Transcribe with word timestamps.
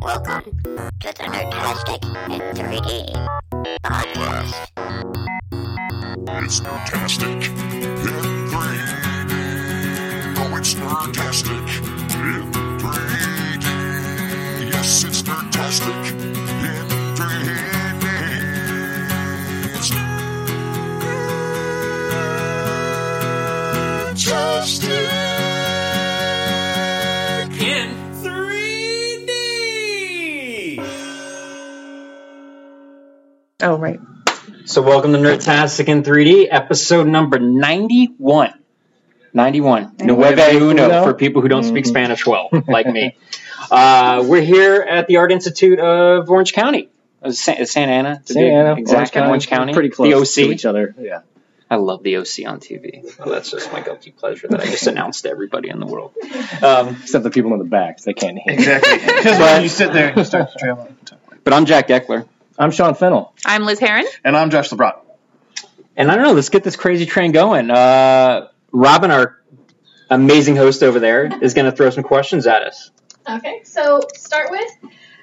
Welcome 0.00 0.44
to 0.44 1.12
the 1.12 1.24
Nerdtastic 1.24 2.04
in 2.30 2.40
3D 2.54 2.86
podcast. 3.82 4.54
It's 6.44 6.60
Nerdtastic 6.60 7.48
in 7.72 7.96
3D. 7.98 8.54
Oh, 10.38 10.56
it's 10.56 10.74
Nerdtastic 10.74 11.66
in 11.82 12.42
3D. 12.78 13.66
Yes, 14.72 15.04
it's 15.04 15.22
Nerdtastic 15.22 16.17
Oh, 33.68 33.76
right. 33.76 34.00
So 34.64 34.80
welcome 34.80 35.12
to 35.12 35.18
Nerdtastic 35.18 35.88
in 35.88 36.02
3D, 36.02 36.46
episode 36.50 37.06
number 37.06 37.38
91. 37.38 38.54
91. 39.34 39.92
Nueve 40.00 40.38
Uno, 40.54 40.86
Uno. 40.86 41.04
for 41.04 41.12
people 41.12 41.42
who 41.42 41.48
don't 41.48 41.64
speak 41.64 41.84
Mhm. 41.84 41.88
Spanish 41.88 42.24
well, 42.26 42.48
like 42.66 42.86
me. 42.86 43.14
Uh, 43.70 44.24
we're 44.26 44.40
here 44.40 44.80
at 44.80 45.06
the 45.06 45.18
Art 45.18 45.32
Institute 45.32 45.78
of 45.80 46.30
Orange 46.30 46.54
County. 46.54 46.88
Uh, 47.22 47.30
Sa- 47.30 47.62
Santa 47.64 47.92
Ana, 47.92 48.22
to 48.24 48.32
be 48.32 48.40
Santa 48.40 48.54
Ana, 48.70 48.74
exact, 48.80 49.16
in 49.16 49.24
Orange 49.24 49.48
County. 49.48 49.74
Pretty 49.74 49.90
close 49.90 50.08
The 50.34 50.42
OC. 50.42 50.46
to 50.48 50.52
each 50.54 50.64
other. 50.64 50.94
Yeah. 50.98 51.20
I 51.70 51.76
love 51.76 52.02
the 52.02 52.16
OC 52.16 52.46
on 52.46 52.60
TV. 52.60 53.02
Well, 53.18 53.28
that's 53.28 53.50
just 53.50 53.70
my 53.70 53.82
guilty 53.82 54.12
pleasure 54.12 54.48
that 54.48 54.60
I 54.60 54.64
just 54.64 54.86
announced 54.86 55.24
to 55.24 55.30
everybody 55.30 55.68
in 55.68 55.78
the 55.78 55.84
world. 55.86 56.12
Um, 56.62 56.96
Except 57.02 57.22
the 57.22 57.28
people 57.30 57.52
in 57.52 57.58
the 57.58 57.66
back, 57.66 58.00
they 58.00 58.14
can't 58.14 58.38
hear. 58.38 58.54
Exactly. 58.54 58.92
Because 59.18 59.38
when 59.38 59.62
you 59.62 59.68
sit 59.68 59.92
there 59.92 60.08
and 60.08 60.16
you 60.16 60.24
start 60.24 60.52
to 60.52 60.58
trail 60.58 60.88
off. 61.04 61.18
but 61.44 61.52
I'm 61.52 61.66
Jack 61.66 61.88
Eckler. 61.88 62.26
I'm 62.58 62.70
Sean 62.72 62.94
Fennel. 62.94 63.34
I'm 63.46 63.64
Liz 63.64 63.78
Heron. 63.78 64.04
And 64.24 64.36
I'm 64.36 64.50
Josh 64.50 64.70
LeBron. 64.70 64.98
And 65.96 66.10
I 66.10 66.14
don't 66.16 66.24
know, 66.24 66.32
let's 66.32 66.48
get 66.48 66.64
this 66.64 66.76
crazy 66.76 67.06
train 67.06 67.32
going. 67.32 67.70
Uh, 67.70 68.48
Robin, 68.72 69.10
our 69.10 69.38
amazing 70.10 70.56
host 70.56 70.82
over 70.82 70.98
there, 71.00 71.30
is 71.42 71.54
going 71.54 71.70
to 71.70 71.76
throw 71.76 71.90
some 71.90 72.04
questions 72.04 72.46
at 72.46 72.62
us. 72.62 72.90
Okay, 73.28 73.60
so 73.64 74.00
start 74.16 74.50
with, 74.50 74.70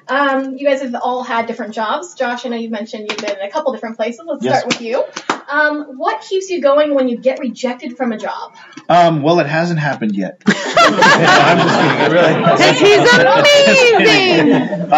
um, 0.07 0.55
you 0.57 0.65
guys 0.67 0.81
have 0.81 0.95
all 0.95 1.23
had 1.23 1.45
different 1.47 1.73
jobs. 1.73 2.13
Josh, 2.13 2.45
I 2.45 2.49
know 2.49 2.57
you 2.57 2.69
mentioned 2.69 3.07
you've 3.09 3.19
been 3.19 3.37
in 3.37 3.41
a 3.45 3.49
couple 3.51 3.73
different 3.73 3.97
places. 3.97 4.21
Let's 4.25 4.43
Yes. 4.43 4.59
start 4.59 4.73
with 4.73 4.81
you. 4.81 5.03
Um, 5.49 5.97
what 5.97 6.21
keeps 6.21 6.49
you 6.49 6.61
going 6.61 6.93
when 6.93 7.09
you 7.09 7.17
get 7.17 7.39
rejected 7.39 7.97
from 7.97 8.11
a 8.11 8.17
job? 8.17 8.55
Um, 8.87 9.21
well, 9.23 9.39
it 9.39 9.47
hasn't 9.47 9.79
happened 9.79 10.15
yet. 10.15 10.41
I'm 10.47 11.57
just 11.57 11.79
kidding. 11.79 12.01
It 12.01 12.11
really 12.11 12.33
hasn't. 12.33 13.47
He's 13.57 13.93
amazing. 13.93 14.93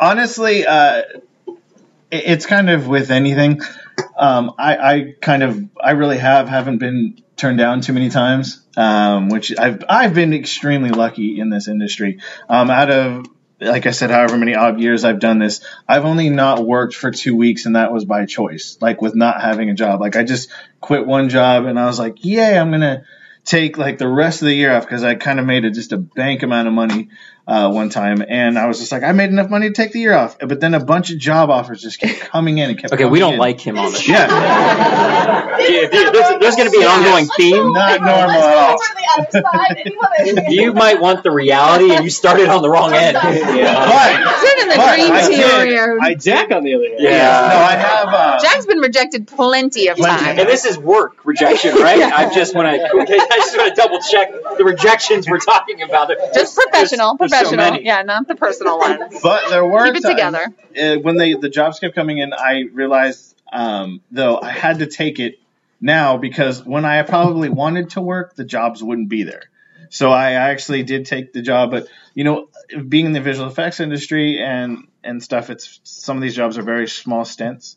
Honestly, 0.00 0.66
uh, 0.66 1.02
it's 2.10 2.46
kind 2.46 2.70
of 2.70 2.86
with 2.86 3.10
anything. 3.10 3.60
Um, 4.16 4.54
I, 4.58 4.76
I 4.76 5.14
kind 5.20 5.42
of, 5.42 5.64
I 5.80 5.92
really 5.92 6.18
have 6.18 6.48
haven't 6.48 6.78
been 6.78 7.22
turned 7.36 7.58
down 7.58 7.80
too 7.80 7.92
many 7.92 8.08
times, 8.10 8.62
um, 8.76 9.28
which 9.28 9.56
I've, 9.58 9.84
I've 9.88 10.14
been 10.14 10.32
extremely 10.34 10.90
lucky 10.90 11.40
in 11.40 11.50
this 11.50 11.68
industry. 11.68 12.20
Um, 12.48 12.70
out 12.70 12.90
of, 12.90 13.26
like 13.60 13.86
I 13.86 13.90
said, 13.92 14.10
however 14.10 14.36
many 14.36 14.54
odd 14.54 14.80
years 14.80 15.04
I've 15.04 15.20
done 15.20 15.38
this, 15.38 15.64
I've 15.88 16.04
only 16.04 16.28
not 16.28 16.64
worked 16.64 16.94
for 16.94 17.10
two 17.10 17.36
weeks, 17.36 17.66
and 17.66 17.76
that 17.76 17.92
was 17.92 18.04
by 18.04 18.26
choice, 18.26 18.76
like 18.80 19.00
with 19.00 19.14
not 19.14 19.40
having 19.40 19.70
a 19.70 19.74
job. 19.74 20.00
Like 20.00 20.16
I 20.16 20.24
just 20.24 20.50
quit 20.80 21.06
one 21.06 21.28
job, 21.28 21.64
and 21.64 21.78
I 21.78 21.86
was 21.86 21.98
like, 21.98 22.24
yay, 22.24 22.58
I'm 22.58 22.70
gonna 22.70 23.04
take 23.44 23.78
like 23.78 23.98
the 23.98 24.08
rest 24.08 24.42
of 24.42 24.46
the 24.46 24.54
year 24.54 24.74
off 24.74 24.84
because 24.84 25.04
I 25.04 25.14
kind 25.14 25.38
of 25.38 25.46
made 25.46 25.64
a, 25.64 25.70
just 25.70 25.92
a 25.92 25.98
bank 25.98 26.42
amount 26.42 26.68
of 26.68 26.74
money 26.74 27.10
uh, 27.46 27.70
one 27.70 27.90
time, 27.90 28.22
and 28.26 28.58
I 28.58 28.66
was 28.66 28.78
just 28.78 28.90
like, 28.90 29.02
I 29.02 29.12
made 29.12 29.28
enough 29.30 29.50
money 29.50 29.68
to 29.68 29.74
take 29.74 29.92
the 29.92 30.00
year 30.00 30.14
off. 30.14 30.38
But 30.38 30.60
then 30.60 30.72
a 30.74 30.82
bunch 30.84 31.10
of 31.10 31.18
job 31.18 31.50
offers 31.50 31.82
just 31.82 32.00
kept 32.00 32.20
coming 32.30 32.56
in 32.58 32.70
and 32.70 32.78
kept. 32.78 32.92
Okay, 32.94 33.04
we 33.04 33.18
don't 33.18 33.34
in. 33.34 33.38
like 33.38 33.60
him 33.60 33.78
on 33.78 33.92
the 33.92 33.98
show. 33.98 34.12
Yeah, 34.14 35.58
Yeah, 35.58 35.88
there's, 35.90 36.40
there's 36.40 36.56
going 36.56 36.70
to 36.70 36.76
be 36.76 36.82
an 36.82 36.88
ongoing 36.88 37.26
theme. 37.36 37.72
Not 37.72 38.00
normal 38.00 38.42
at 38.42 38.56
all. 38.56 38.78
to 38.78 38.94
the 38.94 39.38
other 39.40 39.48
side. 39.48 39.76
Anyone- 39.78 40.50
You 40.52 40.72
might 40.74 41.00
want 41.00 41.22
the 41.22 41.30
reality, 41.30 41.94
and 41.94 42.04
you 42.04 42.10
started 42.10 42.48
on 42.48 42.60
the 42.62 42.68
wrong 42.70 42.92
end. 42.92 43.16
but, 43.16 43.34
in 43.34 44.68
the 44.68 44.74
but 44.76 44.94
dream 44.96 45.12
I 45.12 45.28
did. 45.28 45.98
I 46.00 46.08
did. 46.10 46.20
Jack, 46.20 46.50
on 46.50 46.64
the 46.64 46.74
other 46.74 46.84
hand. 46.88 46.96
Yeah. 47.00 47.10
No, 47.50 47.56
I 47.56 47.72
have. 47.76 48.08
Uh, 48.08 48.38
Jack's 48.40 48.66
been 48.66 48.78
rejected 48.78 49.26
plenty 49.26 49.88
of 49.88 49.96
Plenty. 49.96 50.24
times. 50.24 50.38
And 50.40 50.48
this 50.48 50.64
is 50.64 50.78
work 50.78 51.24
rejection, 51.24 51.74
right? 51.76 52.02
I 52.02 52.32
just 52.34 52.54
want 52.54 52.66
to, 52.68 52.82
I 52.82 53.36
just 53.38 53.56
want 53.56 53.74
to 53.74 53.80
double 53.80 54.00
check 54.00 54.30
the 54.58 54.64
rejections 54.64 55.28
we're 55.28 55.38
talking 55.38 55.82
about. 55.82 56.10
Just 56.34 56.56
professional, 56.56 57.16
there's 57.16 57.30
so 57.32 57.33
professional. 57.42 57.70
many. 57.72 57.84
yeah, 57.84 58.02
not 58.02 58.28
the 58.28 58.34
personal 58.34 58.78
ones. 58.78 59.18
But 59.22 59.50
there 59.50 59.64
were 59.64 59.86
Keep 59.86 60.04
it 60.04 60.08
together. 60.08 60.46
uh, 60.80 60.96
when 60.96 61.16
they 61.16 61.34
the 61.34 61.48
jobs 61.48 61.80
kept 61.80 61.94
coming 61.94 62.18
in, 62.18 62.32
I 62.32 62.64
realized 62.72 63.34
um, 63.52 64.00
though 64.10 64.38
I 64.40 64.50
had 64.50 64.78
to 64.80 64.86
take 64.86 65.20
it 65.20 65.38
now 65.80 66.16
because 66.16 66.64
when 66.64 66.84
I 66.84 67.02
probably 67.02 67.48
wanted 67.48 67.90
to 67.90 68.00
work, 68.00 68.34
the 68.34 68.44
jobs 68.44 68.82
wouldn't 68.82 69.08
be 69.08 69.24
there. 69.24 69.44
So 69.90 70.10
I 70.10 70.32
actually 70.32 70.82
did 70.82 71.06
take 71.06 71.32
the 71.32 71.42
job, 71.42 71.70
but 71.70 71.86
you 72.14 72.24
know, 72.24 72.48
being 72.88 73.06
in 73.06 73.12
the 73.12 73.20
visual 73.20 73.48
effects 73.48 73.80
industry 73.80 74.40
and 74.42 74.88
and 75.04 75.22
stuff, 75.22 75.50
it's 75.50 75.80
some 75.84 76.16
of 76.16 76.22
these 76.22 76.34
jobs 76.34 76.58
are 76.58 76.62
very 76.62 76.88
small 76.88 77.24
stints. 77.24 77.76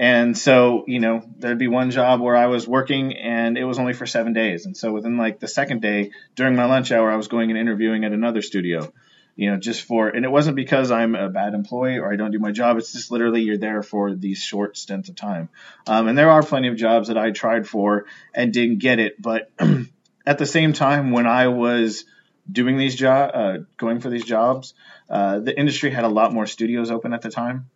And 0.00 0.36
so, 0.36 0.84
you 0.86 0.98
know, 0.98 1.22
there'd 1.36 1.58
be 1.58 1.68
one 1.68 1.90
job 1.90 2.22
where 2.22 2.34
I 2.34 2.46
was 2.46 2.66
working 2.66 3.18
and 3.18 3.58
it 3.58 3.64
was 3.64 3.78
only 3.78 3.92
for 3.92 4.06
seven 4.06 4.32
days. 4.32 4.64
And 4.64 4.74
so 4.74 4.92
within 4.92 5.18
like 5.18 5.40
the 5.40 5.46
second 5.46 5.82
day, 5.82 6.12
during 6.36 6.56
my 6.56 6.64
lunch 6.64 6.90
hour, 6.90 7.10
I 7.10 7.16
was 7.16 7.28
going 7.28 7.50
and 7.50 7.58
interviewing 7.58 8.04
at 8.04 8.12
another 8.12 8.40
studio 8.40 8.90
you 9.36 9.50
know, 9.50 9.56
just 9.56 9.82
for, 9.82 10.08
and 10.08 10.24
it 10.24 10.30
wasn't 10.30 10.54
because 10.54 10.90
I'm 10.90 11.14
a 11.14 11.30
bad 11.30 11.54
employee 11.54 11.98
or 11.98 12.12
I 12.12 12.16
don't 12.16 12.30
do 12.30 12.38
my 12.38 12.52
job. 12.52 12.76
It's 12.76 12.92
just 12.92 13.10
literally 13.10 13.40
you're 13.40 13.56
there 13.56 13.82
for 13.82 14.14
these 14.14 14.42
short 14.42 14.76
stints 14.76 15.08
of 15.08 15.16
time. 15.16 15.48
Um, 15.86 16.08
and 16.08 16.18
there 16.18 16.30
are 16.30 16.42
plenty 16.42 16.68
of 16.68 16.76
jobs 16.76 17.08
that 17.08 17.16
I 17.16 17.30
tried 17.30 17.66
for 17.66 18.04
and 18.34 18.52
didn't 18.52 18.80
get 18.80 18.98
it. 18.98 19.20
But 19.20 19.50
at 20.26 20.36
the 20.36 20.44
same 20.44 20.74
time, 20.74 21.10
when 21.10 21.26
I 21.26 21.48
was 21.48 22.04
doing 22.52 22.76
these 22.76 22.94
job, 22.94 23.30
uh, 23.32 23.58
going 23.78 24.00
for 24.00 24.10
these 24.10 24.24
jobs, 24.24 24.74
uh, 25.08 25.38
the 25.38 25.58
industry 25.58 25.90
had 25.90 26.04
a 26.04 26.08
lot 26.08 26.34
more 26.34 26.46
studios 26.46 26.90
open 26.90 27.14
at 27.14 27.22
the 27.22 27.30
time. 27.30 27.70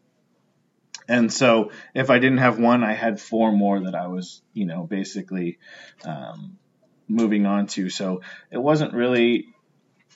And 1.08 1.32
so 1.32 1.70
if 1.94 2.10
I 2.10 2.18
didn't 2.18 2.38
have 2.38 2.58
one, 2.58 2.82
I 2.82 2.94
had 2.94 3.20
four 3.20 3.52
more 3.52 3.80
that 3.80 3.94
I 3.94 4.06
was, 4.06 4.42
you 4.52 4.64
know, 4.66 4.84
basically 4.84 5.58
um, 6.04 6.56
moving 7.08 7.46
on 7.46 7.66
to. 7.68 7.90
So 7.90 8.22
it 8.50 8.58
wasn't 8.58 8.94
really 8.94 9.48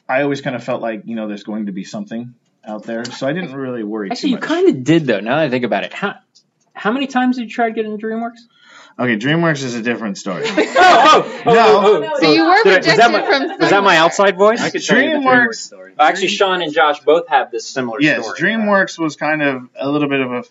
I 0.09 0.23
always 0.23 0.41
kind 0.41 0.57
of 0.57 0.65
felt 0.65 0.81
like 0.81 1.03
you 1.05 1.15
know 1.17 1.29
there's 1.29 1.43
going 1.45 1.67
to 1.67 1.73
be 1.73 1.85
something 1.85 2.35
out 2.65 2.85
there, 2.85 3.05
so 3.05 3.27
I 3.27 3.33
didn't 3.33 3.55
really 3.55 3.83
worry 3.85 4.11
Actually, 4.11 4.31
too 4.31 4.37
you 4.37 4.41
kind 4.41 4.69
of 4.69 4.85
did, 4.85 5.07
though, 5.07 5.21
now 5.21 5.37
that 5.37 5.45
I 5.47 5.51
think 5.51 5.65
about 5.65 5.85
it. 5.85 5.93
How, 5.93 6.17
how 6.73 6.93
many 6.93 7.07
times 7.07 7.37
did 7.37 7.45
you 7.45 7.51
try 7.51 7.69
to 7.69 7.75
get 7.75 7.85
into 7.85 8.07
DreamWorks? 8.07 8.39
okay, 8.99 9.17
DreamWorks 9.17 9.63
is 9.63 9.75
a 9.75 9.83
different 9.83 10.19
story. 10.19 10.45
oh, 10.47 10.53
oh, 10.57 11.43
oh, 11.47 11.53
No. 11.53 11.55
oh, 11.57 12.11
oh. 12.15 12.21
So 12.21 12.33
you 12.33 12.45
were 12.47 12.57
Did 12.65 12.73
I- 12.73 12.77
was 12.79 12.87
that 12.87 13.13
rejected 13.13 13.13
my- 13.13 13.49
from 13.49 13.61
Was 13.61 13.71
that 13.71 13.83
my 13.85 13.97
outside 13.99 14.37
voice? 14.37 14.61
I 14.61 14.71
could 14.71 14.85
tell 14.85 15.01
you 15.01 15.11
the 15.11 15.17
DreamWorks- 15.19 15.47
DreamWorks 15.49 15.55
story. 15.55 15.95
Actually, 15.99 16.29
Sean 16.29 16.63
and 16.63 16.73
Josh 16.73 17.01
both 17.01 17.29
have 17.29 17.51
this 17.51 17.67
similar 17.67 18.01
yes, 18.01 18.25
story. 18.25 18.39
DreamWorks 18.41 18.99
was 18.99 19.17
kind 19.17 19.43
of 19.43 19.69
a 19.79 19.89
little 19.91 20.09
bit 20.09 20.21
of 20.21 20.33
a 20.33 20.43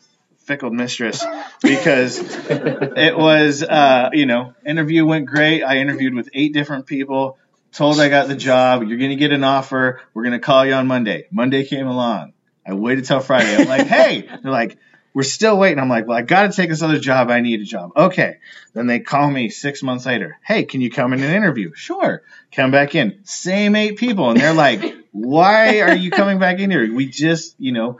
fickle 0.47 0.72
mistress 0.72 1.24
because 1.62 2.19
it 2.19 3.18
was 3.18 3.62
uh, 3.62 4.09
you 4.13 4.25
know 4.25 4.53
interview 4.66 5.06
went 5.06 5.28
great. 5.28 5.63
I 5.63 5.78
interviewed 5.78 6.13
with 6.13 6.30
eight 6.34 6.53
different 6.53 6.88
people. 6.88 7.38
Told 7.74 8.00
I 8.00 8.09
got 8.09 8.28
the 8.28 8.35
job. 8.35 8.84
You're 8.84 8.97
gonna 8.97 9.18
get 9.18 9.31
an 9.34 9.44
offer. 9.44 10.02
We're 10.13 10.24
gonna 10.24 10.40
call 10.40 10.66
you 10.66 10.74
on 10.74 10.88
Monday. 10.88 11.28
Monday 11.30 11.66
came 11.66 11.85
along. 11.85 12.34
I 12.66 12.74
waited 12.74 13.06
till 13.06 13.19
Friday. 13.19 13.56
I'm 13.56 13.68
like, 13.68 13.88
hey. 13.88 14.28
They're 14.44 14.52
like, 14.52 14.78
we're 15.13 15.24
still 15.24 15.58
waiting. 15.58 15.80
I'm 15.80 15.90
like, 15.90 16.06
well, 16.06 16.18
I 16.18 16.22
got 16.22 16.52
to 16.52 16.56
take 16.56 16.69
this 16.69 16.81
other 16.81 17.00
job. 17.00 17.31
I 17.31 17.40
need 17.40 17.62
a 17.62 17.64
job. 17.64 17.91
Okay. 17.96 18.38
Then 18.74 18.88
they 18.88 19.00
call 19.00 19.31
me 19.31 19.50
six 19.50 19.81
months 19.81 20.06
later. 20.06 20.38
Hey, 20.46 20.66
can 20.66 20.81
you 20.81 20.91
come 20.91 21.14
in 21.14 21.24
an 21.24 21.34
interview? 21.34 21.74
Sure. 21.74 22.22
Come 22.52 22.72
back 22.72 22.94
in. 22.94 23.22
Same 23.24 23.75
eight 23.75 23.97
people. 23.97 24.29
And 24.29 24.40
they're 24.40 24.53
like, 24.53 24.96
why 25.12 25.79
are 25.81 25.96
you 25.96 26.11
coming 26.11 26.40
back 26.40 26.59
in 26.59 26.70
here? 26.70 26.94
We 26.94 27.08
just, 27.08 27.55
you 27.58 27.72
know, 27.72 27.99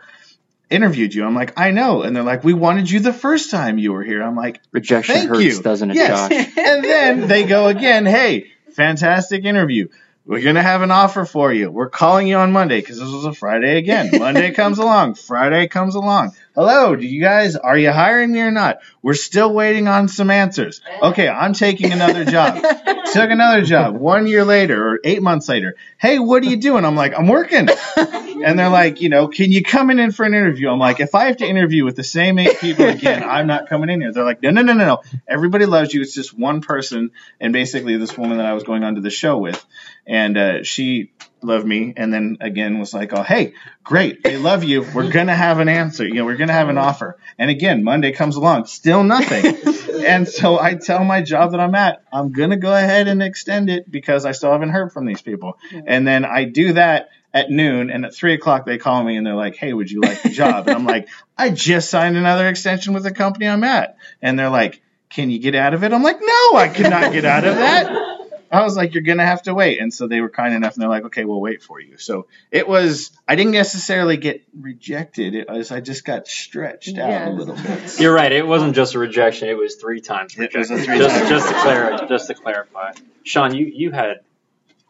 interviewed 0.70 1.14
you. 1.14 1.26
I'm 1.26 1.36
like, 1.36 1.58
I 1.60 1.72
know. 1.72 2.02
And 2.02 2.16
they're 2.16 2.24
like, 2.24 2.44
we 2.44 2.54
wanted 2.54 2.90
you 2.90 3.00
the 3.00 3.14
first 3.14 3.52
time 3.52 3.78
you 3.78 3.94
were 3.94 4.04
here. 4.04 4.22
I'm 4.22 4.36
like, 4.36 4.62
Rejection 4.72 5.28
hurts, 5.28 5.42
you. 5.42 5.62
doesn't 5.62 5.92
it, 5.92 5.96
yes. 5.96 6.30
Josh? 6.30 6.58
and 6.66 6.84
then 6.84 7.28
they 7.28 7.44
go 7.44 7.68
again, 7.68 8.06
hey, 8.06 8.52
fantastic 8.72 9.46
interview. 9.46 9.88
We're 10.28 10.42
going 10.42 10.56
to 10.56 10.62
have 10.62 10.82
an 10.82 10.92
offer 10.92 11.24
for 11.24 11.54
you. 11.54 11.72
We're 11.72 11.90
calling 11.90 12.28
you 12.28 12.36
on 12.36 12.52
Monday 12.52 12.82
because 12.82 13.00
this 13.00 13.08
was 13.08 13.24
a 13.24 13.32
Friday 13.32 13.78
again. 13.78 14.10
Monday 14.20 14.52
comes 14.52 14.78
along. 14.78 15.14
Friday 15.14 15.70
comes 15.70 15.96
along. 15.96 16.34
Hello, 16.54 16.98
do 16.98 17.08
you 17.08 17.22
guys, 17.22 17.56
are 17.56 17.78
you 17.78 17.92
hiring 17.92 18.34
me 18.34 18.42
or 18.42 18.52
not? 18.52 18.80
We're 19.02 19.14
still 19.14 19.54
waiting 19.54 19.88
on 19.88 20.10
some 20.10 20.30
answers. 20.30 20.82
Okay, 21.02 21.30
I'm 21.30 21.54
taking 21.54 21.94
another 21.94 22.26
job. 22.26 22.56
Took 23.14 23.30
another 23.30 23.62
job 23.62 23.96
one 23.96 24.28
year 24.28 24.44
later 24.44 24.90
or 24.90 25.00
eight 25.06 25.22
months 25.22 25.48
later. 25.48 25.76
Hey, 25.98 26.20
what 26.20 26.44
are 26.44 26.48
you 26.48 26.58
doing? 26.58 26.84
I'm 26.84 26.96
like, 26.96 27.18
I'm 27.18 27.28
working. 27.28 27.70
and 27.96 28.60
they're 28.60 28.70
like, 28.70 29.02
you 29.02 29.08
know, 29.08 29.30
can 29.30 29.52
you 29.52 29.64
come 29.64 29.90
in 29.92 30.12
for 30.12 30.26
an 30.26 30.34
interview? 30.34 30.70
I'm 30.70 30.80
like, 30.80 31.00
if 31.00 31.16
I 31.16 31.28
have 31.28 31.38
to 31.38 31.46
interview 31.46 31.86
with 31.86 31.96
the 31.96 32.04
same 32.04 32.38
eight 32.38 32.60
people 32.60 32.86
again, 32.86 33.24
I'm 33.24 33.48
not 33.48 33.70
coming 33.70 33.90
in 33.90 34.02
here. 34.02 34.12
They're 34.12 34.26
like, 34.26 34.42
no, 34.42 34.50
no, 34.50 34.62
no, 34.62 34.74
no, 34.74 34.86
no. 34.86 35.04
Everybody 35.28 35.66
loves 35.66 35.94
you. 35.94 36.02
It's 36.02 36.14
just 36.14 36.38
one 36.38 36.62
person, 36.62 37.12
and 37.40 37.54
basically 37.54 37.98
this 37.98 38.18
woman 38.18 38.38
that 38.38 38.46
I 38.46 38.54
was 38.54 38.64
going 38.64 38.84
on 38.84 38.96
to 38.96 39.02
the 39.02 39.10
show 39.10 39.38
with, 39.38 39.64
and 40.08 40.38
uh, 40.38 40.64
she 40.64 41.12
loved 41.42 41.66
me, 41.66 41.94
and 41.96 42.14
then 42.14 42.38
again 42.40 42.80
was 42.80 42.94
like, 42.94 43.14
oh, 43.14 43.24
hey, 43.24 43.54
great, 43.84 44.24
they 44.24 44.38
love 44.38 44.64
you. 44.64 44.86
We're 44.94 45.12
gonna 45.12 45.36
have 45.36 45.60
an 45.60 45.70
answer. 45.70 46.08
You 46.08 46.16
know, 46.16 46.26
we're 46.26 46.38
gonna 46.38 46.54
have 46.54 46.70
an 46.70 46.78
offer. 46.78 47.18
And 47.38 47.52
again, 47.52 47.84
Monday 47.84 48.12
comes 48.12 48.36
along, 48.36 48.66
still 48.66 49.04
nothing. 49.04 49.58
and 50.06 50.28
so 50.28 50.60
I 50.60 50.76
tell 50.76 51.04
my 51.04 51.22
job 51.22 51.52
that 51.52 51.60
I'm 51.60 51.76
at, 51.76 52.04
I'm 52.12 52.32
gonna 52.32 52.58
go 52.58 52.74
ahead 52.74 53.08
and 53.08 53.22
extend 53.22 53.70
it 53.70 53.90
because 53.90 54.26
I 54.26 54.32
still 54.32 54.52
haven't 54.52 54.70
heard 54.70 54.92
from 54.92 55.06
these 55.06 55.22
people. 55.22 55.58
And 55.86 56.08
then 56.08 56.26
I 56.26 56.46
do 56.46 56.74
that 56.74 57.10
at 57.34 57.52
noon, 57.52 57.92
and 57.92 58.06
at 58.06 58.16
three 58.16 58.34
o'clock 58.34 58.66
they 58.66 58.78
call 58.78 59.04
me 59.04 59.18
and 59.18 59.28
they're 59.28 59.36
like, 59.36 59.56
"Hey, 59.56 59.74
would 59.74 59.92
you 59.92 60.02
like 60.02 60.24
the 60.24 60.30
job?" 60.30 60.68
and 60.68 60.78
I'm 60.78 60.86
like, 60.86 61.10
"I 61.38 61.50
just 61.50 61.90
signed 61.90 62.18
another 62.18 62.48
extension 62.48 62.94
with 62.94 63.04
the 63.04 63.12
company 63.12 63.48
I'm 63.48 63.64
at," 63.64 63.98
and 64.22 64.40
they're 64.40 64.50
like, 64.50 64.82
"Can 65.10 65.30
you 65.30 65.40
get 65.40 65.54
out 65.54 65.74
of 65.74 65.84
it?" 65.84 65.92
I'm 65.92 66.04
like, 66.04 66.20
"No, 66.22 66.58
I 66.58 66.70
cannot 66.74 67.12
get 67.12 67.26
out 67.26 67.46
of 67.46 67.56
that." 67.56 68.07
I 68.52 68.64
was 68.64 68.76
like, 68.78 68.94
"You're 68.94 69.04
gonna 69.04 69.26
have 69.26 69.44
to 69.44 69.54
wait," 69.54 69.80
and 69.82 69.94
so 69.94 70.08
they 70.08 70.22
were 70.22 70.30
kind 70.30 70.54
enough, 70.54 70.74
and 70.74 70.82
they're 70.82 70.90
like, 70.90 71.06
"Okay, 71.06 71.26
we'll 71.26 71.42
wait 71.42 71.62
for 71.64 71.80
you." 71.82 71.98
So 71.98 72.28
it 72.52 72.68
was. 72.68 73.12
I 73.28 73.36
didn't 73.36 73.54
necessarily 73.54 74.18
get 74.18 74.44
rejected. 74.58 75.36
It 75.36 75.50
was. 75.50 75.72
I 75.72 75.82
just 75.82 76.06
got 76.06 76.28
stretched 76.28 76.98
out 76.98 77.28
a 77.28 77.32
little 77.32 77.56
bit. 77.56 78.00
You're 78.00 78.14
right. 78.14 78.32
It 78.32 78.46
wasn't 78.48 78.76
just 78.76 78.96
a 78.96 79.00
rejection. 79.00 79.50
It 79.50 79.58
was 79.58 79.76
three 79.76 80.02
times 80.02 80.36
It 80.38 80.54
was 80.56 80.70
rejection. 80.72 80.80
a 80.80 80.84
three 80.84 80.98
just, 80.98 81.16
times. 81.16 81.30
just 81.30 81.48
to 81.50 81.54
clarify. 81.54 82.08
Just 82.08 82.28
to 82.28 82.34
clarify. 82.36 82.92
Sean, 83.24 83.54
you 83.56 83.66
you 83.66 83.92
had 83.92 84.22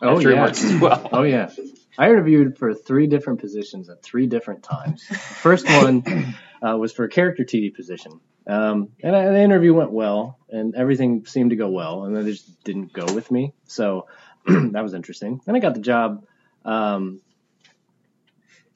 Oh 0.01 0.17
at 0.17 0.21
yeah. 0.23 0.29
DreamWorks 0.29 0.63
as 0.75 0.81
well. 0.81 1.09
Oh 1.11 1.23
yeah. 1.23 1.49
I 1.97 2.09
interviewed 2.09 2.57
for 2.59 2.75
three 2.75 3.07
different 3.07 3.39
positions 3.39 3.89
at 3.89 4.03
three 4.03 4.27
different 4.27 4.61
times. 4.61 5.07
The 5.07 5.15
first 5.15 5.65
one 5.67 6.03
uh, 6.61 6.77
was 6.77 6.93
for 6.93 7.05
a 7.05 7.09
character 7.09 7.43
TD 7.43 7.73
position, 7.73 8.19
um, 8.47 8.89
and 9.03 9.15
I, 9.15 9.25
the 9.25 9.41
interview 9.41 9.73
went 9.73 9.91
well, 9.91 10.39
and 10.49 10.75
everything 10.75 11.25
seemed 11.25 11.49
to 11.49 11.55
go 11.55 11.69
well, 11.69 12.05
and 12.05 12.15
then 12.15 12.25
they 12.25 12.31
just 12.31 12.63
didn't 12.63 12.93
go 12.93 13.05
with 13.13 13.29
me. 13.29 13.53
So 13.65 14.07
that 14.47 14.83
was 14.83 14.93
interesting. 14.93 15.41
Then 15.45 15.55
I 15.55 15.59
got 15.59 15.73
the 15.73 15.81
job. 15.81 16.25
Um, 16.63 17.21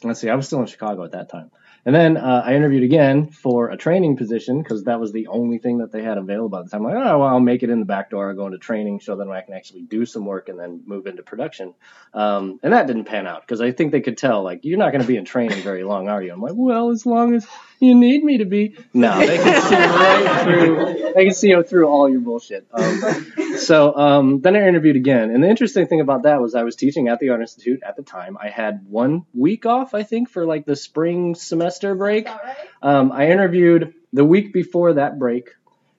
let's 0.04 0.20
see, 0.20 0.30
I 0.30 0.36
was 0.36 0.48
still 0.48 0.60
in 0.60 0.68
Chicago 0.68 1.04
at 1.04 1.12
that 1.12 1.30
time. 1.30 1.52
And 1.84 1.96
then 1.96 2.16
uh, 2.16 2.44
I 2.46 2.54
interviewed 2.54 2.84
again 2.84 3.30
for 3.32 3.70
a 3.70 3.78
training 3.78 4.16
position 4.16 4.62
because 4.62 4.84
that 4.84 5.00
was 5.00 5.12
the 5.12 5.28
only 5.28 5.58
thing 5.58 5.80
that 5.80 5.92
they 5.92 6.04
had 6.04 6.20
available 6.20 6.60
at 6.60 6.66
the 6.66 6.70
time. 6.70 6.86
I'm 6.86 6.94
Like, 6.94 7.06
oh, 7.06 7.20
well, 7.20 7.28
I'll 7.28 7.40
make 7.40 7.64
it 7.64 7.72
in 7.72 7.80
the 7.80 7.86
back 7.86 8.12
door, 8.12 8.30
I'll 8.30 8.36
go 8.36 8.46
into 8.46 8.60
training, 8.60 9.00
so 9.00 9.16
then 9.16 9.32
I 9.32 9.42
can 9.42 9.56
actually 9.56 9.82
do 9.82 10.06
some 10.06 10.26
work, 10.26 10.48
and 10.50 10.60
then 10.60 10.84
move 10.86 11.08
into 11.08 11.24
production. 11.24 11.74
Um, 12.14 12.60
and 12.62 12.74
that 12.74 12.86
didn't 12.86 13.06
pan 13.06 13.26
out 13.26 13.42
because 13.42 13.62
I 13.62 13.72
think 13.72 13.92
they 13.92 14.02
could 14.02 14.18
tell, 14.18 14.44
like, 14.44 14.60
you're 14.64 14.78
not 14.78 14.92
going 14.92 15.02
to 15.02 15.08
be 15.08 15.18
in 15.18 15.26
training 15.26 15.64
very 15.64 15.84
long, 15.84 16.08
are 16.08 16.22
you? 16.22 16.32
I'm 16.32 16.42
like, 16.42 16.54
well, 16.56 16.92
as 16.92 17.06
long 17.08 17.34
as 17.34 17.48
you 17.82 17.96
need 17.96 18.24
me 18.24 18.38
to 18.38 18.46
be. 18.46 18.76
No, 18.94 19.18
they 19.26 19.38
can 19.38 19.62
see 19.62 19.76
right 19.76 20.44
through. 20.44 21.14
They 21.14 21.26
can 21.26 21.34
see 21.34 21.50
you 21.50 21.64
through 21.64 21.88
all 21.88 22.08
your 22.08 22.22
bullshit. 22.22 22.68
Um, 22.72 23.58
so 23.58 23.96
um, 23.96 24.42
then 24.42 24.56
I 24.56 24.68
interviewed 24.68 24.96
again, 24.96 25.32
and 25.32 25.44
the 25.44 25.50
interesting 25.50 25.88
thing 25.88 26.00
about 26.00 26.24
that 26.24 26.40
was 26.40 26.54
I 26.54 26.64
was 26.64 26.76
teaching 26.76 27.08
at 27.08 27.20
the 27.20 27.30
Art 27.30 27.42
Institute 27.42 27.82
at 27.86 27.96
the 27.96 28.04
time. 28.04 28.38
I 28.40 28.50
had 28.50 28.86
one 28.88 29.26
week 29.34 29.66
off, 29.66 29.94
I 29.96 30.04
think, 30.04 30.30
for 30.30 30.46
like 30.46 30.66
the 30.66 30.76
spring 30.76 31.34
semester 31.36 31.96
break. 31.96 32.30
All 32.30 32.40
right. 32.44 32.58
Um, 32.84 33.12
I 33.12 33.32
interviewed 33.32 33.96
the 34.14 34.24
week 34.24 34.54
before 34.54 34.94
that 34.94 35.18
break, 35.18 35.50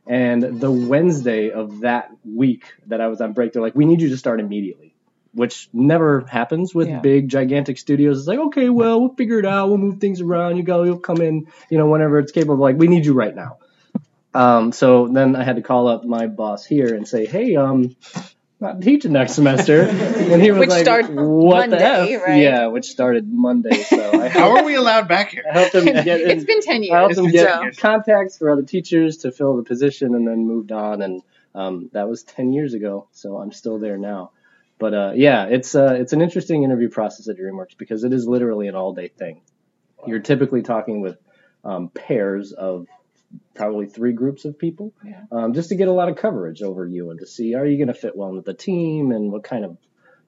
and 0.06 0.60
the 0.60 0.70
Wednesday 0.70 1.50
of 1.50 1.80
that 1.80 2.10
week 2.24 2.72
that 2.86 3.00
I 3.00 3.08
was 3.08 3.20
on 3.20 3.32
break, 3.32 3.52
they're 3.52 3.62
like, 3.62 3.74
"We 3.74 3.86
need 3.86 4.00
you 4.00 4.10
to 4.10 4.16
start 4.16 4.38
immediately," 4.38 4.91
which 5.34 5.68
never 5.72 6.20
happens 6.28 6.74
with 6.74 6.88
Yeah. 6.88 7.00
big, 7.00 7.28
gigantic 7.28 7.78
studios. 7.78 8.18
It's 8.18 8.28
like, 8.28 8.38
okay, 8.38 8.68
well, 8.68 9.00
we'll 9.00 9.14
figure 9.14 9.38
it 9.38 9.46
out. 9.46 9.68
We'll 9.68 9.78
move 9.78 9.98
things 10.00 10.20
around. 10.20 10.56
You 10.58 10.62
go, 10.62 10.82
you'll 10.82 10.98
come 10.98 11.20
in, 11.20 11.46
you 11.70 11.78
know, 11.78 11.86
whenever 11.88 12.18
it's 12.18 12.32
capable. 12.32 12.56
Like, 12.62 12.76
we 12.76 12.88
need 12.88 13.06
you 13.06 13.14
right 13.14 13.34
now. 13.34 13.56
Um, 14.34 14.72
so 14.72 15.08
then 15.08 15.36
I 15.36 15.44
had 15.44 15.56
to 15.56 15.62
call 15.62 15.88
up 15.88 16.04
my 16.04 16.26
boss 16.26 16.64
here 16.64 16.94
and 16.94 17.06
say, 17.06 17.26
"Hey, 17.26 17.56
um." 17.56 17.96
Not 18.60 18.80
teaching 18.80 19.10
next 19.10 19.32
semester, 19.32 19.82
and 19.88 20.40
he 20.40 20.52
was 20.52 20.60
Which 20.60 20.68
like, 20.70 20.84
starts 20.84 21.08
"What 21.08 21.70
the 21.70 21.76
Monday, 21.78 22.14
f?" 22.14 22.22
right? 22.24 22.40
Yeah, 22.40 22.68
which 22.68 22.88
started 22.90 23.26
Monday. 23.28 23.82
So 23.82 24.22
I 24.22 24.28
How 24.38 24.56
are 24.56 24.64
we 24.64 24.76
allowed 24.76 25.08
back 25.08 25.30
here? 25.32 25.42
I 25.52 25.58
helped 25.58 25.74
him 25.74 25.86
get 25.86 26.06
in, 26.20 26.30
It's 26.30 26.44
been 26.44 26.60
10 26.60 26.84
years. 26.84 26.94
I 26.94 26.98
helped 27.00 27.16
him 27.16 27.28
get 27.32 27.48
so. 27.52 27.62
years. 27.62 27.76
contacts 27.80 28.38
for 28.38 28.50
other 28.50 28.62
teachers 28.62 29.16
to 29.18 29.32
fill 29.32 29.56
the 29.56 29.64
position, 29.64 30.14
and 30.14 30.24
then 30.28 30.46
moved 30.46 30.70
on. 30.70 31.02
And 31.02 31.22
um, 31.56 31.90
that 31.92 32.08
was 32.08 32.22
ten 32.22 32.52
years 32.52 32.72
ago, 32.74 33.08
so 33.10 33.36
I'm 33.38 33.50
still 33.50 33.80
there 33.80 33.98
now. 33.98 34.30
But 34.78 34.94
uh, 34.94 35.12
yeah, 35.14 35.46
it's 35.46 35.74
uh, 35.74 35.96
it's 35.98 36.12
an 36.12 36.20
interesting 36.22 36.64
interview 36.64 36.88
process 36.88 37.28
at 37.28 37.36
DreamWorks 37.36 37.76
because 37.76 38.04
it 38.04 38.12
is 38.12 38.26
literally 38.26 38.68
an 38.68 38.74
all 38.74 38.92
day 38.94 39.08
thing. 39.08 39.42
You're 40.06 40.20
typically 40.20 40.62
talking 40.62 41.00
with 41.00 41.16
um, 41.64 41.88
pairs 41.88 42.52
of 42.52 42.86
probably 43.54 43.86
three 43.86 44.12
groups 44.12 44.44
of 44.44 44.58
people, 44.58 44.92
Yeah. 45.04 45.22
um, 45.30 45.54
just 45.54 45.68
to 45.70 45.76
get 45.76 45.88
a 45.88 45.92
lot 45.92 46.08
of 46.08 46.16
coverage 46.16 46.62
over 46.62 46.84
you 46.86 47.10
and 47.10 47.20
to 47.20 47.26
see 47.26 47.54
are 47.54 47.64
you 47.64 47.78
going 47.78 47.88
to 47.88 47.94
fit 47.94 48.16
well 48.16 48.32
with 48.32 48.44
the 48.44 48.54
team 48.54 49.12
and 49.12 49.30
what 49.30 49.44
kind 49.44 49.64
of 49.64 49.78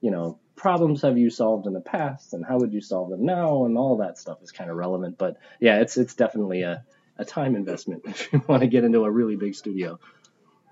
you 0.00 0.10
know 0.10 0.38
problems 0.56 1.02
have 1.02 1.18
you 1.18 1.28
solved 1.30 1.66
in 1.66 1.72
the 1.72 1.80
past 1.80 2.32
and 2.32 2.44
how 2.46 2.56
would 2.58 2.72
you 2.72 2.80
solve 2.80 3.10
them 3.10 3.24
now 3.26 3.64
and 3.64 3.76
all 3.76 3.96
that 3.98 4.16
stuff 4.18 4.38
is 4.42 4.52
kind 4.52 4.70
of 4.70 4.76
relevant. 4.76 5.18
But 5.18 5.36
yeah, 5.60 5.80
it's 5.80 5.96
it's 5.96 6.14
definitely 6.14 6.62
a 6.62 6.84
a 7.18 7.24
time 7.24 7.56
investment 7.56 8.02
if 8.06 8.32
you 8.32 8.42
want 8.46 8.62
to 8.62 8.68
get 8.68 8.84
into 8.84 9.04
a 9.04 9.10
really 9.10 9.36
big 9.36 9.54
studio. 9.54 9.98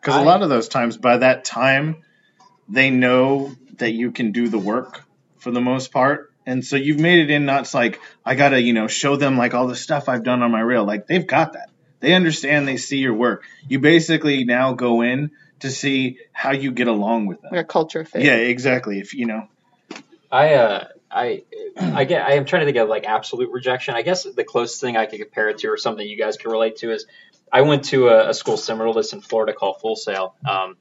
Because 0.00 0.20
a 0.20 0.24
lot 0.24 0.42
of 0.42 0.48
those 0.48 0.68
times, 0.68 0.96
by 0.96 1.18
that 1.18 1.44
time, 1.44 2.02
they 2.68 2.90
know 2.90 3.52
that 3.78 3.92
you 3.92 4.10
can 4.10 4.32
do 4.32 4.48
the 4.48 4.58
work 4.58 5.02
for 5.38 5.50
the 5.50 5.60
most 5.60 5.92
part. 5.92 6.32
And 6.44 6.64
so 6.64 6.76
you've 6.76 7.00
made 7.00 7.20
it 7.20 7.30
in 7.30 7.44
not 7.44 7.72
like, 7.72 8.00
I 8.24 8.34
got 8.34 8.50
to, 8.50 8.60
you 8.60 8.72
know, 8.72 8.88
show 8.88 9.16
them 9.16 9.36
like 9.36 9.54
all 9.54 9.66
the 9.66 9.76
stuff 9.76 10.08
I've 10.08 10.24
done 10.24 10.42
on 10.42 10.50
my 10.50 10.60
reel. 10.60 10.84
Like 10.84 11.06
they've 11.06 11.26
got 11.26 11.52
that. 11.52 11.70
They 12.00 12.14
understand, 12.14 12.66
they 12.66 12.78
see 12.78 12.98
your 12.98 13.14
work. 13.14 13.44
You 13.68 13.78
basically 13.78 14.44
now 14.44 14.72
go 14.72 15.02
in 15.02 15.30
to 15.60 15.70
see 15.70 16.18
how 16.32 16.50
you 16.50 16.72
get 16.72 16.88
along 16.88 17.26
with 17.26 17.40
them. 17.40 17.50
Like 17.52 17.60
a 17.60 17.64
culture 17.64 18.04
fit. 18.04 18.22
Yeah, 18.22 18.34
exactly. 18.34 18.98
If 18.98 19.14
you 19.14 19.26
know, 19.26 19.48
I 20.30 20.54
uh 20.54 20.88
I 21.08 21.44
I 21.76 22.04
get 22.04 22.26
I 22.26 22.32
am 22.32 22.44
trying 22.44 22.62
to 22.62 22.66
think 22.66 22.78
of 22.78 22.88
like 22.88 23.04
absolute 23.04 23.50
rejection. 23.52 23.94
I 23.94 24.02
guess 24.02 24.24
the 24.24 24.44
closest 24.44 24.80
thing 24.80 24.96
I 24.96 25.06
could 25.06 25.20
compare 25.20 25.48
it 25.50 25.58
to 25.58 25.68
or 25.68 25.76
something 25.76 26.06
you 26.06 26.18
guys 26.18 26.36
can 26.36 26.50
relate 26.50 26.76
to 26.78 26.92
is 26.92 27.06
I 27.52 27.60
went 27.62 27.84
to 27.86 28.08
a, 28.08 28.30
a 28.30 28.34
school 28.34 28.56
similar 28.56 28.92
to 28.92 28.98
this 28.98 29.12
in 29.12 29.20
Florida 29.20 29.52
called 29.52 29.80
Full 29.80 29.94
Sail 29.94 30.34
um, 30.48 30.76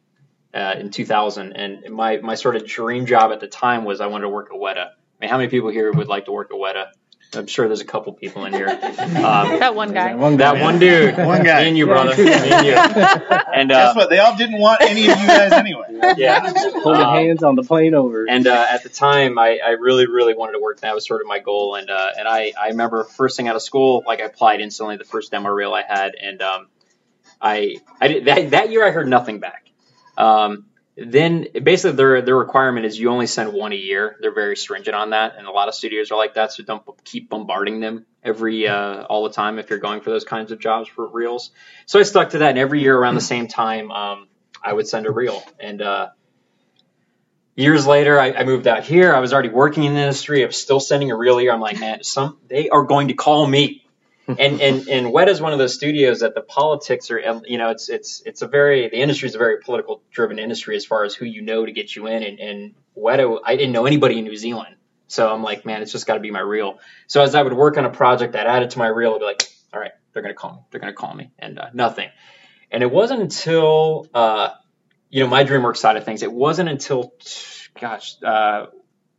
uh, 0.53 0.75
in 0.79 0.89
2000, 0.91 1.53
and 1.53 1.89
my 1.93 2.17
my 2.17 2.35
sort 2.35 2.55
of 2.55 2.65
dream 2.65 3.05
job 3.05 3.31
at 3.31 3.39
the 3.39 3.47
time 3.47 3.85
was 3.85 4.01
I 4.01 4.07
wanted 4.07 4.23
to 4.23 4.29
work 4.29 4.49
at 4.53 4.59
Weta. 4.59 4.87
I 4.87 4.91
mean, 5.19 5.29
how 5.29 5.37
many 5.37 5.49
people 5.49 5.69
here 5.69 5.91
would 5.91 6.07
like 6.07 6.25
to 6.25 6.31
work 6.31 6.49
at 6.51 6.57
Weta? 6.57 6.87
I'm 7.33 7.47
sure 7.47 7.65
there's 7.67 7.79
a 7.79 7.85
couple 7.85 8.11
people 8.11 8.43
in 8.43 8.51
here. 8.51 8.67
Um, 9.21 9.59
That 9.59 9.73
one 9.75 9.93
guy. 9.93 10.15
One 10.15 10.35
that 10.37 10.59
one 10.61 10.79
dude, 10.79 11.15
One 11.17 11.43
guy. 11.43 11.61
me 11.61 11.67
and 11.69 11.77
you, 11.77 11.85
brother, 11.85 12.15
me 12.21 12.29
and 12.33 12.65
you, 12.65 12.73
and 12.73 13.69
guess 13.69 13.91
uh, 13.91 13.93
what? 13.93 14.09
They 14.09 14.19
all 14.19 14.35
didn't 14.35 14.59
want 14.59 14.81
any 14.81 15.09
of 15.09 15.17
you 15.19 15.27
guys 15.27 15.51
anyway. 15.53 15.85
yeah, 16.17 16.41
holding 16.83 17.01
Um, 17.01 17.15
hands 17.15 17.43
on 17.43 17.55
the 17.55 17.63
plane 17.63 17.93
over. 17.95 18.25
And 18.29 18.47
uh, 18.47 18.65
at 18.69 18.83
the 18.83 18.89
time, 18.89 19.39
I, 19.39 19.59
I 19.65 19.69
really, 19.71 20.07
really 20.07 20.33
wanted 20.33 20.53
to 20.53 20.59
work. 20.59 20.81
That 20.81 20.93
was 20.93 21.05
sort 21.07 21.21
of 21.21 21.27
my 21.27 21.39
goal. 21.39 21.75
And 21.75 21.89
uh, 21.89 22.09
and 22.19 22.27
I, 22.27 22.51
I 22.61 22.67
remember 22.69 23.05
first 23.05 23.37
thing 23.37 23.47
out 23.47 23.55
of 23.55 23.61
school, 23.61 24.03
like 24.05 24.19
I 24.19 24.25
applied 24.25 24.59
instantly 24.59 24.97
the 24.97 25.05
first 25.05 25.31
demo 25.31 25.49
reel 25.49 25.73
I 25.73 25.83
had, 25.87 26.15
and 26.15 26.41
um, 26.41 26.67
I 27.41 27.77
I 28.01 28.07
did, 28.09 28.25
that 28.25 28.51
that 28.51 28.71
year 28.71 28.85
I 28.85 28.91
heard 28.91 29.07
nothing 29.07 29.39
back. 29.39 29.70
Um, 30.17 30.65
then 30.97 31.47
basically 31.63 31.95
their 31.95 32.21
their 32.21 32.35
requirement 32.35 32.85
is 32.85 32.99
you 32.99 33.09
only 33.09 33.27
send 33.27 33.53
one 33.53 33.71
a 33.71 33.75
year. 33.75 34.17
They're 34.21 34.33
very 34.33 34.57
stringent 34.57 34.95
on 34.95 35.11
that, 35.11 35.35
and 35.37 35.47
a 35.47 35.51
lot 35.51 35.67
of 35.67 35.73
studios 35.73 36.11
are 36.11 36.17
like 36.17 36.35
that. 36.35 36.51
So 36.51 36.63
don't 36.63 36.83
keep 37.03 37.29
bombarding 37.29 37.79
them 37.79 38.05
every 38.23 38.67
uh, 38.67 39.03
all 39.03 39.23
the 39.23 39.33
time 39.33 39.57
if 39.57 39.69
you're 39.69 39.79
going 39.79 40.01
for 40.01 40.09
those 40.09 40.25
kinds 40.25 40.51
of 40.51 40.59
jobs 40.59 40.89
for 40.89 41.07
reels. 41.07 41.51
So 41.85 41.99
I 41.99 42.03
stuck 42.03 42.31
to 42.31 42.39
that, 42.39 42.49
and 42.49 42.59
every 42.59 42.81
year 42.81 42.97
around 42.97 43.15
the 43.15 43.21
same 43.21 43.47
time, 43.47 43.91
um, 43.91 44.27
I 44.61 44.73
would 44.73 44.87
send 44.87 45.05
a 45.05 45.11
reel. 45.11 45.41
And 45.59 45.81
uh, 45.81 46.09
years 47.55 47.87
later, 47.87 48.19
I, 48.19 48.33
I 48.33 48.43
moved 48.43 48.67
out 48.67 48.83
here. 48.83 49.15
I 49.15 49.19
was 49.19 49.33
already 49.33 49.49
working 49.49 49.85
in 49.85 49.93
the 49.93 50.01
industry. 50.01 50.43
I 50.43 50.47
was 50.47 50.61
still 50.61 50.79
sending 50.79 51.11
a 51.11 51.15
reel 51.15 51.37
here. 51.37 51.51
I'm 51.51 51.61
like, 51.61 51.79
man, 51.79 52.03
some 52.03 52.37
they 52.47 52.69
are 52.69 52.83
going 52.83 53.07
to 53.07 53.13
call 53.13 53.47
me. 53.47 53.85
And 54.27 54.61
and 54.61 54.87
and 54.87 55.07
Weta 55.07 55.29
is 55.29 55.41
one 55.41 55.53
of 55.53 55.59
those 55.59 55.73
studios 55.73 56.19
that 56.19 56.35
the 56.35 56.41
politics 56.41 57.09
are, 57.11 57.19
you 57.45 57.57
know, 57.57 57.71
it's 57.71 57.89
it's 57.89 58.21
it's 58.25 58.41
a 58.41 58.47
very 58.47 58.89
the 58.89 58.97
industry 58.97 59.27
is 59.27 59.35
a 59.35 59.37
very 59.37 59.59
political 59.59 60.01
driven 60.11 60.39
industry 60.39 60.75
as 60.75 60.85
far 60.85 61.03
as 61.03 61.15
who 61.15 61.25
you 61.25 61.41
know 61.41 61.65
to 61.65 61.71
get 61.71 61.95
you 61.95 62.07
in. 62.07 62.23
And 62.23 62.39
and 62.39 62.73
Weta, 62.97 63.39
I 63.43 63.55
didn't 63.55 63.71
know 63.71 63.85
anybody 63.85 64.19
in 64.19 64.25
New 64.25 64.37
Zealand, 64.37 64.75
so 65.07 65.31
I'm 65.33 65.43
like, 65.43 65.65
man, 65.65 65.81
it's 65.81 65.91
just 65.91 66.05
got 66.05 66.15
to 66.15 66.19
be 66.19 66.31
my 66.31 66.39
reel. 66.39 66.79
So 67.07 67.21
as 67.21 67.35
I 67.35 67.41
would 67.41 67.53
work 67.53 67.77
on 67.77 67.85
a 67.85 67.89
project, 67.89 68.35
I'd 68.35 68.47
add 68.47 68.63
it 68.63 68.71
to 68.71 68.79
my 68.79 68.87
reel. 68.87 69.13
I'd 69.15 69.19
be 69.19 69.25
like, 69.25 69.43
all 69.73 69.79
right, 69.79 69.91
they're 70.13 70.21
gonna 70.21 70.33
call 70.35 70.53
me. 70.53 70.59
They're 70.69 70.81
gonna 70.81 70.93
call 70.93 71.13
me, 71.13 71.31
and 71.39 71.59
uh, 71.59 71.69
nothing. 71.73 72.09
And 72.69 72.83
it 72.83 72.91
wasn't 72.91 73.21
until 73.21 74.07
uh, 74.13 74.49
you 75.09 75.23
know 75.23 75.29
my 75.29 75.43
DreamWorks 75.43 75.77
side 75.77 75.97
of 75.97 76.05
things. 76.05 76.21
It 76.21 76.31
wasn't 76.31 76.69
until 76.69 77.13
gosh 77.79 78.15
uh, 78.23 78.67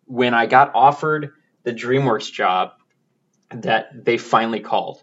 when 0.06 0.34
I 0.34 0.46
got 0.46 0.72
offered 0.74 1.32
the 1.64 1.72
DreamWorks 1.72 2.32
job 2.32 2.72
that 3.62 4.04
they 4.04 4.18
finally 4.18 4.60
called. 4.60 5.02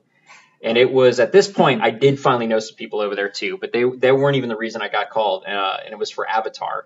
And 0.62 0.78
it 0.78 0.92
was 0.92 1.20
at 1.20 1.32
this 1.32 1.48
point 1.48 1.82
I 1.82 1.92
did 1.92 2.20
finally 2.20 2.48
know 2.48 2.60
some 2.60 2.76
people 2.76 3.00
over 3.00 3.16
there 3.16 3.30
too, 3.30 3.58
but 3.58 3.72
they 3.72 3.84
they 3.84 4.12
weren't 4.12 4.36
even 4.38 4.50
the 4.50 4.58
reason 4.58 4.82
I 4.82 4.90
got 4.90 5.10
called, 5.10 5.46
uh, 5.46 5.78
and 5.86 5.94
it 5.94 5.98
was 5.98 6.12
for 6.12 6.28
Avatar. 6.28 6.86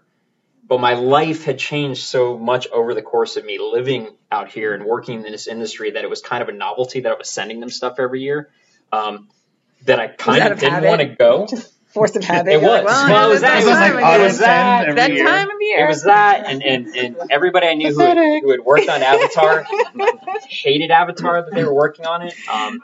but 0.68 0.80
my 0.80 0.94
life 0.94 1.44
had 1.44 1.60
changed 1.60 2.04
so 2.04 2.38
much 2.38 2.68
over 2.68 2.94
the 2.94 3.02
course 3.02 3.36
of 3.36 3.46
me 3.46 3.60
living 3.60 4.10
out 4.32 4.50
here 4.50 4.74
and 4.74 4.86
working 4.86 5.26
in 5.26 5.32
this 5.32 5.48
industry 5.48 5.92
that 5.92 6.04
it 6.04 6.10
was 6.10 6.22
kind 6.22 6.42
of 6.42 6.50
a 6.50 6.54
novelty 6.54 7.02
that 7.02 7.12
I 7.12 7.16
was 7.16 7.30
sending 7.30 7.60
them 7.60 7.70
stuff 7.70 7.96
every 8.00 8.22
year. 8.22 8.50
Um, 8.92 9.30
that 9.86 10.00
I 10.00 10.08
kind 10.08 10.44
of 10.44 10.54
of 10.54 10.60
didn't 10.60 10.84
want 10.84 11.02
to 11.02 11.08
go. 11.08 11.48
Force 11.94 12.16
of 12.16 12.24
habit. 12.24 12.54
It 12.54 12.62
You're 12.62 12.70
like, 12.72 12.84
was. 12.86 12.92
well, 12.94 13.10
Well, 13.10 13.30
it 13.30 13.32
was 13.34 13.42
that. 13.42 13.60
time 13.62 13.62
It 13.62 13.62
of 13.62 13.68
was 13.68 13.80
year. 13.80 13.94
like 14.02 14.38
that. 14.40 14.82
every 14.88 14.96
that 14.96 15.12
year. 15.14 15.26
time 15.26 15.50
of 15.50 15.56
year. 15.62 15.86
It 15.86 15.88
was 15.90 16.04
that, 16.04 16.46
and, 16.48 16.64
and, 16.64 16.88
and 16.96 17.18
everybody 17.32 17.68
I 17.68 17.76
knew 17.76 17.94
who 17.94 18.00
had, 18.00 18.18
who 18.18 18.50
had 18.52 18.62
worked 18.62 18.90
on 18.90 19.04
Avatar 19.04 19.66
hated 20.50 20.92
Avatar 20.92 21.44
that 21.44 21.54
they 21.54 21.64
were 21.64 21.74
working 21.74 22.06
on 22.06 22.24
it. 22.24 22.34
Um, 22.52 22.82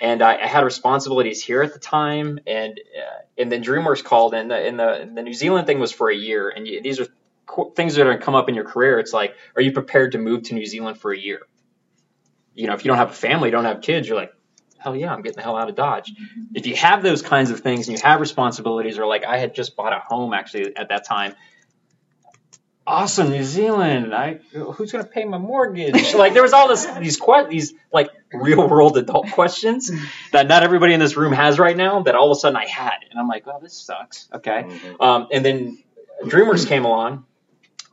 and 0.00 0.22
I, 0.22 0.42
I 0.42 0.46
had 0.46 0.64
responsibilities 0.64 1.42
here 1.42 1.62
at 1.62 1.72
the 1.72 1.78
time, 1.78 2.38
and 2.46 2.78
uh, 2.78 3.20
and 3.38 3.50
then 3.50 3.62
DreamWorks 3.64 4.04
called, 4.04 4.34
and 4.34 4.50
the 4.50 4.56
and 4.56 4.78
the 4.78 5.10
the 5.14 5.22
New 5.22 5.34
Zealand 5.34 5.66
thing 5.66 5.78
was 5.80 5.92
for 5.92 6.10
a 6.10 6.16
year, 6.16 6.50
and 6.50 6.66
you, 6.68 6.82
these 6.82 7.00
are 7.00 7.06
co- 7.46 7.70
things 7.70 7.94
that 7.94 8.02
are 8.02 8.04
going 8.06 8.18
to 8.18 8.24
come 8.24 8.34
up 8.34 8.48
in 8.50 8.54
your 8.54 8.64
career. 8.64 8.98
It's 8.98 9.12
like, 9.14 9.34
are 9.56 9.62
you 9.62 9.72
prepared 9.72 10.12
to 10.12 10.18
move 10.18 10.42
to 10.44 10.54
New 10.54 10.66
Zealand 10.66 10.98
for 10.98 11.12
a 11.12 11.18
year? 11.18 11.40
You 12.54 12.66
know, 12.66 12.74
if 12.74 12.84
you 12.84 12.88
don't 12.88 12.98
have 12.98 13.10
a 13.10 13.14
family, 13.14 13.50
don't 13.50 13.64
have 13.64 13.80
kids, 13.82 14.08
you're 14.08 14.16
like, 14.18 14.32
hell 14.78 14.96
yeah, 14.96 15.12
I'm 15.12 15.22
getting 15.22 15.36
the 15.36 15.42
hell 15.42 15.56
out 15.56 15.68
of 15.68 15.74
Dodge. 15.74 16.12
If 16.54 16.66
you 16.66 16.76
have 16.76 17.02
those 17.02 17.22
kinds 17.22 17.50
of 17.50 17.60
things 17.60 17.88
and 17.88 17.96
you 17.96 18.02
have 18.04 18.20
responsibilities, 18.20 18.98
or 18.98 19.06
like 19.06 19.24
I 19.24 19.38
had 19.38 19.54
just 19.54 19.76
bought 19.76 19.92
a 19.92 20.00
home 20.00 20.32
actually 20.34 20.76
at 20.76 20.88
that 20.90 21.04
time. 21.06 21.34
Awesome, 22.88 23.30
New 23.30 23.42
Zealand. 23.42 24.14
I 24.14 24.34
who's 24.52 24.92
gonna 24.92 25.04
pay 25.04 25.24
my 25.24 25.38
mortgage? 25.38 26.14
Like 26.14 26.34
there 26.34 26.42
was 26.42 26.52
all 26.52 26.68
this 26.68 26.86
these 26.86 27.16
que- 27.16 27.48
these 27.50 27.74
like 27.92 28.10
real 28.32 28.68
world 28.68 28.96
adult 28.96 29.32
questions 29.32 29.90
that 30.30 30.46
not 30.46 30.62
everybody 30.62 30.94
in 30.94 31.00
this 31.00 31.16
room 31.16 31.32
has 31.32 31.58
right 31.58 31.76
now. 31.76 32.02
That 32.02 32.14
all 32.14 32.30
of 32.30 32.36
a 32.36 32.38
sudden 32.38 32.56
I 32.56 32.66
had, 32.66 32.98
and 33.10 33.18
I'm 33.18 33.26
like, 33.26 33.42
oh, 33.48 33.58
this 33.60 33.74
sucks. 33.74 34.28
Okay. 34.32 34.66
Um, 35.00 35.26
and 35.32 35.44
then 35.44 35.78
DreamWorks 36.22 36.68
came 36.68 36.84
along, 36.84 37.24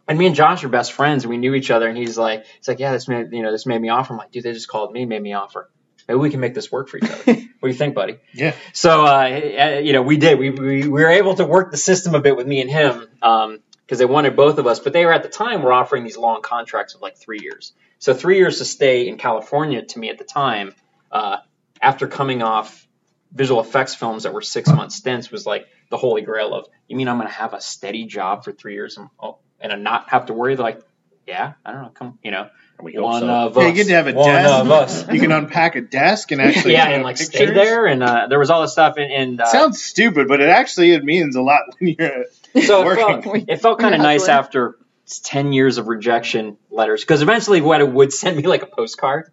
and 0.08 0.20
me 0.20 0.28
and 0.28 0.36
Josh 0.36 0.64
are 0.64 0.70
best 0.70 0.94
friends, 0.94 1.24
and 1.24 1.32
we 1.32 1.38
knew 1.38 1.56
each 1.56 1.72
other. 1.72 1.88
And 1.88 1.98
he's 1.98 2.16
like, 2.16 2.46
he's 2.58 2.68
like, 2.68 2.78
yeah, 2.80 2.92
this 2.92 3.08
made 3.08 3.34
you 3.34 3.42
know 3.42 3.52
this 3.52 3.66
made 3.66 3.82
me 3.82 3.90
offer. 3.90 4.14
I'm 4.14 4.20
like, 4.20 4.32
dude, 4.32 4.44
they 4.44 4.54
just 4.54 4.68
called 4.68 4.92
me, 4.92 5.06
made 5.06 5.24
me 5.24 5.34
offer. 5.34 5.72
Maybe 6.08 6.20
we 6.20 6.30
can 6.30 6.40
make 6.40 6.54
this 6.54 6.72
work 6.72 6.90
for 6.90 6.98
each 6.98 7.04
other. 7.04 7.16
what 7.26 7.36
do 7.36 7.68
you 7.68 7.74
think, 7.74 7.96
buddy? 7.96 8.18
Yeah. 8.34 8.56
So, 8.74 9.06
uh, 9.06 9.80
you 9.82 9.94
know, 9.94 10.02
we 10.02 10.18
did. 10.18 10.38
We, 10.38 10.50
we, 10.50 10.82
we 10.82 10.90
were 10.90 11.10
able 11.10 11.36
to 11.36 11.46
work 11.46 11.72
the 11.72 11.78
system 11.78 12.16
a 12.16 12.20
bit 12.20 12.36
with 12.36 12.48
me 12.48 12.62
and 12.62 12.70
him 12.70 13.08
because 13.22 14.00
they 14.00 14.06
wanted 14.06 14.36
both 14.36 14.58
of 14.58 14.68
us. 14.68 14.80
But 14.80 14.94
they 14.94 15.06
were 15.06 15.14
at 15.14 15.24
the 15.24 15.30
time 15.30 15.62
were 15.62 15.74
offering 15.74 16.04
these 16.04 16.18
long 16.18 16.42
contracts 16.42 16.96
of 16.96 17.02
like 17.02 17.18
three 17.18 17.40
years. 17.42 17.74
So 18.00 18.14
three 18.14 18.38
years 18.38 18.58
to 18.58 18.66
stay 18.66 19.08
in 19.08 19.18
California 19.18 19.82
to 19.82 20.00
me 20.00 20.10
at 20.10 20.18
the 20.18 20.26
time, 20.26 20.76
uh, 21.12 21.38
after 21.82 22.08
coming 22.08 22.42
off 22.42 22.88
visual 23.32 23.62
effects 23.62 23.96
films 23.96 24.24
that 24.24 24.34
were 24.34 24.42
six 24.42 24.70
month 24.70 24.92
stints, 24.92 25.32
was 25.32 25.46
like 25.46 25.68
the 25.90 25.98
holy 25.98 26.22
grail 26.22 26.54
of. 26.54 26.68
You 26.88 26.98
mean 26.98 27.08
I'm 27.08 27.18
going 27.18 27.28
to 27.28 27.34
have 27.34 27.54
a 27.54 27.62
steady 27.62 28.06
job 28.06 28.44
for 28.44 28.52
three 28.52 28.74
years 28.74 28.98
and 28.98 29.10
oh, 29.22 29.38
and 29.60 29.84
not 29.84 30.10
have 30.10 30.26
to 30.28 30.34
worry? 30.34 30.56
They're 30.56 30.66
like, 30.66 30.82
yeah, 31.26 31.54
I 31.66 31.72
don't 31.72 31.84
know, 31.84 31.90
come, 31.90 32.20
you 32.24 32.32
know, 32.32 32.50
We 32.84 32.94
hope 32.94 33.04
one 33.04 33.22
so. 33.22 33.28
of 33.28 33.56
Yeah, 33.58 33.64
us. 33.64 33.68
you 33.70 33.74
get 33.76 33.88
to 33.88 33.94
have 33.94 34.08
a 34.08 34.14
one 34.14 34.28
desk. 34.30 34.54
of 34.66 34.72
us. 34.72 35.08
You 35.12 35.20
can 35.20 35.32
unpack 35.32 35.76
a 35.76 35.82
desk 35.82 36.32
and 36.32 36.42
actually 36.42 36.74
yeah, 36.74 36.90
and 36.90 37.04
like 37.04 37.18
stay 37.18 37.46
there, 37.46 37.86
and 37.86 38.04
uh, 38.04 38.28
there 38.28 38.40
was 38.40 38.50
all 38.50 38.62
this 38.62 38.74
stuff, 38.74 38.96
and, 38.98 39.12
and 39.12 39.42
uh, 39.42 39.46
Sounds 39.46 39.82
stupid, 39.82 40.28
but 40.28 40.42
it 40.42 40.50
actually 40.50 40.92
it 40.92 41.04
means 41.04 41.36
a 41.36 41.42
lot 41.42 41.62
when 41.80 41.96
you're. 41.98 42.26
so 42.66 42.82
it 42.82 42.86
working. 42.86 43.22
felt, 43.24 43.50
it 43.50 43.62
felt 43.62 43.80
kind 43.80 43.96
of 43.96 44.02
nice 44.12 44.28
after 44.28 44.78
10 45.24 45.54
years 45.54 45.78
of 45.78 45.88
rejection 45.88 46.58
letters 46.72 47.02
because 47.02 47.22
eventually 47.22 47.62
Weta 47.62 47.92
would 47.92 48.14
send 48.14 48.38
me 48.38 48.44
like 48.44 48.62
a 48.64 48.68
postcard 48.68 49.30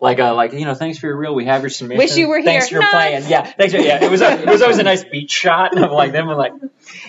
like 0.00 0.18
uh 0.18 0.34
like 0.34 0.52
you 0.52 0.64
know 0.64 0.74
thanks 0.74 0.98
for 0.98 1.06
your 1.06 1.16
reel 1.16 1.34
we 1.34 1.44
have 1.46 1.62
your 1.62 1.70
submission 1.70 1.98
Wish 1.98 2.16
you 2.16 2.28
were 2.28 2.38
here. 2.38 2.44
thanks 2.44 2.68
for 2.68 2.74
your 2.74 2.82
Nuts. 2.82 2.92
plan 2.92 3.24
yeah 3.28 3.44
thanks 3.44 3.72
for, 3.72 3.80
yeah 3.80 4.02
it 4.04 4.10
was 4.10 4.20
a, 4.22 4.42
it 4.42 4.48
was 4.48 4.60
always 4.60 4.78
a 4.78 4.82
nice 4.82 5.04
beach 5.04 5.30
shot 5.30 5.78
of 5.78 5.92
like 5.92 6.10
them 6.10 6.26
with 6.26 6.36
like 6.36 6.52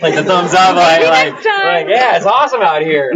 like 0.04 0.13
the 0.13 0.24
thumbs 0.24 0.54
up 0.54 0.75
like 0.77 1.00
Maybe 1.01 1.10
like, 1.10 1.34
like 1.46 1.88
yeah 1.89 2.15
it's 2.18 2.27
awesome 2.27 2.62
out 2.62 2.84
here 2.84 3.12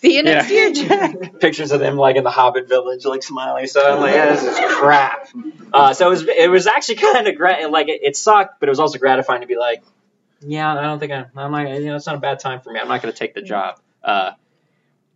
See 0.00 0.16
you 0.16 0.22
next 0.22 0.50
Yeah. 0.50 0.56
year, 0.56 0.72
Jack. 0.72 1.14
pictures 1.40 1.72
of 1.72 1.80
them 1.80 1.96
like 1.96 2.16
in 2.16 2.24
the 2.24 2.30
Hobbit 2.30 2.68
village, 2.68 3.04
like 3.04 3.22
smiling. 3.22 3.66
So 3.66 3.80
I'm 3.86 4.00
like, 4.00 4.14
yeah, 4.14 4.32
this 4.32 4.42
is 4.42 4.58
crap. 4.58 5.28
Uh, 5.72 5.92
so 5.94 6.06
it 6.06 6.10
was, 6.10 6.22
it 6.26 6.50
was 6.50 6.66
actually 6.66 6.96
kind 6.96 7.26
of 7.28 7.36
gra- 7.36 7.68
like 7.68 7.88
it, 7.88 8.00
it 8.02 8.16
sucked, 8.16 8.60
but 8.60 8.68
it 8.68 8.72
was 8.72 8.80
also 8.80 8.98
gratifying 8.98 9.42
to 9.42 9.46
be 9.46 9.56
like, 9.58 9.82
yeah, 10.40 10.72
I 10.74 10.82
don't 10.82 10.98
think 10.98 11.12
I'm, 11.12 11.26
I'm 11.36 11.52
like, 11.52 11.68
you 11.68 11.84
know, 11.86 11.96
it's 11.96 12.06
not 12.06 12.14
a 12.16 12.20
bad 12.20 12.40
time 12.40 12.60
for 12.60 12.72
me. 12.72 12.80
I'm 12.80 12.88
not 12.88 13.02
going 13.02 13.12
to 13.12 13.18
take 13.18 13.34
the 13.34 13.42
job. 13.42 13.78
Uh, 14.02 14.30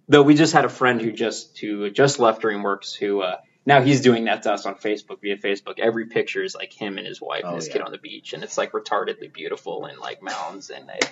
though 0.07 0.23
we 0.23 0.35
just 0.35 0.53
had 0.53 0.67
a 0.67 0.69
friend 0.69 1.01
who 1.01 1.13
just 1.13 1.59
who 1.59 1.91
just 1.91 2.19
left 2.19 2.43
DreamWorks 2.43 2.95
who 2.95 3.23
uh, 3.23 3.39
now 3.67 3.81
he's 3.83 4.01
doing 4.01 4.25
that 4.27 4.43
to 4.45 4.53
us 4.53 4.67
on 4.67 4.75
Facebook 4.75 5.21
via 5.23 5.37
Facebook. 5.37 5.79
Every 5.79 6.07
picture 6.07 6.43
is 6.43 6.55
like 6.55 6.73
him 6.73 6.99
and 6.99 7.07
his 7.07 7.21
wife 7.21 7.43
Oh, 7.45 7.49
and 7.49 7.57
his 7.57 7.67
yeah. 7.69 7.75
kid 7.75 7.83
on 7.83 7.93
the 7.93 7.99
beach, 7.99 8.33
and 8.33 8.43
it's 8.45 8.59
like 8.59 8.73
retardedly 8.73 9.33
beautiful 9.33 9.87
and 9.87 9.99
like 9.99 10.23
mountains 10.23 10.71
and 10.71 10.89
it, 10.91 11.11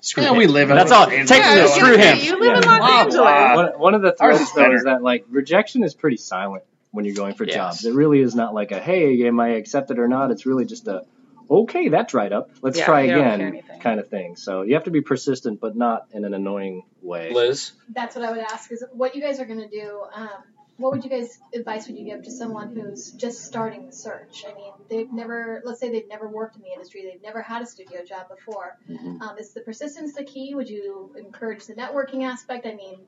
screw 0.00 0.24
Yeah, 0.24 0.30
him. 0.30 0.36
we 0.36 0.46
live 0.46 0.68
That's 0.68 0.90
Los 0.90 1.00
all. 1.00 1.06
Take 1.06 1.18
Angeles. 1.20 1.38
Yeah, 1.40 1.54
the 1.54 1.60
I 1.60 1.64
was 1.64 1.72
screw 1.74 1.96
him. 1.96 2.18
You 2.20 2.40
live 2.40 2.56
in 2.62 2.68
Los 2.68 2.90
Angeles. 2.90 3.16
wow. 3.16 3.56
One, 3.56 3.66
one 3.78 3.94
of 3.94 4.02
the 4.02 4.16
Ours 4.22 4.36
threats 4.36 4.50
is 4.50 4.52
though 4.54 4.74
is 4.74 4.84
that 4.84 5.02
like 5.02 5.24
rejection 5.28 5.84
is 5.84 5.94
pretty 5.94 6.16
silent 6.16 6.64
when 6.90 7.04
you're 7.04 7.14
going 7.16 7.34
for 7.34 7.44
Yes. 7.44 7.54
jobs. 7.54 7.84
It 7.84 7.94
really 7.94 8.20
is 8.20 8.34
not 8.34 8.54
like 8.54 8.72
a 8.72 8.80
hey, 8.80 9.26
am 9.26 9.40
I 9.40 9.50
accepted 9.50 9.98
or 9.98 10.08
not? 10.08 10.30
It's 10.30 10.46
really 10.46 10.64
just 10.64 10.86
a 10.88 11.02
okay, 11.50 11.88
that's 11.90 12.10
dried 12.12 12.32
up. 12.32 12.50
Let's 12.62 12.78
Yeah, 12.78 12.86
try 12.86 13.02
you 13.02 13.12
don't 13.14 13.38
hear 13.40 13.48
again 13.48 13.62
kind 13.80 14.00
of 14.00 14.08
thing. 14.08 14.36
So 14.36 14.62
you 14.62 14.74
have 14.74 14.84
to 14.84 14.90
be 14.90 15.02
persistent, 15.02 15.60
but 15.60 15.76
not 15.76 16.06
in 16.12 16.24
an 16.24 16.32
annoying 16.32 16.84
way. 17.02 17.32
Liz. 17.34 17.72
That's 17.90 18.16
what 18.16 18.24
I 18.24 18.30
would 18.30 18.40
ask 18.40 18.72
is 18.72 18.82
what 18.92 19.14
you 19.14 19.20
guys 19.20 19.40
are 19.40 19.44
going 19.44 19.60
to 19.60 19.68
do. 19.68 20.02
Um, 20.14 20.28
what 20.76 20.92
would 20.92 21.04
you 21.04 21.10
guys 21.10 21.38
advice 21.54 21.86
would 21.86 21.96
you 21.96 22.04
give 22.04 22.22
to 22.24 22.30
someone 22.30 22.74
who's 22.74 23.12
just 23.12 23.44
starting 23.44 23.86
the 23.86 23.92
search? 23.92 24.44
I 24.48 24.54
mean, 24.54 24.72
they've 24.90 25.12
never, 25.12 25.62
let's 25.64 25.78
say 25.78 25.90
they've 25.90 26.08
never 26.08 26.28
worked 26.28 26.56
in 26.56 26.62
the 26.62 26.72
industry, 26.72 27.08
they've 27.10 27.22
never 27.22 27.42
had 27.42 27.62
a 27.62 27.66
studio 27.66 28.04
job 28.04 28.28
before. 28.28 28.76
Mhm. 28.90 29.20
Um, 29.20 29.38
is 29.38 29.52
the 29.52 29.60
persistence 29.60 30.14
the 30.14 30.24
key? 30.24 30.54
Would 30.54 30.68
you 30.68 31.14
encourage 31.16 31.66
the 31.66 31.74
networking 31.74 32.24
aspect? 32.24 32.66
I 32.66 32.74
mean, 32.74 32.98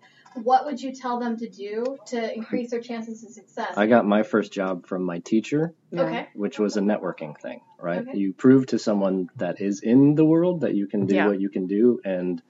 what 0.42 0.64
would 0.64 0.80
you 0.80 0.92
tell 0.92 1.18
them 1.18 1.36
to 1.38 1.48
do 1.48 1.98
to 2.06 2.34
increase 2.34 2.70
their 2.70 2.80
chances 2.80 3.24
of 3.24 3.30
success? 3.30 3.74
I 3.76 3.86
got 3.86 4.06
my 4.06 4.22
first 4.22 4.52
job 4.52 4.86
from 4.86 5.02
my 5.02 5.18
teacher, 5.18 5.74
okay. 5.92 6.28
which 6.34 6.58
was 6.58 6.76
a 6.76 6.80
networking 6.80 7.38
thing, 7.40 7.60
right? 7.80 8.06
Okay. 8.06 8.18
You 8.18 8.32
prove 8.32 8.66
to 8.66 8.78
someone 8.78 9.28
that 9.36 9.60
is 9.60 9.82
in 9.82 10.14
the 10.14 10.24
world 10.24 10.60
that 10.60 10.74
you 10.74 10.86
can 10.86 11.06
do 11.06 11.14
Yeah. 11.16 11.28
what 11.28 11.40
you 11.40 11.48
can 11.48 11.66
do, 11.66 12.00
and 12.04 12.40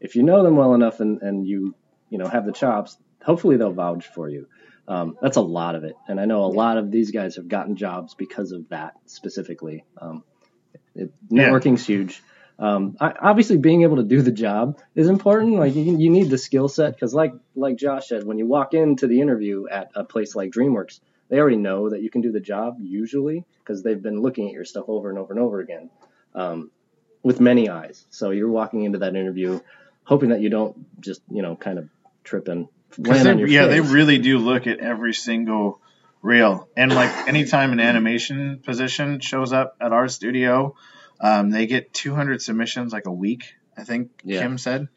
if 0.00 0.16
you 0.16 0.22
know 0.22 0.42
them 0.42 0.56
well 0.56 0.74
enough 0.74 1.00
and, 1.00 1.22
and 1.22 1.46
you 1.46 1.74
you 2.10 2.18
know 2.18 2.26
have 2.26 2.44
the 2.44 2.52
chops, 2.52 2.98
hopefully 3.22 3.56
they'll 3.56 3.72
vouch 3.72 4.06
for 4.08 4.28
you. 4.28 4.46
Um, 4.88 5.16
that's 5.20 5.36
a 5.36 5.40
lot 5.42 5.74
of 5.74 5.84
it, 5.84 5.96
and 6.06 6.20
I 6.20 6.26
know 6.26 6.44
a 6.44 6.46
lot 6.46 6.78
of 6.78 6.90
these 6.90 7.10
guys 7.10 7.36
have 7.36 7.48
gotten 7.48 7.76
jobs 7.76 8.14
because 8.14 8.52
of 8.52 8.68
that 8.68 8.94
specifically. 9.06 9.84
Um, 10.00 10.22
it, 10.94 11.12
Yeah. 11.28 11.48
networking's 11.48 11.84
huge. 11.86 12.22
Um, 12.58 12.96
I, 13.00 13.12
obviously, 13.20 13.58
being 13.58 13.82
able 13.82 13.96
to 13.96 14.02
do 14.04 14.22
the 14.22 14.32
job 14.32 14.78
is 14.94 15.08
important. 15.08 15.56
Like 15.56 15.74
you, 15.74 15.98
you 15.98 16.10
need 16.10 16.30
the 16.30 16.38
skill 16.38 16.68
set 16.68 16.94
because, 16.94 17.12
like 17.12 17.34
like 17.54 17.76
Josh 17.76 18.08
said, 18.08 18.24
when 18.24 18.38
you 18.38 18.46
walk 18.46 18.74
into 18.74 19.06
the 19.06 19.20
interview 19.20 19.66
at 19.68 19.90
a 19.94 20.04
place 20.04 20.34
like 20.34 20.52
DreamWorks, 20.52 21.00
they 21.28 21.38
already 21.38 21.56
know 21.56 21.90
that 21.90 22.00
you 22.00 22.08
can 22.08 22.22
do 22.22 22.32
the 22.32 22.40
job 22.40 22.76
usually 22.80 23.44
because 23.58 23.82
they've 23.82 24.00
been 24.00 24.22
looking 24.22 24.46
at 24.46 24.52
your 24.52 24.64
stuff 24.64 24.86
over 24.88 25.10
and 25.10 25.18
over 25.18 25.32
and 25.34 25.42
over 25.42 25.60
again 25.60 25.90
um, 26.34 26.70
with 27.22 27.40
many 27.40 27.68
eyes. 27.68 28.06
So 28.10 28.30
you're 28.30 28.48
walking 28.50 28.84
into 28.84 28.98
that 29.00 29.16
interview 29.16 29.60
hoping 30.04 30.30
that 30.30 30.40
you 30.40 30.48
don't 30.48 30.86
just 31.00 31.20
you 31.30 31.42
know 31.42 31.56
kind 31.56 31.78
of 31.78 31.88
trip 32.24 32.48
and 32.48 32.68
land 32.98 33.26
they- 33.26 33.30
on 33.30 33.38
your 33.38 33.48
yeah, 33.48 33.66
they 33.66 33.80
really 33.80 34.18
do 34.18 34.38
look 34.38 34.66
at 34.66 34.78
every 34.80 35.14
single 35.14 35.80
reel. 36.22 36.68
And 36.76 36.92
like 36.92 37.28
anytime 37.28 37.72
an 37.72 37.80
animation 37.80 38.60
position 38.64 39.20
shows 39.20 39.52
up 39.52 39.76
at 39.80 39.92
our 39.92 40.08
studio, 40.08 40.74
um, 41.20 41.50
they 41.50 41.66
get 41.66 41.92
200 41.94 42.42
submissions 42.42 42.92
like 42.92 43.06
a 43.06 43.12
week. 43.12 43.54
I 43.78 43.84
think 43.84 44.10
Yeah. 44.24 44.40
Kim 44.42 44.56
said. 44.58 44.88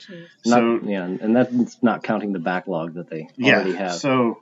Not- 0.45 0.57
So 0.57 0.79
yeah, 0.83 1.03
and 1.05 1.35
that's 1.35 1.83
not 1.83 2.03
counting 2.03 2.31
the 2.33 2.39
backlog 2.39 2.93
that 2.93 3.09
they 3.09 3.27
yeah, 3.35 3.55
already 3.55 3.73
have. 3.73 3.93
so 3.95 4.41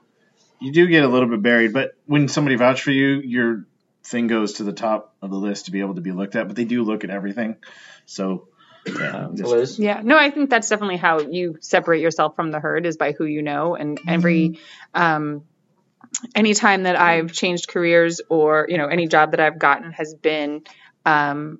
you 0.60 0.72
do 0.72 0.86
get 0.86 1.04
a 1.04 1.08
little 1.08 1.28
bit 1.28 1.42
buried. 1.42 1.72
But 1.72 1.92
when 2.06 2.28
somebody 2.28 2.56
vouch 2.56 2.82
for 2.82 2.90
you, 2.92 3.20
your 3.20 3.64
thing 4.04 4.26
goes 4.28 4.54
to 4.54 4.64
the 4.64 4.72
top 4.72 5.14
of 5.20 5.30
the 5.30 5.36
list 5.36 5.66
to 5.66 5.70
be 5.72 5.80
able 5.80 5.96
to 5.96 6.00
be 6.00 6.12
looked 6.12 6.36
at. 6.36 6.46
But 6.46 6.56
they 6.56 6.64
do 6.64 6.82
look 6.84 7.04
at 7.04 7.10
everything. 7.10 7.56
So 8.06 8.48
Um, 8.86 9.36
just- 9.36 9.50
Liz. 9.50 9.78
Yeah, 9.78 10.00
no, 10.02 10.16
I 10.16 10.30
think 10.30 10.50
that's 10.50 10.68
definitely 10.68 10.96
how 10.96 11.20
you 11.20 11.56
separate 11.60 12.00
yourself 12.00 12.36
from 12.36 12.50
the 12.50 12.60
herd 12.60 12.86
is 12.86 12.96
by 12.96 13.12
who 13.12 13.24
you 13.24 13.42
know. 13.42 13.74
And 13.74 14.00
every, 14.08 14.58
um, 14.94 15.44
anytime 16.34 16.84
that 16.84 16.96
I've 16.96 17.32
changed 17.32 17.68
careers 17.68 18.20
or 18.28 18.66
you 18.68 18.78
know 18.78 18.86
any 18.86 19.08
job 19.08 19.32
that 19.32 19.40
I've 19.40 19.58
gotten 19.58 19.92
has 19.92 20.14
been 20.14 20.62
um, 21.04 21.58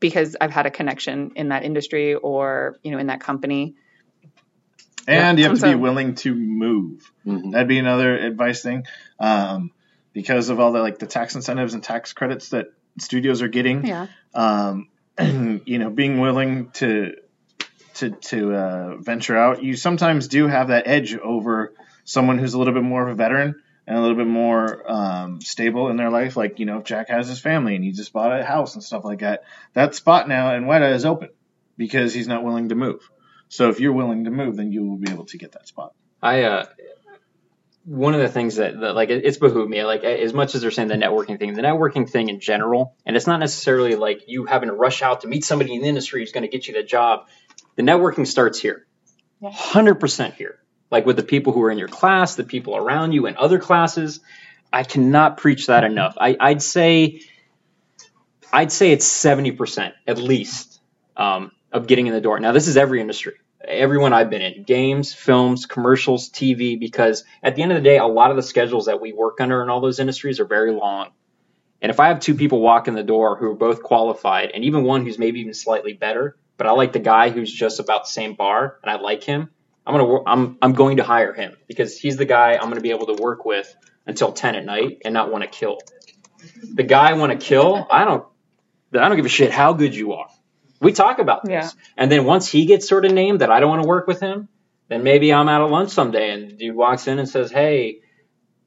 because 0.00 0.36
I've 0.40 0.50
had 0.50 0.66
a 0.66 0.70
connection 0.70 1.32
in 1.36 1.48
that 1.48 1.64
industry 1.64 2.14
or 2.14 2.76
you 2.82 2.90
know 2.90 2.98
in 2.98 3.06
that 3.08 3.20
company. 3.20 3.74
and 5.08 5.38
Yeah, 5.38 5.44
you 5.44 5.50
have 5.50 5.60
to 5.60 5.66
be 5.68 5.74
willing 5.76 6.14
to 6.16 6.34
move. 6.34 7.10
mhm. 7.26 7.52
That'd 7.52 7.68
be 7.68 7.78
another 7.78 8.16
advice 8.16 8.60
thing, 8.62 8.84
um, 9.20 9.70
because 10.12 10.48
of 10.50 10.60
all 10.60 10.72
the 10.72 10.80
like 10.80 10.98
the 10.98 11.06
tax 11.06 11.34
incentives 11.34 11.74
and 11.74 11.82
tax 11.82 12.12
credits 12.12 12.50
that 12.50 12.66
studios 12.98 13.40
are 13.42 13.48
getting. 13.48 13.86
Yeah, 13.86 14.06
Um, 14.34 14.88
you 15.20 15.78
know, 15.78 15.90
being 15.90 16.20
willing 16.20 16.70
to 16.72 17.14
to 17.94 18.10
to 18.10 18.54
uh, 18.54 18.96
venture 18.96 19.36
out, 19.36 19.62
you 19.62 19.76
sometimes 19.76 20.28
do 20.28 20.46
have 20.46 20.68
that 20.68 20.86
edge 20.86 21.16
over 21.16 21.72
someone 22.04 22.38
who's 22.38 22.54
a 22.54 22.58
little 22.58 22.74
bit 22.74 22.82
more 22.82 23.06
of 23.06 23.08
a 23.08 23.14
veteran 23.14 23.62
and 23.86 23.96
a 23.96 24.00
little 24.00 24.16
bit 24.16 24.26
more 24.26 24.90
um, 24.90 25.40
stable 25.40 25.88
in 25.88 25.96
their 25.96 26.10
life. 26.10 26.36
Like 26.36 26.58
you 26.58 26.66
know, 26.66 26.78
if 26.78 26.84
Jack 26.84 27.08
has 27.08 27.28
his 27.28 27.40
family 27.40 27.74
and 27.74 27.84
he 27.84 27.92
just 27.92 28.12
bought 28.12 28.38
a 28.38 28.44
house 28.44 28.74
and 28.74 28.84
stuff 28.84 29.04
like 29.04 29.20
that. 29.20 29.44
That 29.74 29.94
spot 29.94 30.28
now 30.28 30.54
in 30.54 30.64
Weta 30.64 30.92
is 30.92 31.04
open 31.04 31.30
because 31.76 32.12
he's 32.12 32.28
not 32.28 32.44
willing 32.44 32.68
to 32.70 32.74
move. 32.74 33.08
So 33.48 33.68
if 33.68 33.80
you're 33.80 33.92
willing 33.92 34.24
to 34.24 34.30
move, 34.30 34.56
then 34.56 34.72
you 34.72 34.84
will 34.84 34.98
be 34.98 35.10
able 35.10 35.26
to 35.26 35.38
get 35.38 35.52
that 35.52 35.68
spot. 35.68 35.94
I 36.22 36.42
uh, 36.42 36.66
one 37.86 38.14
of 38.14 38.20
the 38.20 38.28
things 38.28 38.56
that, 38.56 38.78
that 38.80 38.94
like 38.96 39.10
it, 39.10 39.24
it's 39.24 39.38
behooved 39.38 39.70
me 39.70 39.84
like 39.84 40.02
as 40.04 40.34
much 40.34 40.54
as 40.56 40.60
they're 40.60 40.72
saying 40.72 40.88
the 40.88 40.96
networking 40.96 41.38
thing, 41.38 41.54
the 41.54 41.62
networking 41.62 42.08
thing 42.10 42.28
in 42.28 42.40
general, 42.40 42.96
and 43.06 43.16
it's 43.16 43.28
not 43.28 43.38
necessarily 43.38 43.94
like 43.94 44.24
you 44.26 44.44
having 44.44 44.68
to 44.68 44.74
rush 44.74 45.02
out 45.02 45.20
to 45.22 45.28
meet 45.28 45.44
somebody 45.44 45.74
in 45.74 45.82
the 45.82 45.88
industry 45.88 46.20
who's 46.20 46.32
going 46.32 46.42
to 46.42 46.48
get 46.48 46.66
you 46.66 46.74
the 46.74 46.82
job. 46.82 47.28
The 47.76 47.82
networking 47.82 48.26
starts 48.26 48.58
here, 48.58 48.86
Yeah. 49.40 49.50
hundred 49.52 49.96
percent 49.96 50.34
here. 50.34 50.58
Like 50.90 51.06
with 51.06 51.16
the 51.16 51.22
people 51.22 51.52
who 51.52 51.62
are 51.62 51.70
in 51.70 51.78
your 51.78 51.88
class, 51.88 52.34
the 52.34 52.44
people 52.44 52.76
around 52.76 53.12
you 53.12 53.26
in 53.26 53.36
other 53.36 53.58
classes. 53.58 54.20
I 54.72 54.82
cannot 54.82 55.36
preach 55.38 55.68
that 55.68 55.84
enough. 55.84 56.16
I, 56.20 56.36
I'd 56.38 56.60
say, 56.60 57.22
I'd 58.52 58.72
say 58.72 58.90
it's 58.92 59.06
seventy 59.06 59.52
percent 59.52 59.94
at 60.08 60.18
least 60.18 60.80
um, 61.16 61.52
of 61.72 61.86
getting 61.86 62.08
in 62.08 62.12
the 62.14 62.20
door. 62.20 62.40
Now 62.40 62.52
this 62.52 62.66
is 62.66 62.76
every 62.76 63.00
industry 63.00 63.34
everyone 63.64 64.12
I've 64.12 64.30
been 64.30 64.42
in 64.42 64.62
games, 64.62 65.12
films, 65.12 65.66
commercials, 65.66 66.30
TV, 66.30 66.78
because 66.78 67.24
at 67.42 67.56
the 67.56 67.62
end 67.62 67.72
of 67.72 67.76
the 67.76 67.84
day, 67.84 67.98
a 67.98 68.06
lot 68.06 68.30
of 68.30 68.36
the 68.36 68.42
schedules 68.42 68.86
that 68.86 69.00
we 69.00 69.12
work 69.12 69.40
under 69.40 69.62
in 69.62 69.70
all 69.70 69.80
those 69.80 69.98
industries 69.98 70.40
are 70.40 70.44
very 70.44 70.72
long. 70.72 71.10
And 71.82 71.90
if 71.90 72.00
I 72.00 72.08
have 72.08 72.20
two 72.20 72.34
people 72.34 72.60
walk 72.60 72.88
in 72.88 72.94
the 72.94 73.02
door 73.02 73.36
who 73.36 73.50
are 73.50 73.54
both 73.54 73.82
qualified, 73.82 74.50
and 74.54 74.64
even 74.64 74.84
one 74.84 75.04
who's 75.04 75.18
maybe 75.18 75.40
even 75.40 75.54
slightly 75.54 75.92
better, 75.92 76.36
but 76.56 76.66
I 76.66 76.70
like 76.70 76.92
the 76.92 76.98
guy 76.98 77.30
who's 77.30 77.52
just 77.52 77.80
about 77.80 78.04
the 78.04 78.10
same 78.10 78.34
bar 78.34 78.78
and 78.82 78.90
I 78.90 78.96
like 79.00 79.22
him, 79.22 79.50
I'm 79.86 79.94
gonna 79.94 80.04
wor- 80.04 80.28
I'm 80.28 80.58
I'm 80.62 80.72
going 80.72 80.96
to 80.96 81.04
hire 81.04 81.32
him 81.32 81.56
because 81.68 81.96
he's 81.98 82.16
the 82.16 82.24
guy 82.24 82.54
I'm 82.54 82.68
gonna 82.68 82.80
be 82.80 82.90
able 82.90 83.14
to 83.14 83.22
work 83.22 83.44
with 83.44 83.72
until 84.06 84.32
10 84.32 84.56
at 84.56 84.64
night 84.64 85.02
and 85.04 85.14
not 85.14 85.30
want 85.30 85.44
to 85.44 85.50
kill. 85.50 85.78
The 86.74 86.82
guy 86.82 87.10
I 87.10 87.12
want 87.14 87.32
to 87.32 87.38
kill, 87.38 87.86
I 87.90 88.04
don't 88.04 88.26
I 88.92 89.08
don't 89.08 89.16
give 89.16 89.26
a 89.26 89.30
shit 89.30 89.52
how 89.52 89.74
good 89.74 89.94
you 89.94 90.14
are. 90.14 90.28
We 90.80 90.92
talk 90.92 91.18
about 91.18 91.44
this. 91.44 91.50
Yeah. 91.52 91.70
And 91.96 92.10
then 92.10 92.24
once 92.24 92.48
he 92.48 92.66
gets 92.66 92.88
sort 92.88 93.04
of 93.04 93.12
named 93.12 93.40
that 93.40 93.50
I 93.50 93.60
don't 93.60 93.70
want 93.70 93.82
to 93.82 93.88
work 93.88 94.06
with 94.06 94.20
him, 94.20 94.48
then 94.88 95.02
maybe 95.02 95.32
I'm 95.32 95.48
out 95.48 95.62
at 95.62 95.70
lunch 95.70 95.90
someday 95.90 96.30
and 96.30 96.58
dude 96.58 96.74
walks 96.74 97.06
in 97.08 97.18
and 97.18 97.28
says, 97.28 97.50
"Hey, 97.50 98.00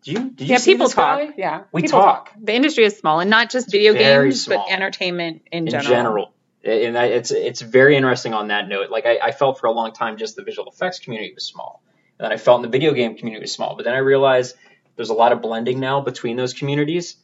do 0.03 0.11
you 0.11 0.29
did 0.31 0.47
you 0.47 0.55
yeah, 0.55 0.63
people 0.63 0.89
talk. 0.89 1.19
guy?" 1.19 1.33
Yeah, 1.37 1.63
We 1.71 1.83
people 1.83 1.99
talk. 2.01 2.31
The 2.41 2.53
industry 2.53 2.85
is 2.85 2.97
small, 2.97 3.19
and 3.19 3.29
not 3.29 3.49
just 3.49 3.71
video 3.71 3.93
games, 3.93 4.45
small. 4.45 4.65
but 4.65 4.73
entertainment 4.73 5.43
in, 5.51 5.67
general. 5.67 5.85
in 5.85 5.89
general. 5.89 6.33
general. 6.61 6.87
And 6.87 6.97
I, 6.97 7.05
it's 7.05 7.31
it's 7.31 7.61
very 7.61 7.95
interesting 7.95 8.33
on 8.33 8.49
that 8.49 8.67
note. 8.67 8.89
Like 8.89 9.05
I, 9.05 9.17
I 9.19 9.31
felt 9.31 9.59
for 9.59 9.67
a 9.67 9.71
long 9.71 9.93
time 9.93 10.17
just 10.17 10.35
the 10.35 10.43
visual 10.43 10.69
effects 10.69 10.99
community 10.99 11.33
was 11.33 11.45
small, 11.45 11.81
and 12.17 12.25
then 12.25 12.31
I 12.33 12.37
felt 12.37 12.57
in 12.57 12.63
the 12.63 12.77
video 12.77 12.93
game 12.93 13.15
community 13.15 13.43
was 13.43 13.53
small. 13.53 13.75
But 13.75 13.85
then 13.85 13.93
I 13.93 13.99
realized 13.99 14.55
there's 14.97 15.09
a 15.09 15.13
lot 15.13 15.31
of 15.31 15.41
blending 15.41 15.79
now 15.79 16.01
between 16.01 16.35
those 16.35 16.53
communities. 16.53 17.15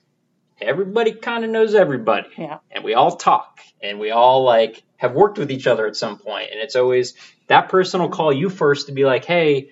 Everybody 0.62 1.12
kind 1.14 1.44
of 1.44 1.52
knows 1.52 1.76
everybody, 1.76 2.28
Yeah. 2.38 2.60
and 2.72 2.84
we 2.84 2.94
all 2.94 3.16
talk, 3.18 3.60
and 3.82 4.00
we 4.00 4.12
all 4.12 4.44
like 4.44 4.84
have 4.98 5.14
worked 5.14 5.38
with 5.38 5.52
each 5.52 5.68
other 5.68 5.86
at 5.88 5.96
some 5.96 6.18
point. 6.18 6.50
and 6.52 6.60
it's 6.62 6.76
always 6.76 7.14
that 7.48 7.70
person 7.70 8.02
will 8.02 8.10
call 8.10 8.32
you 8.34 8.50
first 8.50 8.88
to 8.88 8.94
be 8.94 9.06
like, 9.06 9.26
hey. 9.26 9.70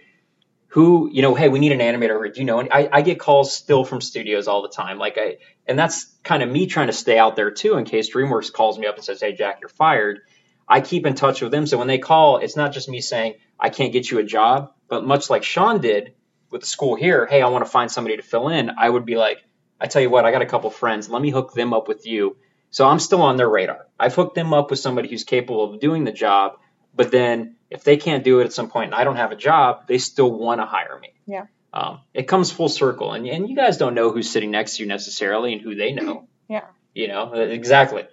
Who 0.70 1.08
you 1.14 1.22
know? 1.22 1.36
Hey, 1.36 1.50
we 1.50 1.60
need 1.60 1.72
an 1.72 1.82
animator. 1.82 2.16
Or 2.20 2.28
do 2.28 2.40
you 2.40 2.46
know? 2.46 2.58
And 2.58 2.70
I, 2.72 2.90
I 2.92 3.02
get 3.04 3.20
calls 3.20 3.54
still 3.54 3.86
from 3.86 4.02
studios 4.02 4.48
all 4.48 4.64
the 4.64 4.70
time. 4.70 4.98
Like 4.98 5.20
I, 5.20 5.38
and 5.68 5.78
that's 5.78 6.06
kind 6.24 6.42
of 6.42 6.50
me 6.50 6.66
trying 6.66 6.88
to 6.88 6.94
stay 6.94 7.20
out 7.20 7.36
there 7.36 7.52
too 7.52 7.76
in 7.78 7.86
case 7.86 8.12
DreamWorks 8.12 8.52
calls 8.52 8.80
me 8.80 8.88
up 8.88 8.96
and 8.96 9.04
says, 9.06 9.22
"Hey, 9.22 9.34
Jack, 9.34 9.60
you're 9.62 9.70
fired." 9.70 10.22
I 10.68 10.82
keep 10.82 11.06
in 11.06 11.14
touch 11.14 11.44
with 11.44 11.52
them, 11.52 11.68
so 11.68 11.78
when 11.78 11.86
they 11.88 12.00
call, 12.00 12.38
it's 12.38 12.56
not 12.56 12.74
just 12.74 12.90
me 12.90 13.02
saying 13.02 13.36
I 13.60 13.70
can't 13.70 13.94
get 13.94 14.10
you 14.10 14.18
a 14.18 14.24
job, 14.24 14.72
but 14.88 15.06
much 15.06 15.30
like 15.30 15.44
Sean 15.44 15.80
did 15.80 16.16
with 16.50 16.62
the 16.62 16.68
school 16.68 16.96
here, 16.96 17.28
"Hey, 17.28 17.44
I 17.44 17.50
want 17.50 17.64
to 17.64 17.70
find 17.70 17.92
somebody 17.92 18.16
to 18.18 18.24
fill 18.24 18.48
in." 18.50 18.72
I 18.76 18.90
would 18.90 19.06
be 19.06 19.16
like, 19.16 19.44
"I 19.84 19.88
tell 19.88 20.02
you 20.02 20.10
what, 20.10 20.26
I 20.26 20.32
got 20.32 20.42
a 20.42 20.46
couple 20.48 20.70
friends. 20.70 21.10
Let 21.10 21.22
me 21.22 21.30
hook 21.30 21.54
them 21.54 21.74
up 21.74 21.88
with 21.88 22.08
you." 22.08 22.38
So 22.72 22.88
I'm 22.88 23.00
still 23.00 23.22
on 23.22 23.38
their 23.38 23.50
radar. 23.50 23.86
I've 24.00 24.16
hooked 24.16 24.34
them 24.36 24.54
up 24.54 24.72
with 24.72 24.80
somebody 24.80 25.08
who's 25.10 25.24
capable 25.24 25.74
of 25.74 25.80
doing 25.80 26.06
the 26.06 26.12
job, 26.12 26.54
but 26.96 27.12
then 27.12 27.56
if 27.70 27.84
they 27.84 27.98
can't 27.98 28.24
do 28.24 28.40
it 28.40 28.46
at 28.46 28.54
some 28.54 28.70
point 28.70 28.86
and 28.86 28.96
I 28.96 29.04
don't 29.04 29.18
have 29.18 29.32
a 29.32 29.36
job, 29.36 29.86
they 29.88 30.00
still 30.00 30.32
want 30.32 30.60
to 30.62 30.66
hire 30.66 30.98
me. 31.00 31.10
Yeah. 31.28 31.46
Um, 31.72 32.02
it 32.14 32.24
comes 32.28 32.52
full 32.52 32.70
circle, 32.70 33.14
and 33.14 33.28
and 33.28 33.50
you 33.50 33.56
guys 33.56 33.78
don't 33.78 33.94
know 33.94 34.12
who's 34.12 34.30
sitting 34.30 34.52
next 34.52 34.78
to 34.78 34.84
you 34.84 34.88
necessarily 34.88 35.54
and 35.54 35.62
who 35.62 35.76
they 35.76 35.92
know. 35.92 36.28
Yeah. 36.50 36.66
You 36.94 37.08
know 37.08 37.34
exactly. 37.34 38.04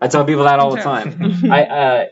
I 0.00 0.08
tell 0.08 0.24
people 0.24 0.44
that 0.44 0.58
all 0.58 0.74
the 0.74 0.80
time. 0.80 1.44
I 1.50 1.62
uh, 1.64 2.06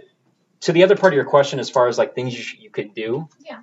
to 0.63 0.73
the 0.73 0.83
other 0.85 0.97
part 0.97 1.13
of 1.13 1.17
your 1.17 1.25
question, 1.25 1.61
as 1.61 1.71
far 1.71 1.89
as 1.89 1.97
like 1.99 2.15
things 2.15 2.35
you, 2.37 2.43
sh- 2.43 2.57
you 2.59 2.71
could 2.71 2.95
do. 2.95 3.29
Yeah. 3.41 3.61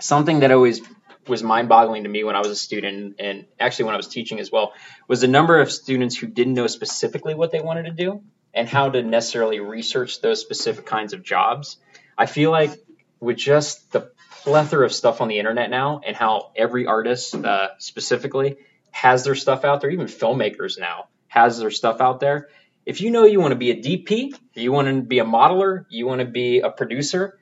Something 0.00 0.40
that 0.40 0.50
always 0.50 0.80
was 1.28 1.42
mind-boggling 1.42 2.04
to 2.04 2.08
me 2.08 2.24
when 2.24 2.34
I 2.34 2.40
was 2.40 2.48
a 2.48 2.56
student, 2.56 3.16
and 3.18 3.46
actually 3.60 3.86
when 3.86 3.94
I 3.94 3.96
was 3.96 4.08
teaching 4.08 4.40
as 4.40 4.50
well, 4.50 4.72
was 5.08 5.20
the 5.20 5.28
number 5.28 5.60
of 5.60 5.70
students 5.70 6.16
who 6.16 6.26
didn't 6.26 6.54
know 6.54 6.66
specifically 6.66 7.34
what 7.34 7.50
they 7.50 7.60
wanted 7.60 7.84
to 7.84 7.92
do 7.92 8.22
and 8.54 8.68
how 8.68 8.90
to 8.90 9.02
necessarily 9.02 9.60
research 9.60 10.20
those 10.20 10.40
specific 10.40 10.84
kinds 10.84 11.12
of 11.12 11.22
jobs. 11.22 11.78
I 12.18 12.26
feel 12.26 12.50
like 12.50 12.72
with 13.20 13.36
just 13.36 13.92
the 13.92 14.10
plethora 14.42 14.84
of 14.84 14.92
stuff 14.92 15.20
on 15.20 15.28
the 15.28 15.38
internet 15.38 15.70
now, 15.70 16.00
and 16.04 16.16
how 16.16 16.50
every 16.56 16.86
artist 16.86 17.34
uh, 17.34 17.68
specifically 17.78 18.56
has 18.90 19.24
their 19.24 19.36
stuff 19.36 19.64
out 19.64 19.80
there, 19.80 19.90
even 19.90 20.06
filmmakers 20.06 20.78
now 20.78 21.06
has 21.28 21.58
their 21.58 21.70
stuff 21.70 22.00
out 22.00 22.20
there. 22.20 22.48
If 22.84 23.00
you 23.00 23.10
know 23.10 23.24
you 23.24 23.40
want 23.40 23.52
to 23.52 23.56
be 23.56 23.70
a 23.70 23.76
DP, 23.76 24.36
you 24.54 24.72
want 24.72 24.88
to 24.88 25.00
be 25.00 25.20
a 25.20 25.24
modeler, 25.24 25.86
you 25.88 26.06
want 26.06 26.20
to 26.20 26.26
be 26.26 26.60
a 26.60 26.70
producer, 26.70 27.38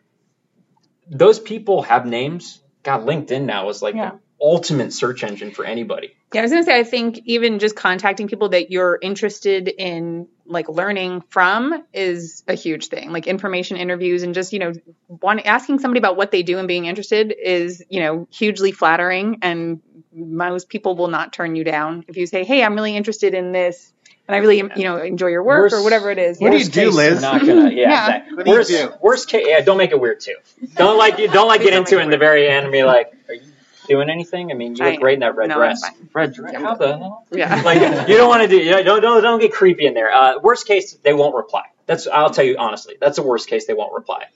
those 1.09 1.40
people 1.40 1.83
have 1.83 2.07
names. 2.07 2.61
God, 2.82 3.06
LinkedIn 3.06 3.42
now 3.44 3.68
is 3.68 3.82
like 3.82 3.94
Yeah. 3.94 4.10
the 4.10 4.18
ultimate 4.40 4.92
search 4.92 5.22
engine 5.22 5.50
for 5.50 5.64
anybody. 5.64 6.12
Yeah, 6.32 6.40
I 6.40 6.44
was 6.44 6.50
gonna 6.52 6.64
say 6.64 6.78
I 6.78 6.84
think 6.84 7.20
even 7.26 7.58
just 7.58 7.76
contacting 7.76 8.26
people 8.28 8.50
that 8.50 8.70
you're 8.70 8.98
interested 9.02 9.68
in 9.68 10.28
like 10.46 10.68
learning 10.68 11.22
from 11.28 11.84
is 11.92 12.42
a 12.48 12.54
huge 12.54 12.88
thing. 12.88 13.12
Like 13.12 13.26
information 13.26 13.76
interviews 13.76 14.22
and 14.22 14.34
just, 14.34 14.52
you 14.52 14.58
know, 14.58 14.72
one 15.08 15.40
asking 15.40 15.80
somebody 15.80 15.98
about 15.98 16.16
what 16.16 16.30
they 16.30 16.42
do 16.42 16.58
and 16.58 16.66
being 16.66 16.86
interested 16.86 17.34
is, 17.40 17.84
you 17.88 18.00
know, 18.00 18.26
hugely 18.30 18.72
flattering 18.72 19.38
and 19.42 19.80
most 20.12 20.68
people 20.68 20.96
will 20.96 21.08
not 21.08 21.32
turn 21.32 21.54
you 21.54 21.64
down 21.64 22.04
if 22.08 22.16
you 22.16 22.26
say, 22.26 22.44
Hey, 22.44 22.64
I'm 22.64 22.74
really 22.74 22.96
interested 22.96 23.34
in 23.34 23.52
this 23.52 23.92
and 24.30 24.36
I 24.36 24.38
really 24.38 24.58
you 24.58 24.84
know 24.84 24.96
enjoy 24.98 25.26
your 25.28 25.42
work 25.42 25.62
Worst- 25.62 25.74
or 25.74 25.82
whatever 25.82 26.10
it 26.10 26.18
is. 26.18 26.38
What 26.38 26.52
do 26.52 26.58
you 26.58 26.64
do, 26.64 26.90
Liz? 26.90 27.20
Not 27.20 27.40
gonna, 27.40 27.70
yeah, 27.70 27.70
Yeah. 27.90 28.06
exactly. 28.06 28.36
What 28.36 28.44
do 28.44 28.50
you 28.50 28.56
worst, 28.56 28.70
do? 28.70 28.92
worst 29.02 29.28
case, 29.28 29.46
yeah, 29.48 29.60
don't 29.60 29.76
make 29.78 29.90
it 29.90 30.00
weird 30.00 30.20
too. 30.20 30.36
Don't 30.76 30.96
like 30.98 31.18
you, 31.18 31.28
don't 31.32 31.48
like 31.48 31.62
get 31.62 31.70
don't 31.70 31.80
into 31.80 31.96
it 31.96 32.00
it 32.00 32.04
in 32.04 32.10
the 32.10 32.18
very 32.18 32.48
end 32.48 32.64
and 32.64 32.72
be 32.72 32.84
like, 32.84 33.12
are 33.28 33.34
you 33.34 33.42
doing 33.88 34.08
anything? 34.08 34.52
I 34.52 34.54
mean, 34.54 34.76
you 34.76 34.84
I 34.84 34.92
look 34.92 35.00
great 35.00 35.14
in 35.14 35.20
that 35.20 35.34
red 35.34 35.48
no, 35.48 35.56
dress. 35.56 35.82
Red 36.14 36.32
dress. 36.32 36.54
How 36.54 36.76
the 36.76 36.98
hell? 36.98 37.26
Yeah. 37.32 37.62
Like 37.64 38.08
you 38.08 38.16
don't 38.16 38.28
want 38.28 38.42
to 38.42 38.48
do. 38.48 38.56
You 38.58 38.70
know, 38.70 38.82
don't 38.84 39.02
don't 39.02 39.22
don't 39.22 39.40
get 39.40 39.52
creepy 39.52 39.86
in 39.86 39.94
there. 39.94 40.12
Uh, 40.12 40.38
worst 40.38 40.66
case, 40.66 40.94
they 41.02 41.12
won't 41.12 41.34
reply. 41.34 41.64
That's 41.86 42.06
I'll 42.06 42.30
tell 42.30 42.44
you 42.44 42.56
honestly. 42.58 42.96
That's 43.00 43.16
the 43.16 43.22
worst 43.24 43.48
case. 43.48 43.66
They 43.66 43.74
won't 43.74 43.92
reply. 43.92 44.26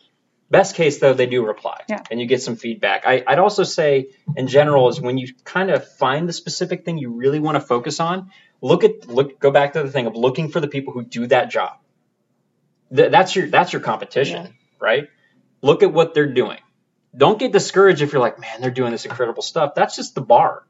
Best 0.50 0.76
case 0.76 0.98
though, 0.98 1.14
they 1.14 1.26
do 1.26 1.44
reply, 1.44 1.80
Yeah. 1.88 2.02
and 2.11 2.20
you 2.20 2.26
get 2.26 2.42
some 2.42 2.57
feedback. 2.57 3.04
I, 3.07 3.24
I'd 3.26 3.38
also 3.38 3.64
say, 3.64 4.11
in 4.37 4.46
general, 4.46 4.88
is 4.88 5.00
when 5.00 5.18
you 5.18 5.28
kind 5.44 5.70
of 5.70 5.88
find 5.96 6.28
the 6.28 6.33
specific 6.33 6.85
thing 6.85 6.98
you 6.98 7.11
really 7.12 7.40
want 7.40 7.57
to 7.57 7.61
focus 7.61 7.98
on, 7.98 8.30
look 8.61 8.85
at 8.85 9.09
look 9.09 9.38
go 9.40 9.50
back 9.50 9.72
to 9.72 9.83
the 9.83 9.90
thing 9.90 10.07
of 10.07 10.14
looking 10.16 10.48
for 10.50 10.61
the 10.61 10.68
people 10.68 10.92
who 10.92 11.02
do 11.04 11.26
that 11.28 11.50
job. 11.50 11.78
Th- 12.94 13.11
that's 13.11 13.35
your 13.35 13.48
that's 13.48 13.72
your 13.72 13.80
competition, 13.83 14.44
Yeah. 14.46 14.50
right? 14.80 15.09
Look 15.62 15.83
at 15.83 15.92
what 15.92 16.14
they're 16.14 16.33
doing. 16.33 16.59
Don't 17.16 17.38
get 17.38 17.52
discouraged 17.52 18.02
if 18.02 18.12
you're 18.12 18.20
like, 18.20 18.38
man, 18.38 18.61
they're 18.61 18.70
doing 18.70 18.92
this 18.92 19.04
incredible 19.07 19.42
stuff. 19.42 19.74
That's 19.74 19.96
just 19.96 20.14
the 20.14 20.20
bar. 20.20 20.66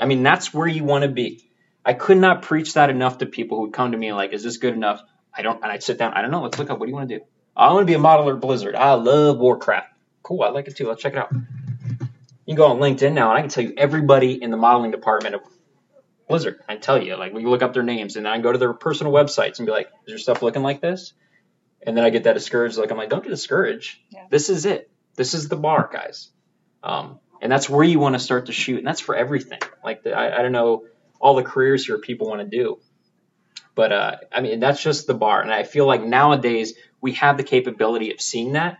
I 0.00 0.06
mean, 0.06 0.22
that's 0.22 0.54
where 0.54 0.66
you 0.68 0.84
want 0.84 1.02
to 1.02 1.08
be. 1.10 1.50
I 1.84 1.92
could 1.92 2.18
not 2.18 2.42
preach 2.42 2.74
that 2.74 2.88
enough 2.88 3.18
to 3.18 3.26
people 3.26 3.58
who 3.58 3.62
would 3.64 3.72
come 3.72 3.92
to 3.92 3.98
me 3.98 4.12
like, 4.12 4.32
is 4.32 4.42
this 4.42 4.56
good 4.58 4.74
enough? 4.74 5.02
I 5.34 5.42
don't, 5.42 5.62
and 5.62 5.70
I'd 5.70 5.82
sit 5.82 5.98
down. 5.98 6.14
I 6.14 6.22
don't 6.22 6.30
know. 6.30 6.42
Let's 6.42 6.58
look 6.58 6.70
up. 6.70 6.78
What 6.78 6.86
do 6.86 6.90
you 6.90 6.96
want 6.96 7.08
to 7.10 7.18
do? 7.18 7.24
I 7.58 7.72
want 7.72 7.82
to 7.82 7.90
be 7.90 7.94
a 7.94 7.98
modeler 7.98 8.40
Blizzard. 8.40 8.76
I 8.76 8.94
love 8.94 9.38
Warcraft. 9.38 9.88
Cool. 10.22 10.42
I 10.42 10.50
like 10.50 10.68
it 10.68 10.76
too. 10.76 10.86
Let's 10.86 11.02
check 11.02 11.14
it 11.14 11.18
out. 11.18 11.32
You 11.32 12.54
can 12.54 12.56
go 12.56 12.66
on 12.66 12.78
LinkedIn 12.78 13.12
now, 13.12 13.30
and 13.30 13.38
I 13.38 13.40
can 13.40 13.50
tell 13.50 13.64
you 13.64 13.74
everybody 13.76 14.40
in 14.40 14.50
the 14.50 14.56
modeling 14.56 14.92
department 14.92 15.34
of 15.34 15.40
Blizzard. 16.28 16.60
I 16.68 16.76
tell 16.76 17.02
you, 17.02 17.16
like, 17.16 17.34
we 17.34 17.44
look 17.44 17.62
up 17.62 17.74
their 17.74 17.82
names, 17.82 18.16
and 18.16 18.28
I 18.28 18.34
can 18.34 18.42
go 18.42 18.52
to 18.52 18.58
their 18.58 18.72
personal 18.72 19.12
websites 19.12 19.58
and 19.58 19.66
be 19.66 19.72
like, 19.72 19.88
is 20.06 20.10
your 20.10 20.18
stuff 20.18 20.40
looking 20.40 20.62
like 20.62 20.80
this? 20.80 21.14
And 21.84 21.96
then 21.96 22.04
I 22.04 22.10
get 22.10 22.24
that 22.24 22.34
discouraged. 22.34 22.78
Like, 22.78 22.90
I'm 22.90 22.96
like, 22.96 23.10
don't 23.10 23.22
get 23.22 23.30
discouraged. 23.30 23.98
Yeah. 24.10 24.26
This 24.30 24.50
is 24.50 24.64
it. 24.64 24.90
This 25.16 25.34
is 25.34 25.48
the 25.48 25.56
bar, 25.56 25.90
guys. 25.92 26.30
Um, 26.82 27.18
and 27.42 27.50
that's 27.50 27.68
where 27.68 27.84
you 27.84 27.98
want 27.98 28.14
to 28.14 28.20
start 28.20 28.46
to 28.46 28.52
shoot, 28.52 28.78
and 28.78 28.86
that's 28.86 29.00
for 29.00 29.16
everything. 29.16 29.60
Like, 29.84 30.04
the, 30.04 30.12
I, 30.12 30.38
I 30.38 30.42
don't 30.42 30.52
know 30.52 30.84
all 31.20 31.34
the 31.34 31.42
careers 31.42 31.86
here 31.86 31.98
people 31.98 32.28
want 32.28 32.40
to 32.40 32.56
do, 32.56 32.78
but 33.78 33.92
uh, 33.92 34.16
I 34.32 34.40
mean, 34.40 34.58
that's 34.58 34.82
just 34.82 35.06
the 35.06 35.14
bar. 35.14 35.40
And 35.40 35.52
I 35.52 35.62
feel 35.62 35.86
like 35.86 36.02
nowadays 36.02 36.74
we 37.00 37.12
have 37.12 37.36
the 37.36 37.44
capability 37.44 38.12
of 38.12 38.20
seeing 38.20 38.54
that. 38.54 38.78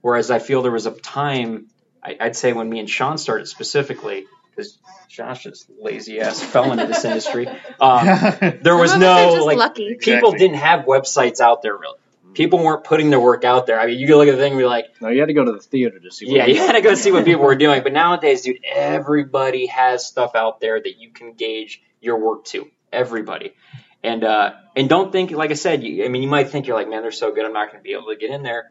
Whereas 0.00 0.28
I 0.32 0.40
feel 0.40 0.62
there 0.62 0.72
was 0.72 0.86
a 0.86 0.90
time, 0.90 1.68
I, 2.02 2.16
I'd 2.18 2.34
say 2.34 2.52
when 2.52 2.68
me 2.68 2.80
and 2.80 2.90
Sean 2.90 3.16
started 3.16 3.46
specifically, 3.46 4.26
because 4.50 4.76
Josh 5.08 5.46
is 5.46 5.66
lazy 5.80 6.20
ass 6.20 6.42
fell 6.52 6.72
into 6.72 6.86
this 6.88 7.04
industry. 7.04 7.46
Um, 7.80 8.06
there 8.60 8.76
was 8.76 8.90
Some 8.90 9.02
of 9.02 9.08
us 9.08 9.34
are 9.34 9.36
no 9.36 9.44
like 9.44 9.56
lucky. 9.56 9.94
people 9.94 10.30
Exactly. 10.30 10.38
didn't 10.40 10.56
have 10.56 10.84
websites 10.84 11.38
out 11.38 11.62
there 11.62 11.76
really. 11.76 11.98
People 12.34 12.58
weren't 12.58 12.82
putting 12.82 13.10
their 13.10 13.20
work 13.20 13.44
out 13.44 13.68
there. 13.68 13.78
I 13.78 13.86
mean, 13.86 14.00
you 14.00 14.08
can 14.08 14.16
look 14.16 14.26
at 14.26 14.32
the 14.32 14.38
thing 14.38 14.54
and 14.54 14.58
be 14.60 14.64
like, 14.66 14.86
No, 15.00 15.10
you 15.10 15.20
had 15.20 15.26
to 15.26 15.32
go 15.34 15.44
to 15.44 15.52
the 15.52 15.60
theater 15.60 16.00
to 16.00 16.10
see. 16.10 16.26
what 16.26 16.34
yeah, 16.34 16.46
you 16.46 16.56
had 16.56 16.72
to 16.72 16.80
go 16.80 16.94
see 16.94 17.12
what 17.12 17.24
people 17.24 17.44
were 17.44 17.54
doing. 17.54 17.84
But 17.84 17.92
nowadays, 17.92 18.42
dude, 18.42 18.58
everybody 18.74 19.66
has 19.66 20.04
stuff 20.08 20.34
out 20.34 20.58
there 20.58 20.80
that 20.80 20.96
you 20.98 21.10
can 21.10 21.34
gauge 21.34 21.80
your 22.00 22.18
work 22.18 22.46
to. 22.46 22.68
Everybody. 22.92 23.52
And 24.02 24.24
uh, 24.24 24.52
and 24.76 24.88
don't 24.88 25.12
think, 25.12 25.30
like 25.30 25.50
I 25.50 25.54
said, 25.54 25.82
you, 25.82 26.04
I 26.04 26.08
mean, 26.08 26.22
you 26.22 26.28
might 26.28 26.48
think 26.48 26.66
you're 26.66 26.76
like, 26.76 26.88
man, 26.88 27.02
they're 27.02 27.10
so 27.12 27.32
good, 27.34 27.44
I'm 27.44 27.52
not 27.52 27.66
going 27.70 27.78
to 27.80 27.82
be 27.82 27.92
able 27.92 28.06
to 28.08 28.16
get 28.16 28.30
in 28.30 28.42
there. 28.42 28.70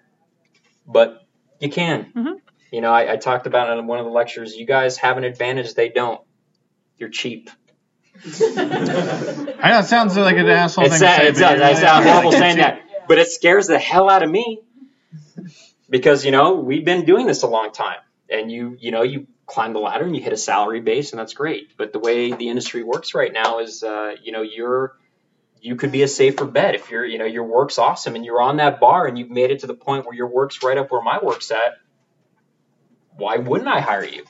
But 0.88 1.22
You 1.60 1.70
can. 1.70 2.12
Mhm. 2.16 2.34
You 2.72 2.82
know, 2.82 2.92
I, 2.92 3.14
I 3.14 3.18
talked 3.18 3.48
about 3.48 3.70
it 3.70 3.80
in 3.80 3.88
one 3.88 4.00
of 4.00 4.06
the 4.06 4.12
lectures. 4.12 4.56
You 4.56 4.66
guys 4.66 4.98
have 4.98 5.18
an 5.18 5.24
advantage 5.24 5.74
they 5.74 5.90
don't. 5.90 6.22
You're 6.98 7.10
cheap. 7.10 7.50
I 8.26 9.70
know 9.72 9.80
it 9.80 9.86
sounds 9.86 10.18
like 10.18 10.38
an 10.38 10.48
asshole 10.48 10.86
It's 10.86 11.00
thing 11.00 11.08
to 11.08 11.16
say. 11.16 11.28
It's 11.28 11.40
but 11.40 11.48
I 11.48 11.54
really 11.70 11.76
sound 11.76 12.06
not. 12.06 12.12
horrible 12.14 12.32
saying 12.32 12.58
that, 12.58 12.82
but 13.08 13.18
it 13.18 13.28
scares 13.30 13.68
the 13.68 13.80
hell 13.80 14.10
out 14.10 14.24
of 14.24 14.30
me 14.30 14.62
because 15.90 16.26
you 16.26 16.32
know 16.32 16.56
we've 16.56 16.86
been 16.86 17.06
doing 17.06 17.26
this 17.28 17.44
a 17.44 17.48
long 17.48 17.72
time, 17.72 18.00
and 18.30 18.52
you 18.52 18.78
you 18.80 18.92
know 18.92 19.04
you 19.04 19.28
climb 19.46 19.74
the 19.74 19.80
ladder 19.80 20.06
and 20.06 20.16
you 20.16 20.22
hit 20.22 20.34
a 20.34 20.38
salary 20.38 20.82
base, 20.82 21.12
and 21.12 21.20
that's 21.20 21.34
great. 21.34 21.76
But 21.78 21.94
the 21.94 22.00
way 22.00 22.32
the 22.34 22.50
industry 22.50 22.84
works 22.84 23.16
right 23.16 23.32
now 23.34 23.60
is, 23.60 23.82
uh, 23.84 24.16
you 24.22 24.32
know, 24.32 24.42
you're 24.44 24.96
you 25.62 25.76
could 25.76 25.92
be 25.92 26.04
a 26.04 26.08
safer 26.08 26.46
bet 26.46 26.76
if 26.76 26.90
you're 26.90 27.06
you 27.06 27.18
know 27.18 27.26
your 27.26 27.44
work's 27.44 27.78
awesome 27.78 28.16
and 28.16 28.26
you're 28.26 28.42
on 28.42 28.58
that 28.58 28.80
bar 28.80 29.08
and 29.08 29.18
you've 29.18 29.30
made 29.30 29.52
it 29.52 29.60
to 29.60 29.68
the 29.68 29.74
point 29.74 30.06
where 30.06 30.16
your 30.16 30.28
work's 30.28 30.64
right 30.64 30.78
up 30.78 30.92
where 30.92 31.02
my 31.02 31.20
work's 31.22 31.52
at. 31.52 31.78
Why 33.16 33.38
wouldn't 33.38 33.68
I 33.68 33.82
hire 33.82 34.06
you? 34.06 34.26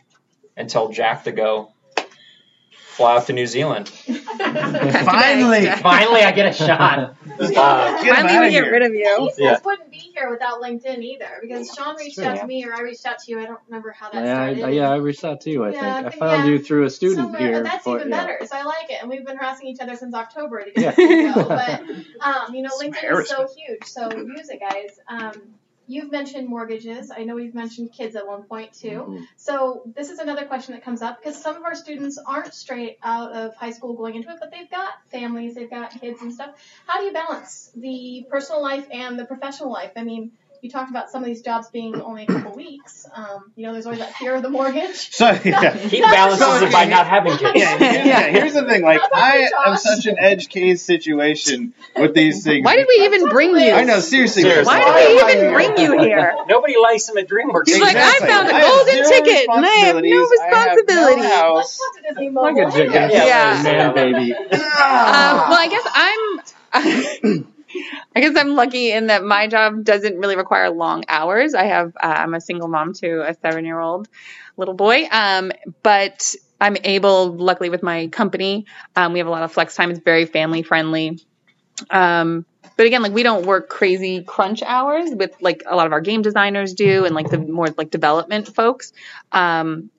And 0.58 0.70
tell 0.70 0.90
Jack 0.90 1.26
to 1.26 1.32
go 1.32 1.74
fly 3.00 3.16
off 3.16 3.28
to 3.28 3.34
New 3.34 3.48
Zealand. 3.48 3.88
Finally, 4.44 5.68
Finally, 5.82 6.22
I 6.22 6.32
get 6.34 6.48
a 6.48 6.54
shot. 6.54 7.00
Uh, 7.00 7.14
Get 7.40 8.16
Finally, 8.18 8.48
we 8.48 8.52
get 8.52 8.60
rid 8.70 8.82
of 8.82 8.94
you. 8.94 9.18
These 9.28 9.40
Yeah. 9.40 9.54
guys 9.54 9.62
wouldn't 9.64 9.90
be 9.90 9.98
here 9.98 10.30
without 10.30 10.62
LinkedIn 10.62 10.98
either 11.02 11.30
because 11.42 11.74
Sean 11.74 11.96
reached 11.96 12.16
true, 12.16 12.26
out 12.26 12.36
yeah. 12.36 12.42
to 12.42 12.48
me 12.48 12.66
or 12.66 12.74
I 12.76 12.82
reached 12.82 13.06
out 13.06 13.20
to 13.20 13.32
you. 13.32 13.40
I 13.40 13.46
don't 13.46 13.60
remember 13.68 13.92
how 13.92 14.10
that 14.10 14.26
Yeah, 14.26 14.42
I, 14.42 14.56
started. 14.58 14.76
yeah, 14.76 14.90
I 14.92 14.96
reached 14.98 15.24
out 15.24 15.40
to 15.42 15.50
you. 15.50 15.64
I 15.64 15.70
Yeah, 15.72 15.94
think 16.02 16.06
I 16.06 16.10
I 16.10 16.12
found 16.20 16.46
yeah. 16.46 16.52
you 16.52 16.60
through 16.60 16.84
a 16.86 16.90
student 16.90 17.20
Somewhere, 17.28 17.40
here. 17.42 17.58
and 17.58 17.66
that's 17.66 17.84
for- 17.86 17.98
even 18.00 18.10
yeah. 18.10 18.26
better. 18.26 18.46
So 18.46 18.58
I 18.58 18.64
like 18.64 18.90
it, 18.90 18.98
and 19.02 19.10
we've 19.10 19.26
been 19.26 19.38
harassing 19.38 19.68
each 19.68 19.80
other 19.80 19.96
since 19.96 20.14
October 20.14 20.64
to 20.66 20.72
Yeah. 20.76 20.92
get 20.94 20.96
this 20.98 21.34
to 21.36 21.42
go. 21.44 21.48
But 21.48 21.82
um, 22.20 22.54
you 22.56 22.62
know, 22.64 22.70
Some 22.78 22.92
LinkedIn 22.92 23.22
is 23.22 23.30
so 23.30 23.48
huge. 23.56 23.84
So 23.86 24.12
use 24.18 24.50
it, 24.50 24.60
guys. 24.60 25.00
Um, 25.08 25.32
you've 25.90 26.12
mentioned 26.12 26.48
mortgages. 26.48 27.12
I 27.12 27.24
know 27.24 27.34
we've 27.34 27.56
mentioned 27.56 27.92
kids 27.92 28.16
at 28.16 28.28
one 28.28 28.44
point 28.44 28.74
too. 28.74 29.06
Mhm. 29.08 29.28
So 29.38 29.82
this 29.96 30.12
is 30.12 30.20
another 30.20 30.46
question 30.46 30.76
that 30.76 30.84
comes 30.84 31.02
up 31.02 31.20
because 31.20 31.42
some 31.42 31.56
of 31.58 31.64
our 31.64 31.74
students 31.74 32.20
aren't 32.26 32.54
straight 32.54 33.00
out 33.04 33.32
of 33.32 33.56
high 33.56 33.72
school 33.72 33.96
going 33.96 34.14
into 34.14 34.30
it, 34.30 34.38
but 34.40 34.52
they've 34.52 34.70
got 34.70 34.94
families, 35.12 35.56
they've 35.56 35.70
got 35.70 35.90
kids 36.00 36.22
and 36.22 36.32
stuff. 36.32 36.52
How 36.86 37.00
do 37.00 37.06
you 37.08 37.14
balance 37.14 37.72
the 37.76 38.28
personal 38.30 38.62
life 38.62 38.88
and 38.92 39.18
the 39.18 39.26
professional 39.26 39.72
life? 39.72 39.92
I 39.98 40.04
mean. 40.04 40.32
You 40.62 40.70
talked 40.70 40.90
about 40.90 41.10
some 41.10 41.24
of 41.24 41.28
these 41.28 41.42
jobs 41.42 41.70
being 41.70 42.02
only 42.02 42.24
a 42.24 42.26
couple 42.26 42.52
weeks. 42.54 43.08
Um, 43.16 43.52
you 43.56 43.66
know, 43.66 43.72
there's 43.72 43.86
always 43.86 44.00
that 44.00 44.14
fear 44.16 44.36
of 44.36 44.44
the 44.44 44.50
mortgage. 44.50 45.12
So 45.16 45.30
yeah. 45.30 45.74
he 45.78 46.02
balances 46.02 46.64
it 46.64 46.72
by 46.74 46.84
not 46.86 47.08
having 47.08 47.38
kids. 47.38 47.54
Yeah, 47.56 47.78
yeah, 47.80 48.06
yeah, 48.06 48.22
here's 48.28 48.54
the 48.54 48.66
thing. 48.66 48.84
Like, 48.84 49.00
How 49.00 49.08
I 49.14 49.50
am 49.68 49.78
such 49.78 50.06
an 50.06 50.18
edge 50.20 50.50
case 50.50 50.82
situation 50.82 51.74
with 51.96 52.14
these 52.14 52.44
things. 52.46 52.66
Why 52.66 52.76
did 52.76 52.88
we 52.90 53.06
even 53.06 53.30
bring 53.30 53.52
you? 53.52 53.72
I 53.72 53.86
know, 53.86 54.02
seriously. 54.02 54.42
Seriously. 54.42 54.66
Why 54.66 54.82
am 54.82 54.96
did 54.96 55.16
we 55.16 55.22
I 55.22 55.30
even 55.30 55.38
here? 55.46 55.54
bring 55.54 55.78
you 55.78 56.00
here? 56.00 56.36
Nobody 56.48 56.76
likes 56.78 57.08
him 57.08 57.18
at 57.18 57.30
DreamWorks. 57.30 57.68
He's 57.68 57.80
like, 57.80 57.96
I 57.98 58.20
found 58.20 58.50
a 58.50 58.54
I 58.54 58.60
have 58.60 58.86
golden 58.86 59.10
ticket 59.10 59.50
and 59.50 59.66
I 59.66 59.70
have 59.70 59.96
no 59.96 60.02
responsibilities. 60.02 60.40
I 60.42 60.46
have 60.46 60.52
no 60.52 60.76
responsibility. 60.76 61.22
house. 61.22 61.56
Let's 61.56 61.78
talk 61.78 61.96
to 61.96 62.02
Disney 62.10 62.30
Like 62.32 62.58
a 62.58 62.72
chicken. 62.72 62.94
Yeah. 63.12 63.26
Yeah. 63.26 63.64
Man, 63.64 63.94
baby. 63.96 64.34
Um, 64.34 64.60
well, 64.60 65.54
I 65.56 65.68
guess 65.70 65.88
I'm. 65.94 67.46
I 68.16 68.22
guess 68.22 68.36
I'm 68.36 68.56
lucky 68.56 68.92
in 68.92 69.08
that 69.08 69.24
my 69.24 69.48
job 69.48 69.84
doesn't 69.84 70.18
really 70.18 70.36
require 70.36 70.70
long 70.70 71.04
hours. 71.08 71.54
I 71.54 71.66
have 71.66 71.96
uh, 71.96 72.16
I'm 72.18 72.34
a 72.34 72.42
single 72.42 72.68
mom 72.68 72.94
to 72.96 73.22
a 73.22 73.36
seven 73.36 73.66
year 73.66 73.80
old 73.80 74.08
little 74.58 74.74
boy, 74.74 75.08
um, 75.12 75.52
but 75.84 76.36
I'm 76.62 76.76
able, 76.84 77.32
luckily 77.32 77.70
with 77.70 77.84
my 77.84 78.08
company, 78.08 78.66
um, 78.96 79.14
we 79.14 79.20
have 79.20 79.28
a 79.28 79.32
lot 79.32 79.44
of 79.44 79.52
flex 79.52 79.76
time. 79.76 79.92
It's 79.92 80.00
very 80.00 80.26
family 80.26 80.62
friendly. 80.64 81.20
Um, 81.90 82.46
but 82.76 82.86
again, 82.86 83.02
like 83.02 83.14
we 83.14 83.24
don't 83.24 83.46
work 83.46 83.70
crazy 83.70 84.24
crunch 84.24 84.62
hours 84.64 85.12
with 85.14 85.36
like 85.42 85.64
a 85.66 85.76
lot 85.76 85.86
of 85.86 85.94
our 85.94 86.02
game 86.02 86.22
designers 86.22 86.74
do, 86.74 87.06
and 87.06 87.16
like 87.16 87.30
the 87.30 87.38
more 87.38 87.68
like 87.78 87.90
development 87.90 88.54
folks. 88.54 88.92
Um, 89.32 89.90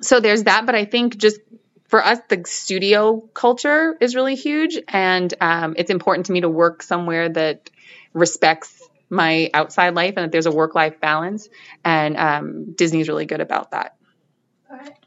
so 0.00 0.20
there's 0.20 0.44
that. 0.44 0.66
But 0.66 0.74
I 0.74 0.84
think 0.84 1.16
just 1.16 1.40
for 1.88 2.04
us, 2.04 2.18
the 2.28 2.42
studio 2.46 3.20
culture 3.32 3.96
is 4.00 4.14
really 4.14 4.34
huge, 4.34 4.78
and 4.88 5.32
um, 5.40 5.74
it's 5.76 5.90
important 5.90 6.26
to 6.26 6.32
me 6.32 6.42
to 6.42 6.48
work 6.48 6.82
somewhere 6.82 7.28
that 7.30 7.70
respects 8.12 8.82
my 9.10 9.50
outside 9.54 9.94
life 9.94 10.14
and 10.16 10.24
that 10.24 10.32
there's 10.32 10.46
a 10.46 10.50
work 10.52 10.74
life 10.74 11.00
balance. 11.00 11.48
And 11.82 12.16
um, 12.16 12.72
Disney's 12.74 13.08
really 13.08 13.24
good 13.24 13.40
about 13.40 13.70
that. 13.70 13.96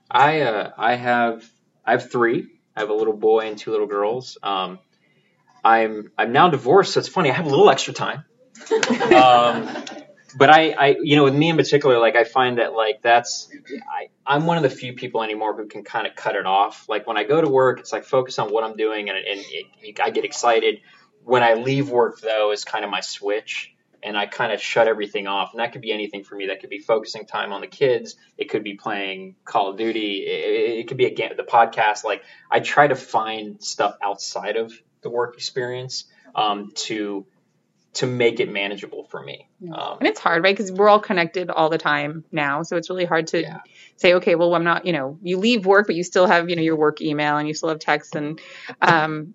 I 0.10 0.42
uh, 0.42 0.72
I 0.76 0.96
have 0.96 1.48
I 1.86 1.92
have 1.92 2.12
three. 2.12 2.48
I 2.76 2.80
have 2.80 2.90
a 2.90 2.96
little 2.96 3.16
boy 3.16 3.48
and 3.48 3.58
two 3.58 3.72
little 3.72 3.88
girls. 3.88 4.40
Um, 4.42 4.80
I'm 5.64 6.12
I'm 6.18 6.32
now 6.32 6.50
divorced, 6.50 6.94
so 6.94 7.00
it's 7.00 7.10
funny. 7.10 7.30
I 7.30 7.34
have 7.34 7.46
a 7.46 7.50
little 7.50 7.70
extra 7.70 7.94
time. 7.94 8.26
Um, 9.12 9.68
but 10.36 10.50
I, 10.50 10.72
I 10.72 10.96
you 11.02 11.16
know 11.16 11.24
with 11.24 11.36
me 11.36 11.50
in 11.50 11.58
particular, 11.58 12.00
like 12.00 12.16
I 12.16 12.24
find 12.24 12.58
that 12.58 12.74
like 12.74 13.02
that's 13.02 13.50
I 13.90 14.10
I'm 14.26 14.46
one 14.46 14.58
of 14.58 14.64
the 14.64 14.70
few 14.70 14.94
people 14.94 15.24
anymore 15.24 15.56
who 15.56 15.68
can 15.68 15.84
kind 15.84 16.08
of 16.08 16.16
cut 16.16 16.36
it 16.36 16.46
off. 16.46 16.88
Like 16.90 17.08
when 17.08 17.18
I 17.18 17.24
go 17.24 17.42
to 17.42 17.50
work, 17.50 17.80
it's 17.80 17.92
like 17.92 18.04
focus 18.04 18.40
on 18.40 18.50
what 18.52 18.64
I'm 18.64 18.76
doing, 18.76 19.10
and 19.10 19.18
and 19.18 19.42
it, 19.82 20.00
I 20.02 20.10
get 20.10 20.26
excited. 20.26 20.82
When 21.24 21.44
I 21.44 21.54
leave 21.54 21.90
work, 21.90 22.20
though, 22.20 22.52
is 22.52 22.64
kind 22.64 22.84
of 22.84 22.90
my 22.90 23.02
switch 23.02 23.76
and 24.04 24.18
I 24.18 24.26
kind 24.26 24.52
of 24.52 24.62
shut 24.62 24.88
everything 24.88 25.28
off. 25.28 25.52
And 25.54 25.60
that 25.60 25.72
could 25.72 25.82
be 25.82 25.92
anything 25.92 26.24
for 26.24 26.36
me. 26.36 26.48
That 26.48 26.60
could 26.60 26.70
be 26.70 26.80
focusing 26.80 27.26
time 27.26 27.54
on 27.54 27.62
the 27.62 27.68
kids. 27.68 28.16
It 28.38 28.50
could 28.50 28.64
be 28.64 28.74
playing 28.74 29.36
Call 29.46 29.70
of 29.70 29.78
Duty. 29.78 30.26
It, 30.26 30.80
it 30.80 30.88
could 30.88 30.98
be 30.98 31.06
a 31.06 31.14
game, 31.14 31.32
the 31.38 31.44
podcast. 31.44 32.04
Like 32.04 32.24
I 32.50 32.60
try 32.60 32.88
to 32.88 32.96
find 32.96 33.62
stuff 33.64 33.98
outside 34.02 34.58
of 34.58 34.74
the 35.02 35.10
work 35.10 35.36
experience 35.36 36.06
um, 36.36 36.72
to 36.76 37.26
to 37.94 38.08
make 38.08 38.40
it 38.40 38.50
manageable 38.52 39.04
for 39.04 39.22
me. 39.22 39.48
Um, 39.74 39.98
And 40.00 40.08
it's 40.08 40.20
hard, 40.20 40.44
right? 40.44 40.56
Because 40.56 40.72
we're 40.72 40.88
all 40.88 41.00
connected 41.00 41.50
all 41.50 41.70
the 41.70 41.78
time 41.78 42.24
now. 42.32 42.64
So 42.64 42.78
it's 42.78 42.90
really 42.90 43.06
hard 43.06 43.28
to 43.28 43.42
Yeah. 43.42 43.60
say, 43.98 44.14
okay, 44.16 44.36
well, 44.36 44.56
I'm 44.56 44.64
not, 44.64 44.86
you 44.86 44.94
know, 44.94 45.20
you 45.22 45.38
leave 45.38 45.66
work, 45.66 45.88
but 45.88 45.96
you 45.96 46.04
still 46.04 46.26
have, 46.26 46.50
you 46.50 46.56
know, 46.56 46.62
your 46.62 46.78
work 46.78 47.02
email 47.02 47.38
and 47.38 47.48
you 47.48 47.54
still 47.54 47.70
have 47.70 47.80
text. 47.80 48.16
And 48.16 48.40
um, 48.82 49.34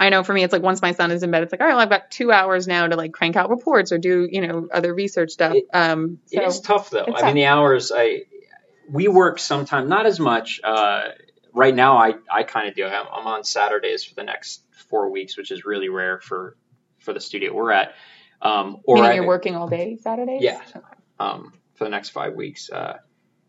I 0.00 0.08
know 0.08 0.24
for 0.24 0.32
me, 0.32 0.42
it's 0.42 0.52
like 0.52 0.62
once 0.62 0.80
my 0.80 0.92
son 0.92 1.10
is 1.10 1.22
in 1.22 1.30
bed, 1.30 1.42
it's 1.42 1.52
like, 1.52 1.60
all 1.60 1.66
right, 1.66 1.74
well, 1.74 1.82
I've 1.82 1.90
got 1.90 2.10
two 2.10 2.32
hours 2.32 2.66
now 2.66 2.86
to 2.86 2.96
like 2.96 3.12
crank 3.12 3.36
out 3.36 3.50
reports 3.50 3.92
or 3.92 3.98
do, 3.98 4.26
you 4.30 4.40
know, 4.46 4.66
other 4.72 4.94
research 4.94 5.32
stuff. 5.32 5.54
It- 5.54 5.66
Um, 5.72 6.18
so 6.26 6.42
is 6.42 6.60
tough 6.60 6.90
though. 6.90 7.06
I 7.14 7.26
mean, 7.26 7.34
the 7.34 7.46
hours 7.46 7.92
I 7.94 8.22
we 8.88 9.08
work 9.08 9.38
sometimes 9.38 9.88
not 9.88 10.06
as 10.06 10.18
much. 10.20 10.60
Uh, 10.64 11.08
right 11.52 11.74
now, 11.74 11.96
I 11.96 12.14
I 12.30 12.42
kind 12.42 12.68
of 12.68 12.74
do. 12.74 12.84
I'm, 12.86 13.06
I'm 13.12 13.26
on 13.26 13.44
Saturdays 13.44 14.04
for 14.04 14.14
the 14.14 14.24
next 14.24 14.62
four 14.90 15.10
weeks, 15.10 15.36
which 15.36 15.50
is 15.50 15.64
really 15.64 15.88
rare 15.88 16.20
for 16.20 16.56
for 17.04 17.12
the 17.12 17.20
studio 17.20 17.52
we're 17.52 17.72
at. 17.72 17.94
Um, 18.42 18.78
or 18.84 18.96
meaning 18.96 19.10
I, 19.10 19.14
you're 19.14 19.26
working 19.26 19.56
all 19.56 19.68
day 19.68 19.96
Saturdays? 19.96 20.42
Yeah. 20.42 20.60
um, 21.18 21.52
for 21.74 21.84
the 21.84 21.90
next 21.90 22.10
five 22.10 22.34
weeks, 22.34 22.70
uh, 22.70 22.98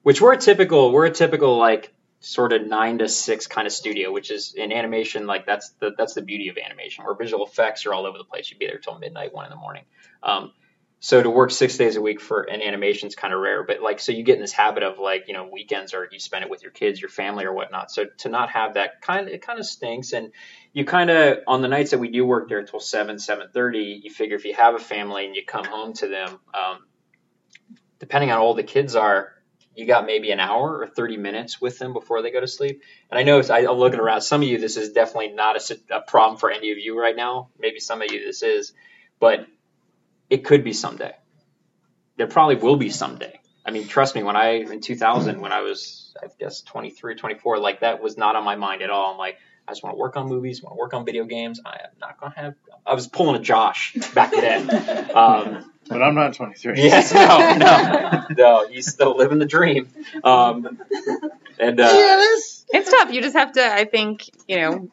which 0.04 0.22
we're 0.22 0.34
a 0.34 0.38
typical 0.38 0.92
we're 0.92 1.06
a 1.06 1.12
typical 1.12 1.58
like 1.58 1.94
sort 2.20 2.54
of 2.54 2.66
nine 2.66 3.00
to 3.00 3.08
six 3.08 3.48
kind 3.48 3.68
of 3.68 3.74
studio, 3.74 4.12
which 4.12 4.32
is 4.32 4.54
in 4.56 4.72
animation 4.72 5.28
like 5.28 5.46
that's 5.46 5.70
the 5.80 5.94
that's 5.98 6.14
the 6.14 6.22
beauty 6.22 6.50
of 6.50 6.58
animation, 6.58 7.04
where 7.04 7.16
visual 7.16 7.46
effects 7.46 7.86
are 7.86 7.94
all 7.94 8.06
over 8.06 8.18
the 8.18 8.24
place. 8.24 8.50
You'd 8.50 8.60
be 8.60 8.68
there 8.68 8.78
till 8.78 8.98
midnight, 8.98 9.34
one 9.34 9.46
in 9.46 9.52
the 9.52 9.58
morning. 9.58 9.84
Um, 10.24 10.52
so 11.06 11.22
to 11.22 11.30
work 11.30 11.52
six 11.52 11.78
days 11.78 11.98
a 11.98 12.02
week 12.02 12.20
for 12.20 12.42
an 12.42 12.64
animation 12.64 13.08
is 13.08 13.14
kind 13.14 13.32
of 13.32 13.40
rare, 13.40 13.64
but 13.64 13.80
like 13.80 14.00
so 14.00 14.12
you 14.12 14.24
get 14.24 14.38
in 14.38 14.42
this 14.42 14.52
habit 14.52 14.82
of 14.82 14.98
like 14.98 15.28
you 15.28 15.36
know 15.36 15.48
weekends 15.48 15.94
or 15.94 16.10
you 16.12 16.18
spend 16.20 16.44
it 16.44 16.50
with 16.50 16.64
your 16.64 16.72
kids, 16.72 17.00
your 17.00 17.12
family, 17.12 17.46
or 17.46 17.54
whatnot. 17.54 17.92
So 17.92 18.06
to 18.22 18.30
not 18.30 18.50
have 18.50 18.74
that 18.74 19.04
kind 19.04 19.28
of 19.28 19.34
it 19.36 19.44
kind 19.44 19.60
of 19.60 19.68
stinks, 19.68 20.14
and 20.14 20.32
you 20.74 20.84
kind 20.84 21.12
of 21.12 21.42
on 21.46 21.62
the 21.62 21.68
nights 21.68 21.92
that 21.92 22.00
we 22.00 22.08
do 22.08 22.26
work 22.26 22.50
there 22.50 22.58
until 22.58 22.80
seven 22.80 23.20
seven 23.20 23.50
thirty, 23.54 24.02
you 24.04 24.10
figure 24.10 24.36
if 24.36 24.46
you 24.46 24.56
have 24.56 24.74
a 24.74 24.80
family 24.80 25.28
and 25.28 25.36
you 25.36 25.46
come 25.46 25.64
home 25.64 25.94
to 25.94 26.08
them, 26.08 26.40
um, 26.56 26.80
depending 28.00 28.32
on 28.32 28.38
how 28.38 28.44
old 28.44 28.58
the 28.58 28.64
kids 28.64 28.96
are, 28.96 29.32
you 29.76 29.86
got 29.86 30.08
maybe 30.08 30.32
an 30.32 30.40
hour 30.40 30.80
or 30.80 30.88
30 30.88 31.18
minutes 31.18 31.62
with 31.62 31.78
them 31.78 31.94
before 31.94 32.24
they 32.24 32.32
go 32.32 32.40
to 32.40 32.48
sleep. 32.48 32.82
And 33.12 33.20
I 33.20 33.22
know 33.22 33.44
I, 33.48 33.68
I'm 33.68 33.78
looking 33.78 34.00
around, 34.00 34.22
some 34.22 34.42
of 34.42 34.48
you, 34.48 34.58
this 34.58 34.76
is 34.76 34.90
definitely 34.90 35.34
not 35.34 35.56
a, 35.56 35.78
a 35.98 36.02
problem 36.02 36.40
for 36.40 36.50
any 36.50 36.72
of 36.72 36.80
you 36.80 37.00
right 37.00 37.16
now. 37.16 37.50
Maybe 37.60 37.80
some 37.80 38.02
of 38.02 38.12
you 38.12 38.26
this 38.26 38.42
is, 38.42 38.74
but 39.20 39.46
it 40.30 40.44
could 40.46 40.64
be 40.64 40.74
someday. 40.74 41.14
There 42.18 42.28
probably 42.28 42.56
will 42.56 42.78
be 42.78 42.90
someday. 42.90 43.40
I 43.66 43.72
mean, 43.72 43.88
trust 43.88 44.16
me, 44.16 44.24
when 44.24 44.36
I, 44.36 44.60
in 44.60 44.80
2000, 44.80 45.42
when 45.42 45.52
I 45.52 45.62
was, 45.62 46.14
I 46.24 46.28
guess, 46.40 46.62
23, 46.62 47.16
24, 47.16 47.58
like 47.60 47.80
that 47.82 48.02
was 48.02 48.18
not 48.18 48.36
on 48.36 48.44
my 48.44 48.56
mind 48.56 48.82
at 48.82 48.90
all. 48.90 49.12
I'm 49.14 49.18
like, 49.18 49.38
I 49.68 49.72
just 49.72 49.84
want 49.84 49.96
to 49.96 50.00
work 50.00 50.16
on 50.16 50.28
movies, 50.28 50.62
want 50.62 50.76
to 50.76 50.80
work 50.80 50.94
on 50.94 51.06
video 51.06 51.26
games. 51.26 51.60
I 51.66 51.78
am 51.84 51.90
not 52.00 52.20
going 52.20 52.32
to 52.32 52.40
have, 52.40 52.54
I 52.86 52.94
was 52.94 53.08
pulling 53.08 53.36
a 53.36 53.44
Josh 53.44 53.96
back 54.14 54.32
then. 54.32 54.70
Um, 55.16 55.72
But 55.88 56.02
I'm 56.02 56.16
not 56.16 56.34
23. 56.34 56.74
Yes, 56.82 57.14
no, 57.14 57.56
no, 57.58 58.26
no. 58.38 58.68
He's 58.68 58.92
still 58.92 59.16
living 59.18 59.38
the 59.40 59.46
dream. 59.46 59.88
Um, 60.24 60.80
and 61.60 61.80
uh, 61.80 61.88
It's 62.70 62.90
tough. 62.92 63.12
You 63.12 63.22
just 63.22 63.36
have 63.36 63.52
to, 63.54 63.64
I 63.74 63.86
think, 63.86 64.24
you 64.48 64.58
know, 64.60 64.72
ma- 64.72 64.88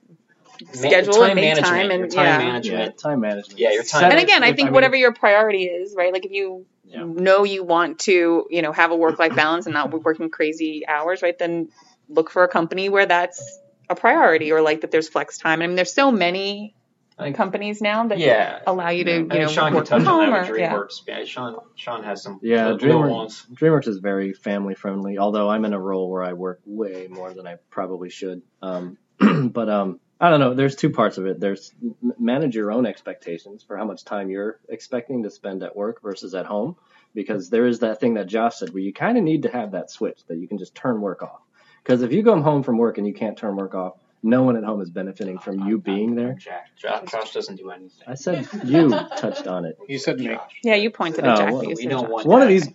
schedule 0.73 1.13
time 1.15 1.23
and 1.31 1.35
make 1.37 1.45
management, 1.57 1.67
time 1.67 1.91
your 1.91 2.03
and 2.05 2.13
time 2.13 2.25
yeah. 2.25 2.39
Yeah, 2.39 2.47
management. 2.53 2.99
time 2.99 3.21
management. 3.21 3.59
Yeah, 3.61 3.73
your 3.73 3.83
time- 3.85 4.11
and 4.11 4.21
again, 4.21 4.43
I 4.43 4.53
think 4.53 4.67
mean, 4.67 4.75
whatever 4.75 4.97
your 4.97 5.13
priority 5.13 5.65
is, 5.65 5.95
right? 5.97 6.13
Like 6.13 6.25
if 6.27 6.33
you 6.33 6.67
Yeah. 6.85 7.05
know 7.05 7.45
you 7.45 7.65
want 7.65 8.01
to, 8.01 8.47
you 8.51 8.63
know, 8.63 8.73
have 8.73 8.91
a 8.91 8.97
work-life 8.97 9.35
balance 9.35 9.67
and 9.67 9.73
not 9.75 9.91
be 9.91 9.97
working 9.97 10.31
crazy 10.31 10.87
hours, 10.87 11.23
right? 11.23 11.39
Then 11.39 11.69
look 12.09 12.31
for 12.31 12.45
a 12.45 12.49
company 12.49 12.89
where 12.89 13.07
that's 13.07 13.59
a 13.89 13.95
priority, 13.95 14.53
or 14.53 14.61
like 14.63 14.83
that 14.83 14.91
there's 14.91 15.09
flex 15.09 15.39
time. 15.39 15.63
I 15.63 15.67
mean, 15.67 15.77
there's 15.77 15.93
so 15.93 16.11
many 16.13 16.75
I 17.19 17.25
think- 17.25 17.37
companies 17.37 17.81
now 17.83 18.07
that 18.09 18.19
Yeah. 18.19 18.61
allow 18.67 18.89
you 18.89 19.05
to, 19.05 19.11
I 19.11 19.15
you 19.17 19.29
think 19.29 19.41
know, 19.43 19.47
Sean 19.49 19.65
can 19.67 19.75
work 19.75 19.85
touch 19.87 20.03
from 20.03 20.09
on 20.09 20.25
home 20.25 20.31
that 20.33 20.49
or 20.49 20.53
with 20.53 20.61
yeah. 20.61 20.73
DreamWorks. 20.75 21.01
Yeah, 21.07 21.25
Sean, 21.25 21.57
Sean 21.77 22.03
has 22.05 22.23
some 22.23 22.41
Yeah, 22.43 22.71
little, 22.71 23.01
little 23.01 23.27
DreamWorks. 23.27 23.51
DreamWorks 23.55 23.89
is 23.89 23.99
very 23.99 24.33
family 24.33 24.75
friendly. 24.75 25.19
Although 25.19 25.51
I'm 25.51 25.65
in 25.67 25.73
a 25.75 25.81
role 25.81 26.11
where 26.11 26.23
I 26.23 26.33
work 26.33 26.61
way 26.65 27.09
more 27.11 27.33
than 27.35 27.47
I 27.47 27.57
probably 27.71 28.09
should. 28.11 28.43
Um, 28.63 28.97
but 29.53 29.69
um, 29.69 30.01
I 30.23 30.31
don't 30.31 30.39
know. 30.41 30.55
There's 30.55 30.77
two 30.77 30.91
parts 30.91 31.19
of 31.19 31.27
it. 31.27 31.41
There's 31.41 31.73
manage 32.19 32.55
your 32.55 32.71
own 32.71 32.87
expectations 32.87 33.65
for 33.65 33.77
how 33.77 33.85
much 33.85 34.05
time 34.05 34.31
you're 34.31 34.61
expecting 34.69 35.25
to 35.25 35.31
spend 35.31 35.65
at 35.65 35.75
work 35.75 36.01
versus 36.01 36.33
at 36.37 36.47
home, 36.47 36.77
because 37.13 37.51
there 37.51 37.67
is 37.67 37.81
that 37.81 37.99
thing 37.99 38.15
that 38.15 38.29
Josh 38.29 38.57
said 38.59 38.71
where 38.73 38.83
you 38.83 38.93
kind 38.93 39.19
of 39.19 39.25
need 39.25 39.43
to 39.43 39.51
have 39.51 39.73
that 39.73 39.91
switch 39.91 40.21
that 40.29 40.39
you 40.39 40.47
can 40.47 40.59
just 40.59 40.77
turn 40.77 41.01
work 41.01 41.23
off. 41.25 41.41
Because 41.83 42.03
if 42.03 42.13
you 42.13 42.23
come 42.23 42.43
home 42.43 42.63
from 42.63 42.79
work 42.79 42.99
and 42.99 43.07
you 43.07 43.13
can't 43.15 43.37
turn 43.37 43.57
work 43.57 43.75
off, 43.75 43.95
no 44.23 44.45
one 44.45 44.57
at 44.57 44.63
home 44.63 44.81
is 44.81 44.91
benefiting 44.91 45.39
from 45.41 45.67
you 45.67 45.79
being 45.79 46.15
there. 46.15 46.35
Jack, 46.35 46.77
Josh, 46.77 47.11
Josh 47.11 47.33
doesn't 47.33 47.57
do 47.57 47.71
anything. 47.71 48.05
I 48.07 48.15
said 48.15 48.49
you 48.65 48.91
touched 49.17 49.49
on 49.49 49.65
it. 49.65 49.77
You 49.89 49.99
said 49.99 50.21
me. 50.21 50.37
Yeah, 50.63 50.77
you 50.77 50.91
pointed 50.91 51.25
Oh, 51.27 51.31
at 51.31 51.37
Jack. 51.39 51.53
well, 51.53 51.63
we 51.67 51.87
don't 51.87 52.03
Josh. 52.05 52.11
want 52.11 52.27
One 52.27 52.43
of 52.43 52.47
these 52.47 52.69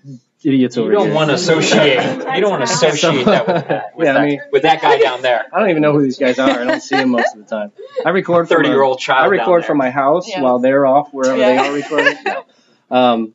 idiots 0.44 0.78
over 0.78 0.88
You 0.92 0.98
don't 0.98 1.08
here. 1.08 1.16
want 1.16 1.30
to 1.30 1.36
associate. 1.36 1.96
You 2.36 2.42
don't 2.42 2.50
want 2.52 2.66
to 2.68 2.72
associate 2.74 3.26
that 3.26 3.48
with 3.48 3.68
that. 3.68 3.96
With, 3.96 4.06
Yeah, 4.08 4.18
I 4.18 4.26
mean- 4.26 4.42
with 4.52 4.62
that 4.64 4.82
guy 4.82 5.00
down 5.00 5.22
there. 5.22 5.46
I 5.52 5.60
don't 5.60 5.70
even 5.70 5.82
know 5.82 5.94
who 5.94 6.02
these 6.02 6.18
guys 6.18 6.38
are. 6.40 6.50
I 6.50 6.64
don't 6.66 6.82
see 6.82 6.96
them 6.96 7.10
most 7.10 7.36
of 7.36 7.40
the 7.40 7.46
time. 7.56 7.72
I 8.06 8.10
record 8.10 8.48
Thirty-year-old 8.50 9.00
child. 9.00 9.26
I 9.26 9.28
record 9.28 9.66
from 9.66 9.78
my 9.78 9.90
house 9.90 10.28
Yeah. 10.30 10.42
while 10.42 10.60
they're 10.60 10.86
off 10.86 11.14
wherever 11.14 11.38
they 11.38 11.58
are 11.58 11.74
recording. 11.74 12.16
No. 12.26 12.44
Um, 12.90 13.34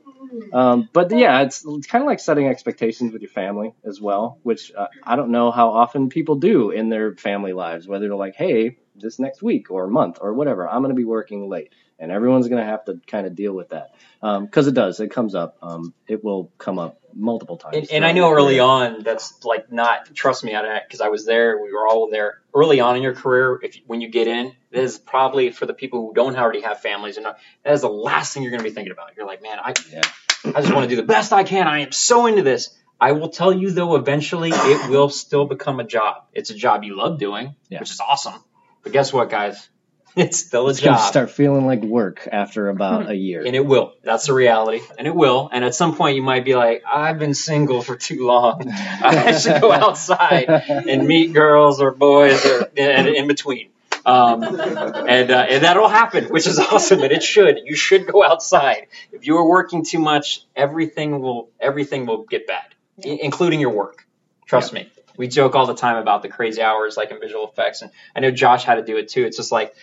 um, 0.52 0.88
but 0.94 1.10
yeah, 1.10 1.42
it's, 1.42 1.62
it's 1.66 1.86
kind 1.86 2.02
of 2.02 2.06
like 2.06 2.18
setting 2.20 2.46
expectations 2.48 3.12
with 3.12 3.20
your 3.20 3.30
family 3.30 3.74
as 3.84 4.00
well, 4.00 4.38
which 4.42 4.72
uh, 4.72 4.86
I 5.02 5.16
don't 5.16 5.30
know 5.30 5.50
how 5.50 5.70
often 5.70 6.08
people 6.08 6.36
do 6.36 6.70
in 6.70 6.88
their 6.88 7.14
family 7.16 7.52
lives. 7.52 7.86
Whether 7.86 8.08
they're 8.08 8.16
like, 8.16 8.34
"Hey, 8.34 8.78
this 8.96 9.18
next 9.18 9.42
week 9.42 9.70
or 9.70 9.86
month 9.88 10.18
or 10.22 10.32
whatever, 10.32 10.66
I'm 10.66 10.80
going 10.80 10.94
to 10.94 10.98
be 10.98 11.04
working 11.04 11.50
late," 11.50 11.74
and 12.02 12.10
everyone's 12.10 12.48
going 12.48 12.60
to 12.62 12.68
have 12.68 12.84
to 12.86 13.00
kind 13.06 13.26
of 13.26 13.34
deal 13.36 13.52
with 13.54 13.68
that 13.70 13.94
because 14.20 14.66
it 14.66 14.74
does. 14.74 14.98
It 15.00 15.10
comes 15.10 15.34
up. 15.36 15.56
Um, 15.62 15.94
it 16.08 16.22
will 16.22 16.50
come 16.58 16.78
up 16.78 16.98
multiple 17.14 17.56
times. 17.56 17.76
And, 17.76 17.90
and 17.92 18.04
I 18.04 18.12
know 18.12 18.30
early 18.32 18.58
on 18.58 19.02
that's 19.04 19.44
like 19.44 19.70
not 19.70 20.12
trust 20.14 20.42
me 20.42 20.54
on 20.54 20.64
that 20.64 20.86
because 20.88 21.00
I 21.00 21.08
was 21.08 21.24
there. 21.24 21.62
We 21.62 21.72
were 21.72 21.86
all 21.86 22.10
there 22.10 22.40
early 22.54 22.80
on 22.80 22.96
in 22.96 23.02
your 23.02 23.14
career. 23.14 23.60
If 23.62 23.78
when 23.86 24.00
you 24.00 24.08
get 24.08 24.26
in, 24.26 24.52
that 24.72 24.82
is 24.82 24.98
probably 24.98 25.52
for 25.52 25.64
the 25.64 25.74
people 25.74 26.00
who 26.00 26.12
don't 26.12 26.36
already 26.36 26.62
have 26.62 26.80
families 26.80 27.18
and 27.18 27.24
not, 27.24 27.38
that 27.64 27.72
is 27.72 27.82
the 27.82 27.88
last 27.88 28.34
thing 28.34 28.42
you're 28.42 28.50
going 28.50 28.64
to 28.64 28.68
be 28.68 28.74
thinking 28.74 28.92
about. 28.92 29.16
You're 29.16 29.26
like, 29.26 29.42
man, 29.42 29.58
I 29.62 29.74
Yeah. 29.90 30.02
I 30.44 30.60
just 30.60 30.74
want 30.74 30.88
to 30.88 30.88
do 30.88 30.96
the 30.96 31.06
best 31.06 31.32
I 31.32 31.44
can. 31.44 31.68
I 31.68 31.80
am 31.80 31.92
so 31.92 32.26
into 32.26 32.42
this. 32.42 32.76
I 33.00 33.12
will 33.12 33.28
tell 33.28 33.52
you 33.52 33.70
though, 33.70 33.94
eventually 33.94 34.50
it 34.52 34.90
will 34.90 35.08
still 35.08 35.46
become 35.46 35.78
a 35.78 35.84
job. 35.84 36.24
It's 36.32 36.50
a 36.50 36.54
job 36.54 36.82
you 36.82 36.96
love 36.96 37.18
doing, 37.20 37.54
Yeah. 37.68 37.78
which 37.80 37.90
is 37.92 38.00
awesome. 38.00 38.42
But 38.82 38.92
guess 38.92 39.12
what, 39.12 39.30
guys? 39.30 39.68
It's 40.16 40.38
still 40.38 40.66
a 40.66 40.70
It's 40.70 40.80
going 40.80 40.94
to 40.94 41.00
job. 41.00 41.08
start 41.08 41.30
feling 41.30 41.64
like 41.66 41.82
work 41.82 42.28
after 42.30 42.68
about 42.68 43.08
a 43.10 43.14
year. 43.14 43.42
And 43.46 43.56
it 43.56 43.64
will. 43.64 43.94
That's 44.02 44.26
the 44.26 44.34
reality. 44.34 44.80
And 44.98 45.06
it 45.06 45.14
will. 45.14 45.48
And 45.50 45.64
at 45.64 45.74
some 45.74 45.96
point, 45.96 46.16
you 46.16 46.22
might 46.22 46.44
be 46.44 46.54
like, 46.54 46.82
I've 46.90 47.18
been 47.18 47.32
single 47.34 47.80
for 47.82 47.96
too 47.96 48.26
long. 48.26 48.68
I 48.70 49.38
should 49.38 49.60
go 49.62 49.72
outside 49.84 50.48
and 50.50 51.06
meet 51.06 51.32
girls 51.32 51.80
or 51.80 51.92
boys 51.92 52.44
or 52.44 52.68
and 52.76 53.08
in 53.08 53.26
between. 53.26 53.70
Um, 54.04 54.42
and 54.42 55.30
uh, 55.30 55.46
and 55.48 55.64
that'll 55.64 55.88
happen, 55.88 56.24
which 56.24 56.46
is 56.48 56.58
awesome. 56.58 57.00
And 57.02 57.12
it 57.12 57.22
should. 57.22 57.60
You 57.64 57.76
should 57.76 58.06
go 58.06 58.24
outside. 58.24 58.88
If 59.12 59.26
you 59.26 59.36
are 59.38 59.46
working 59.48 59.84
too 59.84 60.00
much, 60.00 60.44
everything 60.56 61.20
will 61.20 61.50
everything 61.60 62.04
will 62.06 62.24
get 62.24 62.46
bad, 62.48 62.64
i- 63.04 63.08
including 63.22 63.60
your 63.60 63.70
work. 63.70 64.04
Trust 64.44 64.72
me. 64.72 64.90
We 65.16 65.28
joke 65.28 65.54
all 65.54 65.66
the 65.66 65.74
time 65.74 65.98
about 65.98 66.22
the 66.22 66.28
crazy 66.28 66.62
hours, 66.62 66.96
like 66.96 67.10
in 67.12 67.20
visual 67.20 67.46
effects, 67.48 67.82
and 67.82 67.90
I 68.16 68.20
know 68.20 68.30
Josh 68.32 68.64
had 68.64 68.74
to 68.76 68.82
do 68.82 68.96
it 68.96 69.08
too. 69.08 69.24
It's 69.24 69.36
just 69.36 69.52
like 69.52 69.74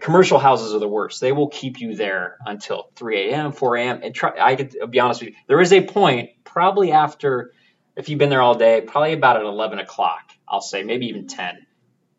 commercial 0.00 0.38
houses 0.38 0.74
are 0.74 0.78
the 0.78 0.88
worst. 0.88 1.20
They 1.20 1.32
will 1.32 1.48
keep 1.48 1.80
you 1.80 1.94
there 1.96 2.36
until 2.44 2.90
3 2.96 3.30
a.m., 3.30 3.52
4 3.52 3.76
a.m. 3.76 4.00
And 4.02 4.14
try, 4.14 4.32
I 4.40 4.56
could 4.56 4.74
be 4.90 5.00
honest 5.00 5.20
with 5.22 5.30
you, 5.30 5.36
there 5.46 5.60
is 5.60 5.72
a 5.72 5.84
point, 5.86 6.30
probably 6.44 6.92
after, 6.92 7.52
if 7.96 8.08
you've 8.08 8.18
been 8.18 8.30
there 8.30 8.42
all 8.42 8.54
day, 8.56 8.80
probably 8.80 9.12
about 9.12 9.36
at 9.36 9.42
11 9.44 9.78
o'clock, 9.78 10.22
I'll 10.48 10.60
say, 10.60 10.82
maybe 10.82 11.06
even 11.06 11.26
10. 11.26 11.66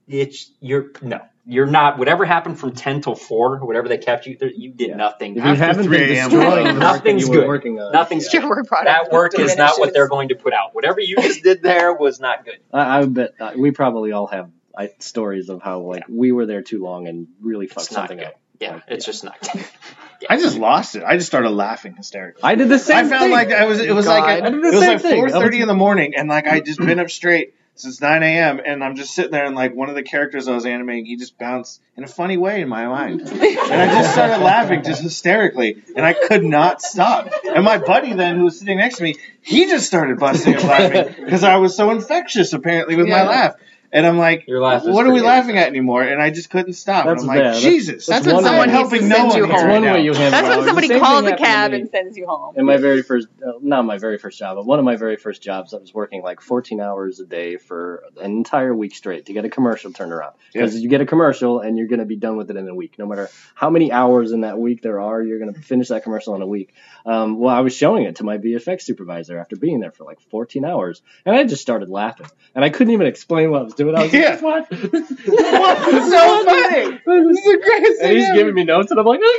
It's 0.08 0.52
you're 0.60 0.92
no, 1.02 1.20
you're 1.48 1.66
not. 1.66 1.98
Whatever 1.98 2.26
happened 2.26 2.60
from 2.60 2.74
10 2.74 3.02
till 3.02 3.16
4, 3.16 3.66
whatever 3.66 3.88
they 3.88 3.98
kept 3.98 4.28
you, 4.28 4.38
there, 4.38 4.52
you 4.52 4.72
did 4.72 4.90
Yeah. 4.90 4.96
nothing. 4.98 5.32
If 5.36 5.44
you 5.44 5.50
After 5.50 5.64
haven't 5.66 5.86
3 5.86 5.98
been 5.98 6.10
destroying 6.10 6.66
the 6.68 6.74
work 6.74 6.80
Nothing's 6.80 7.24
you 7.24 7.30
were 7.32 7.36
good. 7.38 7.48
working 7.48 7.80
on, 7.80 7.92
Nothing's 7.92 8.32
yeah. 8.32 8.42
Your 8.42 8.50
work 8.50 8.68
product 8.68 8.88
that 8.88 9.12
work 9.12 9.40
is 9.40 9.58
not 9.58 9.80
what 9.80 9.94
they're 9.96 10.08
going 10.08 10.30
to 10.30 10.36
put 10.36 10.54
out. 10.54 10.76
Whatever 10.76 11.00
you 11.00 11.16
just 11.16 11.42
did 11.42 11.64
there 11.64 11.94
was 11.96 12.20
not 12.20 12.46
good. 12.46 12.60
I, 12.72 13.00
I 13.00 13.06
bet 13.08 13.32
uh, 13.40 13.54
we 13.58 13.72
probably 13.72 14.12
all 14.12 14.28
have 14.28 14.52
I, 14.78 14.92
stories 15.00 15.50
of 15.50 15.62
how 15.62 15.82
like 15.82 16.04
we 16.10 16.32
were 16.32 16.46
there 16.46 16.62
too 16.62 16.84
long 16.84 17.08
and 17.08 17.28
really 17.42 17.68
fucked 17.68 17.88
It's 17.88 17.96
something 17.96 18.24
up. 18.24 18.40
Yeah, 18.60 18.76
Like, 18.76 18.84
it's 18.88 19.06
just 19.06 19.24
not 19.24 19.40
good. 19.42 19.66
I 20.30 20.38
just 20.38 20.58
lost 20.58 20.96
it. 20.96 21.04
I 21.04 21.18
just 21.18 21.28
started 21.28 21.50
laughing 21.50 21.96
hysterically. 21.96 22.42
I 22.44 22.56
did 22.56 22.70
the 22.70 22.80
same 22.80 23.06
I 23.06 23.10
found 23.10 23.24
thing. 23.24 23.32
like 23.32 23.52
I 23.52 23.66
was. 23.66 23.80
It 23.80 23.94
was 23.94 24.08
like 24.08 24.24
God. 24.24 24.40
a, 24.40 24.46
I 24.46 24.50
did 24.50 24.64
the 24.64 24.68
it 24.70 24.74
was 24.74 25.02
same 25.02 25.22
like 25.22 25.34
4:30 25.34 25.62
in 25.62 25.68
the 25.68 25.74
morning, 25.74 26.14
and 26.16 26.30
like 26.30 26.48
I 26.48 26.62
just 26.62 26.80
been 26.86 27.00
up 27.00 27.10
straight 27.10 27.54
since 27.76 28.00
9 28.00 28.24
a.m. 28.24 28.62
and 28.66 28.84
I'm 28.84 28.96
just 28.96 29.14
sitting 29.14 29.32
there, 29.32 29.46
and 29.46 29.56
like 29.56 29.76
one 29.76 29.90
of 29.90 29.96
the 29.96 30.04
characters 30.04 30.48
I 30.48 30.56
was 30.56 30.66
animating, 30.66 31.06
he 31.06 31.18
just 31.18 31.38
bounced 31.38 31.82
in 31.98 32.06
a 32.06 32.08
funny 32.08 32.38
way 32.38 32.62
in 32.62 32.70
my 32.70 32.88
mind, 32.88 33.22
and 33.30 33.32
I 33.40 33.88
just 33.88 34.14
started 34.14 34.38
laughing 34.38 34.84
just 34.84 35.02
hysterically, 35.02 35.84
and 35.96 36.06
I 36.06 36.14
could 36.14 36.44
not 36.44 36.82
stop. 36.82 37.30
And 37.44 37.66
my 37.66 37.78
buddy 37.78 38.14
then, 38.14 38.38
who 38.38 38.46
was 38.46 38.60
sitting 38.60 38.78
next 38.78 38.98
to 38.98 39.04
me, 39.04 39.16
he 39.42 39.66
just 39.66 39.86
started 39.86 40.18
busting 40.18 40.56
up 40.56 40.64
laughing 40.64 41.16
because 41.26 41.44
I 41.44 41.58
was 41.58 41.76
so 41.76 41.92
infectious 41.92 42.54
apparently 42.54 42.96
with 42.96 43.08
my 43.08 43.24
laugh. 43.24 43.56
And 43.96 44.06
I'm 44.06 44.18
like, 44.18 44.46
Your 44.46 44.62
laugh 44.62 44.84
what 44.84 45.08
are 45.08 45.14
we 45.14 45.22
laughing 45.22 45.58
at 45.58 45.68
anymore? 45.68 46.04
And 46.04 46.22
I 46.22 46.30
just 46.30 46.50
couldn't 46.50 46.74
stop. 46.74 47.06
That's 47.06 47.22
and 47.22 47.32
I'm 47.32 47.38
like, 47.38 47.44
bad. 47.46 47.56
That's- 47.56 47.64
Jesus, 47.64 48.06
That's 48.06 48.26
That's 48.26 48.26
when 48.26 48.36
one 48.36 48.44
someone 48.44 48.68
way. 48.70 48.76
needs 48.78 48.90
to 48.90 48.96
helping 48.98 49.10
send 49.10 49.10
no 49.10 49.26
one 49.28 49.38
you 49.38 49.48
That's 49.48 49.62
home. 49.62 49.72
one 49.72 49.84
way 49.84 50.04
you 50.04 50.14
handle 50.14 50.32
That's 50.32 50.50
when 50.58 50.66
somebody 50.66 51.00
calls 51.00 51.24
thing 51.24 51.34
a 51.34 51.38
cab 51.38 51.72
and 51.72 51.90
sends 51.90 52.18
you 52.18 52.28
home. 52.28 52.56
in 52.58 52.66
my 52.66 52.76
very 52.76 53.02
first, 53.04 53.30
uh, 53.42 53.54
not 53.62 53.86
my 53.86 53.98
very 53.98 54.18
first 54.18 54.38
job, 54.38 54.58
but 54.58 54.66
one 54.66 54.80
of 54.80 54.86
my 54.86 54.98
very 54.98 55.16
first 55.16 55.42
jobs, 55.42 55.74
I 55.74 55.78
was 55.78 55.94
working 55.94 56.22
like 56.24 56.42
14 56.42 56.82
hours 56.82 57.22
a 57.22 57.26
day 57.26 57.56
for 57.56 58.04
an 58.20 58.32
entire 58.32 58.76
week 58.76 58.94
straight 58.96 59.28
to 59.28 59.34
get 59.34 59.46
a 59.46 59.50
commercial 59.50 59.94
turned 59.94 60.12
around. 60.12 60.34
Because 60.52 60.78
you 60.78 60.90
get 60.90 61.00
a 61.00 61.06
commercial 61.06 61.62
and 61.62 61.78
you're 61.78 61.88
going 61.88 62.00
to 62.00 62.06
be 62.06 62.18
done 62.18 62.36
with 62.36 62.52
it 62.52 62.58
in 62.58 62.68
a 62.68 62.76
week. 62.76 63.00
No 63.00 63.06
matter 63.06 63.30
how 63.54 63.70
many 63.70 63.94
hours 63.94 64.34
in 64.34 64.42
that 64.42 64.60
week 64.60 64.82
there 64.82 65.00
are, 65.00 65.24
you're 65.24 65.40
going 65.40 65.54
to 65.54 65.62
finish 65.62 65.88
that 65.88 66.04
commercial 66.04 66.36
in 66.36 66.42
a 66.42 66.48
week. 66.48 66.74
Um, 67.06 67.40
well, 67.40 67.54
I 67.56 67.60
was 67.60 67.76
showing 67.76 68.04
it 68.04 68.16
to 68.18 68.24
my 68.24 68.38
VFX 68.38 68.82
supervisor 68.82 69.38
after 69.38 69.56
being 69.56 69.80
there 69.80 69.92
for 69.92 70.06
like 70.06 70.20
14 70.32 70.66
hours, 70.66 71.02
and 71.26 71.36
I 71.36 71.44
just 71.44 71.62
started 71.62 71.90
laughing, 71.90 72.26
and 72.56 72.66
I 72.66 72.70
couldn't 72.70 72.94
even 72.94 73.08
explain 73.08 73.52
what 73.52 73.62
I 73.62 73.64
was 73.64 73.74
doing. 73.76 73.96
I 73.96 74.04
was 74.04 74.14
Yeah. 74.14 74.40
like, 74.42 74.42
"What? 74.42 74.68
It's 74.72 76.10
so 76.12 76.46
funny. 76.46 77.00
This 77.06 77.38
is 77.40 77.44
the 77.46 77.60
greatest 77.64 78.02
And 78.02 78.10
thing 78.10 78.18
he's 78.18 78.26
ever. 78.26 78.36
giving 78.38 78.54
me 78.56 78.64
notes, 78.64 78.92
and 78.92 79.00
I'm 79.00 79.06
like, 79.06 79.20
okay. 79.20 79.36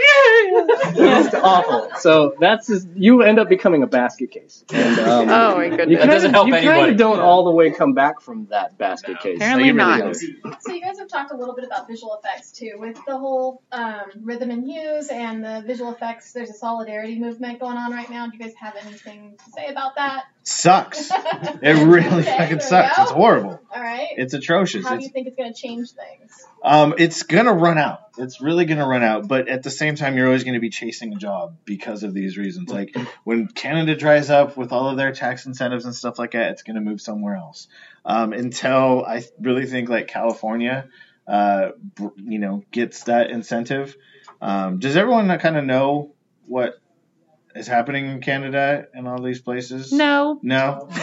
It's 1.26 1.34
awful. 1.34 1.90
So 1.98 2.34
that's 2.40 2.66
just, 2.68 2.88
you 2.94 3.22
end 3.22 3.38
up 3.38 3.48
becoming 3.48 3.82
a 3.82 3.86
basket 3.86 4.30
case. 4.30 4.64
And, 4.72 4.98
um, 5.00 5.28
Oh 5.28 5.56
my 5.56 5.64
you 5.66 5.76
goodness. 5.76 5.98
That 6.00 6.06
doesn't 6.06 6.32
kinda- 6.34 6.38
help 6.56 6.64
you 6.64 6.70
kinda 6.70 6.94
don't 6.94 7.20
all 7.20 7.44
the 7.44 7.50
way 7.50 7.70
come 7.70 7.92
back 7.94 8.20
from 8.20 8.46
that 8.50 8.78
basket 8.78 9.20
case. 9.20 9.36
Apparently 9.36 9.68
you 9.68 9.74
really 9.74 9.90
not. 9.90 9.98
don't. 10.44 10.62
So 10.62 10.72
you 10.72 10.80
guys 10.80 10.98
have 10.98 11.08
talked 11.08 11.32
a 11.32 11.36
little 11.36 11.54
bit 11.54 11.64
about 11.64 11.86
visual 11.88 12.18
effects 12.22 12.52
too, 12.52 12.72
with 12.78 12.96
the 13.06 13.18
whole 13.18 13.62
um, 13.72 14.04
Rhythm 14.22 14.50
and 14.50 14.64
Hues 14.64 15.08
and 15.08 15.44
the 15.44 15.62
visual 15.66 15.92
effects. 15.92 16.32
There's 16.32 16.50
a 16.50 16.54
solidarity 16.54 17.18
movement 17.18 17.55
going 17.58 17.76
on 17.76 17.92
right 17.92 18.08
now. 18.10 18.26
Do 18.28 18.36
you 18.36 18.42
guys 18.42 18.54
have 18.60 18.76
anything 18.76 19.36
to 19.44 19.50
say 19.52 19.68
about 19.68 19.96
that? 19.96 20.24
Sucks. 20.42 21.10
It 21.62 21.86
really 21.86 22.06
Okay, 22.22 22.36
fucking 22.38 22.60
sucks. 22.60 22.98
It's 22.98 23.10
horrible. 23.10 23.60
All 23.74 23.82
right. 23.82 24.08
It's 24.16 24.34
atrocious. 24.34 24.84
How 24.84 24.90
do 24.90 24.96
It's 24.96 25.04
you 25.06 25.10
think 25.12 25.26
it's 25.28 25.36
going 25.36 25.52
to 25.52 25.58
change 25.58 25.90
things? 25.92 26.44
um, 26.62 26.94
it's 26.98 27.22
gonna 27.22 27.52
run 27.52 27.78
out. 27.78 28.00
It's 28.18 28.40
really 28.40 28.64
gonna 28.64 28.86
run 28.86 29.02
out. 29.02 29.28
But 29.28 29.48
at 29.48 29.62
the 29.62 29.70
same 29.70 29.94
time, 29.94 30.16
you're 30.16 30.26
always 30.26 30.42
gonna 30.44 30.60
be 30.60 30.70
chasing 30.70 31.12
a 31.14 31.16
job 31.16 31.56
because 31.64 32.02
of 32.02 32.12
these 32.14 32.36
reasons. 32.36 32.70
Like 32.70 32.96
when 33.24 33.46
Canada 33.48 33.94
dries 33.94 34.30
up 34.30 34.56
with 34.56 34.72
all 34.72 34.88
of 34.88 34.96
their 34.96 35.12
tax 35.12 35.46
incentives 35.46 35.84
and 35.84 35.94
stuff 35.94 36.18
like 36.18 36.32
that, 36.32 36.52
it's 36.52 36.62
gonna 36.62 36.80
move 36.80 37.00
somewhere 37.00 37.36
else. 37.36 37.68
Um, 38.04 38.32
until 38.32 39.04
I 39.04 39.24
really 39.40 39.66
think 39.66 39.88
like 39.88 40.08
California, 40.08 40.88
uh, 41.26 41.70
you 42.16 42.38
know, 42.38 42.64
gets 42.70 43.04
that 43.04 43.30
incentive. 43.30 43.96
Um, 44.40 44.78
does 44.78 44.96
everyone 44.96 45.36
kind 45.38 45.56
of 45.56 45.64
know 45.64 46.12
what 46.46 46.74
is 47.56 47.66
happening 47.66 48.06
in 48.06 48.20
Canada 48.20 48.86
and 48.94 49.08
all 49.08 49.20
these 49.22 49.40
places? 49.40 49.92
No. 49.92 50.38
No. 50.42 50.88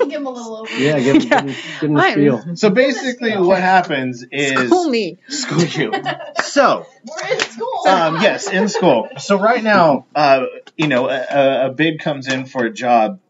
Give 0.00 0.08
them 0.18 0.26
a 0.26 0.30
little 0.30 0.64
overview. 0.66 0.78
Yeah, 0.80 0.98
give, 0.98 1.24
Yeah. 1.24 1.28
give, 1.28 1.40
him- 1.40 1.46
give 1.46 1.90
him 1.90 1.94
the 1.94 2.00
I'm- 2.02 2.12
spiel. 2.12 2.56
So 2.56 2.70
basically, 2.70 3.36
what 3.36 3.60
happens 3.60 4.24
is 4.32 4.66
School 4.68 4.88
me. 4.88 5.18
school 5.28 5.62
you. 5.64 5.92
So, 6.42 6.86
We're 7.04 7.32
in 7.32 7.38
school. 7.40 7.86
um, 7.86 8.14
yes, 8.20 8.50
in 8.50 8.68
school. 8.68 9.08
So 9.18 9.38
right 9.38 9.62
now, 9.62 10.06
uh, 10.16 10.46
you 10.76 10.88
know, 10.88 11.08
a- 11.08 11.26
a, 11.30 11.66
a 11.66 11.70
bid 11.72 12.00
comes 12.00 12.26
in 12.26 12.46
for 12.46 12.64
a 12.64 12.72
job, 12.72 13.20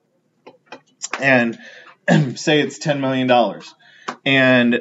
and 1.21 1.59
say 2.37 2.61
it's 2.61 2.79
ten 2.79 3.01
million 3.01 3.27
dollars, 3.27 3.75
and 4.25 4.81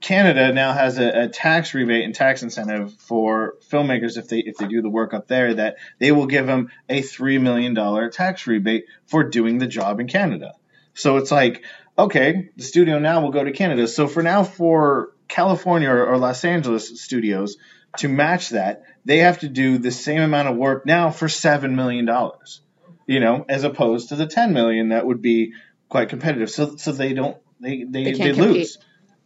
Canada 0.00 0.52
now 0.52 0.72
has 0.72 0.98
a, 0.98 1.24
a 1.24 1.28
tax 1.28 1.74
rebate 1.74 2.04
and 2.04 2.14
tax 2.14 2.42
incentive 2.42 2.94
for 3.00 3.54
filmmakers 3.68 4.16
if 4.16 4.28
they 4.28 4.38
if 4.38 4.56
they 4.56 4.66
do 4.66 4.80
the 4.80 4.88
work 4.88 5.12
up 5.12 5.26
there 5.26 5.54
that 5.54 5.76
they 5.98 6.12
will 6.12 6.26
give 6.26 6.46
them 6.46 6.70
a 6.88 7.02
three 7.02 7.38
million 7.38 7.74
dollar 7.74 8.08
tax 8.08 8.46
rebate 8.46 8.84
for 9.06 9.24
doing 9.24 9.58
the 9.58 9.66
job 9.66 9.98
in 9.98 10.06
Canada. 10.06 10.54
So 10.94 11.16
it's 11.16 11.30
like, 11.30 11.64
okay, 11.98 12.50
the 12.56 12.62
studio 12.62 12.98
now 12.98 13.22
will 13.22 13.30
go 13.30 13.42
to 13.42 13.52
Canada. 13.52 13.88
So 13.88 14.06
for 14.06 14.22
now, 14.22 14.44
for 14.44 15.12
California 15.26 15.90
or, 15.90 16.06
or 16.06 16.18
Los 16.18 16.44
Angeles 16.44 17.00
studios, 17.00 17.56
to 17.98 18.08
match 18.08 18.50
that, 18.50 18.82
they 19.04 19.18
have 19.18 19.40
to 19.40 19.48
do 19.48 19.78
the 19.78 19.90
same 19.90 20.22
amount 20.22 20.48
of 20.48 20.56
work 20.56 20.86
now 20.86 21.10
for 21.10 21.28
seven 21.28 21.74
million 21.74 22.04
dollars. 22.04 22.60
You 23.06 23.20
know, 23.20 23.44
as 23.48 23.64
opposed 23.64 24.10
to 24.10 24.16
the 24.16 24.26
ten 24.26 24.52
million 24.52 24.90
that 24.90 25.06
would 25.06 25.22
be 25.22 25.54
quite 25.88 26.08
competitive. 26.08 26.50
So 26.50 26.76
so 26.76 26.92
they 26.92 27.14
don't 27.14 27.36
they 27.60 27.84
they, 27.84 28.12
They 28.12 28.12
they, 28.12 28.32
lose. 28.32 28.78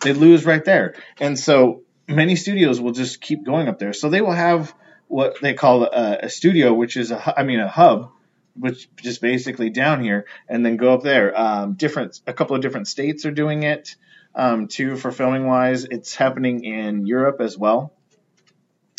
They 0.03 0.13
lose 0.13 0.45
right 0.45 0.65
there. 0.65 0.95
And 1.21 1.39
so 1.39 1.83
many 2.09 2.37
studios 2.37 2.81
will 2.81 2.93
just 2.93 3.21
keep 3.21 3.45
going 3.45 3.69
up 3.69 3.79
there. 3.79 3.93
So 3.93 4.09
they 4.09 4.21
will 4.21 4.33
have 4.33 4.75
what 5.09 5.41
they 5.41 5.55
call 5.55 5.85
a, 5.85 6.21
a 6.23 6.29
studio, 6.29 6.73
which 6.73 6.97
is 6.97 7.11
a 7.11 7.39
I 7.39 7.43
mean 7.45 7.61
a 7.61 7.69
hub, 7.69 8.11
which 8.55 8.89
just 8.97 9.21
basically 9.21 9.71
down 9.71 10.03
here, 10.03 10.27
and 10.49 10.65
then 10.65 10.77
go 10.77 10.95
up 10.95 11.03
there. 11.03 11.39
Um, 11.39 11.75
different 11.75 12.21
a 12.27 12.33
couple 12.33 12.57
of 12.57 12.63
different 12.63 12.89
states 12.89 13.27
are 13.27 13.31
doing 13.31 13.63
it 13.63 13.97
um, 14.35 14.69
too 14.69 14.97
for 14.97 15.13
filming 15.13 15.47
wise. 15.47 15.85
It's 15.85 16.15
happening 16.15 16.65
in 16.65 17.07
Europe 17.07 17.41
as 17.41 17.57
well. 17.57 17.93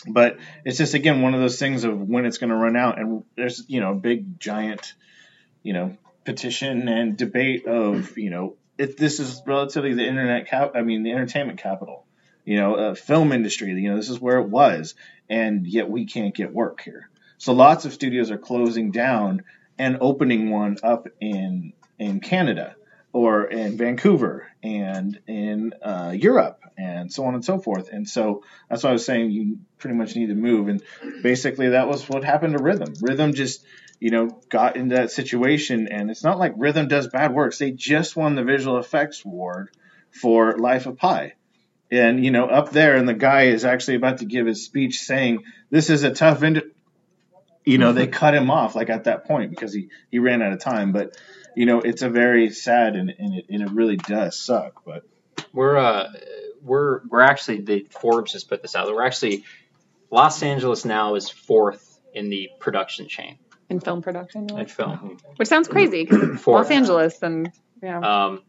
But 0.06 0.38
it's 0.66 0.78
just 0.78 0.94
again 0.94 1.22
one 1.22 1.34
of 1.34 1.40
those 1.40 1.58
things 1.58 1.84
of 1.84 2.00
when 2.00 2.26
it's 2.26 2.38
going 2.38 2.50
to 2.50 2.56
run 2.56 2.76
out, 2.76 3.00
and 3.00 3.24
there's 3.36 3.64
you 3.68 3.80
know 3.80 3.92
a 3.92 3.96
big 3.96 4.40
giant, 4.40 4.94
you 5.64 5.74
know, 5.74 5.98
petition 6.26 6.88
and 6.90 7.18
debate 7.18 7.66
of 7.66 8.18
you 8.18 8.30
know 8.30 8.56
this 8.78 9.20
is 9.20 9.42
relatively 9.46 9.94
the 9.94 10.08
internet 10.08 10.48
cap, 10.48 10.72
I 10.76 10.82
mean 10.82 11.04
the 11.04 11.12
entertainment 11.12 11.60
capital, 11.60 12.06
you 12.46 12.58
know, 12.58 12.76
uh, 12.76 12.96
film 12.96 13.32
industry. 13.32 13.72
You 13.72 13.92
know, 13.92 13.98
this 13.98 14.10
is 14.10 14.20
where 14.20 14.40
it 14.40 14.50
was, 14.50 14.96
and 15.30 15.66
yet 15.68 15.90
we 15.90 16.06
can't 16.06 16.36
get 16.36 16.54
work 16.54 16.82
here. 16.82 17.10
So 17.38 17.54
lots 17.54 17.86
of 17.86 17.94
studios 17.94 18.32
are 18.32 18.38
closing 18.38 18.92
down 18.92 19.44
and 19.78 19.98
opening 20.02 20.50
one 20.50 20.78
up 20.84 21.08
in 21.20 21.74
in 22.00 22.20
Canada 22.20 22.76
or 23.12 23.46
in 23.46 23.78
Vancouver 23.78 24.48
and 24.64 25.20
in 25.28 25.74
uh, 25.84 26.14
Europe 26.18 26.60
and 26.78 27.14
so 27.14 27.26
on 27.26 27.36
and 27.36 27.46
so 27.46 27.60
forth. 27.60 27.90
And 27.90 28.10
so 28.10 28.44
that's 28.70 28.84
why 28.84 28.90
I 28.90 28.94
was 28.94 29.06
saying 29.06 29.32
you 29.32 29.60
pretty 29.78 29.96
much 29.96 30.16
need 30.16 30.28
to 30.28 30.36
move. 30.36 30.68
And 30.68 30.82
basically 31.22 31.70
that 31.70 31.88
was 31.88 32.10
what 32.10 32.24
happened 32.24 32.58
to 32.58 32.64
Rhythm. 32.64 32.94
Rhythm 33.02 33.34
just 33.34 33.64
you 34.04 34.10
know 34.10 34.38
got 34.50 34.76
into 34.76 34.96
that 34.96 35.12
situation, 35.12 35.88
and 35.88 36.12
it's 36.12 36.26
not 36.26 36.38
like 36.38 36.56
Rhythm 36.58 36.90
does 36.90 37.08
bad 37.08 37.34
works. 37.34 37.58
They 37.58 37.72
just 37.72 38.18
won 38.18 38.36
the 38.36 38.44
visual 38.44 38.78
effects 38.78 39.24
award 39.24 39.70
for 40.12 40.58
Life 40.58 40.88
of 40.88 40.98
Pi. 40.98 41.36
And 41.90 42.22
you 42.22 42.30
know, 42.30 42.48
up 42.48 42.72
there, 42.72 42.98
and 42.98 43.08
the 43.08 43.14
guy 43.14 43.44
is 43.44 43.64
actually 43.64 43.96
about 43.96 44.18
to 44.18 44.26
give 44.26 44.46
his 44.46 44.66
speech 44.66 45.00
saying, 45.00 45.46
"This 45.70 45.90
is 45.90 46.04
a 46.04 46.12
tough 46.12 46.44
ind-. 46.44 46.64
You 47.64 47.78
know, 47.78 47.94
they 47.94 48.08
cut 48.22 48.36
him 48.36 48.52
off 48.52 48.76
like 48.76 48.90
at 48.90 49.06
that 49.06 49.24
point 49.24 49.52
because 49.52 49.74
he 49.74 49.88
he 50.12 50.20
ran 50.20 50.42
out 50.42 50.52
of 50.52 50.60
time. 50.60 50.92
But 50.92 51.16
you 51.56 51.66
know, 51.66 51.80
it's 51.80 52.02
a 52.02 52.10
very 52.10 52.50
sad 52.50 52.98
and, 52.98 53.10
and 53.18 53.36
it 53.36 53.46
and 53.50 53.62
it 53.62 53.72
really 53.72 53.96
does 53.96 54.38
suck. 54.38 54.84
But 54.84 55.04
We're 55.54 55.78
uh 55.78 56.12
we're 56.62 57.08
we're 57.08 57.22
actually 57.22 57.62
the 57.62 57.88
Forbes 57.90 58.34
just 58.34 58.50
put 58.50 58.64
this 58.64 58.76
out. 58.76 58.94
We're 58.94 59.06
actually 59.06 59.46
Los 60.12 60.44
Angeles 60.44 60.84
now 60.84 61.16
is 61.16 61.30
fourth 61.30 62.02
in 62.14 62.30
the 62.30 62.50
production 62.60 63.08
chain 63.08 63.38
in 63.74 63.80
film 63.80 64.02
production, 64.02 64.50
in 64.58 64.66
film. 64.68 65.18
which 65.36 65.48
sounds 65.48 65.68
crazy 65.68 66.06
because. 66.06 66.46
Los 66.48 66.70
Angeles 66.70 67.22
and 67.22 67.52
yeah. 67.82 68.00
Um, 68.00 68.44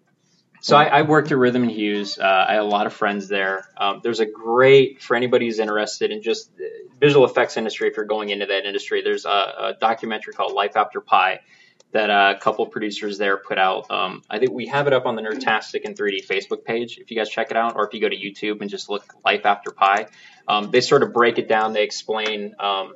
so 0.60 0.76
I, 0.76 0.84
I 0.86 1.02
worked 1.02 1.30
at 1.30 1.36
Rhythm 1.36 1.64
and 1.64 1.70
Hues. 1.70 2.18
Uh, 2.18 2.46
I 2.48 2.52
had 2.52 2.62
a 2.62 2.64
lot 2.64 2.86
of 2.86 2.94
friends 2.94 3.28
there. 3.28 3.68
Um, 3.76 4.00
there's 4.02 4.20
a 4.20 4.26
great 4.26 5.02
for 5.02 5.14
anybody 5.14 5.44
who's 5.44 5.58
interested 5.58 6.10
in 6.10 6.22
just 6.22 6.56
the 6.56 6.70
visual 6.98 7.26
effects 7.26 7.58
industry. 7.58 7.88
If 7.88 7.96
you're 7.96 8.06
going 8.06 8.30
into 8.30 8.46
that 8.46 8.64
industry, 8.64 9.02
there's 9.02 9.26
a, 9.26 9.28
a 9.28 9.74
documentary 9.78 10.32
called 10.32 10.52
Life 10.52 10.76
After 10.76 11.02
Pi 11.02 11.40
that 11.92 12.10
uh, 12.10 12.34
a 12.36 12.40
couple 12.40 12.66
producers 12.66 13.18
there 13.18 13.36
put 13.36 13.58
out. 13.58 13.90
Um, 13.90 14.22
I 14.30 14.38
think 14.38 14.52
we 14.52 14.66
have 14.66 14.86
it 14.86 14.92
up 14.92 15.06
on 15.06 15.16
the 15.16 15.22
Nerdtastic 15.22 15.84
and 15.84 15.96
3D 15.96 16.26
Facebook 16.26 16.64
page 16.64 16.98
if 16.98 17.10
you 17.10 17.16
guys 17.16 17.28
check 17.28 17.50
it 17.50 17.56
out, 17.56 17.76
or 17.76 17.86
if 17.86 17.92
you 17.92 18.00
go 18.00 18.08
to 18.08 18.16
YouTube 18.16 18.62
and 18.62 18.70
just 18.70 18.88
look 18.88 19.04
Life 19.24 19.44
After 19.44 19.70
Pi. 19.70 20.06
Um, 20.48 20.70
they 20.70 20.80
sort 20.80 21.02
of 21.02 21.12
break 21.12 21.38
it 21.38 21.46
down. 21.46 21.72
They 21.72 21.84
explain 21.84 22.54
um, 22.58 22.94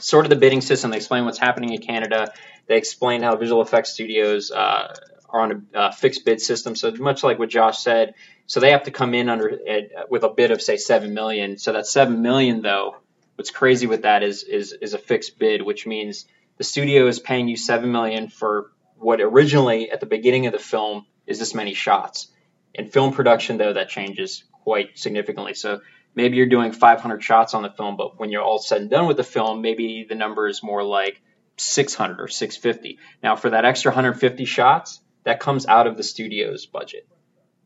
sort 0.00 0.26
of 0.26 0.30
the 0.30 0.36
bidding 0.36 0.60
system. 0.60 0.90
They 0.90 0.96
explain 0.96 1.24
what's 1.24 1.38
happening 1.38 1.72
in 1.72 1.80
Canada. 1.80 2.32
They 2.66 2.76
explain 2.76 3.22
how 3.22 3.36
visual 3.36 3.62
effects 3.62 3.92
studios 3.92 4.50
uh, 4.50 4.94
are 5.28 5.40
on 5.40 5.66
a 5.74 5.78
uh, 5.78 5.90
fixed 5.92 6.24
bid 6.24 6.40
system. 6.40 6.74
So 6.74 6.90
much 6.92 7.22
like 7.22 7.38
what 7.38 7.48
Josh 7.48 7.78
said, 7.78 8.14
so 8.46 8.60
they 8.60 8.72
have 8.72 8.84
to 8.84 8.90
come 8.90 9.14
in 9.14 9.28
under 9.28 9.58
at, 9.68 10.10
with 10.10 10.24
a 10.24 10.28
bid 10.28 10.50
of 10.50 10.60
say 10.60 10.76
seven 10.76 11.14
million. 11.14 11.58
So 11.58 11.72
that 11.72 11.86
seven 11.86 12.22
million 12.22 12.62
though, 12.62 12.96
what's 13.36 13.50
crazy 13.50 13.86
with 13.86 14.02
that 14.02 14.22
is 14.22 14.42
is 14.42 14.72
is 14.72 14.94
a 14.94 14.98
fixed 14.98 15.38
bid, 15.38 15.62
which 15.62 15.86
means 15.86 16.26
the 16.58 16.64
studio 16.64 17.06
is 17.06 17.18
paying 17.18 17.48
you 17.48 17.56
seven 17.56 17.92
million 17.92 18.28
for 18.28 18.70
what 18.96 19.20
originally 19.20 19.90
at 19.90 20.00
the 20.00 20.06
beginning 20.06 20.46
of 20.46 20.52
the 20.52 20.58
film 20.58 21.06
is 21.26 21.38
this 21.38 21.54
many 21.54 21.74
shots. 21.74 22.28
In 22.74 22.88
film 22.88 23.12
production 23.12 23.56
though, 23.56 23.72
that 23.72 23.88
changes 23.88 24.44
quite 24.64 24.98
significantly. 24.98 25.54
So 25.54 25.80
maybe 26.14 26.36
you're 26.36 26.46
doing 26.46 26.72
500 26.72 27.22
shots 27.22 27.54
on 27.54 27.62
the 27.62 27.70
film, 27.70 27.96
but 27.96 28.18
when 28.18 28.30
you're 28.30 28.42
all 28.42 28.58
said 28.58 28.82
and 28.82 28.90
done 28.90 29.06
with 29.06 29.16
the 29.16 29.24
film, 29.24 29.62
maybe 29.62 30.06
the 30.08 30.14
number 30.14 30.48
is 30.48 30.62
more 30.62 30.82
like 30.82 31.20
600 31.56 32.20
or 32.20 32.28
650. 32.28 32.98
Now, 33.22 33.36
for 33.36 33.50
that 33.50 33.64
extra 33.64 33.90
150 33.90 34.44
shots, 34.44 35.00
that 35.24 35.40
comes 35.40 35.66
out 35.66 35.86
of 35.86 35.96
the 35.96 36.02
studio's 36.02 36.66
budget. 36.66 37.06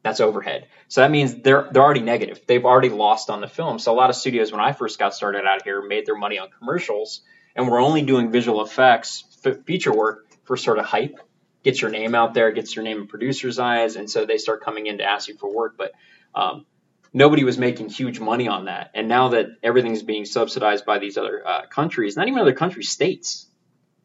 That's 0.03 0.21
overhead. 0.21 0.67
So 0.89 1.01
that 1.01 1.11
means 1.11 1.37
they're 1.37 1.69
they're 1.73 1.83
already 1.83 2.01
negative. 2.01 2.43
They've 2.47 2.65
already 2.65 2.91
lost 2.91 3.31
on 3.31 3.41
the 3.41 3.49
film. 3.49 3.79
So 3.79 3.93
a 3.93 3.97
lot 3.97 4.11
of 4.11 4.17
studios, 4.17 4.53
when 4.53 4.61
I 4.61 4.73
first 4.73 4.99
got 4.99 5.15
started 5.15 5.47
out 5.47 5.63
here, 5.63 5.81
made 5.81 6.05
their 6.05 6.17
money 6.17 6.39
on 6.39 6.49
commercials, 6.59 7.23
and 7.57 7.69
we're 7.69 7.81
only 7.81 8.03
doing 8.03 8.31
visual 8.31 8.63
effects, 8.63 9.25
f- 9.45 9.65
feature 9.65 9.95
work 9.95 10.27
for 10.45 10.59
sort 10.59 10.79
of 10.79 10.85
hype, 10.85 11.19
gets 11.63 11.81
your 11.81 11.91
name 11.91 12.15
out 12.15 12.35
there, 12.35 12.53
gets 12.53 12.77
your 12.77 12.85
name 12.85 12.99
in 12.99 13.07
producers' 13.07 13.59
eyes, 13.59 13.97
and 13.97 14.11
so 14.11 14.27
they 14.27 14.37
start 14.37 14.63
coming 14.63 14.87
in 14.87 14.99
to 14.99 15.05
ask 15.05 15.29
you 15.29 15.39
for 15.39 15.51
work. 15.51 15.77
But 15.79 15.93
um, 16.35 16.67
nobody 17.15 17.45
was 17.45 17.57
making 17.57 17.89
huge 17.89 18.19
money 18.19 18.49
on 18.49 18.67
that. 18.67 18.91
And 18.93 19.09
now 19.09 19.29
that 19.29 19.47
everything's 19.63 20.03
being 20.03 20.25
subsidized 20.25 20.85
by 20.85 20.99
these 20.99 21.17
other 21.17 21.47
uh, 21.47 21.67
countries, 21.67 22.17
not 22.17 22.27
even 22.27 22.41
other 22.41 22.53
countries, 22.53 22.91
states. 22.91 23.47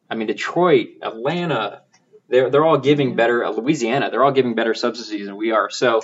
I 0.08 0.14
mean, 0.14 0.28
Detroit, 0.28 0.88
Atlanta, 1.02 1.82
they're, 2.28 2.48
they're 2.48 2.64
all 2.64 2.78
giving 2.78 3.16
better, 3.16 3.44
uh, 3.44 3.50
Louisiana, 3.50 4.10
they're 4.10 4.24
all 4.24 4.32
giving 4.32 4.54
better 4.54 4.74
subsidies 4.74 5.26
than 5.26 5.36
we 5.36 5.50
are. 5.50 5.68
So 5.70 6.02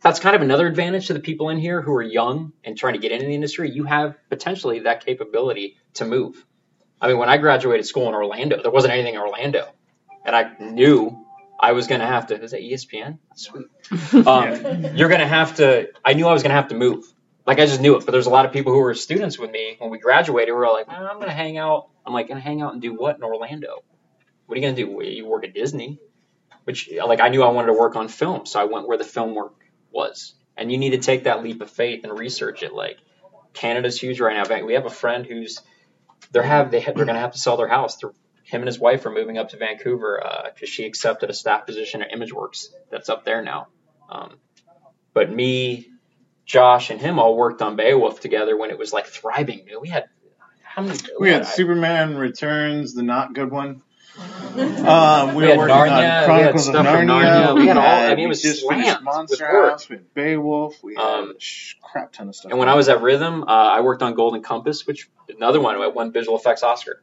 that's 0.00 0.20
kind 0.20 0.36
of 0.36 0.42
another 0.42 0.68
advantage 0.68 1.08
to 1.08 1.14
the 1.14 1.20
people 1.20 1.48
in 1.48 1.58
here 1.58 1.82
who 1.82 1.92
are 1.94 2.02
young 2.02 2.52
and 2.62 2.78
trying 2.78 2.94
to 2.94 3.00
get 3.00 3.10
into 3.10 3.26
the 3.26 3.34
industry. 3.34 3.70
You 3.70 3.84
have 3.84 4.14
potentially 4.30 4.80
that 4.80 5.04
capability 5.04 5.76
to 5.94 6.04
move. 6.04 6.44
I 7.00 7.08
mean, 7.08 7.18
when 7.18 7.28
I 7.28 7.38
graduated 7.38 7.86
school 7.86 8.08
in 8.08 8.14
Orlando, 8.14 8.62
there 8.62 8.70
wasn't 8.70 8.92
anything 8.92 9.14
in 9.14 9.20
Orlando. 9.20 9.68
And 10.24 10.34
I 10.36 10.52
knew 10.60 11.23
I 11.64 11.72
was 11.72 11.86
going 11.86 12.02
to 12.02 12.06
have 12.06 12.26
to, 12.26 12.42
is 12.42 12.50
that 12.50 12.60
ESPN? 12.60 13.18
Sweet. 13.34 13.66
Um, 14.26 14.96
You're 14.96 15.08
going 15.08 15.20
to 15.20 15.26
have 15.26 15.56
to, 15.56 15.88
I 16.04 16.12
knew 16.12 16.26
I 16.26 16.32
was 16.32 16.42
going 16.42 16.50
to 16.50 16.56
have 16.56 16.68
to 16.68 16.74
move. 16.74 17.06
Like 17.46 17.58
I 17.58 17.64
just 17.64 17.80
knew 17.80 17.96
it. 17.96 18.04
But 18.04 18.12
there's 18.12 18.26
a 18.26 18.30
lot 18.30 18.44
of 18.44 18.52
people 18.52 18.72
who 18.74 18.80
were 18.80 18.92
students 18.94 19.38
with 19.38 19.50
me 19.50 19.76
when 19.78 19.90
we 19.90 19.98
graduated. 19.98 20.48
We 20.54 20.58
were 20.58 20.68
like, 20.68 20.88
"Man, 20.88 21.02
I'm 21.02 21.16
going 21.16 21.28
to 21.28 21.34
hang 21.34 21.56
out. 21.56 21.88
I'm 22.04 22.12
like, 22.12 22.28
going 22.28 22.36
to 22.36 22.44
hang 22.44 22.60
out 22.60 22.74
and 22.74 22.82
do 22.82 22.94
what 22.94 23.16
in 23.16 23.22
Orlando? 23.22 23.82
What 24.46 24.58
are 24.58 24.60
you 24.60 24.66
going 24.66 24.76
to 24.76 24.84
do? 24.84 25.04
You 25.10 25.26
work 25.26 25.44
at 25.44 25.54
Disney? 25.54 25.98
Which, 26.64 26.90
like, 27.06 27.20
I 27.20 27.28
knew 27.28 27.42
I 27.42 27.48
wanted 27.48 27.68
to 27.68 27.78
work 27.78 27.96
on 27.96 28.08
film. 28.08 28.44
So 28.44 28.60
I 28.60 28.64
went 28.64 28.86
where 28.86 28.98
the 28.98 29.04
film 29.04 29.34
work 29.34 29.54
was. 29.90 30.34
And 30.56 30.70
you 30.70 30.78
need 30.78 30.90
to 30.90 30.98
take 30.98 31.24
that 31.24 31.42
leap 31.42 31.60
of 31.62 31.70
faith 31.70 32.04
and 32.04 32.18
research 32.18 32.62
it. 32.62 32.74
Like, 32.74 32.98
Canada's 33.54 33.98
huge 33.98 34.20
right 34.20 34.36
now. 34.36 34.64
We 34.64 34.74
have 34.74 34.86
a 34.86 34.90
friend 34.90 35.24
who's, 35.26 35.60
they're 36.30 36.42
have 36.42 36.70
they 36.70 36.80
they're 36.80 36.94
going 36.94 37.08
to 37.08 37.14
have 37.14 37.32
to 37.32 37.38
sell 37.38 37.56
their 37.56 37.68
house. 37.68 37.96
They're, 37.96 38.12
him 38.44 38.60
and 38.60 38.66
his 38.68 38.78
wife 38.78 39.04
are 39.06 39.10
moving 39.10 39.36
up 39.38 39.48
to 39.50 39.56
Vancouver 39.56 40.22
because 40.54 40.68
she 40.68 40.84
accepted 40.84 41.30
a 41.30 41.34
staff 41.34 41.66
position 41.66 42.02
at 42.02 42.12
ImageWorks 42.12 42.68
that's 42.90 43.08
up 43.08 43.24
there 43.24 43.42
now. 43.42 43.68
Um, 44.08 44.36
but 45.12 45.32
me, 45.32 45.88
Josh, 46.46 46.90
and 46.90 47.00
him 47.00 47.18
all 47.18 47.36
worked 47.36 47.62
on 47.62 47.76
Beowulf 47.76 48.20
together 48.20 48.56
when 48.56 48.70
it 48.70 48.78
was 48.78 48.92
like 48.92 49.06
thriving. 49.06 49.66
We 49.80 49.88
had 49.88 50.04
how 50.62 50.82
many? 50.82 50.98
we 51.18 51.30
had 51.30 51.42
I- 51.42 51.44
Superman 51.46 52.16
Returns, 52.16 52.94
the 52.94 53.02
not 53.02 53.32
good 53.34 53.50
one. 53.50 53.82
Um, 54.54 55.34
we, 55.34 55.42
We 55.42 55.42
were 55.44 55.48
had 55.48 55.58
working 55.58 55.74
Narnia, 55.74 55.88
we 55.88 55.90
on 55.90 56.02
had 56.02 56.24
Chronicles 56.26 56.68
of 56.68 56.74
stuff 56.74 56.86
from 56.86 57.06
Narnia. 57.08 57.46
Narnia, 57.46 57.54
we 57.56 57.66
had 57.66 57.76
all- 57.76 57.82
I 57.82 57.86
had- 58.02 58.16
mean, 58.16 58.26
it 58.26 58.28
was 58.28 58.42
just 58.42 58.60
slammed 58.62 58.84
finished 58.84 59.02
Monster. 59.02 59.46
House, 59.70 59.88
we 59.88 59.96
had 59.96 60.14
Beowulf, 60.14 60.80
we 60.84 60.94
had 60.94 61.02
Um, 61.04 61.30
a 61.36 61.40
sh- 61.40 61.74
crap 61.82 62.12
ton 62.12 62.28
of 62.28 62.36
stuff. 62.36 62.50
And 62.50 62.60
when 62.60 62.68
I 62.68 62.74
was 62.76 62.88
at 62.88 63.02
Rhythm, 63.02 63.42
uh, 63.42 63.46
I 63.46 63.80
worked 63.80 64.02
on 64.02 64.14
Golden 64.14 64.42
Compass, 64.42 64.86
which 64.86 65.10
another 65.28 65.60
one 65.60 65.74
I 65.74 65.88
won 65.88 66.12
visual 66.12 66.36
effects 66.38 66.62
Oscar. 66.62 67.02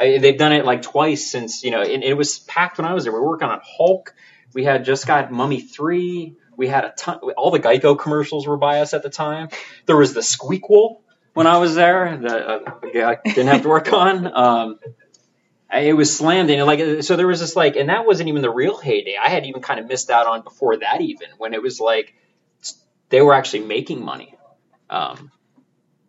I, 0.00 0.18
they've 0.18 0.38
done 0.38 0.52
it 0.52 0.64
like 0.64 0.82
twice 0.82 1.30
since 1.30 1.62
you 1.62 1.70
know, 1.70 1.82
and 1.82 2.02
it 2.02 2.14
was 2.14 2.38
packed 2.38 2.78
when 2.78 2.86
I 2.86 2.94
was 2.94 3.04
there. 3.04 3.12
We 3.12 3.20
were 3.20 3.28
working 3.28 3.48
on 3.48 3.60
Hulk. 3.62 4.14
We 4.54 4.64
had 4.64 4.84
just 4.84 5.06
got 5.06 5.30
Mummy 5.30 5.60
three. 5.60 6.36
We 6.56 6.68
had 6.68 6.84
a 6.84 6.92
ton. 6.96 7.18
All 7.36 7.50
the 7.50 7.60
Geico 7.60 7.98
commercials 7.98 8.46
were 8.46 8.56
by 8.56 8.80
us 8.80 8.94
at 8.94 9.02
the 9.02 9.10
time. 9.10 9.48
There 9.86 9.96
was 9.96 10.14
the 10.14 10.20
Squeakquel 10.20 11.00
when 11.34 11.46
I 11.46 11.58
was 11.58 11.74
there 11.74 12.16
that 12.16 12.48
uh, 12.48 12.60
I 13.06 13.18
didn't 13.24 13.48
have 13.48 13.62
to 13.62 13.68
work 13.68 13.92
on. 13.92 14.26
Um, 14.26 14.78
it 15.72 15.96
was 15.96 16.16
slammed 16.16 16.50
in 16.50 16.64
like 16.66 17.02
so 17.02 17.16
there 17.16 17.26
was 17.26 17.40
this 17.40 17.54
like 17.54 17.76
and 17.76 17.88
that 17.88 18.06
wasn't 18.06 18.28
even 18.28 18.42
the 18.42 18.50
real 18.50 18.76
heyday 18.76 19.16
i 19.16 19.28
had 19.28 19.46
even 19.46 19.62
kind 19.62 19.78
of 19.78 19.86
missed 19.86 20.10
out 20.10 20.26
on 20.26 20.42
before 20.42 20.76
that 20.78 21.00
even 21.00 21.28
when 21.38 21.54
it 21.54 21.62
was 21.62 21.78
like 21.78 22.14
they 23.08 23.20
were 23.20 23.34
actually 23.34 23.60
making 23.60 24.04
money 24.04 24.34
um, 24.88 25.30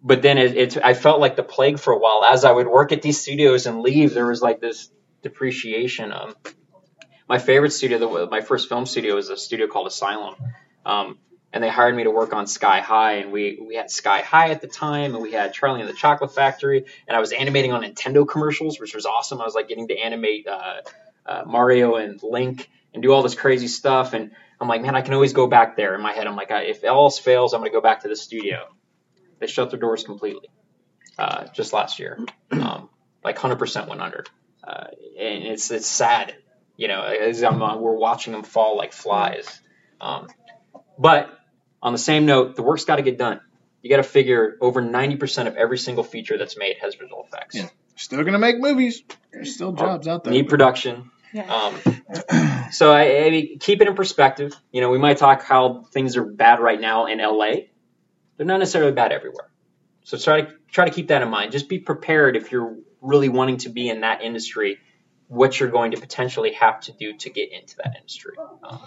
but 0.02 0.22
then 0.22 0.38
it, 0.38 0.58
it 0.58 0.78
i 0.84 0.94
felt 0.94 1.20
like 1.20 1.36
the 1.36 1.44
plague 1.44 1.80
for 1.80 1.94
a 1.94 1.98
while 1.98 2.24
as 2.24 2.46
i 2.46 2.52
would 2.52 2.68
work 2.68 2.92
at 2.92 3.02
these 3.02 3.20
studios 3.20 3.66
and 3.66 3.82
leave 3.82 4.14
there 4.14 4.28
was 4.28 4.42
like 4.42 4.60
this 4.60 4.90
depreciation 5.22 6.12
um, 6.12 6.36
my 7.28 7.38
favorite 7.38 7.72
studio 7.72 7.98
the, 7.98 8.28
my 8.30 8.42
first 8.42 8.70
film 8.70 8.86
studio 8.86 9.16
was 9.16 9.30
a 9.30 9.38
studio 9.38 9.68
called 9.68 9.88
asylum 9.88 10.36
um, 10.86 11.18
and 11.54 11.64
they 11.64 11.70
hired 11.70 11.96
me 11.96 12.04
to 12.04 12.12
work 12.12 12.34
on 12.34 12.48
Sky 12.48 12.80
High, 12.80 13.14
and 13.16 13.32
we 13.32 13.60
we 13.66 13.76
had 13.76 13.92
Sky 13.92 14.22
High 14.22 14.50
at 14.52 14.62
the 14.62 14.68
time, 14.68 15.14
and 15.14 15.22
we 15.22 15.34
had 15.34 15.54
Charlie 15.54 15.82
and 15.82 15.90
the 15.90 15.94
Chocolate 15.94 16.34
Factory, 16.34 16.86
and 17.08 17.18
I 17.18 17.20
was 17.20 17.34
animating 17.34 17.74
on 17.74 17.84
Nintendo 17.84 18.28
commercials, 18.28 18.80
which 18.80 18.96
was 18.96 19.06
awesome. 19.06 19.42
I 19.42 19.46
was 19.46 19.56
like 19.56 19.68
getting 19.68 19.88
to 19.90 19.98
animate 19.98 20.48
uh, 20.48 20.82
uh, 21.26 21.44
Mario 21.46 21.96
and 21.96 22.22
Link 22.24 22.70
and 22.94 23.04
do 23.04 23.12
all 23.12 23.22
this 23.22 23.36
crazy 23.36 23.68
stuff, 23.68 24.14
and 24.14 24.32
I'm 24.60 24.68
like, 24.68 24.82
man, 24.82 24.96
I 24.96 25.02
can 25.02 25.14
always 25.14 25.34
go 25.34 25.48
back 25.48 25.76
there. 25.76 25.94
In 25.96 26.02
my 26.02 26.14
head, 26.14 26.28
I'm 26.28 26.36
like, 26.36 26.50
if 26.52 26.84
else 26.84 27.20
fails, 27.20 27.54
I'm 27.54 27.60
gonna 27.60 27.72
go 27.72 27.82
back 27.82 28.02
to 28.04 28.08
the 28.08 28.16
studio. 28.16 28.68
They 29.42 29.48
shut 29.48 29.72
their 29.72 29.80
doors 29.80 30.04
completely 30.04 30.48
uh, 31.18 31.48
just 31.54 31.74
last 31.74 32.00
year, 32.00 32.20
um, 32.52 32.90
like 33.24 33.38
100% 33.38 33.88
went 33.88 34.02
under, 34.02 34.24
uh, 34.64 34.88
and 35.20 35.44
it's 35.44 35.70
it's 35.72 35.88
sad, 35.88 36.36
you 36.78 36.88
know, 36.88 37.02
as 37.02 37.44
I'm, 37.44 37.62
uh, 37.62 37.78
we're 37.78 37.96
watching 37.96 38.34
them 38.34 38.44
fall 38.44 38.78
like 38.78 38.94
flies. 38.94 39.60
Um, 40.00 40.28
but 40.98 41.38
on 41.82 41.92
the 41.94 42.00
same 42.00 42.26
note, 42.26 42.56
the 42.56 42.64
work's 42.64 42.86
got 42.86 42.96
to 42.96 43.02
get 43.02 43.18
done. 43.18 43.42
You 43.82 43.90
got 43.90 43.98
to 43.98 44.04
figure 44.04 44.58
over 44.62 44.82
90% 44.82 45.48
of 45.48 45.56
every 45.56 45.78
single 45.78 46.04
feature 46.04 46.38
that's 46.38 46.58
made 46.58 46.78
has 46.82 46.96
visual 46.96 47.26
effects. 47.28 47.56
Yeah. 47.56 47.70
Still 47.96 48.24
gonna 48.24 48.40
make 48.40 48.58
movies. 48.58 49.04
There's 49.32 49.54
still 49.54 49.74
jobs 49.74 50.08
out 50.08 50.24
there. 50.24 50.34
Need 50.34 50.50
production. 50.50 51.12
Yeah. 51.34 51.54
Um, 51.54 52.72
so 52.72 52.92
I, 52.92 53.26
I 53.26 53.30
mean, 53.30 53.60
keep 53.60 53.82
it 53.82 53.88
in 53.88 53.96
perspective. 53.96 54.54
You 54.72 54.82
know, 54.82 54.90
we 54.90 54.98
might 54.98 55.18
talk 55.18 55.44
how 55.44 55.84
things 55.92 56.18
are 56.18 56.24
bad 56.24 56.60
right 56.60 56.82
now 56.82 57.06
in 57.06 57.20
LA. 57.20 57.68
They're 58.42 58.48
not 58.48 58.58
necessarily 58.58 58.92
bad 58.92 59.12
everywhere. 59.12 59.52
So 60.04 60.18
try 60.18 60.42
to 60.42 60.52
try 60.72 60.86
to 60.86 60.92
keep 60.92 61.10
that 61.10 61.22
in 61.22 61.30
mind. 61.30 61.52
Just 61.52 61.70
be 61.70 61.78
prepared 61.78 62.36
if 62.36 62.52
you're 62.52 62.76
really 63.00 63.30
wanting 63.30 63.58
to 63.58 63.70
be 63.70 63.88
in 63.88 64.02
that 64.02 64.24
industry, 64.24 64.80
what 65.28 65.60
you're 65.60 65.70
going 65.70 65.92
to 65.92 66.00
potentially 66.00 66.54
have 66.54 66.80
to 66.80 66.92
do 66.92 67.16
to 67.18 67.30
get 67.30 67.52
into 67.52 67.78
that 67.78 67.96
industry. 67.96 68.34
Um, 68.64 68.80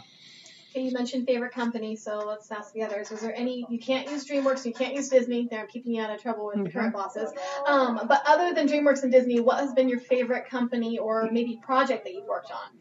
Okay, 0.71 0.87
you 0.87 0.93
mentioned 0.93 1.25
favorite 1.25 1.53
company, 1.53 1.95
so 1.95 2.25
let's 2.27 2.51
ask 2.51 2.73
the 2.73 2.83
others. 2.83 3.13
Was 3.13 3.21
there 3.21 3.33
any 3.33 3.65
you 3.71 3.79
can't 3.79 4.11
use 4.11 4.27
DreamWorks, 4.27 4.67
you 4.67 4.73
can't 4.73 4.93
use 4.93 5.09
Disney, 5.09 5.47
they're 5.49 5.69
keeping 5.69 5.95
you 5.95 6.03
out 6.03 6.11
of 6.11 6.21
trouble 6.21 6.47
with 6.53 6.65
the 6.65 6.71
current 6.73 6.93
bosses. 6.93 7.31
Um, 7.65 8.01
but 8.09 8.23
other 8.27 8.53
than 8.55 8.67
DreamWorks 8.67 9.05
and 9.05 9.13
Disney, 9.13 9.39
what 9.39 9.59
has 9.59 9.73
been 9.73 9.89
your 9.89 10.01
favorite 10.01 10.51
company 10.51 10.99
or 10.99 11.31
maybe 11.31 11.61
project 11.63 12.03
that 12.07 12.13
you've 12.13 12.27
worked 12.27 12.51
on? 12.51 12.77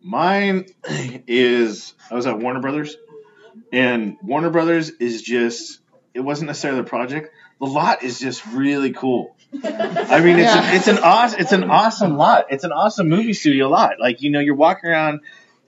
Mine 0.00 0.64
is 1.26 1.92
I 2.10 2.14
was 2.14 2.26
at 2.26 2.38
Warner 2.38 2.60
Brothers, 2.60 2.96
and 3.70 4.16
Warner 4.22 4.48
Brothers 4.48 4.88
is 4.88 5.20
just 5.20 5.81
it 6.14 6.20
wasn't 6.20 6.48
necessarily 6.48 6.80
the 6.80 6.88
project. 6.88 7.34
The 7.60 7.66
lot 7.66 8.02
is 8.02 8.18
just 8.18 8.44
really 8.46 8.92
cool. 8.92 9.36
I 9.64 10.20
mean, 10.20 10.38
it's 10.38 10.54
Yeah. 10.54 10.72
a, 10.72 10.76
it's 10.76 10.88
an 10.88 10.98
awesome 10.98 11.40
it's 11.40 11.52
an 11.52 11.64
awesome 11.64 12.16
lot. 12.16 12.46
It's 12.50 12.64
an 12.64 12.72
awesome 12.72 13.08
movie 13.08 13.34
studio 13.34 13.68
lot. 13.68 14.00
Like 14.00 14.22
you 14.22 14.30
know, 14.30 14.40
you're 14.40 14.54
walking 14.56 14.90
around. 14.90 15.20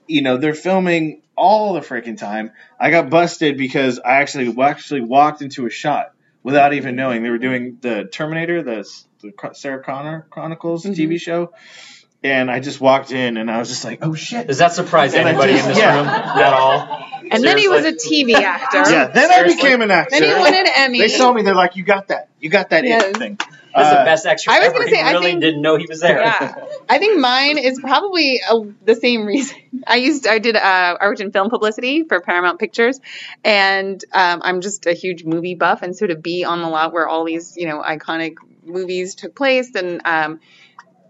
You 0.07 0.21
know, 0.21 0.37
they're 0.37 0.53
filming 0.53 1.23
all 1.35 1.73
the 1.73 1.81
freaking 1.81 2.17
time. 2.17 2.51
I 2.79 2.91
got 2.91 3.09
busted 3.09 3.57
because 3.57 3.99
I 3.99 4.21
actually 4.21 4.55
actually 4.61 5.01
walked 5.01 5.41
into 5.41 5.65
a 5.65 5.69
shot 5.69 6.11
without 6.43 6.73
even 6.73 6.95
knowing 6.95 7.23
they 7.23 7.29
were 7.29 7.39
doing 7.39 7.79
the 7.81 8.05
Terminator, 8.05 8.61
the, 8.61 8.87
the 9.21 9.33
Sarah 9.53 9.83
Connor 9.83 10.27
Chronicles 10.29 10.85
mm-hmm. 10.85 10.93
TV 10.93 11.19
show. 11.19 11.53
And 12.23 12.49
I 12.49 12.59
just 12.59 12.79
walked 12.79 13.11
in 13.11 13.37
and 13.37 13.49
I 13.51 13.57
was 13.57 13.69
just 13.69 13.83
like, 13.83 13.99
oh 14.03 14.13
shit. 14.13 14.47
does 14.47 14.59
that 14.59 14.73
surprise 14.73 15.13
And 15.13 15.27
anybody 15.27 15.53
just- 15.53 15.65
in 15.65 15.69
this 15.73 15.79
yeah. 15.79 15.97
room 15.97 16.07
at 16.07 16.53
all? 16.53 17.14
And 17.31 17.43
then 17.43 17.57
he 17.57 17.67
was 17.67 17.85
a 17.85 17.93
TV 17.93 18.33
actor. 18.33 18.89
Yeah, 18.89 19.07
then 19.07 19.31
I 19.31 19.43
became 19.43 19.81
an 19.81 19.91
actor. 19.91 20.19
Then 20.19 20.23
he 20.23 20.33
won 20.39 20.53
an 20.53 20.65
Emmy. 20.75 20.99
They 20.99 21.07
saw 21.09 21.31
me. 21.33 21.41
They're 21.41 21.55
like, 21.55 21.75
"You 21.75 21.83
got 21.83 22.07
that. 22.09 22.29
You 22.39 22.49
got 22.49 22.69
that 22.69 22.83
Yes. 22.85 23.03
it 23.03 23.17
thing." 23.17 23.37
That's 23.75 23.89
the 23.89 23.99
Uh, 23.99 24.05
best 24.05 24.25
extra 24.25 24.53
I 24.53 24.59
was 24.59 24.71
gonna 24.71 24.85
He 24.85 24.91
say, 24.95 25.01
I 25.01 25.11
really 25.11 25.25
think- 25.25 25.41
didn't 25.41 25.61
know 25.61 25.75
he 25.75 25.85
was 25.85 25.99
there. 25.99 26.21
Yeah, 26.21 26.63
I 26.89 26.97
think 26.97 27.19
mine 27.19 27.57
is 27.57 27.77
probably 27.81 28.39
uh 28.49 28.61
the 28.85 28.95
same 28.95 29.25
reason. 29.25 29.57
I 29.87 29.97
used, 29.97 30.27
I 30.27 30.39
did, 30.39 30.55
uh, 30.55 30.59
I 31.01 31.05
worked 31.05 31.19
in 31.19 31.33
film 31.33 31.49
publicity 31.49 32.03
for 32.05 32.21
Paramount 32.21 32.57
Pictures, 32.57 33.01
and 33.43 34.01
um, 34.13 34.41
I'm 34.45 34.61
just 34.61 34.85
a 34.85 34.93
huge 34.93 35.25
movie 35.25 35.55
buff, 35.55 35.81
and 35.81 35.93
so 35.93 36.07
to 36.07 36.15
be 36.15 36.45
on 36.45 36.61
the 36.61 36.69
lot 36.69 36.93
where 36.93 37.05
all 37.05 37.25
these, 37.25 37.57
you 37.57 37.67
know, 37.67 37.81
iconic 37.81 38.35
movies 38.63 39.15
took 39.15 39.35
place, 39.35 39.75
and 39.75 40.01
um, 40.05 40.39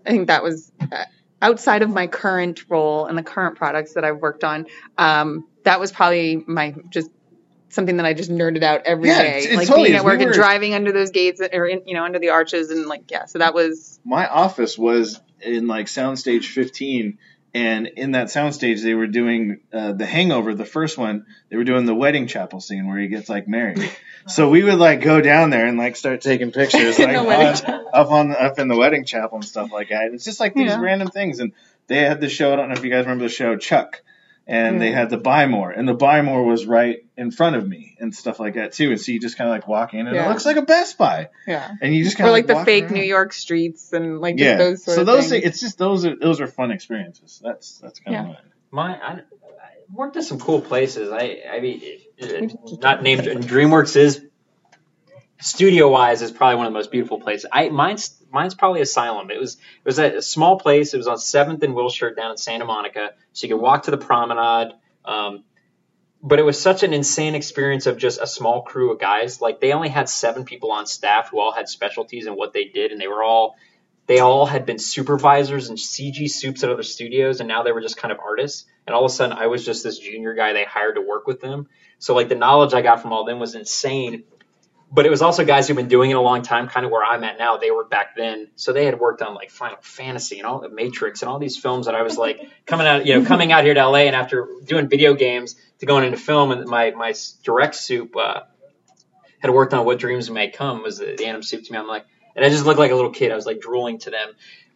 I 0.06 0.10
think 0.10 0.28
that 0.28 0.42
was 0.42 0.72
uh, 0.92 1.04
outside 1.44 1.84
of 1.84 1.92
my 1.92 2.08
current 2.08 2.66
role 2.68 3.06
and 3.06 3.16
the 3.16 3.22
current 3.24 3.58
products 3.58 3.94
that 3.94 4.04
I've 4.04 4.18
worked 4.18 4.44
on. 4.44 4.66
Um, 4.98 5.46
that 5.66 5.80
was 5.80 5.92
probably 5.92 6.44
my 6.48 6.74
just 6.90 7.10
something 7.70 7.98
that 7.98 8.06
I 8.06 8.14
just 8.14 8.32
nerded 8.32 8.64
out 8.64 8.84
every 8.86 9.10
Yeah, 9.10 9.18
day, 9.20 9.56
like 9.56 9.68
totally 9.68 9.90
being 9.90 9.98
at 9.98 10.06
work 10.06 10.20
We 10.20 10.26
and 10.26 10.34
driving 10.34 10.74
under 10.74 10.92
those 10.94 11.12
gates 11.12 11.42
or 11.42 11.68
in, 11.68 11.82
you 11.86 11.94
know 11.96 12.04
under 12.06 12.20
the 12.20 12.30
arches 12.30 12.70
and 12.72 12.86
like 12.88 13.12
yeah. 13.12 13.26
So 13.26 13.40
that 13.40 13.54
was 13.54 14.00
my 14.06 14.28
office 14.28 14.78
was 14.78 15.20
in 15.42 15.68
like 15.68 15.88
soundstage 15.88 16.46
15 16.46 17.18
and 17.54 17.88
in 17.88 18.12
that 18.12 18.28
soundstage 18.28 18.82
they 18.82 18.94
were 18.94 19.08
doing 19.08 19.60
uh, 19.74 19.92
the 19.92 20.06
hangover 20.06 20.56
the 20.56 20.66
first 20.66 20.98
one 20.98 21.26
they 21.50 21.58
were 21.58 21.64
doing 21.66 21.86
the 21.86 21.94
wedding 21.94 22.28
chapel 22.28 22.60
scene 22.62 22.88
where 22.88 22.98
he 22.98 23.08
gets 23.10 23.28
like 23.30 23.48
married 23.48 23.92
so 24.28 24.50
we 24.50 24.64
would 24.64 24.80
like 24.80 25.02
go 25.02 25.20
down 25.22 25.50
there 25.50 25.66
and 25.68 25.78
like 25.78 25.96
start 25.98 26.22
taking 26.22 26.52
pictures 26.52 26.98
like 27.00 27.18
on- 27.18 27.86
up 27.94 28.12
on 28.12 28.32
up 28.36 28.58
in 28.60 28.68
the 28.70 28.78
wedding 28.78 29.06
chapel 29.06 29.38
and 29.38 29.46
stuff 29.46 29.72
like 29.72 29.90
that 29.90 30.06
and 30.06 30.16
it's 30.16 30.26
just 30.26 30.40
like 30.40 30.54
these 30.54 30.72
Yeah. 30.72 30.80
random 30.80 31.10
things 31.10 31.40
and 31.40 31.52
they 31.88 31.98
had 32.00 32.22
the 32.22 32.30
show 32.30 32.54
i 32.54 32.56
don't 32.56 32.70
know 32.70 32.76
if 32.76 32.84
you 32.84 32.90
guys 32.90 33.06
remember 33.06 33.26
the 33.26 33.30
show 33.30 33.56
chuck 33.58 34.02
and 34.48 34.80
they 34.80 34.92
Mm. 34.92 34.94
had 34.94 35.10
the 35.10 35.18
buy 35.18 35.48
more 35.48 35.72
and 35.72 35.88
the 35.88 35.94
buy 35.94 36.22
more 36.22 36.44
was 36.44 36.66
right 36.66 36.98
in 37.18 37.32
front 37.32 37.56
of 37.56 37.68
me 37.68 37.96
and 38.00 38.14
stuff 38.14 38.40
like 38.40 38.54
that 38.56 38.74
too 38.74 38.92
and 38.92 39.02
so 39.02 39.12
you 39.12 39.20
just 39.20 39.38
kind 39.38 39.50
of 39.50 39.56
like 39.56 39.68
walk 39.68 39.94
in 39.94 40.06
and 40.06 40.16
it 40.16 40.28
looks 40.28 40.46
like 40.46 40.58
a 40.58 40.62
best 40.62 40.98
buy 40.98 41.30
yeah. 41.48 41.72
and 41.82 41.96
you 41.96 42.04
just 42.04 42.18
kind 42.18 42.28
of 42.28 42.34
like 42.34 42.46
the 42.48 42.64
fake 42.64 42.84
around. 42.86 42.94
New 42.94 43.04
York 43.04 43.34
streets 43.34 43.92
and 43.94 44.22
like 44.22 44.36
just 44.36 44.46
yeah. 44.46 44.58
those 44.58 44.84
sort 44.84 44.96
so 44.96 45.02
of 45.02 45.08
those 45.08 45.30
things. 45.30 45.44
things, 45.44 45.46
it's 45.46 45.60
just 45.62 45.78
those 45.78 46.06
are 46.06 46.16
those 46.16 46.42
are 46.42 46.48
fun 46.48 46.72
experiences. 46.72 47.42
That's 47.44 47.80
that's 47.80 48.00
kind 48.00 48.14
Yeah. 48.14 48.22
of 48.22 48.28
mine. 48.28 48.38
My, 48.72 48.96
I, 49.02 49.12
I 49.14 49.22
worked 49.94 50.18
at 50.18 50.26
some 50.26 50.40
cool 50.40 50.60
places. 50.62 51.10
I, 51.12 51.42
I 51.50 51.60
mean, 51.62 51.82
not 52.82 53.02
named 53.04 53.22
DreamWorks 53.22 53.96
is 53.96 54.22
studio 55.46 55.90
wise 55.90 56.22
is 56.22 56.32
probably 56.32 56.56
one 56.56 56.66
of 56.66 56.74
the 56.74 56.78
most 56.78 56.92
beautiful 56.92 57.20
places. 57.20 57.46
I 57.52 57.70
mine's 57.70 58.22
mine's 58.32 58.56
probably 58.56 58.82
Asylum. 58.82 59.30
It 59.30 59.40
was 59.40 59.56
it 59.56 59.86
was 59.86 60.00
a 60.00 60.22
small 60.22 60.60
place. 60.60 60.94
It 60.94 60.98
was 60.98 61.08
on 61.08 61.18
Seventh 61.18 61.64
and 61.64 61.76
Wilshire 61.76 62.14
down 62.14 62.32
in 62.32 62.38
Santa 62.38 62.66
Monica, 62.66 63.12
so 63.34 63.48
you 63.48 63.54
could 63.54 63.62
walk 63.62 63.84
to 63.84 63.92
the 63.92 63.98
promenade. 63.98 64.74
Um, 65.06 65.44
but 66.22 66.40
it 66.40 66.44
was 66.44 66.60
such 66.60 66.82
an 66.82 66.94
insane 66.94 67.36
experience 67.36 67.86
of 67.86 67.98
just 67.98 68.20
a 68.20 68.26
small 68.26 68.64
crew 68.64 68.92
of 68.92 69.00
guys. 69.00 69.40
Like 69.40 69.62
they 69.62 69.74
only 69.74 69.90
had 69.90 70.10
seven 70.10 70.44
people 70.44 70.72
on 70.72 70.88
staff 70.88 71.30
who 71.30 71.40
all 71.40 71.52
had 71.52 71.70
specialties 71.70 72.26
in 72.26 72.34
what 72.34 72.52
they 72.52 72.66
did, 72.66 72.92
and 72.92 73.00
they 73.00 73.08
were 73.08 73.24
all 73.24 73.56
they 74.08 74.20
all 74.20 74.46
had 74.48 74.66
been 74.66 74.80
supervisors 74.80 75.70
and 75.70 75.78
CG 75.78 76.30
soups 76.30 76.64
at 76.64 76.72
other 76.72 76.84
studios, 76.84 77.40
and 77.40 77.48
now 77.48 77.64
they 77.64 77.72
were 77.72 77.82
just 77.82 77.98
kind 77.98 78.12
of 78.12 78.20
artists. 78.20 78.66
And 78.88 78.96
all 78.96 79.06
of 79.06 79.12
a 79.12 79.14
sudden, 79.14 79.38
I 79.38 79.48
was 79.48 79.66
just 79.66 79.84
this 79.84 80.00
junior 80.00 80.34
guy 80.34 80.54
they 80.54 80.64
hired 80.64 80.96
to 80.96 81.02
work 81.02 81.28
with 81.28 81.40
them. 81.42 81.68
So 82.00 82.14
like 82.14 82.30
the 82.30 82.36
knowledge 82.36 82.74
I 82.74 82.82
got 82.82 83.02
from 83.02 83.14
all 83.14 83.26
them 83.26 83.40
was 83.40 83.56
insane. 83.56 84.24
But 84.96 85.06
it 85.06 85.10
was 85.10 85.22
also 85.22 85.44
guys 85.44 85.68
who've 85.68 85.76
been 85.76 85.90
doing 85.90 86.10
it 86.10 86.14
a 86.14 86.22
long 86.22 86.42
time, 86.42 86.70
kind 86.70 86.86
of 86.86 86.92
where 86.92 87.04
I'm 87.04 87.22
at 87.26 87.38
now. 87.38 87.58
They 87.58 87.70
were 87.70 87.84
back 87.84 88.16
then, 88.16 88.48
so 88.56 88.72
they 88.72 88.86
had 88.86 88.98
worked 88.98 89.22
on 89.22 89.36
like 89.36 89.52
Final 89.52 89.78
Fantasy 89.82 90.38
and 90.40 90.48
all 90.48 90.62
the 90.62 90.70
Matrix 90.70 91.22
and 91.22 91.28
all 91.28 91.38
these 91.38 91.58
films 91.58 91.88
that 91.88 91.96
I 91.96 92.02
was 92.02 92.18
like 92.18 92.40
coming 92.66 92.88
out, 92.88 93.06
you 93.06 93.20
know, 93.20 93.26
coming 93.26 93.52
out 93.52 93.66
here 93.66 93.74
to 93.74 93.90
LA 93.90 94.06
and 94.08 94.16
after 94.16 94.48
doing 94.64 94.88
video 94.88 95.14
games 95.14 95.58
to 95.80 95.86
going 95.86 96.06
into 96.06 96.18
film. 96.18 96.52
And 96.52 96.66
my 96.66 96.92
my 96.92 97.14
direct 97.44 97.76
soup 97.76 98.16
uh, 98.16 98.44
had 99.40 99.52
worked 99.52 99.74
on 99.74 99.86
What 99.86 100.00
Dreams 100.00 100.32
May 100.32 100.50
Come 100.50 100.82
was 100.82 101.00
the, 101.00 101.16
the 101.18 101.26
Anim 101.26 101.44
soup 101.44 101.66
to 101.66 101.74
me. 101.74 101.78
I'm 101.78 101.90
like, 101.90 102.06
and 102.34 102.46
I 102.46 102.50
just 102.50 102.66
looked 102.66 102.80
like 102.80 102.92
a 102.92 102.96
little 102.96 103.12
kid. 103.12 103.34
I 103.34 103.36
was 103.36 103.46
like 103.46 103.60
drooling 103.60 104.00
to 104.00 104.12
them. 104.12 104.30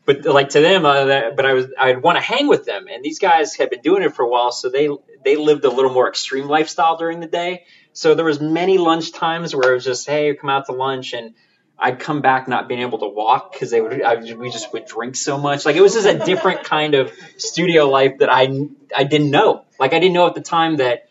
But 0.06 0.26
like 0.26 0.50
to 0.50 0.60
them, 0.60 0.86
uh, 0.86 1.32
but 1.36 1.46
I 1.46 1.54
was 1.54 1.68
I'd 1.80 2.02
want 2.02 2.18
to 2.18 2.22
hang 2.22 2.48
with 2.48 2.66
them, 2.66 2.88
and 2.92 3.04
these 3.04 3.20
guys 3.20 3.56
had 3.56 3.70
been 3.70 3.82
doing 3.82 4.04
it 4.04 4.16
for 4.16 4.24
a 4.24 4.28
while, 4.28 4.52
so 4.52 4.70
they 4.70 4.90
they 5.24 5.36
lived 5.36 5.64
a 5.66 5.70
little 5.70 5.94
more 5.94 6.10
extreme 6.10 6.48
lifestyle 6.48 6.98
during 6.98 7.20
the 7.20 7.28
day. 7.28 7.66
So 8.00 8.16
there 8.16 8.24
was 8.24 8.40
many 8.40 8.78
lunch 8.78 9.12
times 9.12 9.54
where 9.54 9.72
it 9.72 9.74
was 9.74 9.84
just, 9.84 10.08
hey, 10.08 10.34
come 10.34 10.50
out 10.50 10.68
to 10.68 10.72
lunch, 10.72 11.12
and 11.12 11.34
I'd 11.78 12.00
come 12.00 12.22
back 12.22 12.48
not 12.48 12.70
being 12.70 12.80
able 12.80 13.00
to 13.00 13.10
walk 13.10 13.52
because 13.52 13.72
they 13.72 13.82
would 13.82 14.02
I, 14.02 14.16
we 14.36 14.50
just 14.52 14.72
would 14.72 14.86
drink 14.86 15.18
so 15.18 15.38
much. 15.38 15.66
Like 15.66 15.76
it 15.76 15.82
was 15.82 15.96
just 15.96 16.08
a 16.08 16.18
different 16.18 16.64
kind 16.76 16.94
of 16.94 17.12
studio 17.36 17.90
life 17.90 18.20
that 18.20 18.30
I 18.32 18.68
I 18.96 19.04
didn't 19.04 19.32
know. 19.32 19.66
Like 19.78 19.92
I 19.92 20.00
didn't 20.00 20.14
know 20.14 20.28
at 20.28 20.34
the 20.34 20.42
time 20.42 20.78
that 20.78 21.10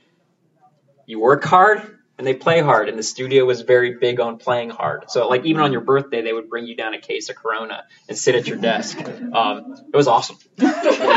you 1.04 1.20
work 1.20 1.44
hard 1.44 1.97
and 2.18 2.26
they 2.26 2.34
play 2.34 2.60
hard, 2.60 2.88
and 2.88 2.98
the 2.98 3.02
studio 3.02 3.44
was 3.44 3.62
very 3.62 3.94
big 3.98 4.18
on 4.20 4.38
playing 4.38 4.70
hard. 4.70 5.08
So 5.10 5.28
like 5.28 5.44
even 5.46 5.62
on 5.62 5.72
your 5.72 5.80
birthday, 5.80 6.22
they 6.22 6.32
would 6.32 6.50
bring 6.50 6.66
you 6.66 6.74
down 6.76 6.92
a 6.94 7.00
case 7.00 7.28
of 7.28 7.36
Corona 7.36 7.84
and 8.08 8.18
sit 8.18 8.34
at 8.34 8.46
your 8.48 8.56
desk. 8.58 8.98
Um, 9.32 9.76
it 9.92 9.96
was 9.96 10.08
awesome. 10.08 10.36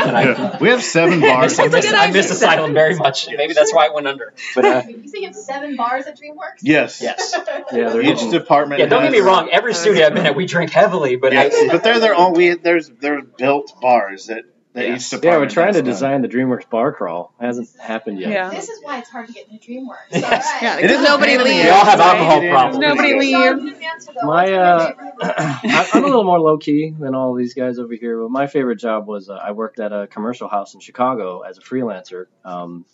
And 0.02 0.16
I, 0.16 0.22
Yeah. 0.22 0.58
We 0.58 0.68
have 0.70 0.82
seven 0.82 1.20
bars. 1.28 1.58
I 1.58 1.66
miss, 1.68 1.92
I 1.92 2.10
miss 2.10 2.30
Asylum 2.30 2.72
very 2.72 2.94
much. 2.96 3.28
Maybe 3.28 3.52
that's 3.52 3.72
why 3.74 3.86
it 3.86 3.94
went 3.94 4.06
under. 4.06 4.32
But 4.54 4.64
uh, 4.64 4.82
you 4.88 5.08
say 5.08 5.18
you 5.18 5.26
have 5.26 5.34
seven 5.36 5.76
bars 5.76 6.06
at 6.06 6.18
DreamWorks? 6.18 6.60
yes. 6.62 7.00
yes, 7.02 7.34
Yeah, 7.72 7.90
they're 7.90 8.02
Each 8.02 8.28
department. 8.30 8.80
yeah. 8.80 8.86
Don't 8.86 9.02
get 9.02 9.12
me 9.12 9.20
wrong. 9.20 9.50
Every 9.50 9.74
studio 9.74 10.06
I've 10.06 10.14
been 10.14 10.26
at, 10.26 10.34
we 10.36 10.46
drink 10.46 10.70
heavily, 10.70 11.16
but 11.16 11.32
Yes, 11.32 11.54
I, 11.54 11.68
but 11.68 11.82
they're 11.84 12.00
their 12.00 12.14
own. 12.14 12.32
We 12.34 12.54
there's 12.54 12.88
they're 12.88 13.22
built 13.22 13.80
bars 13.80 14.26
that 14.26 14.44
that 14.74 14.86
Yeah. 14.86 14.94
each 14.96 15.10
department. 15.10 15.24
Yeah, 15.34 15.38
we're 15.38 15.48
trying 15.48 15.66
has 15.68 15.76
to 15.76 15.82
done. 15.82 15.90
design 15.90 16.22
the 16.22 16.28
DreamWorks 16.28 16.68
bar 16.70 16.92
crawl. 16.92 17.34
Hasn't 17.40 17.68
happened 17.78 18.18
yet. 18.18 18.30
Yeah. 18.30 18.50
This 18.50 18.68
is 18.68 18.82
why 18.82 18.98
it's 18.98 19.10
hard 19.10 19.26
to 19.26 19.32
get 19.32 19.48
into 19.50 19.66
DreamWorks. 19.70 19.96
Yes. 20.12 20.24
All 20.24 20.30
right. 20.30 20.62
Yeah, 20.62 20.78
It 20.78 20.90
is 20.90 21.02
nobody 21.02 21.32
pain 21.36 21.40
in 21.40 21.46
the 21.46 21.50
leaves. 21.52 21.64
we 21.64 21.70
all 21.70 21.84
have 21.84 22.00
alcohol 22.00 22.40
Right. 22.40 22.50
problems. 22.50 22.78
Nobody 22.78 23.14
leaves. 23.18 23.60
in 23.62 23.68
advance 23.68 24.06
for 24.06 24.12
the- 24.14 24.20
My, 24.24 24.52
uh. 24.52 24.92
I- 25.22 25.88
I'm 25.94 26.02
a 26.04 26.06
little 26.06 26.24
more 26.24 26.40
low 26.40 26.58
key 26.58 26.94
than 26.98 27.14
all 27.14 27.34
these 27.34 27.54
guys 27.54 27.78
over 27.78 27.94
here, 27.94 28.20
but 28.22 28.30
my 28.30 28.46
favorite 28.46 28.76
job 28.78 29.06
was 29.06 29.28
uh, 29.28 29.34
I 29.34 29.52
worked 29.52 29.78
at 29.80 29.92
a 29.92 30.06
commercial 30.06 30.48
house 30.48 30.74
in 30.74 30.80
Chicago 30.80 31.40
as 31.40 31.58
a 31.58 31.60
freelancer. 31.60 32.26
Um, 32.44 32.84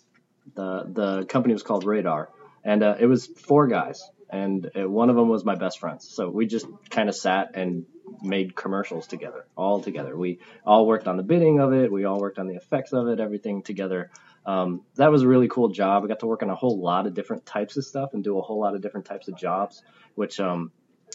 The 0.55 0.83
the 0.91 1.25
company 1.25 1.53
was 1.53 1.63
called 1.63 1.85
Radar, 1.85 2.29
and 2.63 2.81
uh, 2.83 2.95
it 2.99 3.05
was 3.05 3.27
four 3.27 3.67
guys, 3.67 4.01
and 4.29 4.69
uh, 4.75 4.89
one 4.89 5.09
of 5.11 5.15
them 5.15 5.29
was 5.29 5.45
my 5.45 5.55
best 5.55 5.79
friend. 5.79 6.01
So 6.01 6.29
we 6.29 6.47
just 6.47 6.65
kind 6.89 7.07
of 7.07 7.15
sat 7.15 7.51
and 7.53 7.85
made 8.21 8.55
commercials 8.55 9.07
together, 9.07 9.45
all 9.55 9.81
together. 9.81 10.17
We 10.17 10.39
all 10.65 10.85
worked 10.85 11.07
on 11.07 11.17
the 11.17 11.23
bidding 11.23 11.59
of 11.59 11.73
it. 11.73 11.91
We 11.91 12.05
all 12.05 12.19
worked 12.19 12.39
on 12.39 12.47
the 12.47 12.55
effects 12.55 12.93
of 12.93 13.07
it, 13.07 13.19
everything 13.19 13.63
together. 13.63 14.11
Um, 14.45 14.81
that 14.95 15.11
was 15.11 15.23
a 15.23 15.27
really 15.27 15.47
cool 15.47 15.69
job. 15.69 16.03
I 16.03 16.07
got 16.07 16.19
to 16.19 16.27
work 16.27 16.43
on 16.43 16.49
a 16.49 16.55
whole 16.55 16.79
lot 16.79 17.07
of 17.07 17.13
different 17.13 17.45
types 17.45 17.77
of 17.77 17.85
stuff 17.85 18.13
and 18.13 18.23
do 18.23 18.37
a 18.39 18.41
whole 18.41 18.59
lot 18.59 18.75
of 18.75 18.81
different 18.81 19.05
types 19.05 19.27
of 19.27 19.37
jobs, 19.37 19.83
which 20.15 20.39
um, 20.39 20.71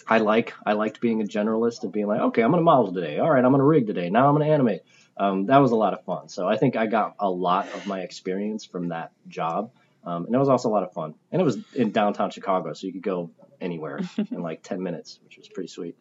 I 0.07 0.19
like. 0.19 0.53
I 0.65 0.75
liked 0.75 1.01
being 1.01 1.21
a 1.21 1.25
generalist 1.25 1.83
and 1.83 1.93
being 1.93 2.07
like, 2.07 2.21
okay, 2.21 2.43
I'm 2.43 2.51
gonna 2.51 2.63
model 2.63 2.93
today. 2.93 3.19
All 3.19 3.31
right, 3.31 3.45
I'm 3.45 3.51
gonna 3.51 3.65
rig 3.65 3.87
today. 3.87 4.11
Now 4.11 4.29
I'm 4.29 4.35
gonna 4.35 4.51
animate. 4.51 4.83
Um, 5.17 5.47
that 5.47 5.59
was 5.59 5.73
a 5.73 5.77
lot 5.77 5.95
of 5.95 6.05
fun. 6.05 6.29
So 6.29 6.49
I 6.49 6.57
think 6.57 6.77
I 6.77 6.87
got 6.87 7.15
a 7.19 7.31
lot 7.31 7.73
of 7.75 7.87
my 7.87 8.01
experience 8.01 8.65
from 8.65 8.89
that 8.89 9.13
job. 9.29 9.71
Um, 10.05 10.27
and 10.27 10.35
it 10.35 10.39
was 10.39 10.49
also 10.49 10.69
a 10.69 10.73
lot 10.73 10.83
of 10.83 10.93
fun. 10.93 11.15
And 11.33 11.41
it 11.41 11.45
was 11.45 11.59
in 11.75 11.91
downtown 11.91 12.31
Chicago, 12.31 12.73
so 12.75 12.87
you 12.87 12.93
could 12.93 13.03
go 13.03 13.31
anywhere 13.61 14.01
in 14.31 14.43
like 14.43 14.63
10 14.63 14.83
minutes, 14.83 15.19
which 15.25 15.39
was 15.39 15.49
pretty 15.49 15.69
sweet. 15.69 15.97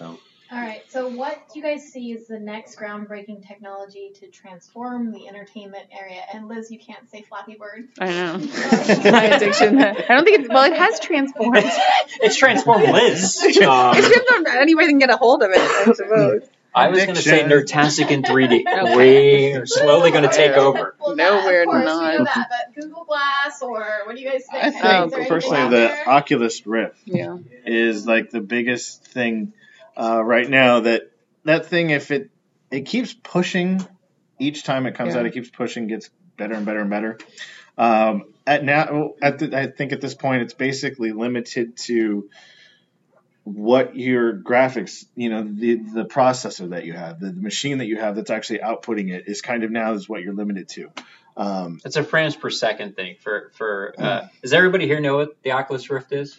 So 0.00 0.18
All 0.50 0.58
right. 0.58 0.82
So, 0.88 1.08
what 1.08 1.38
do 1.52 1.58
you 1.60 1.62
guys 1.62 1.92
see 1.92 2.12
is 2.12 2.26
the 2.26 2.40
next 2.40 2.78
groundbreaking 2.78 3.46
technology 3.46 4.12
to 4.20 4.28
transform 4.28 5.12
the 5.12 5.28
entertainment 5.28 5.84
area? 5.92 6.22
And 6.32 6.48
Liz, 6.48 6.70
you 6.70 6.78
can't 6.78 7.08
say 7.10 7.20
Flappy 7.20 7.56
Bird. 7.56 7.88
I 7.98 8.06
know. 8.06 8.38
My 9.10 9.24
addiction. 9.24 9.78
I 9.78 9.92
don't 10.08 10.24
think 10.24 10.40
it's, 10.40 10.48
well, 10.48 10.64
it 10.64 10.76
has 10.76 10.98
transformed. 11.00 11.56
It's 12.22 12.36
transformed 12.36 12.84
Liz. 12.84 13.36
Um, 13.42 13.94
it's 13.94 14.08
transformed 14.08 14.46
anybody 14.48 14.88
can 14.88 14.98
get 14.98 15.10
a 15.10 15.16
hold 15.16 15.42
of 15.42 15.50
it, 15.50 15.58
I 15.60 15.92
suppose. 15.92 16.48
I 16.74 16.88
was 16.88 17.04
going 17.04 17.16
to 17.16 17.22
say 17.22 17.40
Addiction. 17.40 17.78
Nerdtastic 17.78 18.10
in 18.10 18.22
3D. 18.22 18.60
Okay. 18.66 18.96
We're 18.96 19.66
slowly 19.66 20.12
going 20.12 20.22
to 20.22 20.34
take 20.34 20.52
over. 20.52 20.94
Well, 21.00 21.16
No, 21.16 21.32
that, 21.32 21.44
we're 21.44 21.62
of 21.62 21.66
course, 21.66 21.84
not. 21.84 22.12
We 22.12 22.18
know 22.18 22.24
that, 22.24 22.48
but 22.48 22.80
Google 22.80 23.04
Glass 23.04 23.60
or 23.60 23.84
what 24.04 24.16
do 24.16 24.22
you 24.22 24.30
guys 24.30 24.44
think? 24.50 24.64
I 24.64 24.70
think 24.70 24.82
there 24.82 25.02
anything 25.20 25.28
personally 25.28 25.68
the? 25.70 26.08
Oculus 26.08 26.66
Rift 26.66 27.00
Yeah. 27.06 27.38
is 27.66 28.06
like 28.06 28.30
the 28.30 28.40
biggest 28.40 29.04
thing 29.04 29.52
uh, 30.00 30.22
right 30.24 30.48
now. 30.48 30.80
That 30.80 31.02
that 31.44 31.66
thing, 31.66 31.90
if 31.90 32.10
it 32.10 32.30
it 32.70 32.82
keeps 32.86 33.12
pushing 33.12 33.80
each 34.38 34.64
time 34.64 34.86
it 34.86 34.94
comes 34.94 35.14
Yeah. 35.14 35.20
out, 35.20 35.26
it 35.26 35.34
keeps 35.34 35.50
pushing, 35.50 35.86
gets 35.86 36.10
better 36.36 36.54
and 36.54 36.64
better 36.64 36.80
and 36.80 36.90
better. 36.90 37.18
Um, 37.76 38.24
at 38.46 38.64
now, 38.64 39.14
at 39.22 39.38
the, 39.38 39.56
I 39.56 39.66
think 39.66 39.92
at 39.92 40.00
this 40.00 40.14
point, 40.14 40.42
it's 40.42 40.54
basically 40.54 41.12
limited 41.12 41.76
to 41.88 42.28
what 43.44 43.96
your 43.96 44.34
graphics, 44.34 45.04
you 45.14 45.28
know, 45.30 45.42
the 45.42 45.76
the 45.76 46.04
processor 46.04 46.70
that 46.70 46.84
you 46.84 46.92
have, 46.92 47.20
the, 47.20 47.30
the 47.32 47.40
machine 47.40 47.78
that 47.78 47.86
you 47.86 47.96
have 47.98 48.16
that's 48.16 48.30
actually 48.30 48.60
outputting 48.60 49.10
it 49.10 49.24
is 49.28 49.40
kind 49.40 49.64
of 49.64 49.70
now 49.70 49.92
is 49.92 50.08
what 50.08 50.22
you're 50.22 50.34
limited 50.34 50.68
to. 50.68 50.90
Um, 51.36 51.80
It's 51.84 51.96
a 51.96 52.04
frames 52.04 52.36
per 52.36 52.50
second 52.50 52.96
thing. 52.96 53.16
For 53.20 53.50
for 53.54 53.94
uh, 53.98 54.28
does 54.42 54.52
everybody 54.52 54.86
here 54.86 55.00
know 55.00 55.16
what 55.16 55.42
the 55.42 55.52
Oculus 55.52 55.88
Rift 55.90 56.12
is? 56.12 56.38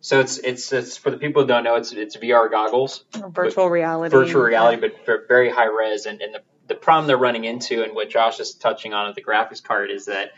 So 0.00 0.20
it's 0.20 0.38
it's 0.38 0.72
it's 0.72 0.96
for 0.96 1.10
the 1.10 1.18
people 1.18 1.42
who 1.42 1.48
don't 1.48 1.64
know. 1.64 1.74
It's 1.76 1.92
it's 1.92 2.16
VR 2.16 2.50
goggles, 2.50 3.04
Virtual 3.14 3.68
reality. 3.68 4.10
virtual 4.16 4.42
reality, 4.42 4.80
but 5.06 5.28
very 5.28 5.50
high 5.50 5.66
res. 5.66 6.06
And, 6.06 6.22
and 6.22 6.34
the 6.34 6.40
the 6.68 6.74
problem 6.74 7.06
they're 7.06 7.18
running 7.18 7.44
into, 7.44 7.82
and 7.82 7.94
what 7.94 8.08
Josh 8.08 8.40
is 8.40 8.54
touching 8.54 8.94
on 8.94 9.08
at 9.08 9.14
the 9.14 9.22
graphics 9.22 9.62
card, 9.62 9.90
is 9.90 10.06
that 10.06 10.30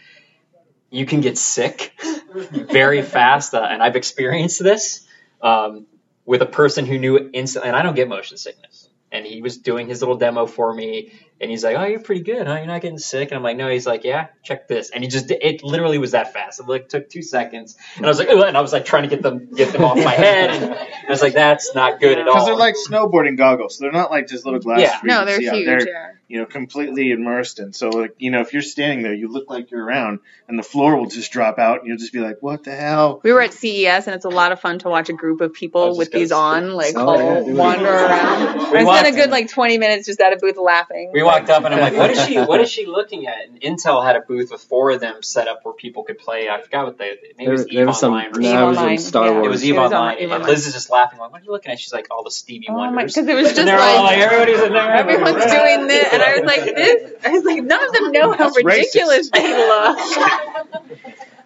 you 0.91 1.07
can 1.07 1.21
get 1.21 1.39
sick 1.39 1.93
very 2.35 3.03
fast. 3.03 3.55
Uh, 3.55 3.67
and 3.71 3.83
I've 3.83 3.97
experienced 3.97 4.63
this 4.63 5.07
um, 5.43 5.87
with 6.25 6.43
a 6.43 6.47
person 6.47 6.87
who 6.87 6.99
knew 6.99 7.31
instantly. 7.33 7.69
And 7.69 7.77
I 7.77 7.83
don't 7.83 7.95
get 7.95 8.09
motion 8.09 8.37
sickness. 8.39 8.89
And 9.11 9.27
he 9.27 9.43
was 9.43 9.59
doing 9.59 9.89
his 9.89 10.01
little 10.01 10.17
demo 10.17 10.47
for 10.47 10.73
me, 10.73 11.13
and 11.43 11.51
he's 11.51 11.65
like, 11.65 11.77
"Oh, 11.77 11.85
you're 11.85 12.01
pretty 12.01 12.23
good, 12.23 12.47
huh? 12.47 12.55
You're 12.55 12.67
not 12.67 12.81
getting 12.81 12.99
sick." 12.99 13.31
And 13.31 13.37
I'm 13.37 13.43
like, 13.43 13.57
"No." 13.57 13.69
He's 13.69 13.87
like, 13.87 14.05
"Yeah, 14.05 14.29
check 14.45 14.69
this." 14.69 14.91
And 14.91 15.03
he 15.03 15.11
just 15.11 15.31
it 15.31 15.65
literally 15.65 15.99
was 15.99 16.13
that 16.13 16.33
fast. 16.33 16.61
It 16.61 16.69
like 16.69 16.89
took 16.89 17.11
two 17.11 17.23
seconds, 17.23 17.77
and 17.97 18.07
I 18.07 18.09
was 18.09 18.19
like, 18.19 18.29
"Ugh," 18.29 18.45
and 18.47 18.57
I 18.57 18.61
was 18.61 18.73
like 18.73 18.85
trying 18.85 19.03
to 19.03 19.09
get 19.09 19.23
them 19.23 19.51
get 19.55 19.73
them 19.73 19.85
off 19.85 19.97
my 19.97 20.13
head, 20.13 20.51
and 20.51 20.75
I 20.75 21.11
was 21.11 21.21
like, 21.21 21.35
"That's 21.35 21.75
not 21.75 22.01
good 22.01 22.19
at 22.19 22.29
all." 22.29 22.35
Because 22.35 22.47
they're 22.47 22.57
like 22.57 22.77
snowboarding 22.89 23.37
goggles. 23.37 23.77
So 23.77 23.85
They're 23.85 23.93
not 23.93 24.11
like 24.11 24.29
just 24.29 24.45
little 24.45 24.61
glasses. 24.61 24.89
Yeah. 24.93 25.01
No, 25.03 25.25
they're 25.25 25.41
huge. 25.41 25.67
They're 25.67 25.89
yeah. 25.89 26.11
You 26.33 26.39
know 26.39 26.47
completely 26.47 27.11
immersed 27.13 27.59
in. 27.59 27.75
So 27.75 27.91
like 27.91 28.15
you 28.17 28.31
know 28.31 28.41
if 28.41 28.55
you're 28.55 28.63
standing 28.63 29.03
there, 29.03 29.13
you 29.13 29.29
look 29.29 29.51
like 29.51 29.71
you're 29.71 29.85
around, 29.85 30.21
and 30.49 30.59
the 30.59 30.63
floor 30.63 30.97
will 30.97 31.07
just 31.07 31.31
drop 31.31 31.59
out, 31.59 31.81
and 31.81 31.89
you'll 31.89 31.99
just 31.99 32.13
be 32.15 32.21
like, 32.21 32.39
"What 32.41 32.65
the 32.65 32.75
hell?" 32.75 33.21
We 33.23 33.35
were 33.35 33.43
at 33.43 33.53
CES, 33.53 34.07
and 34.07 34.17
it's 34.17 34.25
a 34.25 34.31
lot 34.31 34.51
of 34.51 34.59
fun 34.59 34.79
to 34.79 34.89
watch 34.89 35.11
a 35.11 35.13
group 35.13 35.43
of 35.43 35.53
people 35.53 35.95
with 35.99 36.11
these 36.11 36.31
gonna 36.31 36.69
on, 36.69 36.73
like, 36.73 36.95
Oh, 36.97 37.07
all 37.07 37.19
yeah, 37.19 37.53
wander 37.53 37.87
around. 37.87 38.73
We 38.73 38.79
I 38.79 38.85
spent 38.85 39.15
a 39.15 39.19
good 39.19 39.31
like 39.31 39.51
20 39.51 39.77
minutes 39.77 40.07
just 40.07 40.21
at 40.21 40.33
a 40.33 40.37
booth 40.37 40.57
laughing. 40.57 41.11
We 41.13 41.23
walked 41.23 41.51
up 41.51 41.65
and 41.65 41.75
I'm 41.75 41.81
like, 41.81 41.95
what 41.95 42.09
is 42.11 42.25
she? 42.25 42.39
What 42.41 42.63
is 42.63 42.71
she 42.71 42.87
looking 42.87 43.27
at? 43.27 43.49
And 43.49 43.61
Intel 43.61 44.03
had 44.03 44.17
a 44.17 44.21
booth 44.21 44.51
with 44.51 44.63
four 44.63 44.91
of 44.93 45.01
them 45.01 45.23
set 45.23 45.49
up 45.49 45.61
where 45.65 45.75
people 45.75 46.05
could 46.05 46.17
play. 46.17 46.49
I 46.49 46.63
forgot 46.63 46.87
what 46.87 46.97
they. 46.97 47.19
Maybe 47.37 47.49
it 47.49 47.51
was 47.51 47.65
there, 47.67 47.75
there 47.75 47.83
Eve 47.83 47.89
was 47.89 48.01
some. 48.01 48.15
Online 48.15 48.37
or 48.37 48.41
no, 48.41 48.73
something. 48.75 48.85
it 48.85 48.91
was 48.91 49.03
in 49.05 49.07
Star 49.07 49.27
yeah. 49.27 49.33
Wars. 49.33 49.45
It 49.47 49.51
was 49.51 49.63
It 49.65 49.73
was 49.73 49.93
on 49.93 49.99
Online, 49.99 50.17
Eve 50.17 50.23
and 50.23 50.33
Online. 50.33 50.49
Liz 50.49 50.67
is 50.67 50.73
just 50.73 50.89
laughing. 50.91 51.19
Like, 51.19 51.31
what 51.33 51.43
are 51.43 51.45
you 51.45 51.51
looking 51.51 51.73
at? 51.73 51.79
She's 51.79 51.93
like, 51.93 52.07
all 52.11 52.25
the 52.25 52.31
Stevie 52.31 52.67
Oh 52.71 52.73
my, 52.73 52.91
Wonders. 52.91 53.15
because 53.15 53.29
it 53.29 53.35
was 53.35 53.49
just 53.49 53.59
and 53.59 53.69
they're 53.69 53.79
all 53.79 54.05
like, 54.05 54.17
like 54.17 54.27
everybody's 54.27 54.61
in 54.63 54.73
there. 54.73 54.93
everyone's 54.93 55.45
doing 55.45 55.87
this, 55.89 56.13
and 56.23 56.35
I 56.35 56.41
was 56.41 56.47
like, 56.47 56.77
this. 56.77 57.13
I 57.25 57.31
was 57.31 57.45
like, 57.45 57.63
none 57.63 57.85
of 57.85 57.93
them 57.93 58.13
know 58.13 58.33
how 58.33 58.51
That's 58.51 58.63
racist. 58.63 58.65
ridiculous 58.65 59.31
they 59.31 59.57
look. 59.57 59.99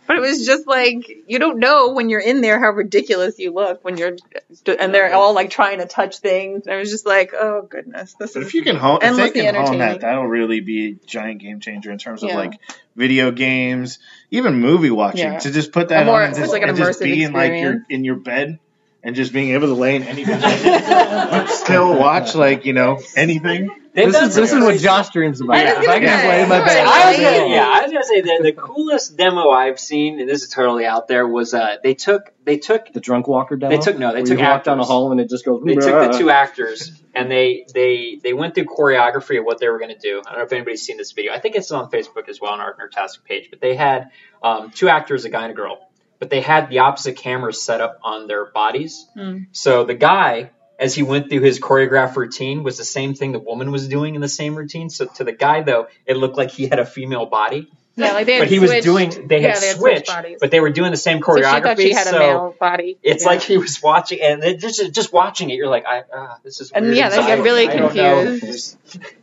But 0.08 0.18
it 0.18 0.20
was 0.20 0.46
just 0.46 0.68
like 0.68 1.24
you 1.26 1.40
don't 1.40 1.58
know 1.58 1.90
when 1.90 2.08
you're 2.08 2.20
in 2.20 2.40
there 2.40 2.60
how 2.60 2.70
ridiculous 2.70 3.40
you 3.40 3.52
look 3.52 3.84
when 3.84 3.96
you're, 3.96 4.16
and 4.78 4.94
they're 4.94 5.12
all 5.12 5.34
like 5.34 5.50
trying 5.50 5.78
to 5.78 5.86
touch 5.86 6.18
things. 6.20 6.66
And 6.66 6.76
I 6.76 6.78
was 6.78 6.90
just 6.92 7.06
like, 7.06 7.32
oh 7.34 7.62
goodness, 7.68 8.14
this 8.14 8.34
But 8.34 8.42
is 8.42 8.48
if 8.48 8.54
you 8.54 8.62
can 8.62 8.76
hone, 8.76 8.98
if 8.98 9.02
they 9.02 9.08
endlessly 9.08 9.40
can 9.42 9.54
hone 9.56 9.78
that, 9.78 10.02
that'll 10.02 10.28
really 10.28 10.60
be 10.60 10.90
a 10.92 11.06
giant 11.06 11.40
game 11.40 11.58
changer 11.58 11.90
in 11.90 11.98
terms 11.98 12.22
of 12.22 12.28
Yeah. 12.28 12.36
like 12.36 12.52
video 12.94 13.32
games, 13.32 13.98
even 14.30 14.54
movie 14.60 14.92
watching. 14.92 15.32
Yeah. 15.32 15.38
To 15.40 15.50
just 15.50 15.72
put 15.72 15.88
that 15.88 16.06
more- 16.06 16.20
on 16.20 16.22
and 16.22 16.30
it's 16.30 16.38
just, 16.38 16.52
like 16.52 16.62
an 16.62 16.68
and 16.68 16.78
just 16.78 17.00
immersive 17.00 17.04
be 17.04 17.24
in 17.24 17.32
like 17.32 17.50
your 17.50 17.56
experience. 17.56 17.86
in 17.90 18.04
your 18.04 18.14
bed 18.16 18.58
and 19.06 19.14
just 19.14 19.32
being 19.32 19.50
able 19.50 19.68
to 19.68 19.74
lay 19.74 19.94
in 19.96 20.02
any 20.02 20.24
position, 20.24 20.72
but 20.72 21.46
still 21.46 21.96
watch 21.96 22.34
like 22.34 22.64
you 22.66 22.72
know 22.72 22.98
anything. 23.14 23.70
They've 23.92 24.12
This 24.12 24.22
is 24.22 24.34
this 24.34 24.52
is 24.52 24.62
what 24.62 24.78
Josh 24.78 25.08
dreams 25.08 25.40
about. 25.40 25.56
I 25.56 25.74
was 25.74 25.84
if 25.84 25.88
I 25.88 26.00
can 26.00 26.08
gonna 26.08 26.28
lay 26.28 26.42
in 26.42 26.48
my 26.50 26.58
say, 26.58 26.64
bed. 26.66 26.86
I 26.86 27.10
was 27.10 27.16
gonna, 27.16 27.54
yeah, 27.54 27.70
I 27.72 27.82
was 27.82 27.92
gonna 27.92 28.04
say 28.04 28.20
the, 28.20 28.40
the 28.42 28.52
coolest 28.52 29.16
demo 29.16 29.48
I've 29.48 29.80
seen, 29.80 30.20
and 30.20 30.28
this 30.28 30.42
is 30.42 30.50
totally 30.50 30.84
out 30.84 31.08
there, 31.08 31.26
was 31.26 31.54
uh, 31.54 31.76
they 31.82 31.94
took 31.94 32.30
they 32.44 32.58
took 32.58 32.92
The 32.92 33.00
drunk 33.00 33.26
walker 33.26 33.56
demo. 33.56 33.74
They 33.74 33.80
took- 33.80 33.96
no, 33.98 34.12
they 34.12 34.22
took 34.22 34.38
you 34.38 34.44
walk 34.44 34.64
down 34.64 34.80
a 34.80 34.84
hall 34.84 35.12
and 35.12 35.20
it 35.20 35.30
just 35.30 35.46
goes. 35.46 35.62
they 35.64 35.76
took 35.76 36.12
the 36.12 36.18
two 36.18 36.28
actors 36.28 36.92
and 37.14 37.30
they 37.30 37.64
they 37.72 38.18
they 38.22 38.34
went 38.34 38.54
through 38.54 38.64
choreography 38.66 39.38
of 39.38 39.46
what 39.46 39.60
they 39.60 39.68
were 39.68 39.78
going 39.78 39.94
to 39.94 39.98
do. 39.98 40.20
I 40.26 40.30
don't 40.30 40.40
know 40.40 40.44
if 40.44 40.52
anybody's 40.52 40.82
seen 40.82 40.98
this 40.98 41.12
video. 41.12 41.32
I 41.32 41.38
think 41.40 41.54
it's 41.54 41.70
on 41.70 41.90
Facebook 41.90 42.28
as 42.28 42.38
well 42.38 42.52
on 42.52 42.60
our 42.60 42.74
Nerdtastic 42.74 43.24
page. 43.24 43.48
But 43.48 43.60
they 43.62 43.76
had 43.76 44.10
um, 44.42 44.72
two 44.72 44.90
actors, 44.90 45.24
a 45.24 45.30
guy 45.30 45.44
and 45.44 45.52
a 45.52 45.54
girl, 45.54 45.88
but 46.18 46.30
they 46.30 46.40
had 46.40 46.68
the 46.70 46.80
opposite 46.80 47.16
cameras 47.16 47.60
set 47.62 47.80
up 47.80 47.98
on 48.02 48.26
their 48.26 48.44
bodies. 48.46 49.06
Hmm. 49.14 49.38
So 49.52 49.84
the 49.84 49.94
guy, 49.94 50.50
as 50.78 50.94
he 50.94 51.02
went 51.02 51.28
through 51.30 51.40
his 51.42 51.58
choreographed 51.60 52.16
routine, 52.16 52.62
was 52.62 52.76
the 52.78 52.84
same 52.84 53.14
thing 53.14 53.32
the 53.32 53.38
woman 53.38 53.70
was 53.72 53.88
doing 53.88 54.14
in 54.14 54.20
the 54.20 54.28
same 54.28 54.54
routine. 54.56 54.90
So 54.90 55.06
to 55.06 55.24
the 55.24 55.32
guy 55.32 55.62
though, 55.62 55.88
it 56.06 56.16
looked 56.16 56.36
like 56.36 56.50
he 56.50 56.66
had 56.68 56.78
a 56.78 56.86
female 56.86 57.26
body, 57.26 57.70
yeah, 57.98 58.12
like 58.12 58.26
they 58.26 58.34
had 58.34 58.40
but 58.42 58.48
he 58.48 58.58
was 58.58 58.70
switched- 58.70 58.84
doing 58.84 59.26
they 59.26 59.40
had 59.40 59.54
yeah, 59.54 59.60
they 59.60 59.66
had 59.68 59.76
switched, 59.78 60.06
bodies. 60.08 60.36
but 60.38 60.50
they 60.50 60.60
were 60.60 60.68
doing 60.68 60.90
the 60.90 60.98
same 60.98 61.20
choreography. 61.20 61.76
so 61.76 61.82
she 61.82 61.88
she 61.88 61.94
had 61.94 62.06
a 62.06 62.10
so- 62.10 62.18
male 62.18 62.54
body. 62.60 62.98
it's 63.02 63.24
Yeah. 63.24 63.30
like 63.30 63.40
he 63.42 63.56
was 63.56 63.82
watching, 63.82 64.20
and 64.20 64.60
just 64.60 64.92
just 64.92 65.12
watching 65.14 65.48
it, 65.48 65.54
you're 65.54 65.68
like, 65.68 65.86
I, 65.86 66.02
ah, 66.14 66.36
this 66.44 66.60
is 66.60 66.70
And 66.72 66.84
weird. 66.86 66.96
yeah, 66.98 67.08
they 67.08 67.16
get 67.26 67.40
really 67.42 67.68
I 67.68 67.76
confused. 67.78 68.76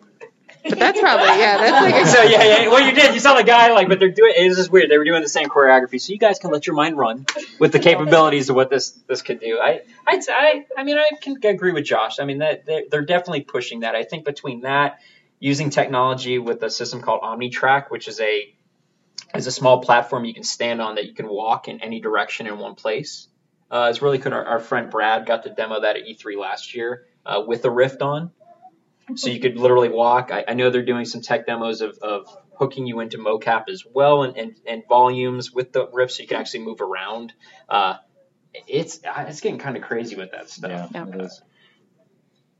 But 0.63 0.79
that's 0.79 0.99
probably 0.99 1.27
yeah, 1.27 1.57
that's 1.57 1.93
like 1.93 2.03
a, 2.03 2.07
So 2.07 2.23
yeah, 2.23 2.43
yeah, 2.43 2.67
well, 2.69 2.85
you 2.85 2.93
did. 2.93 3.13
You 3.13 3.19
saw 3.19 3.35
the 3.35 3.43
guy 3.43 3.73
like, 3.73 3.89
but 3.89 3.99
they're 3.99 4.11
doing. 4.11 4.33
It's 4.35 4.55
just 4.55 4.71
weird. 4.71 4.89
They 4.89 4.97
were 4.97 5.03
doing 5.03 5.21
the 5.21 5.29
same 5.29 5.49
choreography, 5.49 5.99
so 5.99 6.13
you 6.13 6.19
guys 6.19 6.39
can 6.39 6.51
let 6.51 6.65
your 6.65 6.75
mind 6.75 6.97
run 6.97 7.25
with 7.59 7.71
the 7.71 7.79
capabilities 7.79 8.49
of 8.49 8.55
what 8.55 8.69
this 8.69 8.91
this 9.07 9.21
could 9.21 9.39
do. 9.39 9.59
I, 9.61 9.81
I'd 10.07 10.21
I, 10.29 10.65
I 10.77 10.83
mean, 10.83 10.97
I 10.97 11.09
can 11.21 11.37
agree 11.43 11.73
with 11.73 11.85
Josh. 11.85 12.19
I 12.19 12.25
mean, 12.25 12.37
that 12.39 12.65
they're, 12.65 12.83
they're 12.89 13.05
definitely 13.05 13.41
pushing 13.41 13.81
that. 13.81 13.95
I 13.95 14.03
think 14.03 14.25
between 14.25 14.61
that, 14.61 14.99
using 15.39 15.69
technology 15.69 16.39
with 16.39 16.63
a 16.63 16.69
system 16.69 17.01
called 17.01 17.21
OmniTrack, 17.21 17.91
which 17.91 18.07
is 18.07 18.21
a 18.21 18.53
is 19.35 19.47
a 19.47 19.51
small 19.51 19.81
platform 19.81 20.25
you 20.25 20.33
can 20.33 20.43
stand 20.43 20.81
on 20.81 20.95
that 20.95 21.05
you 21.05 21.13
can 21.13 21.27
walk 21.27 21.67
in 21.67 21.81
any 21.81 21.99
direction 21.99 22.47
in 22.47 22.57
one 22.57 22.75
place. 22.75 23.27
Uh, 23.69 23.87
it's 23.89 24.01
really 24.01 24.19
good. 24.19 24.31
Our, 24.31 24.45
our 24.45 24.59
friend 24.59 24.89
Brad 24.89 25.25
got 25.25 25.43
to 25.43 25.49
demo 25.49 25.81
that 25.81 25.97
at 25.97 26.03
E3 26.03 26.37
last 26.37 26.75
year 26.75 27.05
uh, 27.25 27.43
with 27.45 27.65
a 27.65 27.71
Rift 27.71 28.01
on. 28.01 28.31
So 29.15 29.29
you 29.29 29.39
could 29.39 29.57
literally 29.57 29.89
walk. 29.89 30.31
I, 30.31 30.45
I 30.47 30.53
know 30.53 30.69
they're 30.69 30.85
doing 30.85 31.05
some 31.05 31.21
tech 31.21 31.45
demos 31.45 31.81
of, 31.81 31.97
of 32.01 32.25
hooking 32.57 32.85
you 32.87 32.99
into 32.99 33.17
mocap 33.17 33.65
as 33.69 33.83
well 33.85 34.23
and, 34.23 34.37
and, 34.37 34.55
and 34.65 34.83
volumes 34.87 35.51
with 35.51 35.73
the 35.73 35.87
Rift 35.91 36.13
so 36.13 36.21
you 36.21 36.27
can 36.27 36.37
actually 36.37 36.63
move 36.63 36.81
around. 36.81 37.33
Uh, 37.67 37.97
it's 38.67 39.03
uh, 39.03 39.25
it's 39.27 39.41
getting 39.41 39.59
kind 39.59 39.75
of 39.75 39.83
crazy 39.83 40.15
with 40.15 40.31
that 40.31 40.49
stuff. 40.49 40.91
Yeah, 40.93 41.05
Yeah. 41.05 41.27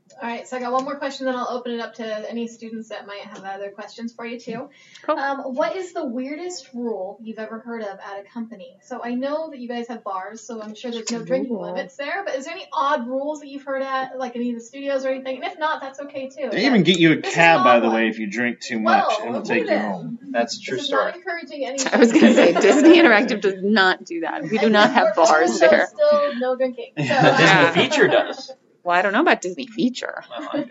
It 0.06 0.12
is. 0.12 0.18
All 0.20 0.28
right, 0.28 0.46
so 0.46 0.56
I 0.56 0.60
got 0.60 0.72
one 0.72 0.84
more 0.84 0.96
question, 0.98 1.26
then 1.26 1.34
I'll 1.34 1.48
open 1.50 1.72
it 1.72 1.80
up 1.80 1.94
to 1.94 2.30
any 2.30 2.46
students 2.46 2.90
that 2.90 3.06
might 3.06 3.22
have 3.22 3.42
other 3.44 3.70
questions 3.70 4.12
for 4.12 4.24
you 4.26 4.38
too. 4.38 4.68
Cool. 5.02 5.18
Um, 5.18 5.40
what 5.54 5.76
is 5.76 5.92
the 5.92 6.04
weirdest 6.06 6.70
rule 6.74 7.18
you've 7.22 7.38
ever 7.38 7.58
heard 7.58 7.82
of 7.82 7.98
at 7.98 8.20
a 8.20 8.22
company? 8.32 8.76
So 8.82 9.00
I 9.02 9.14
know 9.14 9.50
that 9.50 9.58
you 9.58 9.68
guys 9.68 9.88
have 9.88 10.04
bars, 10.04 10.42
so 10.46 10.62
I'm 10.62 10.74
sure 10.74 10.90
there's 10.90 11.10
no 11.10 11.24
drinking 11.24 11.58
limits 11.58 11.96
there. 11.96 12.22
But 12.24 12.36
is 12.36 12.44
there 12.44 12.54
any 12.54 12.66
odd 12.72 13.06
rules 13.08 13.40
that 13.40 13.48
you've 13.48 13.64
heard 13.64 13.82
at 13.82 14.18
like 14.18 14.36
any 14.36 14.50
of 14.50 14.56
the 14.58 14.64
studios 14.64 15.04
or 15.04 15.08
anything? 15.10 15.36
And 15.42 15.44
if 15.44 15.58
not, 15.58 15.80
that's 15.80 15.98
okay 16.00 16.28
too. 16.28 16.48
They 16.50 16.66
even 16.66 16.82
get 16.82 16.98
you 16.98 17.12
a 17.12 17.16
This 17.20 17.34
cab, 17.34 17.64
by 17.64 17.80
the 17.80 17.86
one. 17.86 17.96
way, 17.96 18.08
if 18.08 18.18
you 18.18 18.26
drink 18.30 18.60
too 18.60 18.78
much, 18.80 19.04
Whoa, 19.08 19.24
and 19.26 19.34
they'll 19.34 19.42
take 19.42 19.68
you 19.68 19.78
home. 19.78 20.18
That's 20.30 20.58
a 20.58 20.60
true 20.60 20.76
This 20.76 20.82
is 20.84 20.88
story. 20.88 21.06
not 21.06 21.16
encouraging 21.16 21.64
any. 21.66 21.78
I 21.86 21.96
was 21.96 22.12
gonna 22.12 22.34
say 22.34 22.52
Disney 22.52 22.98
Interactive 22.98 23.40
does 23.40 23.62
not 23.62 24.04
do 24.04 24.20
that. 24.20 24.42
We 24.42 24.58
do 24.58 24.64
And 24.66 24.72
not 24.72 24.92
have 24.92 25.14
bars 25.16 25.58
there. 25.60 25.86
Still 25.92 26.34
no 26.38 26.56
drinking. 26.56 26.92
So, 26.98 27.02
The 27.02 27.08
Yeah. 27.08 27.72
Disney 27.72 27.82
feature 27.88 28.08
does. 28.08 28.52
Well, 28.84 28.94
I 28.96 29.02
don't 29.02 29.12
know 29.14 29.20
about 29.22 29.40
Disney 29.40 29.66
feature. 29.66 30.22
Well, 30.30 30.66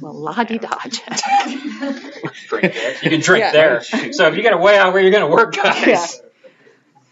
Well, 0.00 0.14
la 0.14 0.44
di 0.44 0.58
da. 0.58 0.78
drink 2.48 2.72
there. 2.74 2.92
You 3.02 3.10
can 3.10 3.20
drink 3.20 3.42
Yeah. 3.42 3.52
there. 3.52 3.82
So 4.12 4.28
if 4.28 4.36
you 4.36 4.42
got 4.42 4.50
to 4.50 4.56
way 4.58 4.78
out 4.78 4.92
where 4.92 5.02
you're 5.02 5.10
going 5.10 5.28
to 5.28 5.30
work, 5.34 5.52
guys. 5.54 6.22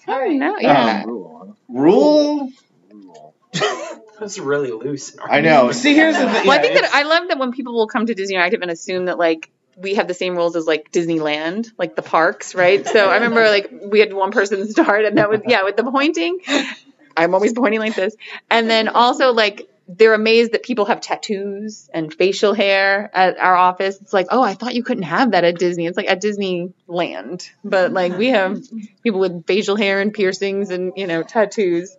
All 0.09 0.21
right. 0.21 0.37
No, 0.37 0.57
yeah. 0.59 1.03
Um, 1.03 1.09
Rule, 1.09 1.57
Rule? 1.69 2.39
huh? 2.39 2.95
Rule. 2.95 3.35
That's 4.21 4.39
really 4.39 4.71
loose. 4.71 5.17
I 5.23 5.41
know. 5.41 5.73
See, 5.73 5.95
here's 5.95 6.17
the 6.17 6.31
thing. 6.31 6.47
Well, 6.47 6.57
I 6.59 6.63
think 6.63 6.81
that 6.81 6.91
I 6.95 7.03
love 7.03 7.29
that 7.29 7.39
when 7.39 7.51
people 7.53 7.75
will 7.75 7.89
come 7.89 8.07
to 8.07 8.15
Disney 8.15 8.37
Interactive 8.37 8.63
and 8.63 8.71
assume 8.71 9.07
that 9.07 9.19
like 9.19 9.51
we 9.77 9.97
have 9.97 10.07
the 10.09 10.15
same 10.15 10.37
rules 10.37 10.55
as 10.57 10.67
like 10.67 10.91
Disneyland, 10.93 11.67
like 11.77 11.97
the 11.97 12.03
parks, 12.03 12.55
right? 12.55 12.87
So 12.87 13.11
I 13.11 13.15
remember 13.17 13.43
like 13.49 13.71
we 13.91 13.99
had 14.01 14.13
one 14.13 14.31
person 14.31 14.69
start 14.71 15.05
and 15.05 15.19
that 15.19 15.29
was 15.29 15.41
yeah 15.47 15.65
with 15.65 15.77
the 15.77 15.85
pointing. 15.85 16.39
I'm 17.17 17.35
always 17.35 17.53
pointing 17.53 17.81
like 17.81 17.95
this, 17.97 18.15
and 18.51 18.71
then 18.71 18.89
also 18.89 19.33
like 19.33 19.69
they're 19.89 20.15
amazed 20.15 20.53
that 20.53 20.63
people 20.63 20.85
have 20.87 21.01
tattoos 21.01 21.89
and 21.95 22.13
facial 22.13 22.55
hair 22.55 23.11
at 23.15 23.39
our 23.39 23.55
office. 23.55 24.01
It's 24.01 24.13
like, 24.13 24.27
oh, 24.31 24.43
I 24.43 24.55
thought 24.55 24.75
you 24.75 24.83
couldn't 24.83 25.05
have 25.05 25.31
that 25.31 25.45
at 25.45 25.59
Disney. 25.59 25.87
It's 25.87 25.97
like 25.97 26.09
at 26.09 26.21
Disneyland, 26.21 27.49
but 27.65 27.93
like 27.93 28.17
we 28.17 28.29
have 28.29 28.61
people 29.03 29.21
with 29.21 29.47
facial 29.47 29.77
hair 29.77 30.01
and 30.01 30.13
piercings 30.13 30.71
and 30.71 30.93
you 30.97 31.07
know 31.07 31.23
tattoos. 31.23 31.97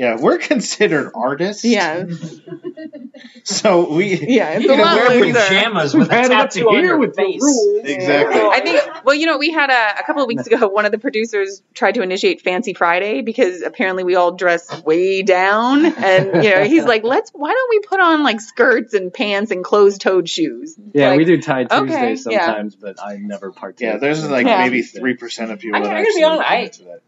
Yeah, 0.00 0.16
we're 0.18 0.38
considered 0.38 1.12
artists. 1.14 1.64
Yeah, 1.64 2.04
So 3.44 3.92
we. 3.94 4.16
yeah, 4.16 4.50
it's 4.52 4.64
You 4.64 4.72
a 4.72 4.76
can 4.76 4.84
lot 4.84 4.96
wear 4.96 5.20
looser. 5.20 5.38
pajamas 5.38 5.94
with 5.94 6.08
a 6.08 6.10
Ran 6.10 6.24
it 6.26 6.28
tattoo 6.28 6.60
to 6.60 6.66
on 6.68 6.84
your 6.84 6.98
with 6.98 7.16
face. 7.16 7.40
rules. 7.42 7.84
Exactly. 7.84 8.40
I 8.40 8.60
think, 8.60 9.04
well, 9.04 9.14
you 9.14 9.26
know, 9.26 9.38
we 9.38 9.50
had 9.50 9.70
a, 9.70 10.00
a 10.00 10.02
couple 10.04 10.22
of 10.22 10.28
weeks 10.28 10.46
ago, 10.46 10.68
one 10.68 10.84
of 10.86 10.92
the 10.92 10.98
producers 10.98 11.62
tried 11.74 11.92
to 11.94 12.02
initiate 12.02 12.40
Fancy 12.42 12.74
Friday 12.74 13.22
because 13.22 13.62
apparently 13.62 14.04
we 14.04 14.14
all 14.16 14.32
dress 14.32 14.82
way 14.82 15.22
down. 15.22 15.84
And, 15.84 16.44
you 16.44 16.50
know, 16.50 16.64
he's 16.64 16.84
like, 16.84 17.04
let's, 17.04 17.30
why 17.34 17.52
don't 17.52 17.70
we 17.70 17.80
put 17.80 18.00
on 18.00 18.22
like 18.22 18.40
skirts 18.40 18.94
and 18.94 19.12
pants 19.12 19.50
and 19.50 19.62
closed 19.64 20.00
toed 20.00 20.28
shoes? 20.28 20.78
Yeah, 20.94 21.10
Like, 21.10 21.18
we 21.18 21.24
do 21.24 21.40
Tie 21.42 21.64
okay, 21.70 22.14
Tuesday 22.14 22.32
yeah. 22.32 22.46
sometimes, 22.46 22.76
but 22.76 23.02
I 23.02 23.16
never 23.16 23.52
partake. 23.52 23.80
Yeah, 23.86 23.96
there's 23.98 24.28
like 24.28 24.46
Yeah. 24.46 24.58
maybe 24.58 24.82
three 24.82 25.14
percent 25.14 25.50
of 25.50 25.58
people 25.60 25.76
I- 25.76 25.80
that 25.82 25.88
I'm 25.88 25.92
gonna 25.96 26.00
actually 26.06 26.20
be 26.20 26.24
honest, 26.24 26.80
get 26.84 27.02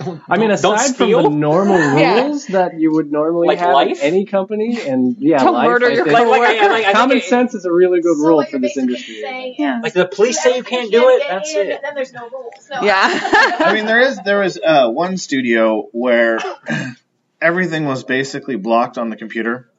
I- 0.00 0.04
into 0.04 0.14
that. 0.18 0.24
I 0.28 0.38
mean, 0.38 0.48
Don't- 0.50 0.62
don't 0.62 0.74
aside 0.76 0.96
from 0.96 1.10
the 1.10 1.28
normal 1.30 1.76
Yeah. 1.98 2.22
rules 2.24 2.46
that 2.48 2.78
you 2.78 2.92
would 2.92 3.10
normally 3.10 3.48
Like 3.48 3.58
have 3.58 3.72
life? 3.74 3.98
in 4.00 4.04
any 4.14 4.24
company, 4.26 4.78
and 4.86 5.16
yeah, 5.18 5.38
Don't 5.38 5.54
life, 5.54 5.68
murder 5.68 5.86
I 5.86 5.88
your 5.94 6.04
think 6.04 6.18
Like, 6.18 6.28
like, 6.28 6.60
like, 6.84 6.92
common 6.94 7.16
it- 7.18 7.24
sense 7.24 7.54
is 7.54 7.64
a 7.64 7.72
really 7.72 8.00
good 8.00 8.16
So 8.16 8.26
rule 8.26 8.44
for 8.44 8.58
this 8.58 8.76
industry. 8.76 9.20
saying 9.20 9.54
Yeah. 9.58 9.80
Like 9.82 9.92
the 9.94 10.06
police 10.06 10.42
say 10.42 10.56
you 10.56 10.62
can't 10.62 10.90
do 10.90 11.08
it. 11.08 11.22
That's 11.28 11.54
in, 11.54 11.66
it. 11.68 11.82
Then 11.82 11.94
there's 11.94 12.12
no 12.12 12.28
rules. 12.28 12.52
No. 12.70 12.82
Yeah. 12.82 12.98
I 13.60 13.72
mean, 13.74 13.86
there 13.86 14.00
is 14.00 14.18
there 14.24 14.40
was 14.40 14.58
uh, 14.64 14.88
one 14.90 15.16
studio 15.16 15.88
where 15.92 16.38
everything 17.40 17.84
was 17.86 18.04
basically 18.04 18.56
blocked 18.56 18.98
on 18.98 19.10
the 19.10 19.16
computer, 19.16 19.70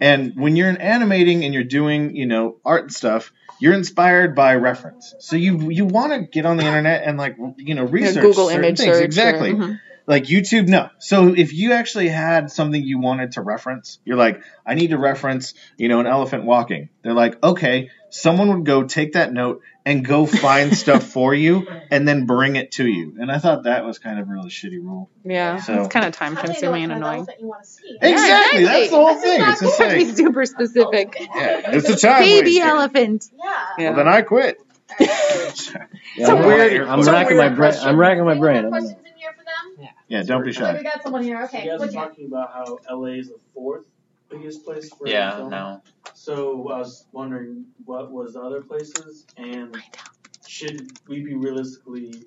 and 0.00 0.34
when 0.36 0.56
you're 0.56 0.74
animating 0.80 1.44
and 1.44 1.52
you're 1.54 1.64
doing 1.64 2.16
you 2.16 2.26
know 2.26 2.56
art 2.64 2.82
and 2.84 2.92
stuff, 2.92 3.32
you're 3.60 3.74
inspired 3.74 4.34
by 4.34 4.54
reference. 4.54 5.14
So 5.18 5.36
you 5.36 5.70
you 5.70 5.84
want 5.84 6.12
to 6.12 6.20
get 6.20 6.46
on 6.46 6.56
the 6.56 6.64
internet 6.64 7.02
and 7.04 7.18
like 7.18 7.36
you 7.56 7.74
know 7.74 7.84
research 7.84 8.22
Google 8.22 8.48
certain 8.48 8.64
image 8.64 8.78
things. 8.78 8.94
search. 8.94 9.02
or- 9.02 9.04
exactly. 9.04 9.52
Mm-hmm. 9.52 9.74
Like 10.08 10.24
YouTube, 10.24 10.68
no. 10.68 10.88
So 10.98 11.34
if 11.36 11.52
you 11.52 11.74
actually 11.74 12.08
had 12.08 12.50
something 12.50 12.82
you 12.82 12.98
wanted 12.98 13.32
to 13.32 13.42
reference, 13.42 13.98
you're 14.06 14.16
like, 14.16 14.42
I 14.66 14.74
need 14.74 14.88
to 14.90 14.98
reference, 14.98 15.52
you 15.76 15.88
know, 15.88 16.00
an 16.00 16.06
elephant 16.06 16.44
walking. 16.44 16.88
They're 17.02 17.12
like, 17.12 17.40
okay, 17.44 17.90
someone 18.08 18.48
would 18.48 18.64
go 18.64 18.84
take 18.84 19.12
that 19.12 19.34
note 19.34 19.60
and 19.84 20.02
go 20.02 20.24
find 20.24 20.74
stuff 20.84 21.04
for 21.04 21.34
you 21.34 21.66
and 21.90 22.08
then 22.08 22.24
bring 22.24 22.56
it 22.56 22.72
to 22.72 22.86
you. 22.86 23.16
And 23.20 23.30
I 23.30 23.38
thought 23.38 23.64
that 23.64 23.84
was 23.84 23.98
kind 23.98 24.18
of 24.18 24.26
a 24.26 24.32
really 24.32 24.48
shitty 24.48 24.82
rule. 24.82 25.10
Yeah. 25.24 25.60
So- 25.60 25.80
It's 25.82 25.88
kind 25.92 26.06
of 26.06 26.14
time 26.14 26.34
How 26.36 26.40
do 26.42 26.46
they 26.48 26.52
know 26.54 26.72
consuming 26.72 26.84
and 26.84 26.92
what 26.92 26.94
kind 26.94 27.02
of 27.02 27.06
annoying. 27.06 27.18
elephant 27.18 27.40
you 27.40 27.46
want 27.48 27.62
to 27.64 27.68
see? 27.68 27.98
Yeah, 28.00 28.08
Exactly. 28.08 28.64
That's 28.64 28.90
the 28.90 28.96
whole 28.96 29.14
This 29.14 29.22
thing. 29.22 29.40
It's 29.42 29.60
just 29.60 29.78
cool. 29.78 29.88
Be 29.90 30.04
super 30.06 30.44
specific. 30.46 31.16
Oh, 31.20 31.26
yeah, 31.38 31.70
it's 31.72 31.88
a 31.90 31.96
time 31.98 32.22
Baby 32.22 32.56
waster. 32.60 32.68
elephant. 32.70 33.30
Yeah. 33.36 33.66
Yeah. 33.78 33.88
Well, 33.90 33.96
then 33.98 34.08
I 34.08 34.22
quit. 34.22 34.56
Yeah, 36.16 36.26
So 36.26 36.36
I'm, 36.38 36.46
weird- 36.46 36.88
I'm 36.88 37.02
so 37.02 37.12
racking 37.12 37.36
weird 37.36 37.52
my 37.52 37.56
brain. 37.56 37.74
I'm 37.80 37.96
racking 37.96 38.24
my 38.24 38.34
brain. 38.38 38.96
Yeah, 40.08 40.22
don't 40.22 40.42
be 40.42 40.50
Okay, 40.50 40.58
shy. 40.58 40.76
we 40.78 40.82
got 40.82 41.02
someone 41.02 41.22
here. 41.22 41.42
Okay. 41.44 41.64
You 41.64 41.70
guys 41.72 41.80
what's 41.80 41.94
were 41.94 42.00
your- 42.00 42.08
talking 42.08 42.26
about 42.26 42.52
how 42.52 42.78
LA 42.90 43.18
is 43.18 43.28
the 43.28 43.38
fourth 43.54 43.84
biggest 44.30 44.64
place 44.64 44.90
for 44.92 45.06
Yeah, 45.08 45.36
film. 45.36 45.50
no. 45.50 45.82
So 46.14 46.68
I 46.70 46.78
was 46.78 47.06
wondering 47.12 47.66
what 47.84 48.10
was 48.10 48.34
the 48.34 48.40
other 48.40 48.62
places, 48.62 49.26
and 49.36 49.76
should 50.46 50.90
we 51.08 51.22
be 51.22 51.34
realistically 51.34 52.24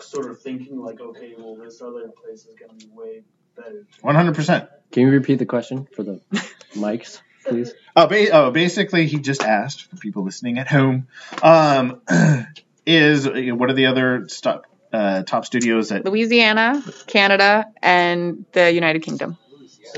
sort 0.00 0.30
of 0.30 0.40
thinking 0.40 0.80
like, 0.80 1.00
okay, 1.00 1.34
well, 1.38 1.56
this 1.56 1.80
other 1.82 2.08
place 2.08 2.46
is 2.46 2.54
going 2.58 2.78
to 2.78 2.86
be 2.86 2.92
way 2.92 3.22
better. 3.56 3.86
100%. 4.02 4.68
Can 4.92 5.02
you 5.04 5.10
repeat 5.10 5.38
the 5.38 5.46
question 5.46 5.86
for 5.94 6.02
the 6.02 6.20
mics, 6.74 7.20
please? 7.46 7.72
Oh, 7.94 8.06
ba- 8.06 8.30
oh, 8.32 8.50
basically, 8.50 9.06
he 9.06 9.18
just 9.18 9.42
asked 9.42 9.84
for 9.90 9.96
people 9.96 10.24
listening 10.24 10.58
at 10.58 10.68
home. 10.68 11.06
Um, 11.42 12.00
is 12.86 13.26
uh, 13.26 13.32
what 13.54 13.70
are 13.70 13.74
the 13.74 13.86
other 13.86 14.26
stop, 14.28 14.64
uh, 14.92 15.22
top 15.22 15.44
studios 15.44 15.92
at 15.92 16.04
Louisiana, 16.04 16.82
Canada, 17.06 17.66
and 17.82 18.44
the 18.52 18.72
United 18.72 19.02
Kingdom. 19.02 19.36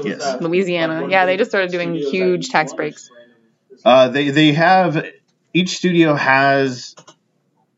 Yes. 0.03 0.41
Louisiana. 0.41 1.09
Yeah, 1.09 1.27
they 1.27 1.37
just 1.37 1.51
started 1.51 1.71
doing 1.71 1.95
huge 1.95 2.49
tax 2.49 2.73
breaks. 2.73 3.11
Uh, 3.85 4.09
they 4.09 4.31
they 4.31 4.53
have 4.53 5.05
each 5.53 5.77
studio 5.77 6.15
has 6.15 6.95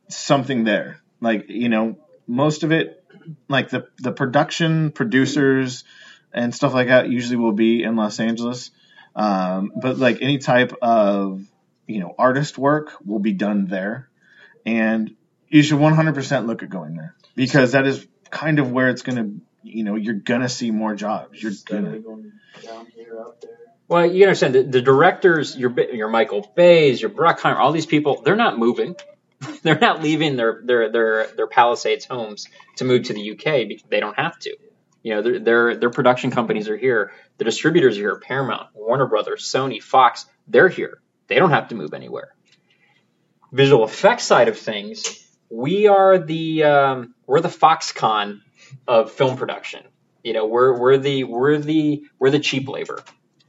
something 0.09 0.65
there. 0.65 1.01
Like 1.21 1.47
you 1.49 1.69
know, 1.69 1.99
most 2.27 2.63
of 2.63 2.73
it, 2.73 3.05
like 3.49 3.71
the 3.71 3.89
the 3.99 4.13
production 4.13 4.91
producers 4.91 5.85
and 6.33 6.55
stuff 6.55 6.75
like 6.75 6.89
that, 6.89 7.09
usually 7.09 7.37
will 7.37 7.53
be 7.53 7.83
in 7.83 7.97
Los 7.97 8.21
Angeles. 8.21 8.71
Um, 9.17 9.73
but 9.81 9.99
like 9.99 10.19
any 10.21 10.39
type 10.39 10.73
of 10.83 11.45
you 11.87 12.01
know 12.01 12.15
artist 12.19 12.59
work 12.59 12.93
will 13.05 13.21
be 13.21 13.33
done 13.33 13.67
there, 13.67 14.09
and 14.67 15.15
you 15.55 15.63
should 15.63 15.79
100% 15.79 16.47
look 16.47 16.65
at 16.65 16.69
going 16.69 16.97
there 16.97 17.15
because 17.37 17.73
that 17.73 17.87
is 17.87 18.05
kind 18.29 18.59
of 18.59 18.73
where 18.73 18.89
it's 18.89 19.03
gonna 19.03 19.31
you 19.63 19.85
know 19.85 19.95
you're 19.95 20.15
gonna 20.15 20.49
see 20.49 20.73
more 20.73 20.97
jobs. 20.97 21.41
You're 21.41 21.53
gonna 21.65 22.01
going 22.01 22.33
down 22.65 22.87
here, 22.87 23.21
up 23.21 23.41
there. 23.41 23.53
Well, 23.87 24.05
you 24.05 24.25
understand 24.25 24.57
the, 24.57 24.63
the 24.65 24.83
directors, 24.83 25.57
your 25.57 25.71
Bi- 25.71 25.91
your 25.93 26.09
Michael 26.09 26.51
Bays, 26.57 27.01
your 27.01 27.11
Bruckheimer, 27.11 27.57
all 27.57 27.71
these 27.71 27.87
people, 27.87 28.23
they're 28.23 28.35
not 28.35 28.59
moving. 28.59 28.97
they're 29.63 29.79
not 29.79 30.03
leaving 30.03 30.35
their 30.35 30.61
their 30.65 30.91
their 30.91 31.27
their 31.29 31.47
Palisades 31.47 32.05
homes 32.05 32.49
to 32.79 32.85
move 32.85 33.05
to 33.05 33.15
the 33.15 33.31
UK 33.31 33.69
because 33.69 33.89
they 33.89 34.01
don't 34.01 34.19
have 34.19 34.37
to. 34.41 34.57
You 35.05 35.15
know, 35.15 35.23
their 35.23 35.39
their 35.39 35.77
their 35.77 35.91
production 35.91 36.33
companies 36.33 36.69
are 36.69 36.77
here. 36.77 37.13
The 37.39 37.45
distributors 37.45 37.97
are 37.97 38.01
here. 38.01 38.19
Paramount, 38.19 38.71
Warner 38.75 39.07
Brothers, 39.07 39.45
Sony, 39.45 39.81
Fox, 39.81 40.27
they're 40.49 40.69
here. 40.69 41.01
They 41.29 41.37
don't 41.37 41.51
have 41.51 41.69
to 41.69 41.77
move 41.77 41.95
anywhere. 41.95 42.35
Visual 43.53 43.85
effects 43.85 44.25
side 44.25 44.49
of 44.49 44.59
things, 44.59 45.24
we 45.55 45.87
are 45.87 46.19
the 46.19 46.65
um, 46.65 47.15
we're 47.27 47.41
the 47.41 47.49
Foxconn 47.49 48.41
of 48.89 49.13
film 49.13 49.37
production. 49.37 49.83
You 50.23 50.33
know, 50.33 50.47
we're 50.47 50.79
we're 50.79 50.99
the 50.99 51.25
we're 51.25 51.59
the 51.59 52.03
we're 52.19 52.31
the 52.31 52.41
cheap 52.41 52.69
labor. 52.69 53.03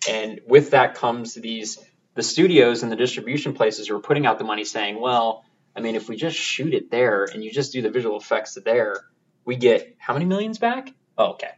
And 0.07 0.41
with 0.47 0.71
that 0.71 0.95
comes 0.95 1.33
these 1.33 1.79
the 2.13 2.21
studios 2.21 2.83
and 2.83 2.91
the 2.91 2.95
distribution 2.95 3.53
places 3.53 3.87
who 3.87 3.95
are 3.95 4.01
putting 4.01 4.25
out 4.25 4.37
the 4.37 4.45
money 4.45 4.65
saying, 4.65 4.99
well, 5.01 5.43
I 5.75 5.81
mean, 5.81 5.95
if 5.95 6.07
we 6.07 6.15
just 6.15 6.37
shoot 6.37 6.73
it 6.73 6.91
there 6.91 7.25
and 7.25 7.43
you 7.43 7.51
just 7.51 7.73
do 7.73 7.81
the 7.81 7.89
visual 7.89 8.17
effects 8.17 8.57
there, 8.63 9.01
we 9.43 9.55
get 9.55 9.95
how 9.97 10.13
many 10.13 10.25
millions 10.25 10.59
back? 10.59 10.89
Oh, 11.17 11.31
okay. 11.31 11.49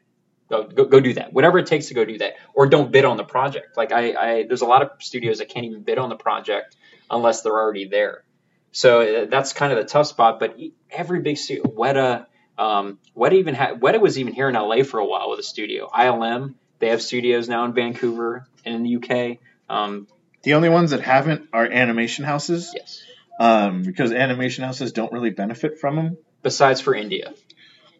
Go, 0.49 0.63
go, 0.63 0.85
go 0.85 1.01
do 1.01 1.13
that. 1.15 1.33
Whatever 1.33 1.59
it 1.59 1.67
takes 1.67 1.87
to 1.87 1.93
go 1.93 2.05
do 2.05 2.17
that. 2.19 2.35
Or 2.53 2.67
don't 2.67 2.89
bid 2.89 3.03
on 3.03 3.17
the 3.17 3.25
project. 3.25 3.75
Like 3.75 3.91
I, 3.91 4.13
I 4.13 4.45
there's 4.47 4.61
a 4.61 4.65
lot 4.65 4.81
of 4.81 4.91
studios 4.99 5.39
that 5.39 5.49
can't 5.49 5.65
even 5.65 5.83
bid 5.83 5.97
on 5.97 6.07
the 6.07 6.15
project 6.15 6.77
unless 7.11 7.41
they're 7.41 7.51
already 7.51 7.89
there. 7.89 8.23
So 8.71 9.01
uh, 9.01 9.25
that's 9.25 9.53
kind 9.53 9.71
of 9.73 9.79
the 9.79 9.85
tough 9.85 10.07
spot. 10.07 10.39
But 10.39 10.57
every 10.91 11.21
big 11.21 11.37
studio, 11.37 11.63
Weta, 11.63 12.25
um, 12.57 12.99
Weta 13.15 13.33
even 13.33 13.55
had 13.55 13.79
Weta 13.79 13.99
was 13.99 14.17
even 14.19 14.33
here 14.33 14.49
in 14.49 14.55
LA 14.55 14.83
for 14.83 14.99
a 14.99 15.05
while 15.05 15.29
with 15.29 15.39
a 15.39 15.43
studio. 15.43 15.89
ILM, 15.89 16.55
they 16.79 16.89
have 16.89 17.01
studios 17.01 17.47
now 17.49 17.65
in 17.65 17.73
Vancouver 17.73 18.45
and 18.65 18.75
in 18.75 18.83
the 18.83 18.95
UK. 18.97 19.37
Um, 19.69 20.07
the 20.43 20.53
only 20.53 20.69
ones 20.69 20.91
that 20.91 21.01
haven't 21.01 21.49
are 21.51 21.65
animation 21.65 22.23
houses. 22.23 22.71
yes. 22.75 23.01
um, 23.39 23.83
because 23.83 24.11
animation 24.11 24.63
houses 24.63 24.91
don't 24.91 25.11
really 25.11 25.31
benefit 25.31 25.79
from 25.79 25.95
them. 25.95 26.17
Besides 26.43 26.81
for 26.81 26.93
India, 26.95 27.33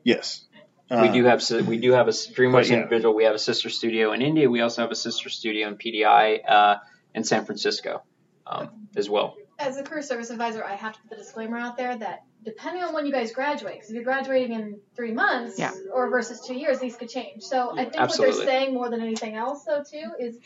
Yes, 0.04 0.46
we 0.90 0.96
Uh, 0.96 1.12
do 1.12 1.24
have 1.26 1.44
we 1.68 1.78
do 1.78 1.92
have 1.92 2.08
a 2.08 2.12
DreamWorks 2.12 2.70
yeah. 2.70 2.78
individual. 2.78 3.14
We 3.14 3.26
have 3.26 3.36
a 3.36 3.40
sister 3.40 3.70
studio 3.70 4.14
in 4.14 4.22
India. 4.22 4.50
We 4.50 4.62
also 4.62 4.84
have 4.84 4.92
a 4.92 4.96
sister 4.96 5.30
studio 5.30 5.68
in 5.68 5.76
PDI. 5.76 6.40
Uh, 6.48 6.76
and 7.18 7.26
San 7.26 7.46
Francisco 7.46 8.04
um, 8.46 8.88
as 8.96 9.10
well. 9.10 9.36
As 9.60 9.78
a 9.78 9.84
career 9.84 10.04
service 10.04 10.30
advisor, 10.30 10.64
I 10.64 10.76
have 10.76 10.94
to 10.94 11.00
put 11.02 11.10
the 11.10 11.16
disclaimer 11.16 11.58
out 11.58 11.78
there 11.78 11.98
that 11.98 12.24
depending 12.46 12.84
on 12.84 12.94
when 12.94 13.06
you 13.06 13.12
guys 13.12 13.32
graduate, 13.34 13.74
because 13.74 13.90
if 13.90 13.96
you're 13.96 14.04
graduating 14.04 14.54
in 14.54 14.80
three 14.96 15.12
months 15.12 15.58
Yeah. 15.60 15.74
or 15.92 16.10
versus 16.10 16.40
two 16.40 16.54
years, 16.54 16.80
these 16.80 16.96
could 16.96 17.10
change. 17.10 17.44
So 17.44 17.72
I 17.78 17.86
think 17.86 17.98
what 17.98 18.18
they're 18.18 18.32
saying 18.32 18.74
more 18.74 18.90
than 18.90 19.02
anything 19.02 19.36
else, 19.36 19.66
though, 19.66 19.84
too, 19.84 20.12
is 20.20 20.38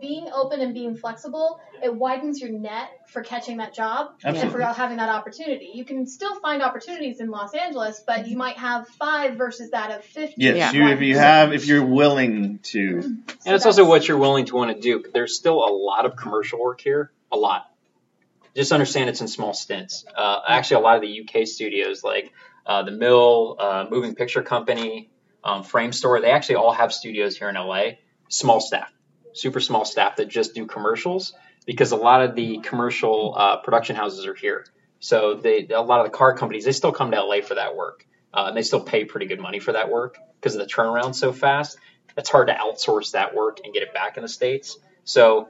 being 0.00 0.28
open 0.32 0.60
and 0.60 0.72
being 0.74 0.96
flexible. 0.96 1.60
It 1.82 1.92
widens 1.92 2.40
your 2.40 2.50
net 2.50 2.88
for 3.08 3.22
catching 3.22 3.56
that 3.56 3.74
job 3.74 4.12
and 4.22 4.52
for 4.52 4.60
having 4.60 4.98
that 4.98 5.08
opportunity. 5.08 5.70
You 5.74 5.84
can 5.84 6.06
still 6.06 6.38
find 6.38 6.62
opportunities 6.62 7.20
in 7.20 7.30
Los 7.30 7.54
Angeles, 7.54 8.04
but 8.06 8.28
you 8.28 8.36
might 8.36 8.58
have 8.58 8.86
five 8.86 9.36
versus 9.36 9.70
that 9.70 9.90
of 9.90 10.04
fifty. 10.04 10.42
Yes, 10.44 10.56
Yeah. 10.56 10.72
you 10.72 10.88
if 10.92 11.00
you 11.00 11.16
have 11.16 11.52
if 11.54 11.66
you're 11.66 11.84
willing 11.84 12.58
to. 12.64 13.02
So 13.02 13.08
And 13.08 13.56
it's 13.56 13.66
also 13.66 13.84
what 13.84 14.06
you're 14.06 14.18
willing 14.18 14.44
to 14.46 14.54
want 14.54 14.70
to 14.72 14.80
do. 14.80 15.02
There's 15.12 15.34
still 15.34 15.56
a 15.56 15.72
lot 15.72 16.04
of 16.04 16.14
commercial 16.16 16.60
work 16.60 16.80
here, 16.82 17.10
a 17.32 17.36
lot. 17.36 17.64
Just 18.58 18.72
understand 18.72 19.08
it's 19.08 19.20
in 19.20 19.28
small 19.28 19.54
stints. 19.54 20.04
Uh, 20.16 20.40
actually, 20.48 20.80
a 20.80 20.84
lot 20.84 20.96
of 20.96 21.02
the 21.02 21.20
UK 21.20 21.46
studios, 21.46 22.02
like 22.02 22.32
uh, 22.66 22.82
the 22.82 22.90
Mill, 22.90 23.56
uh, 23.60 23.86
Moving 23.88 24.16
Picture 24.16 24.42
Company, 24.42 25.10
um, 25.44 25.62
Framestore, 25.62 26.20
they 26.20 26.32
actually 26.32 26.56
all 26.56 26.72
have 26.72 26.92
studios 26.92 27.36
here 27.36 27.48
in 27.48 27.54
LA. 27.54 27.90
Small 28.28 28.60
staff, 28.60 28.92
super 29.32 29.60
small 29.60 29.84
staff 29.84 30.16
that 30.16 30.28
just 30.28 30.56
do 30.56 30.66
commercials 30.66 31.34
because 31.66 31.92
a 31.92 31.96
lot 31.96 32.22
of 32.22 32.34
the 32.34 32.58
commercial 32.58 33.34
uh, 33.38 33.58
production 33.58 33.94
houses 33.94 34.26
are 34.26 34.34
here. 34.34 34.66
So 34.98 35.34
they, 35.34 35.68
a 35.68 35.80
lot 35.80 36.04
of 36.04 36.10
the 36.10 36.18
car 36.18 36.34
companies, 36.34 36.64
they 36.64 36.72
still 36.72 36.90
come 36.90 37.12
to 37.12 37.22
LA 37.22 37.42
for 37.42 37.54
that 37.54 37.76
work, 37.76 38.04
uh, 38.34 38.46
and 38.48 38.56
they 38.56 38.62
still 38.62 38.80
pay 38.82 39.04
pretty 39.04 39.26
good 39.26 39.38
money 39.38 39.60
for 39.60 39.72
that 39.72 39.88
work 39.88 40.18
because 40.40 40.56
of 40.56 40.60
the 40.60 40.66
turnaround 40.66 41.14
so 41.14 41.32
fast 41.32 41.78
it's 42.18 42.28
hard 42.28 42.48
to 42.48 42.54
outsource 42.54 43.12
that 43.12 43.34
work 43.34 43.60
and 43.64 43.72
get 43.72 43.84
it 43.84 43.94
back 43.94 44.16
in 44.16 44.22
the 44.22 44.28
states. 44.28 44.76
So 45.04 45.48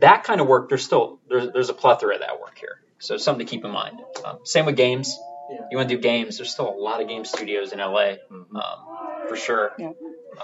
that 0.00 0.24
kind 0.24 0.40
of 0.40 0.46
work, 0.46 0.68
there's 0.68 0.84
still 0.84 1.18
there's, 1.28 1.52
there's 1.52 1.68
a 1.70 1.74
plethora 1.74 2.14
of 2.14 2.20
that 2.20 2.40
work 2.40 2.58
here. 2.58 2.80
So 2.98 3.16
something 3.16 3.46
to 3.46 3.50
keep 3.50 3.64
in 3.64 3.70
mind. 3.70 4.00
Um, 4.24 4.38
same 4.44 4.66
with 4.66 4.76
games. 4.76 5.18
Yeah. 5.50 5.58
You 5.70 5.76
want 5.76 5.88
to 5.88 5.96
do 5.96 6.00
games? 6.02 6.38
There's 6.38 6.50
still 6.50 6.68
a 6.68 6.78
lot 6.80 7.00
of 7.00 7.08
game 7.08 7.24
studios 7.24 7.72
in 7.72 7.78
LA, 7.78 8.16
Mm-hmm. 8.30 8.56
um, 8.56 9.28
for 9.28 9.36
sure. 9.36 9.72
Yeah. 9.78 9.90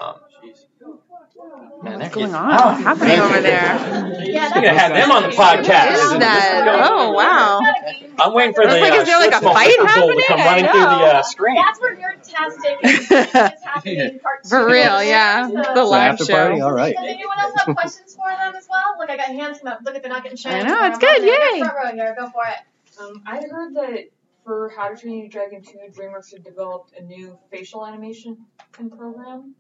Um, 0.01 0.14
man, 1.82 1.99
What's 2.01 2.14
going 2.14 2.34
on? 2.34 2.49
What's 2.49 2.82
happening 2.82 3.18
over 3.20 3.40
there? 3.40 4.22
Yeah, 4.24 4.49
We're 4.55 4.62
gonna 4.62 4.78
have 4.78 4.93
them 4.95 5.11
on 5.11 5.22
the 5.24 5.28
podcast. 5.30 5.93
is 5.95 6.18
that? 6.18 6.88
Oh 6.90 7.12
wow. 7.12 7.61
I'm 8.18 8.32
waiting 8.34 8.55
for 8.55 8.62
I 8.66 8.74
the 8.74 8.80
like, 8.80 8.93
uh, 8.93 8.97
is 8.97 9.07
there 9.07 9.18
like 9.20 9.32
a 9.32 9.36
strip 9.36 9.45
mall 9.45 9.55
fight 9.55 9.68
liquor 9.68 10.01
bowl 10.01 10.09
to 10.14 10.24
come 10.28 10.38
happening? 10.38 10.64
running 10.64 10.70
through 10.70 10.80
the 10.80 11.12
uh, 11.18 11.22
screen. 11.22 11.57
That's 11.57 11.80
where 11.80 11.97
Nerdtastic 11.97 12.78
is, 12.84 13.11
is 13.11 13.32
happening 13.64 13.99
in 14.01 14.18
part 14.20 14.43
two. 14.45 14.49
For 14.51 14.66
real, 14.66 15.03
yeah. 15.03 15.47
So- 15.49 15.55
The 15.55 15.74
So 15.74 15.88
live 15.90 16.12
after 16.12 16.24
show. 16.24 16.32
party, 16.34 16.61
all 16.61 16.72
right. 16.72 16.95
Does 16.95 17.05
anyone 17.07 17.38
else 17.38 17.55
have 17.64 17.74
questions 17.76 18.14
for 18.16 18.30
them 18.30 18.55
as 18.57 18.66
well? 18.70 18.95
Look, 18.99 19.11
I 19.11 19.16
got 19.16 19.26
hands 19.26 19.59
come 19.59 19.72
up. 19.72 19.80
Look 19.84 19.95
at 19.95 20.03
they're 20.03 20.12
not 20.12 20.22
getting 20.22 20.36
shy. 20.38 20.59
I 20.59 20.62
know, 20.62 20.86
it's 20.86 20.99
good, 20.99 21.22
yay. 21.22 21.61
Front 21.61 21.74
row 21.84 21.93
here, 21.93 22.14
go 22.18 22.30
for 22.30 22.43
it. 22.47 23.01
Um, 23.03 23.22
I 23.26 23.36
heard 23.51 23.74
that 23.74 24.11
for 24.45 24.72
How 24.76 24.88
to 24.88 24.97
Train 24.97 25.18
Your 25.20 25.28
Dragon 25.28 25.62
2, 25.62 25.78
DreamWorks 25.93 26.32
had 26.32 26.43
developed 26.45 26.93
a 26.99 27.03
new 27.03 27.38
facial 27.51 27.86
animation 27.86 28.47
program. 28.72 29.55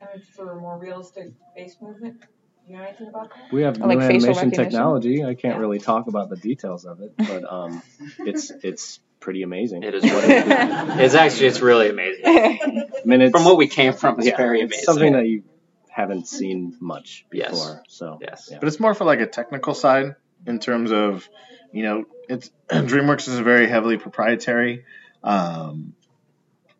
And 0.00 0.10
it's 0.14 0.28
for 0.30 0.54
more 0.60 0.78
realistic 0.78 1.32
face 1.54 1.76
movement. 1.80 2.22
You 2.66 2.76
know 2.76 2.82
anything 2.82 3.08
about 3.08 3.30
that? 3.30 3.52
We 3.52 3.62
have 3.62 3.78
Like 3.78 3.98
new 3.98 4.06
facial 4.06 4.28
animation 4.38 4.50
technology. 4.50 5.24
I 5.24 5.34
can't 5.34 5.54
Yeah. 5.56 5.60
really 5.60 5.78
talk 5.78 6.06
about 6.06 6.28
the 6.28 6.36
details 6.36 6.84
of 6.84 7.00
it, 7.00 7.14
but 7.16 7.50
um, 7.50 7.82
it's 8.18 8.50
it's 8.62 9.00
pretty 9.20 9.42
amazing. 9.42 9.82
It 9.82 9.94
is 9.94 10.02
what 10.04 10.24
it 10.24 10.30
is. 10.46 10.98
It's 11.00 11.14
actually 11.14 11.46
it's 11.46 11.60
really 11.60 11.88
amazing. 11.88 12.24
I 12.26 12.88
mean, 13.06 13.22
it's 13.22 13.32
From 13.32 13.44
what 13.44 13.56
we 13.56 13.68
came 13.68 13.92
from, 13.94 14.18
it's 14.18 14.26
yeah, 14.28 14.36
very 14.36 14.60
it's 14.60 14.72
amazing. 14.74 14.84
something 14.84 15.12
that 15.14 15.26
you 15.26 15.44
haven't 15.88 16.28
seen 16.28 16.76
much 16.78 17.26
before. 17.30 17.40
Yes. 17.48 17.50
before. 17.50 17.82
So 17.88 18.18
Yes. 18.20 18.48
yeah. 18.52 18.58
But 18.60 18.68
it's 18.68 18.78
more 18.78 18.94
for 18.94 19.04
like 19.04 19.20
a 19.20 19.26
technical 19.26 19.74
side 19.74 20.14
in 20.46 20.58
terms 20.60 20.92
of, 20.92 21.28
you 21.72 21.82
know, 21.82 22.04
it's 22.28 22.50
DreamWorks 22.70 23.26
is 23.28 23.38
a 23.38 23.42
very 23.42 23.66
heavily 23.68 23.96
proprietary 23.96 24.84
um, 25.24 25.94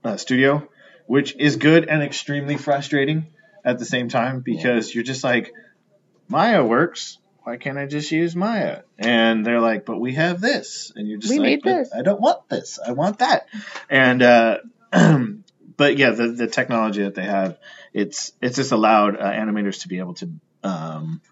uh, 0.05 0.16
studio, 0.19 0.69
which 1.09 1.35
is 1.37 1.57
good 1.57 1.89
and 1.89 2.03
extremely 2.03 2.59
frustrating 2.59 3.27
at 3.65 3.79
the 3.79 3.85
same 3.87 4.09
time 4.11 4.41
because 4.41 4.95
you're 4.95 5.03
just 5.03 5.25
like, 5.25 5.53
Maya 6.29 6.63
works. 6.63 7.19
Why 7.45 7.57
can't 7.57 7.79
I 7.79 7.87
just 7.87 8.13
use 8.13 8.37
Maya? 8.37 8.83
And 8.99 9.45
they're 9.45 9.61
like, 9.61 9.87
but 9.87 9.99
we 9.99 10.13
have 10.15 10.39
this, 10.39 10.93
and 10.95 11.09
you're 11.09 11.19
just 11.19 11.33
We 11.33 11.39
like, 11.39 11.47
made 11.47 11.63
"But 11.65 11.79
this." 11.79 11.93
I 11.95 12.03
don't 12.03 12.21
want 12.21 12.47
this. 12.51 12.79
I 12.87 12.93
want 12.93 13.21
that. 13.21 13.47
And 13.89 14.23
uh, 14.23 14.59
but 15.79 15.97
yeah, 15.97 16.11
the 16.11 16.29
the 16.29 16.47
technology 16.47 17.03
that 17.03 17.15
they 17.15 17.25
have, 17.25 17.59
it's 17.95 18.33
it's 18.43 18.57
just 18.57 18.73
allowed 18.73 19.17
uh, 19.17 19.33
animators 19.33 19.81
to 19.83 19.89
be 19.89 20.01
able 20.01 20.13
to 20.15 20.31
um, 20.63 21.23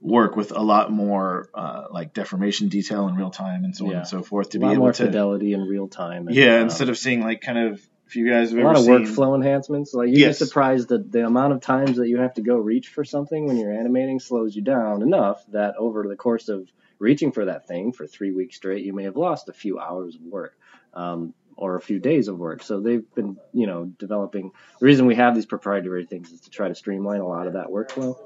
work 0.00 0.36
with 0.36 0.52
a 0.52 0.62
lot 0.62 0.92
more 0.92 1.48
uh, 1.54 1.86
like 1.90 2.14
deformation 2.14 2.68
detail 2.68 3.08
in 3.08 3.16
real 3.16 3.30
time 3.30 3.64
and 3.64 3.76
so 3.76 3.88
on 3.88 3.96
and 3.96 4.06
so 4.06 4.22
forth 4.22 4.50
to 4.50 4.58
a 4.58 4.60
be 4.60 4.66
lot 4.66 4.72
able 4.74 4.82
more 4.82 4.92
to 4.92 5.06
fidelity 5.06 5.54
in 5.54 5.62
real 5.62 5.88
time. 5.88 6.28
and, 6.28 6.36
yeah 6.36 6.58
um, 6.58 6.62
instead 6.62 6.88
of 6.88 6.96
seeing 6.96 7.20
like 7.20 7.40
kind 7.40 7.58
of 7.58 7.84
if 8.08 8.16
you 8.16 8.28
guys 8.28 8.50
have 8.50 8.58
a 8.58 8.62
ever 8.62 8.68
lot 8.68 8.76
of 8.76 8.84
seen 8.84 9.04
workflow 9.04 9.34
enhancements. 9.34 9.92
Like 9.92 10.08
you 10.08 10.18
Yes. 10.18 10.38
get 10.38 10.46
surprised 10.48 10.88
that 10.88 11.12
the 11.12 11.26
amount 11.26 11.52
of 11.52 11.60
times 11.60 11.98
that 11.98 12.08
you 12.08 12.18
have 12.18 12.34
to 12.34 12.42
go 12.42 12.56
reach 12.56 12.88
for 12.88 13.04
something 13.04 13.46
when 13.46 13.58
you're 13.58 13.72
animating 13.72 14.18
slows 14.18 14.56
you 14.56 14.62
down 14.62 15.02
enough 15.02 15.44
that 15.52 15.74
over 15.76 16.06
the 16.08 16.16
course 16.16 16.48
of 16.48 16.66
reaching 16.98 17.32
for 17.32 17.44
that 17.44 17.68
thing 17.68 17.92
for 17.92 18.06
three 18.06 18.32
weeks 18.32 18.56
straight, 18.56 18.84
you 18.84 18.94
may 18.94 19.04
have 19.04 19.16
lost 19.16 19.48
a 19.48 19.52
few 19.52 19.78
hours 19.78 20.14
of 20.14 20.22
work. 20.22 20.54
Um, 20.94 21.34
or 21.60 21.74
a 21.74 21.80
few 21.80 21.98
days 21.98 22.28
of 22.28 22.38
work. 22.38 22.62
So 22.62 22.80
they've 22.80 23.02
been, 23.16 23.36
you 23.52 23.66
know, 23.66 23.86
developing. 23.98 24.52
The 24.78 24.86
reason 24.86 25.06
we 25.06 25.16
have 25.16 25.34
these 25.34 25.44
proprietary 25.44 26.06
things 26.06 26.30
is 26.30 26.42
to 26.42 26.50
try 26.50 26.68
to 26.68 26.74
streamline 26.76 27.20
a 27.20 27.26
lot 27.26 27.48
of 27.48 27.54
that 27.54 27.66
workflow. 27.66 28.16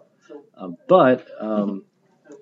Um, 0.55 0.77
but 0.87 1.27
um, 1.41 1.87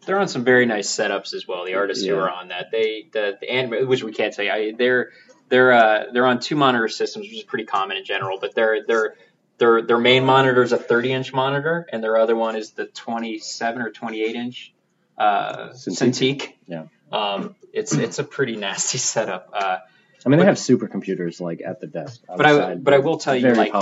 They're 0.04 0.18
on 0.18 0.26
some 0.26 0.42
very 0.42 0.66
nice 0.66 0.88
setups 0.88 1.32
as 1.32 1.46
well. 1.46 1.64
The 1.64 1.74
artists 1.74 2.04
who 2.04 2.16
are 2.16 2.28
on 2.28 2.48
that, 2.48 2.72
they 2.72 3.08
the, 3.12 3.38
the 3.40 3.48
anime, 3.48 3.86
which 3.86 4.02
we 4.02 4.12
can't 4.12 4.34
say, 4.34 4.50
I, 4.50 4.72
they're 4.76 5.10
they're 5.50 5.72
uh, 5.72 6.04
they're 6.12 6.26
on 6.26 6.40
two 6.40 6.56
monitor 6.56 6.88
systems, 6.88 7.26
which 7.26 7.36
is 7.36 7.42
pretty 7.42 7.64
common 7.66 7.96
in 7.98 8.04
general. 8.04 8.38
But 8.40 8.54
their 8.54 8.84
their 8.86 9.14
their 9.58 9.82
their 9.82 9.98
main 9.98 10.24
monitor 10.24 10.62
is 10.62 10.72
a 10.72 10.78
30 10.78 11.12
inch 11.12 11.32
monitor, 11.34 11.86
and 11.92 12.02
their 12.02 12.16
other 12.16 12.34
one 12.34 12.56
is 12.56 12.70
the 12.70 12.86
27 12.86 13.82
or 13.82 13.90
28 13.90 14.34
inch 14.36 14.72
uh, 15.18 15.68
Cintiq. 15.74 16.54
Yeah. 16.66 16.84
Um, 17.12 17.54
it's 17.72 17.92
it's 17.94 18.18
a 18.18 18.24
pretty 18.24 18.56
nasty 18.56 18.98
setup. 19.12 19.50
Uh, 19.52 19.78
I 20.24 20.28
mean, 20.28 20.38
they 20.38 20.44
But- 20.44 20.48
have 20.48 20.56
supercomputers 20.56 21.40
like 21.40 21.60
at 21.66 21.80
the 21.80 21.86
desk. 21.86 22.22
But 22.26 22.46
I- 22.46 22.74
but 22.74 22.94
I 22.94 22.98
will 22.98 23.16
tell 23.18 23.34
you, 23.34 23.52
like, 23.54 23.72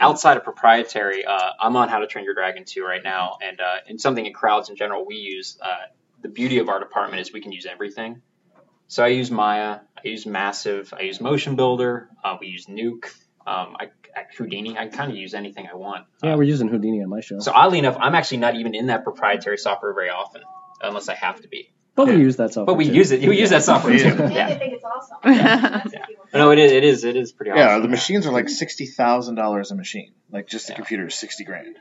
outside 0.00 0.36
of 0.36 0.44
proprietary, 0.44 1.24
uh, 1.24 1.50
I'm 1.60 1.74
on 1.76 1.88
How 1.88 2.00
to 2.00 2.06
Train 2.06 2.24
Your 2.24 2.34
Dragon 2.34 2.64
2 2.66 2.84
right 2.84 3.02
now, 3.02 3.38
and 3.42 3.60
uh, 3.60 3.76
and 3.88 4.00
something 4.00 4.24
in 4.24 4.32
crowds 4.32 4.68
in 4.70 4.76
general 4.76 5.04
we 5.06 5.16
use. 5.16 5.58
Uh, 5.60 5.68
the 6.22 6.28
beauty 6.28 6.58
of 6.58 6.68
our 6.68 6.80
department 6.80 7.20
is 7.20 7.32
we 7.32 7.40
can 7.40 7.52
use 7.52 7.66
everything. 7.66 8.22
So 8.88 9.04
I 9.04 9.08
use 9.08 9.30
Maya, 9.30 9.80
I 10.04 10.08
use 10.08 10.26
Massive, 10.26 10.94
I 10.96 11.02
use 11.02 11.18
MotionBuilder, 11.18 12.06
uh, 12.24 12.36
we 12.40 12.46
use 12.46 12.66
Nuke, 12.66 13.06
um, 13.46 13.76
I, 13.80 13.86
I, 14.16 14.24
Houdini. 14.36 14.78
I 14.78 14.86
kind 14.88 15.10
of 15.10 15.16
use 15.16 15.34
anything 15.34 15.66
I 15.72 15.76
want. 15.76 16.06
Yeah, 16.22 16.34
Uh, 16.34 16.36
we're 16.36 16.44
using 16.44 16.68
Houdini 16.68 17.02
on 17.02 17.08
my 17.10 17.20
show. 17.20 17.40
so 17.40 17.52
oddly 17.52 17.78
enough, 17.80 17.96
I'm 18.00 18.14
actually 18.14 18.38
not 18.38 18.54
even 18.54 18.74
in 18.74 18.86
that 18.86 19.02
proprietary 19.04 19.58
software 19.58 19.92
very 19.92 20.10
often, 20.10 20.42
unless 20.80 21.08
I 21.08 21.14
have 21.14 21.40
to 21.42 21.48
be. 21.48 21.72
but 21.96 22.06
we 22.08 22.16
use 22.16 22.36
that 22.36 22.52
software. 22.52 22.66
But 22.66 22.78
we 22.78 22.86
too. 22.88 22.94
use 22.94 23.10
it. 23.10 23.26
We 23.28 23.38
use 23.40 23.50
that 23.50 23.64
software 23.64 23.96
too. 23.98 24.04
Yeah. 24.04 24.12
And 24.22 24.32
Yeah. 24.32 24.48
they 24.50 24.58
think 24.58 24.74
it's 24.74 24.84
awesome. 24.84 25.16
That's 25.24 25.90
the. 25.92 26.38
No, 26.38 26.50
it 26.50 26.58
is. 26.58 26.72
It 26.72 26.84
is. 26.84 27.04
It 27.04 27.16
is 27.16 27.32
pretty 27.32 27.50
awesome. 27.52 27.66
yeah 27.66 27.78
the 27.78 27.88
machines 27.88 28.26
are 28.26 28.32
like 28.32 28.48
sixty 28.50 28.86
thousand 28.86 29.34
dollars 29.36 29.70
a 29.70 29.74
machine 29.74 30.12
like 30.30 30.46
just 30.46 30.66
the 30.66 30.72
Yeah. 30.74 30.76
computer 30.76 31.06
is 31.06 31.14
sixty 31.14 31.44
grand 31.44 31.76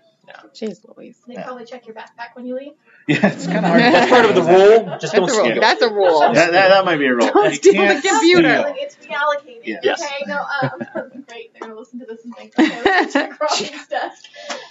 Jeez 0.53 0.86
Louise. 0.95 1.17
They 1.28 1.34
Yeah. 1.36 1.43
probably 1.43 1.65
check 1.65 1.86
your 1.86 1.95
backpack 1.95 2.36
when 2.36 2.45
you 2.45 2.55
leave. 2.55 2.73
yeah 3.07 3.28
it's 3.28 3.45
kind 3.45 3.59
of 3.59 3.65
hard 3.65 3.82
That's 3.82 4.09
part 4.09 4.26
of 4.26 4.36
the 4.36 4.41
rule. 4.41 4.97
Just 4.99 5.13
That's 5.13 5.13
don't 5.13 5.30
a 5.30 5.34
rule. 5.34 5.45
steal. 5.51 5.61
That's 5.61 5.82
a 5.82 5.89
rule. 5.93 6.19
that, 6.19 6.34
that, 6.51 6.51
that 6.69 6.86
might 6.86 6.97
be 6.97 7.05
a 7.07 7.13
rule. 7.15 7.28
Don't 7.28 7.49
You 7.49 7.55
steal 7.55 7.88
the 7.88 8.01
computer. 8.01 8.49
steal. 8.61 8.76
It's 8.78 8.95
reallocated. 8.97 9.61
Yeah. 9.63 9.80
Yes. 9.84 10.01
Okay, 10.01 10.23
no, 10.28 10.38
um, 10.41 11.23
great. 11.28 11.51
They're 11.53 11.61
gonna 11.69 11.80
listen 11.80 11.99
to 11.99 12.05
this 12.05 12.23
and 12.26 12.36
think, 12.36 12.53
okay, 12.57 13.11
check 13.11 13.39
Robin's 13.39 13.88
desk. 13.88 14.26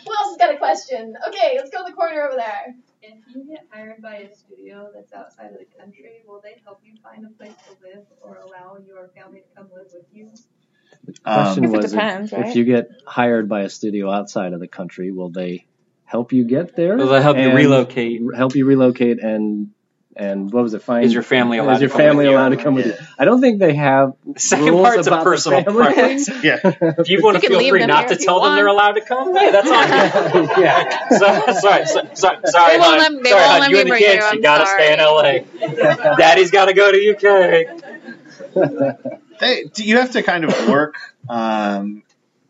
Who 0.05 0.11
else 0.12 0.28
has 0.30 0.36
got 0.38 0.55
a 0.55 0.59
question? 0.59 1.14
Okay, 1.28 1.55
let's 1.57 1.70
go 1.70 1.84
to 1.84 1.90
the 1.90 1.96
corner 1.96 2.22
over 2.22 2.36
there. 2.36 2.74
If 3.02 3.14
you 3.34 3.44
get 3.48 3.66
hired 3.70 4.00
by 4.00 4.16
a 4.16 4.34
studio 4.34 4.90
that's 4.94 5.12
outside 5.12 5.52
of 5.52 5.59
the 5.59 5.66
country, 5.78 6.22
will 6.26 6.40
they 6.42 6.61
help 6.64 6.80
you 6.82 6.94
find 7.02 7.24
a 7.26 7.30
place 7.36 7.52
to 7.68 7.72
live 7.86 8.05
or 8.22 8.36
allow 8.38 8.78
your 8.86 9.11
family 9.14 9.40
to 9.40 9.50
come 9.55 9.68
live 9.74 9.86
with 9.92 10.07
you? 10.12 10.30
The 11.07 11.12
question 11.22 11.64
Guess 11.64 11.72
was, 11.72 11.85
if- 11.87 11.91
depends, 11.93 12.32
if, 12.32 12.39
right? 12.39 12.57
you 12.57 12.64
get 12.64 12.89
hired 13.07 13.47
by 13.49 13.61
a 13.62 13.68
studio 13.70 14.11
outside 14.11 14.53
of 14.55 14.61
the 14.61 14.68
country, 14.68 15.11
will 15.11 15.28
they 15.30 15.66
help 16.05 16.32
you 16.32 16.45
get 16.45 16.74
there? 16.76 16.97
Will 16.97 17.09
They'll 17.09 17.20
help 17.20 17.37
you 17.37 17.53
relocate. 17.53 18.22
Help 18.35 18.55
you 18.57 18.64
relocate 18.66 19.22
and 19.22 19.70
and 20.16 20.53
what 20.53 20.62
was 20.62 20.74
it? 20.74 20.82
Find 20.82 21.05
Is 21.05 21.12
your 21.12 21.24
family 21.24 21.59
allowed 21.59 21.74
is 21.74 21.80
your 21.80 21.89
to 21.91 21.97
come 21.97 22.07
family 22.07 22.24
with 22.24 22.30
you? 22.30 22.37
allowed 22.39 22.51
to 22.51 22.57
come 22.57 22.74
with 22.76 22.87
you? 22.87 22.95
I 23.18 23.24
don't 23.24 23.41
think 23.41 23.59
they 23.59 23.74
have. 23.74 24.12
The 24.35 24.39
second 24.41 24.66
rules 24.68 24.82
part's 24.82 25.07
about 25.09 25.18
the 25.18 25.24
personal 25.24 25.64
family 25.64 25.85
preference. 25.87 26.28
yeah 26.45 26.61
If 26.62 27.09
you 27.09 27.20
want 27.20 27.35
You 27.35 27.41
to 27.41 27.49
feel 27.49 27.68
free 27.68 27.85
not 27.87 28.07
to 28.09 28.14
if 28.14 28.20
you 28.20 28.26
tell 28.26 28.41
them 28.41 28.55
they're 28.55 28.68
allowed 28.68 28.93
to 28.93 29.01
come, 29.01 29.35
hey, 29.37 29.51
that's 29.51 29.68
on 29.68 30.45
you. 30.57 30.62
yeah. 30.62 31.09
So, 31.09 31.53
sorry, 31.61 31.87
so, 31.87 32.09
so, 32.14 32.28
sorry, 32.45 32.78
They 32.78 32.78
hon. 32.78 32.99
let- 32.99 33.22
they 33.24 33.30
sorry, 33.30 33.61
hon. 33.61 33.70
you 33.70 33.76
and 33.78 33.87
the 33.87 33.91
bring 33.91 34.03
you, 34.03 34.09
you 34.35 34.41
gotta 34.43 34.66
stay 34.66 34.93
in 34.93 35.01
LA. 35.01 35.39
Daddy's 36.16 36.53
got 36.53 36.66
to 36.66 36.74
go 36.74 36.93
to 36.93 37.16
UK. 37.16 37.24
They, 39.41 39.64
you 39.76 39.99
have 39.99 40.12
to 40.12 40.22
kind 40.22 40.45
of 40.45 40.68
work 40.68 40.97
um, 41.28 42.03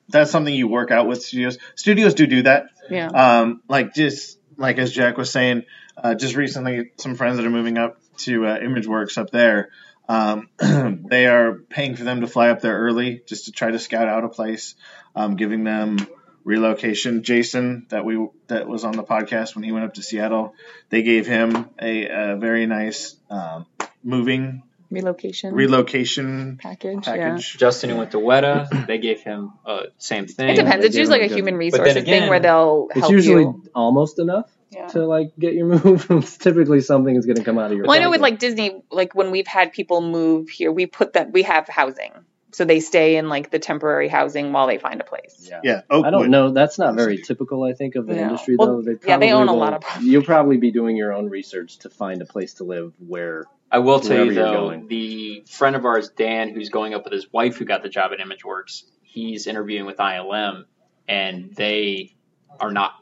that's 0.09 0.30
something 0.30 0.55
you 0.55 0.68
work 0.68 0.91
out 0.91 1.07
with 1.07 1.22
studios 1.22 1.59
studios 1.74 2.14
do 2.14 2.26
do 2.26 2.43
that 2.43 2.66
Yeah. 2.91 3.09
um, 3.09 3.62
like 3.68 3.95
just 3.95 4.39
like 4.57 4.78
as 4.78 4.93
Jack 4.93 5.16
was 5.18 5.32
saying, 5.32 5.64
uh, 5.97 6.14
just 6.14 6.37
recently, 6.37 6.93
some 6.97 7.16
friends 7.16 7.39
that 7.39 7.47
are 7.47 7.51
moving 7.51 7.76
up 7.76 7.99
to 8.18 8.47
uh, 8.47 8.59
ImageWorks 8.61 9.18
up 9.18 9.30
there, 9.30 9.70
um, 10.09 10.49
they 10.59 11.26
are 11.26 11.55
paying 11.55 11.97
for 11.97 12.05
them 12.05 12.20
to 12.20 12.28
fly 12.28 12.51
up 12.51 12.61
there 12.61 12.78
early 12.78 13.22
just 13.26 13.47
to 13.47 13.53
try 13.53 13.72
to 13.72 13.80
scout 13.80 14.07
out 14.07 14.22
a 14.22 14.28
place, 14.28 14.76
um, 15.16 15.35
giving 15.35 15.64
them 15.64 15.99
relocation. 16.45 17.24
Jason, 17.24 17.87
that 17.89 18.05
we 18.05 18.28
that 18.47 18.68
was 18.68 18.85
on 18.85 18.93
the 18.93 19.03
podcast 19.03 19.57
when 19.57 19.64
he 19.64 19.72
went 19.72 19.87
up 19.87 19.95
to 19.95 20.03
Seattle, 20.05 20.55
they 20.91 21.03
gave 21.03 21.26
him 21.26 21.68
a, 21.80 22.07
a 22.07 22.37
very 22.37 22.66
nice 22.66 23.16
um, 23.30 23.66
moving 24.05 24.62
Relocation 24.95 25.55
relocation 25.55 26.59
package. 26.61 27.05
package. 27.05 27.57
Justin 27.59 27.90
who 27.90 27.97
went 27.97 28.11
to 28.12 28.18
Weta, 28.18 28.86
they 28.86 28.99
gave 28.99 29.20
him 29.20 29.53
uh, 29.66 29.82
same 29.99 30.26
thing. 30.26 30.51
It 30.51 30.57
depends. 30.57 30.80
they 30.82 30.86
It's 30.86 30.95
gave 30.97 31.01
usually 31.01 31.20
like 31.20 31.30
a 31.30 31.32
a 31.34 31.36
human 31.36 31.59
good- 31.59 31.70
But 31.72 31.78
then 31.78 31.86
resources 31.97 32.09
thing 32.09 32.28
where 32.28 32.40
they'll 32.40 32.88
help 32.92 32.97
you. 32.97 33.03
It's 33.03 33.11
usually 33.11 33.42
you. 33.42 33.64
almost 33.74 34.18
enough 34.18 34.51
Yeah. 34.70 34.86
to 34.88 35.07
like 35.07 35.32
get 35.38 35.55
your 35.55 35.66
move. 35.84 36.07
it's 36.11 36.36
typically 36.38 36.80
something 36.80 37.14
is 37.14 37.26
going 37.26 37.36
to 37.36 37.45
come 37.45 37.59
out 37.59 37.70
of 37.70 37.76
your. 37.76 37.86
Well, 37.86 37.97
I 37.99 38.01
know 38.03 38.11
with 38.11 38.20
like 38.20 38.38
Disney, 38.38 38.82
like 38.90 39.14
when 39.14 39.30
we've 39.30 39.47
had 39.47 39.72
people 39.72 40.01
move 40.01 40.49
here, 40.49 40.72
we 40.72 40.86
put 40.86 41.12
that 41.14 41.32
we 41.32 41.42
have 41.42 41.68
housing, 41.68 42.12
so 42.53 42.64
they 42.64 42.80
stay 42.80 43.16
in 43.16 43.28
like 43.28 43.51
the 43.51 43.59
temporary 43.59 44.09
housing 44.09 44.53
while 44.53 44.66
they 44.66 44.78
find 44.78 45.01
a 45.01 45.05
place. 45.05 45.49
Yeah. 45.51 45.61
Yeah, 45.62 45.80
I 45.90 46.11
don't 46.11 46.30
know. 46.30 46.51
That's 46.51 46.78
not 46.78 46.95
very 46.97 47.18
typical. 47.18 47.62
I 47.64 47.72
think 47.74 47.95
of 47.97 48.07
the 48.07 48.14
No. 48.14 48.22
industry 48.22 48.57
Well, 48.57 48.76
though. 48.76 48.82
They 48.82 48.92
yeah, 48.92 49.18
they 49.18 49.28
probably 49.28 49.32
own 49.32 49.49
a 49.49 49.55
lot 49.55 49.72
of 49.74 49.80
property. 49.82 50.07
You'll 50.07 50.22
probably 50.24 50.57
be 50.57 50.70
doing 50.72 50.97
your 50.97 51.12
own 51.12 51.28
research 51.30 51.78
to 51.80 51.90
find 51.90 52.20
a 52.22 52.26
place 52.26 52.55
to 52.55 52.64
live 52.64 52.92
where. 52.99 53.45
I 53.75 53.79
will 53.79 53.99
tell 53.99 54.25
you 54.25 54.35
though, 54.35 54.85
the 54.87 55.43
friend 55.49 55.75
of 55.75 55.85
ours, 55.85 56.09
Dan, 56.11 56.55
who's 56.55 56.70
going 56.70 56.95
up 56.95 57.03
with 57.03 57.12
his 57.12 57.33
wife, 57.33 57.57
who 57.57 57.64
got 57.64 57.83
the 57.83 57.89
job 57.89 58.12
at 58.12 58.20
ImageWorks, 58.20 58.85
he's 59.03 59.49
interviewing 59.49 59.85
with 59.85 59.97
ILM, 59.97 60.66
and 61.09 61.53
they 61.57 62.14
are 62.61 62.70
not. 62.70 62.93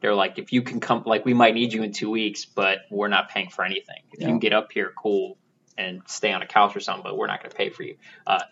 They're 0.00 0.14
like, 0.14 0.38
if 0.38 0.52
you 0.52 0.60
can 0.60 0.80
come, 0.80 1.04
like 1.06 1.24
we 1.24 1.32
might 1.32 1.54
need 1.54 1.72
you 1.72 1.82
in 1.82 1.92
two 1.92 2.10
weeks, 2.10 2.44
but 2.44 2.80
we're 2.90 3.08
not 3.08 3.30
paying 3.30 3.48
for 3.48 3.64
anything. 3.64 4.02
If 4.12 4.20
you 4.20 4.26
can 4.26 4.38
get 4.38 4.52
up 4.52 4.70
here, 4.70 4.92
cool, 4.94 5.38
and 5.78 6.02
stay 6.06 6.30
on 6.30 6.42
a 6.42 6.46
couch 6.46 6.76
or 6.76 6.80
something, 6.80 7.02
but 7.02 7.16
we're 7.16 7.26
not 7.26 7.40
going 7.40 7.50
to 7.50 7.56
pay 7.56 7.70
for 7.70 7.82
you. 7.82 7.96
Uh, 8.26 8.42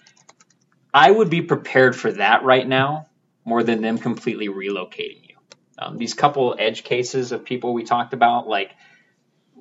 I 0.95 1.11
would 1.11 1.29
be 1.29 1.43
prepared 1.43 1.95
for 1.95 2.11
that 2.13 2.43
right 2.43 2.67
now 2.67 3.09
more 3.45 3.63
than 3.63 3.83
them 3.83 3.99
completely 3.99 4.49
relocating 4.49 5.29
you. 5.29 5.37
Um, 5.79 5.99
these 5.99 6.15
couple 6.15 6.57
edge 6.59 6.85
cases 6.85 7.33
of 7.33 7.45
people 7.45 7.75
we 7.75 7.85
talked 7.85 8.15
about, 8.15 8.49
like 8.49 8.71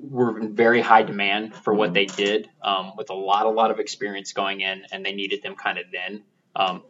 were 0.04 0.40
in 0.40 0.56
very 0.56 0.82
high 0.82 1.04
demand 1.04 1.56
for 1.56 1.74
what 1.74 1.94
they 1.94 2.06
did, 2.06 2.50
um, 2.62 2.94
with 2.98 3.10
a 3.10 3.14
lot, 3.14 3.46
a 3.46 3.50
lot 3.50 3.72
of 3.72 3.80
experience 3.80 4.34
going 4.34 4.62
in, 4.62 4.84
and 4.92 5.06
they 5.06 5.14
needed 5.14 5.42
them 5.42 5.56
kind 5.56 5.78
of 5.78 5.86
then. 5.92 6.24
Um, 6.56 6.84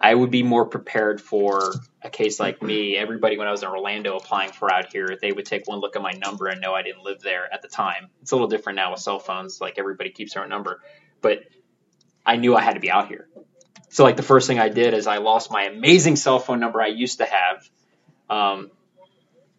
I 0.00 0.14
would 0.14 0.30
be 0.30 0.42
more 0.42 0.66
prepared 0.66 1.20
for 1.20 1.74
a 2.02 2.10
case 2.10 2.38
like 2.38 2.62
me. 2.62 2.96
Everybody, 2.96 3.38
when 3.38 3.48
I 3.48 3.50
was 3.50 3.62
in 3.62 3.68
Orlando 3.68 4.16
applying 4.16 4.52
for 4.52 4.70
out 4.70 4.92
here, 4.92 5.16
they 5.20 5.32
would 5.32 5.46
take 5.46 5.66
one 5.66 5.80
look 5.80 5.96
at 5.96 6.02
my 6.02 6.12
number 6.12 6.48
and 6.48 6.60
know 6.60 6.74
I 6.74 6.82
didn't 6.82 7.02
live 7.02 7.20
there 7.20 7.52
at 7.52 7.62
the 7.62 7.68
time. 7.68 8.10
It's 8.22 8.32
a 8.32 8.34
little 8.34 8.48
different 8.48 8.76
now 8.76 8.92
with 8.92 9.00
cell 9.00 9.18
phones; 9.18 9.60
like 9.60 9.78
everybody 9.78 10.10
keeps 10.10 10.34
their 10.34 10.42
own 10.42 10.48
number, 10.48 10.82
but 11.22 11.44
I 12.24 12.36
knew 12.36 12.54
I 12.54 12.62
had 12.62 12.74
to 12.74 12.80
be 12.80 12.90
out 12.90 13.08
here. 13.08 13.28
So, 13.88 14.04
like 14.04 14.16
the 14.16 14.22
first 14.22 14.46
thing 14.46 14.58
I 14.58 14.68
did 14.68 14.94
is 14.94 15.06
I 15.06 15.18
lost 15.18 15.50
my 15.50 15.64
amazing 15.64 16.16
cell 16.16 16.38
phone 16.38 16.60
number 16.60 16.82
I 16.82 16.88
used 16.88 17.18
to 17.18 17.26
have. 17.26 17.70
Um, 18.28 18.70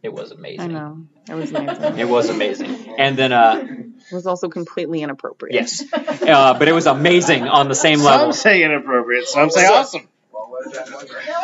it 0.07 0.13
was 0.13 0.31
amazing. 0.31 0.61
I 0.61 0.67
know 0.67 1.05
it 1.29 1.33
was 1.35 1.51
amazing. 1.51 1.99
It 1.99 2.07
was 2.07 2.29
amazing. 2.29 2.95
And 2.97 3.17
then, 3.17 3.31
uh, 3.33 3.61
It 4.09 4.15
was 4.15 4.25
also 4.25 4.47
completely 4.47 5.01
inappropriate. 5.01 5.53
yes, 5.53 5.83
uh, 5.93 6.57
but 6.57 6.67
it 6.67 6.71
was 6.73 6.85
amazing 6.87 7.43
on 7.43 7.67
the 7.67 7.75
same 7.75 7.99
level. 7.99 8.31
Some 8.31 8.41
say 8.41 8.63
inappropriate, 8.63 9.27
some 9.27 9.49
say 9.49 9.67
awesome. 9.67 10.07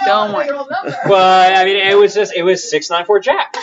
Don't 0.05 0.34
worry. 0.34 0.49
Well, 1.07 1.61
I 1.61 1.66
mean, 1.66 1.78
it 1.78 1.97
was 1.97 2.14
just 2.14 2.34
it 2.34 2.43
was 2.43 2.68
six 2.70 2.89
nine 2.89 3.05
four 3.05 3.20
Jack. 3.20 3.55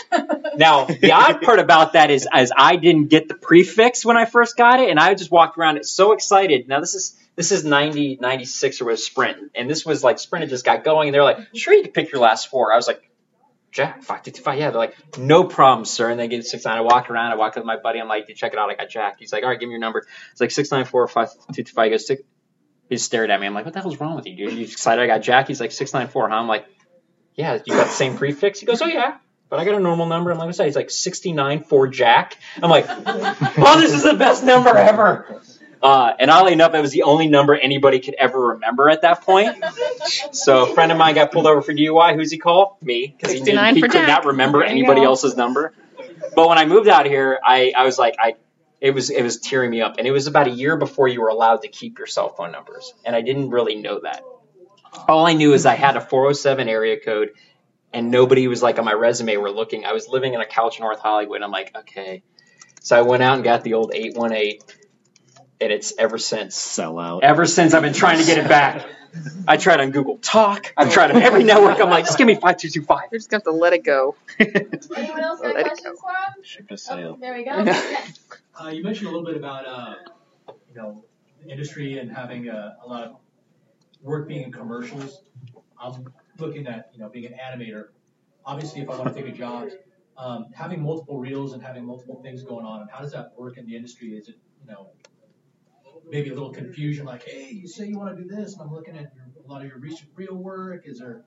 Now, 0.56 0.84
the 0.84 1.12
odd 1.12 1.40
part 1.42 1.58
about 1.58 1.94
that 1.94 2.10
is, 2.10 2.28
as 2.30 2.52
I 2.56 2.76
didn't 2.76 3.06
get 3.08 3.28
the 3.28 3.34
prefix 3.34 4.04
when 4.04 4.16
I 4.16 4.24
first 4.26 4.56
got 4.56 4.80
it, 4.80 4.90
and 4.90 4.98
I 4.98 5.14
just 5.14 5.30
walked 5.30 5.58
around 5.58 5.76
it 5.78 5.86
so 5.86 6.12
excited. 6.12 6.68
Now 6.68 6.80
this 6.80 6.94
is 6.94 7.16
this 7.36 7.52
is 7.52 7.64
90, 7.64 8.18
96 8.20 8.80
or 8.80 8.84
was 8.86 9.04
Sprint, 9.04 9.50
and 9.54 9.68
this 9.68 9.84
was 9.86 10.04
like 10.04 10.18
Sprint 10.18 10.42
had 10.42 10.50
just 10.50 10.64
got 10.64 10.84
going, 10.84 11.08
and 11.08 11.14
they're 11.14 11.24
like, 11.24 11.38
sure, 11.54 11.74
you 11.74 11.82
can 11.82 11.92
pick 11.92 12.12
your 12.12 12.20
last 12.20 12.48
four. 12.48 12.72
I 12.72 12.76
was 12.76 12.86
like. 12.86 13.02
Jack, 13.72 14.02
five 14.02 14.24
fifty 14.24 14.40
five. 14.40 14.58
Yeah, 14.58 14.70
they're 14.70 14.78
like, 14.78 14.96
no 15.18 15.44
problem, 15.44 15.84
sir. 15.84 16.10
And 16.10 16.18
they 16.18 16.26
get 16.26 16.44
six 16.44 16.64
nine. 16.64 16.78
I 16.78 16.80
walk 16.80 17.08
around. 17.08 17.32
I 17.32 17.36
walk 17.36 17.54
with 17.54 17.64
my 17.64 17.76
buddy. 17.76 18.00
I'm 18.00 18.08
like, 18.08 18.28
you 18.28 18.34
check 18.34 18.52
it 18.52 18.58
out. 18.58 18.68
I 18.68 18.74
got 18.74 18.88
Jack. 18.88 19.16
He's 19.18 19.32
like, 19.32 19.44
all 19.44 19.48
right, 19.48 19.60
give 19.60 19.68
me 19.68 19.72
your 19.72 19.80
number. 19.80 20.04
It's 20.32 20.40
like 20.40 20.50
six 20.50 20.72
nine 20.72 20.84
four 20.84 21.06
five 21.06 21.28
two 21.52 21.62
two 21.62 21.72
five. 21.72 21.84
He 21.84 21.90
goes 21.90 22.06
six. 22.06 22.22
He 22.88 22.96
just 22.96 23.04
stared 23.04 23.30
at 23.30 23.40
me. 23.40 23.46
I'm 23.46 23.54
like, 23.54 23.64
what 23.64 23.74
the 23.74 23.80
hell's 23.80 24.00
wrong 24.00 24.16
with 24.16 24.26
you, 24.26 24.34
dude? 24.34 24.54
You 24.54 24.64
excited? 24.64 25.00
I 25.02 25.06
got 25.06 25.22
Jack. 25.22 25.46
He's 25.46 25.60
like 25.60 25.70
six 25.70 25.94
nine 25.94 26.08
four. 26.08 26.28
Huh? 26.28 26.34
I'm 26.34 26.48
like, 26.48 26.66
yeah. 27.34 27.58
You 27.64 27.74
got 27.74 27.86
the 27.86 27.92
same 27.92 28.16
prefix? 28.16 28.58
He 28.58 28.66
goes, 28.66 28.82
oh 28.82 28.86
yeah. 28.86 29.18
But 29.48 29.60
I 29.60 29.64
got 29.64 29.74
a 29.74 29.80
normal 29.80 30.06
number. 30.06 30.30
I'm 30.30 30.38
like, 30.38 30.46
what's 30.46 30.58
that? 30.58 30.66
He's 30.66 30.76
like 30.76 30.90
sixty 30.90 31.32
nine 31.32 31.62
for 31.62 31.86
Jack. 31.86 32.36
I'm 32.62 32.70
like, 32.70 32.86
oh, 32.88 33.80
this 33.80 33.92
is 33.92 34.02
the 34.02 34.14
best 34.14 34.42
number 34.44 34.70
ever. 34.76 35.40
Uh, 35.82 36.12
and 36.18 36.30
oddly 36.30 36.52
enough, 36.52 36.74
it 36.74 36.80
was 36.80 36.92
the 36.92 37.04
only 37.04 37.28
number 37.28 37.54
anybody 37.56 38.00
could 38.00 38.14
ever 38.14 38.48
remember 38.48 38.90
at 38.90 39.02
that 39.02 39.22
point. 39.22 39.56
So 40.32 40.70
a 40.70 40.74
friend 40.74 40.92
of 40.92 40.98
mine 40.98 41.14
got 41.14 41.32
pulled 41.32 41.46
over 41.46 41.62
for 41.62 41.72
DUI. 41.72 42.14
Who's 42.14 42.30
he 42.30 42.38
call? 42.38 42.76
Me, 42.82 43.14
because 43.16 43.32
he, 43.34 43.40
didn't- 43.40 43.76
he 43.76 43.80
could 43.82 43.92
Jack. 43.92 44.06
not 44.06 44.24
remember 44.26 44.62
anybody 44.62 45.00
go. 45.00 45.06
else's 45.06 45.36
number. 45.36 45.72
But 46.36 46.48
when 46.48 46.58
I 46.58 46.66
moved 46.66 46.88
out 46.88 47.06
here, 47.06 47.38
I, 47.42 47.72
I 47.76 47.84
was 47.84 47.98
like, 47.98 48.16
I 48.18 48.34
it 48.80 48.92
was 48.92 49.10
it 49.10 49.22
was 49.22 49.38
tearing 49.38 49.70
me 49.70 49.80
up, 49.82 49.96
and 49.98 50.06
it 50.06 50.10
was 50.10 50.26
about 50.26 50.46
a 50.46 50.50
year 50.50 50.76
before 50.76 51.08
you 51.08 51.20
were 51.20 51.28
allowed 51.28 51.62
to 51.62 51.68
keep 51.68 51.98
your 51.98 52.06
cell 52.06 52.28
phone 52.30 52.50
numbers, 52.52 52.92
and 53.04 53.14
I 53.16 53.20
didn't 53.22 53.50
really 53.50 53.74
know 53.76 54.00
that. 54.02 54.22
All 55.08 55.26
I 55.26 55.34
knew 55.34 55.52
is 55.52 55.66
I 55.66 55.74
had 55.74 55.96
a 55.96 56.00
407 56.00 56.68
area 56.68 56.98
code, 56.98 57.30
and 57.92 58.10
nobody 58.10 58.48
was 58.48 58.62
like 58.62 58.78
on 58.78 58.84
my 58.84 58.92
resume 58.94 59.36
were 59.36 59.50
looking. 59.50 59.84
I 59.84 59.92
was 59.92 60.08
living 60.08 60.34
in 60.34 60.40
a 60.40 60.46
couch 60.46 60.78
in 60.78 60.84
North 60.84 61.00
Hollywood. 61.00 61.42
I'm 61.42 61.50
like, 61.50 61.76
okay. 61.76 62.22
So 62.82 62.96
I 62.98 63.02
went 63.02 63.22
out 63.22 63.34
and 63.34 63.44
got 63.44 63.62
the 63.64 63.74
old 63.74 63.92
818, 63.94 64.60
and 65.60 65.72
it's 65.72 65.92
ever 65.98 66.18
since. 66.18 66.56
Sell 66.56 66.98
out. 66.98 67.24
Ever 67.24 67.46
since 67.46 67.74
I've 67.74 67.82
been 67.82 67.92
trying 67.92 68.18
to 68.18 68.24
get 68.24 68.38
it 68.38 68.48
back. 68.48 68.86
I 69.48 69.56
tried 69.56 69.80
on 69.80 69.90
Google 69.90 70.18
Talk. 70.18 70.72
I've 70.76 70.92
tried 70.92 71.10
on 71.10 71.20
every 71.20 71.42
network. 71.44 71.80
I'm 71.80 71.90
like, 71.90 72.04
just 72.04 72.16
give 72.18 72.26
me 72.26 72.34
5225. 72.34 73.08
You're 73.10 73.18
just 73.18 73.30
gonna 73.30 73.38
have 73.38 73.44
to 73.44 73.50
let 73.50 73.72
it 73.72 73.84
go. 73.84 74.14
Anyone 74.38 75.20
else 75.20 75.40
got 75.40 75.54
Let 75.54 75.66
it 75.66 75.66
questions 75.66 76.00
for 76.00 76.10
him? 76.10 76.44
Ship 76.44 76.70
a 76.70 76.76
sale. 76.76 77.16
There 77.20 77.34
we 77.34 77.44
go. 77.44 77.72
Uh, 78.62 78.68
you 78.68 78.82
mentioned 78.82 79.06
a 79.06 79.10
little 79.10 79.24
bit 79.24 79.38
about, 79.38 79.66
uh, 79.66 79.94
you 80.68 80.74
know, 80.74 81.02
industry 81.48 81.98
and 81.98 82.12
having 82.12 82.48
a, 82.48 82.76
a 82.84 82.86
lot 82.86 83.04
of 83.04 83.16
work 84.02 84.28
being 84.28 84.42
in 84.42 84.52
commercials. 84.52 85.22
I'm 85.82 86.12
looking 86.38 86.66
at, 86.66 86.90
you 86.92 87.00
know, 87.00 87.08
being 87.08 87.24
an 87.24 87.32
animator. 87.42 87.84
Obviously, 88.44 88.82
if 88.82 88.90
I 88.90 88.98
want 88.98 89.14
to 89.14 89.14
take 89.14 89.32
a 89.32 89.34
job, 89.34 89.70
um, 90.18 90.48
having 90.54 90.82
multiple 90.82 91.18
reels 91.18 91.54
and 91.54 91.62
having 91.62 91.86
multiple 91.86 92.20
things 92.22 92.42
going 92.42 92.66
on, 92.66 92.82
and 92.82 92.90
how 92.90 93.00
does 93.00 93.12
that 93.12 93.32
work 93.38 93.56
in 93.56 93.64
the 93.64 93.74
industry? 93.74 94.08
Is 94.10 94.28
it, 94.28 94.36
you 94.60 94.70
know, 94.70 94.90
maybe 96.10 96.30
a 96.30 96.34
little 96.34 96.50
confusion, 96.52 97.06
like, 97.06 97.22
hey, 97.24 97.50
you 97.50 97.68
say 97.68 97.86
you 97.86 97.98
want 97.98 98.16
to 98.16 98.22
do 98.22 98.28
this, 98.28 98.54
and 98.54 98.62
I'm 98.62 98.72
looking 98.74 98.96
at 98.96 99.12
your, 99.14 99.24
a 99.44 99.48
lot 99.48 99.62
of 99.62 99.68
your 99.68 99.78
recent 99.78 100.10
real 100.16 100.34
work. 100.34 100.82
Is 100.86 100.98
there 100.98 101.22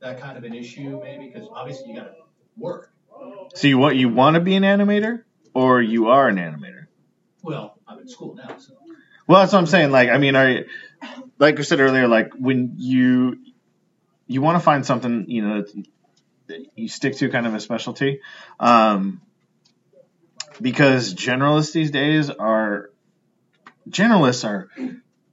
that 0.00 0.20
kind 0.20 0.36
of 0.38 0.44
an 0.44 0.54
issue, 0.54 1.00
maybe? 1.02 1.30
Because 1.32 1.48
obviously 1.52 1.90
you 1.90 1.96
got 1.96 2.04
to 2.04 2.14
work. 2.56 2.92
So 3.54 3.68
you 3.68 3.78
want 3.78 3.96
you 3.96 4.08
want 4.08 4.34
to 4.34 4.40
be 4.40 4.54
an 4.56 4.62
animator, 4.62 5.24
or 5.54 5.82
you 5.82 6.08
are 6.08 6.28
an 6.28 6.36
animator? 6.36 6.86
Well, 7.42 7.78
I'm 7.86 7.98
in 7.98 8.08
school 8.08 8.34
now, 8.34 8.56
so. 8.58 8.74
Well, 9.26 9.40
that's 9.40 9.52
what 9.52 9.60
I'm 9.60 9.66
saying. 9.66 9.90
Like, 9.92 10.08
I 10.08 10.18
mean, 10.18 10.34
are 10.36 10.50
you, 10.50 10.64
like 11.38 11.58
I 11.58 11.62
said 11.62 11.80
earlier, 11.80 12.08
like 12.08 12.32
when 12.34 12.74
you 12.78 13.38
you 14.26 14.40
want 14.40 14.56
to 14.56 14.60
find 14.64 14.86
something, 14.86 15.26
you 15.28 15.46
know, 15.46 15.62
that- 15.62 15.86
that 16.48 16.66
you 16.74 16.88
stick 16.88 17.16
to 17.16 17.28
kind 17.28 17.46
of 17.46 17.54
a 17.54 17.60
specialty, 17.60 18.20
um, 18.58 19.20
because 20.60 21.14
generalists 21.14 21.72
these 21.72 21.90
days 21.90 22.30
are 22.30 22.90
generalists 23.88 24.44
are 24.48 24.68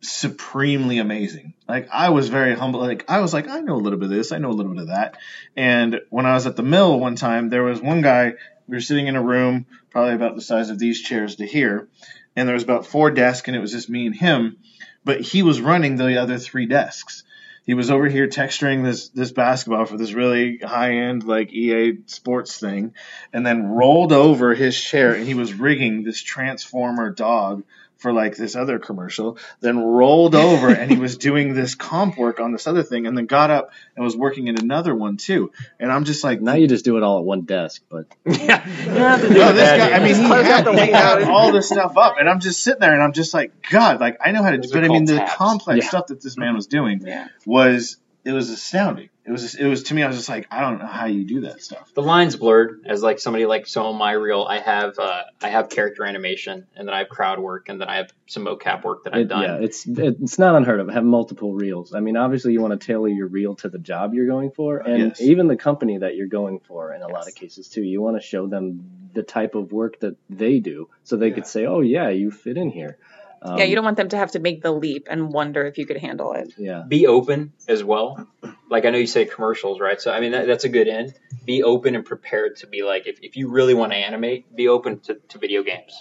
supremely 0.01 0.99
amazing. 0.99 1.53
Like 1.67 1.89
I 1.91 2.09
was 2.09 2.29
very 2.29 2.55
humble. 2.55 2.79
Like 2.79 3.05
I 3.09 3.19
was 3.19 3.33
like, 3.33 3.47
I 3.47 3.59
know 3.59 3.75
a 3.75 3.77
little 3.77 3.99
bit 3.99 4.05
of 4.05 4.11
this, 4.11 4.31
I 4.31 4.37
know 4.37 4.49
a 4.49 4.53
little 4.53 4.73
bit 4.73 4.83
of 4.83 4.87
that. 4.87 5.17
And 5.55 6.01
when 6.09 6.25
I 6.25 6.33
was 6.33 6.47
at 6.47 6.55
the 6.55 6.63
mill 6.63 6.99
one 6.99 7.15
time, 7.15 7.49
there 7.49 7.63
was 7.63 7.81
one 7.81 8.01
guy. 8.01 8.33
We 8.67 8.77
were 8.77 8.81
sitting 8.81 9.07
in 9.07 9.15
a 9.15 9.23
room, 9.23 9.65
probably 9.89 10.13
about 10.13 10.35
the 10.35 10.41
size 10.41 10.69
of 10.69 10.77
these 10.77 11.01
chairs 11.01 11.37
to 11.37 11.45
here, 11.45 11.87
and 12.35 12.47
there 12.47 12.53
was 12.53 12.63
about 12.63 12.85
four 12.85 13.09
desks, 13.09 13.47
and 13.47 13.57
it 13.57 13.61
was 13.61 13.71
just 13.71 13.89
me 13.89 14.05
and 14.05 14.15
him. 14.15 14.57
But 15.03 15.21
he 15.21 15.41
was 15.41 15.59
running 15.59 15.95
the 15.95 16.21
other 16.21 16.37
three 16.37 16.67
desks. 16.67 17.23
He 17.65 17.73
was 17.73 17.89
over 17.89 18.07
here 18.07 18.27
texturing 18.27 18.83
this 18.83 19.09
this 19.09 19.31
basketball 19.31 19.85
for 19.85 19.97
this 19.97 20.13
really 20.13 20.57
high 20.57 20.93
end 20.93 21.23
like 21.23 21.51
EA 21.51 21.97
sports 22.05 22.59
thing, 22.59 22.93
and 23.33 23.45
then 23.45 23.67
rolled 23.67 24.13
over 24.13 24.53
his 24.53 24.79
chair 24.79 25.13
and 25.13 25.25
he 25.25 25.33
was 25.33 25.53
rigging 25.53 26.03
this 26.03 26.21
transformer 26.21 27.11
dog 27.11 27.63
for 27.99 28.11
like 28.13 28.35
this 28.35 28.55
other 28.55 28.79
commercial. 28.79 29.37
Then 29.61 29.77
rolled 29.77 30.33
over 30.35 30.69
and 30.69 30.89
he 30.91 30.97
was 30.97 31.17
doing 31.17 31.53
this 31.53 31.75
comp 31.75 32.17
work 32.17 32.39
on 32.39 32.51
this 32.51 32.65
other 32.65 32.81
thing, 32.83 33.05
and 33.05 33.15
then 33.17 33.25
got 33.27 33.51
up 33.51 33.71
and 33.95 34.03
was 34.03 34.17
working 34.17 34.47
in 34.47 34.57
another 34.59 34.95
one 34.95 35.17
too. 35.17 35.51
And 35.79 35.91
I'm 35.91 36.05
just 36.05 36.23
like, 36.23 36.41
Now 36.41 36.55
you 36.55 36.67
just 36.67 36.83
do 36.85 36.97
it 36.97 37.03
all 37.03 37.19
at 37.19 37.25
one 37.25 37.41
desk, 37.41 37.83
but 37.89 38.05
Yeah, 38.25 38.65
you 38.79 38.85
don't 38.85 38.95
have 38.97 39.21
to 39.21 39.27
do 39.29 39.33
no, 39.35 39.53
this 39.53 39.63
that 39.69 39.77
guy. 39.91 39.97
I 39.97 39.99
mean, 40.03 40.15
he 40.15 40.23
had, 40.23 40.65
the 40.65 40.73
he 40.85 40.91
had 40.91 41.23
all 41.23 41.51
this 41.51 41.67
stuff 41.69 41.95
up, 41.97 42.15
and 42.19 42.27
I'm 42.29 42.39
just 42.39 42.63
sitting 42.63 42.79
there, 42.79 42.93
and 42.93 43.03
I'm 43.03 43.13
just 43.13 43.33
like, 43.33 43.53
God, 43.69 43.99
like 44.01 44.17
I 44.23 44.31
know 44.31 44.41
how 44.43 44.51
to 44.51 44.57
do, 44.57 44.63
Those 44.63 44.71
but 44.71 44.83
I 44.83 44.87
mean, 44.87 45.05
the 45.05 45.17
tabs. 45.17 45.33
complex 45.35 45.83
Yeah. 45.83 45.89
stuff 45.89 46.07
that 46.07 46.21
this 46.21 46.37
man 46.37 46.55
was 46.55 46.67
doing 46.67 47.01
Yeah. 47.05 47.27
was 47.45 47.97
it 48.25 48.31
was 48.31 48.49
astounding. 48.49 49.09
It 49.29 49.31
It 49.31 49.33
was 49.33 49.41
just, 49.43 49.59
it 49.59 49.67
was 49.67 49.83
to 49.83 49.93
me. 49.93 50.01
I 50.01 50.07
was 50.07 50.15
just 50.15 50.27
like, 50.27 50.47
I 50.49 50.61
don't 50.61 50.79
know 50.79 50.87
how 50.87 51.05
you 51.05 51.23
do 51.23 51.41
that 51.41 51.61
stuff. 51.61 51.93
The 51.93 52.01
lines 52.01 52.35
blurred 52.35 52.81
as 52.87 53.03
like 53.03 53.19
somebody 53.19 53.45
like 53.45 53.67
so 53.67 53.83
on 53.85 53.95
my 53.95 54.13
reel. 54.13 54.47
I 54.49 54.57
have 54.59 54.97
uh, 54.97 55.21
I 55.43 55.49
have 55.49 55.69
character 55.69 56.03
animation, 56.03 56.65
and 56.75 56.87
then 56.87 56.95
I 56.95 56.99
have 56.99 57.09
crowd 57.09 57.39
work, 57.39 57.69
and 57.69 57.79
then 57.79 57.87
I 57.89 57.97
have 57.97 58.09
some 58.25 58.45
mocap 58.45 58.83
work 58.83 59.03
that 59.03 59.13
I've 59.13 59.21
It- 59.21 59.27
done. 59.27 59.43
yeah, 59.43 59.57
it's 59.61 59.85
it's 59.87 60.39
not 60.39 60.55
unheard 60.55 60.79
of. 60.79 60.89
Have 60.89 61.03
multiple 61.03 61.53
reels. 61.53 61.93
I 61.93 61.99
mean, 61.99 62.17
obviously, 62.17 62.53
you 62.53 62.61
want 62.61 62.79
to 62.79 62.83
tailor 62.85 63.07
your 63.07 63.27
reel 63.27 63.55
to 63.57 63.69
the 63.69 63.77
job 63.79 64.15
you're 64.15 64.25
going 64.27 64.49
for, 64.49 64.79
and 64.79 65.09
Yes. 65.09 65.21
even 65.21 65.47
the 65.47 65.57
company 65.57 65.99
that 65.99 66.15
you're 66.15 66.27
going 66.27 66.59
for. 66.59 66.91
In 66.93 67.03
a 67.03 67.07
lot 67.07 67.27
of 67.27 67.35
cases, 67.35 67.67
too, 67.69 67.83
you 67.83 68.01
want 68.01 68.17
to 68.17 68.21
show 68.27 68.47
them 68.47 68.81
the 69.13 69.23
type 69.23 69.53
of 69.55 69.71
work 69.71 69.99
that 69.99 70.15
they 70.29 70.59
do, 70.59 70.89
so 71.03 71.17
they 71.17 71.29
could 71.31 71.45
say, 71.45 71.65
"Oh, 71.67 71.81
yeah, 71.81 72.09
you 72.09 72.31
fit 72.31 72.57
in 72.57 72.69
here." 72.71 72.97
Um, 73.41 73.57
yeah, 73.57 73.63
you 73.65 73.75
don't 73.75 73.85
want 73.85 73.97
them 73.97 74.09
to 74.09 74.17
have 74.17 74.31
to 74.31 74.39
make 74.39 74.61
the 74.61 74.71
leap 74.71 75.07
and 75.09 75.31
wonder 75.31 75.65
if 75.65 75.77
you 75.77 75.85
could 75.85 75.97
handle 75.97 76.33
it. 76.33 76.53
Yeah. 76.57 76.83
Be 76.87 77.07
open 77.07 77.53
as 77.67 77.83
well. 77.83 78.27
Like 78.71 78.85
I 78.85 78.91
know 78.91 78.99
you 78.99 79.07
say 79.07 79.25
commercials, 79.25 79.79
right? 79.79 79.99
So 79.99 80.11
I 80.11 80.19
mean 80.19 80.33
that, 80.33 80.45
that's 80.45 80.63
a 80.63 80.69
good 80.69 80.87
end. 80.87 81.15
Be 81.43 81.63
open 81.63 81.95
and 81.95 82.05
prepared 82.05 82.57
to 82.57 82.67
be 82.67 82.83
like 82.83 83.07
if, 83.07 83.17
if 83.23 83.35
you 83.35 83.49
really 83.49 83.73
want 83.73 83.93
to 83.93 83.97
animate, 83.97 84.55
be 84.55 84.67
open 84.67 84.99
to, 85.01 85.15
to 85.29 85.39
video 85.39 85.63
games. 85.63 85.91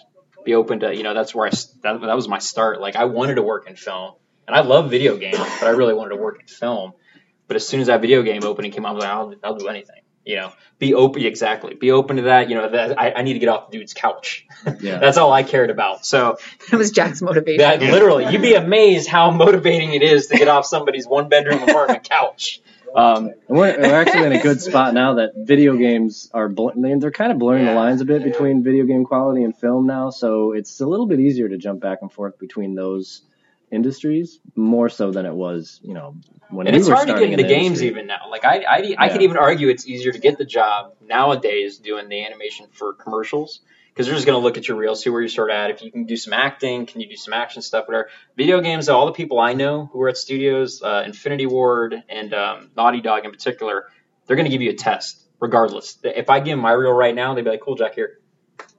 Be 0.45 0.55
open 0.55 0.80
to 0.80 0.95
you 0.95 1.03
know 1.03 1.14
that's 1.14 1.34
where 1.34 1.47
I 1.47 1.49
s- 1.49 1.72
that, 1.82 1.99
that 2.03 2.14
was 2.14 2.28
my 2.28 2.41
start. 2.41 2.82
Like 2.82 2.95
I 2.95 3.07
wanted 3.07 3.36
to 3.36 3.43
work 3.43 3.70
in 3.70 3.74
film, 3.76 4.16
and 4.47 4.55
I 4.55 4.61
love 4.61 4.91
video 4.91 5.16
games, 5.16 5.39
but 5.39 5.62
I 5.62 5.70
really 5.70 5.95
wanted 5.95 6.11
to 6.16 6.20
work 6.20 6.41
in 6.41 6.47
film. 6.47 6.93
But 7.47 7.57
as 7.57 7.66
soon 7.66 7.80
as 7.80 7.86
that 7.86 8.03
video 8.03 8.22
game 8.22 8.45
opening 8.45 8.70
came 8.70 8.84
out, 8.84 8.91
I 8.91 8.93
was 8.93 9.05
like, 9.05 9.12
I'll, 9.12 9.34
I'll 9.53 9.57
do 9.59 9.68
anything. 9.68 10.03
You 10.28 10.36
know, 10.36 10.52
be 10.78 10.92
open. 10.92 11.24
Exactly. 11.24 11.74
Be 11.74 11.90
open 11.90 12.16
to 12.16 12.22
that. 12.24 12.50
You 12.50 12.56
know, 12.56 12.68
that 12.68 13.00
I, 13.00 13.12
I 13.12 13.22
need 13.22 13.32
to 13.32 13.38
get 13.38 13.48
off 13.48 13.70
the 13.70 13.78
dude's 13.78 13.94
couch. 13.94 14.46
Yeah. 14.80 14.98
That's 14.98 15.16
all 15.16 15.32
I 15.32 15.44
cared 15.44 15.70
about. 15.70 16.04
So 16.04 16.36
That 16.70 16.76
was 16.76 16.90
Jack's 16.90 17.22
motivation. 17.22 17.58
that 17.60 17.80
literally, 17.80 18.30
you'd 18.30 18.42
be 18.42 18.54
amazed 18.54 19.08
how 19.08 19.30
motivating 19.30 19.94
it 19.94 20.02
is 20.02 20.26
to 20.26 20.36
get 20.36 20.48
off 20.48 20.66
somebody's 20.66 21.06
one 21.06 21.28
bedroom 21.28 21.62
apartment 21.62 22.08
couch. 22.08 22.60
Um, 22.94 23.34
we're, 23.48 23.78
we're 23.78 24.00
actually 24.00 24.24
in 24.24 24.32
a 24.32 24.42
good 24.42 24.62
spot 24.62 24.94
now 24.94 25.14
that 25.14 25.32
video 25.36 25.76
games 25.76 26.30
are 26.32 26.48
bl- 26.48 26.70
they're 26.74 26.98
they're 26.98 27.10
kind 27.10 27.30
of 27.30 27.38
blurring 27.38 27.66
the 27.66 27.74
lines 27.74 28.00
a 28.00 28.06
bit 28.06 28.24
between 28.24 28.64
video 28.64 28.86
game 28.86 29.04
quality 29.04 29.42
and 29.42 29.54
film 29.54 29.86
now, 29.86 30.08
so 30.08 30.52
it's 30.52 30.80
a 30.80 30.86
little 30.86 31.06
bit 31.06 31.20
easier 31.20 31.50
to 31.50 31.58
jump 31.58 31.80
back 31.80 31.98
and 32.00 32.10
forth 32.10 32.38
between 32.38 32.74
those 32.74 33.20
industries 33.70 34.40
more 34.56 34.88
so 34.88 35.10
than 35.10 35.26
it 35.26 35.34
was, 35.34 35.80
you 35.82 35.94
know, 35.94 36.16
when 36.50 36.66
and 36.66 36.74
we 36.74 36.80
it's 36.80 36.88
were 36.88 36.94
hard 36.94 37.08
to 37.08 37.14
get 37.14 37.22
into 37.24 37.34
in 37.34 37.42
the 37.42 37.48
games 37.48 37.66
industry. 37.66 37.88
even 37.88 38.06
now. 38.06 38.30
Like 38.30 38.44
I, 38.44 38.62
I, 38.62 38.94
I 38.98 39.08
could 39.10 39.22
even 39.22 39.36
argue 39.36 39.68
it's 39.68 39.86
easier 39.86 40.12
to 40.12 40.18
get 40.18 40.38
the 40.38 40.44
job 40.44 40.94
nowadays 41.02 41.78
doing 41.78 42.08
the 42.08 42.24
animation 42.24 42.66
for 42.72 42.94
commercials 42.94 43.60
because 43.92 44.06
they're 44.06 44.14
just 44.14 44.26
going 44.26 44.38
to 44.38 44.42
look 44.42 44.56
at 44.56 44.68
your 44.68 44.76
reel, 44.76 44.94
see 44.94 45.10
where 45.10 45.20
you 45.20 45.28
start 45.28 45.50
at. 45.50 45.70
If 45.70 45.82
you 45.82 45.90
can 45.90 46.04
do 46.04 46.16
some 46.16 46.32
acting, 46.32 46.86
can 46.86 47.00
you 47.00 47.08
do 47.08 47.16
some 47.16 47.34
action 47.34 47.62
stuff, 47.62 47.88
whatever. 47.88 48.08
Video 48.36 48.60
games, 48.60 48.88
all 48.88 49.06
the 49.06 49.12
people 49.12 49.40
I 49.40 49.54
know 49.54 49.90
who 49.92 50.00
are 50.02 50.08
at 50.08 50.16
studios, 50.16 50.82
uh, 50.82 51.02
Infinity 51.04 51.46
Ward 51.46 52.02
and 52.08 52.32
um, 52.32 52.70
Naughty 52.76 53.00
Dog 53.00 53.24
in 53.24 53.30
particular, 53.30 53.86
they're 54.26 54.36
going 54.36 54.46
to 54.46 54.52
give 54.52 54.62
you 54.62 54.70
a 54.70 54.74
test 54.74 55.24
regardless. 55.40 55.98
If 56.02 56.30
I 56.30 56.40
give 56.40 56.52
them 56.52 56.60
my 56.60 56.72
reel 56.72 56.92
right 56.92 57.14
now, 57.14 57.34
they'd 57.34 57.44
be 57.44 57.50
like, 57.50 57.60
"Cool, 57.60 57.74
Jack, 57.74 57.94
here, 57.94 58.20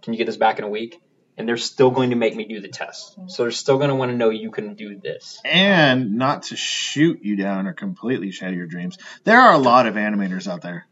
can 0.02 0.14
you 0.14 0.18
get 0.18 0.26
this 0.26 0.38
back 0.38 0.58
in 0.60 0.66
a 0.66 0.70
week?" 0.70 1.02
And 1.40 1.48
they're 1.48 1.58
still 1.58 1.90
going 1.90 2.10
to 2.10 2.18
make 2.18 2.36
me 2.36 2.46
do 2.46 2.60
the 2.60 2.68
test. 2.68 3.18
Mm-hmm. 3.18 3.30
So 3.30 3.44
they're 3.44 3.52
still 3.52 3.78
going 3.78 3.90
to 3.90 3.96
want 3.96 4.12
to 4.12 4.18
know 4.18 4.30
you 4.30 4.52
can 4.52 4.76
do 4.76 5.00
this. 5.00 5.40
And 5.46 6.16
not 6.18 6.44
to 6.44 6.58
shoot 6.58 7.24
you 7.24 7.38
down 7.38 7.66
or 7.66 7.74
completely 7.74 8.32
shatter 8.32 8.56
your 8.56 8.68
dreams, 8.68 8.98
there 9.24 9.40
are 9.40 9.54
a 9.54 9.58
lot 9.58 9.88
of 9.88 9.96
animators 9.96 10.48
out 10.48 10.62
there. 10.62 10.86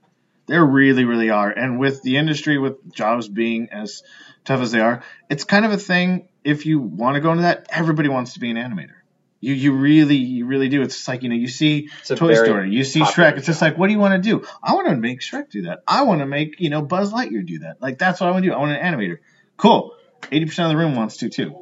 There 0.45 0.65
really, 0.65 1.03
really 1.03 1.29
are. 1.29 1.49
And 1.49 1.77
with 1.77 2.01
the 2.01 2.15
industry, 2.15 2.57
with 2.57 2.93
jobs 2.93 3.27
being 3.27 3.69
as 3.71 4.03
tough 4.45 4.61
as 4.61 4.71
they 4.71 4.79
are, 4.79 5.03
it's 5.29 5.43
kind 5.43 5.65
of 5.65 5.71
a 5.71 5.77
thing. 5.77 6.29
If 6.45 6.65
you 6.65 6.79
want 6.79 7.15
to 7.15 7.21
go 7.21 7.31
into 7.31 7.43
that, 7.43 7.67
everybody 7.69 8.07
wants 8.07 8.33
to 8.35 8.39
be 8.39 8.49
an 8.49 8.55
animator. 8.55 8.95
You, 9.41 9.53
you 9.53 9.73
really, 9.73 10.15
you 10.15 10.45
really 10.45 10.69
do. 10.69 10.81
It's 10.81 10.95
just 10.95 11.07
like 11.07 11.21
you 11.21 11.29
know, 11.29 11.35
you 11.35 11.47
see 11.47 11.89
It's 11.99 12.09
a 12.09 12.15
Toy 12.15 12.33
Story, 12.33 12.71
you 12.71 12.83
see 12.83 13.01
Shrek. 13.01 13.37
It's 13.37 13.45
just 13.45 13.61
like, 13.61 13.77
what 13.77 13.87
do 13.87 13.93
you 13.93 13.99
want 13.99 14.21
to 14.23 14.29
do? 14.29 14.47
I 14.63 14.73
want 14.73 14.87
to 14.87 14.95
make 14.95 15.19
Shrek 15.19 15.51
do 15.51 15.63
that. 15.63 15.83
I 15.87 16.03
want 16.03 16.21
to 16.21 16.25
make 16.25 16.59
you 16.59 16.69
know 16.69 16.81
Buzz 16.81 17.13
Lightyear 17.13 17.45
do 17.45 17.59
that. 17.59 17.81
Like 17.81 17.99
that's 17.99 18.19
what 18.19 18.27
I 18.27 18.31
want 18.31 18.45
to 18.45 18.49
do. 18.49 18.55
I 18.55 18.59
want 18.59 18.71
an 18.71 18.81
animator. 18.81 19.17
Cool. 19.57 19.93
Eighty 20.31 20.45
percent 20.45 20.71
of 20.71 20.77
the 20.77 20.83
room 20.83 20.95
wants 20.95 21.17
to 21.17 21.29
too. 21.29 21.55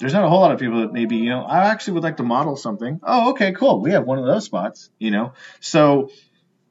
There's 0.00 0.14
not 0.14 0.24
a 0.24 0.28
whole 0.28 0.40
lot 0.40 0.52
of 0.52 0.58
people 0.58 0.80
that 0.80 0.92
maybe 0.92 1.16
you 1.16 1.28
know. 1.28 1.42
I 1.42 1.70
actually 1.70 1.94
would 1.94 2.02
like 2.02 2.16
to 2.16 2.22
model 2.22 2.56
something. 2.56 3.00
Oh, 3.02 3.30
okay, 3.30 3.52
cool. 3.52 3.82
We 3.82 3.92
have 3.92 4.06
one 4.06 4.18
of 4.18 4.24
those 4.24 4.44
spots. 4.44 4.90
You 4.98 5.10
know, 5.10 5.34
so 5.60 6.10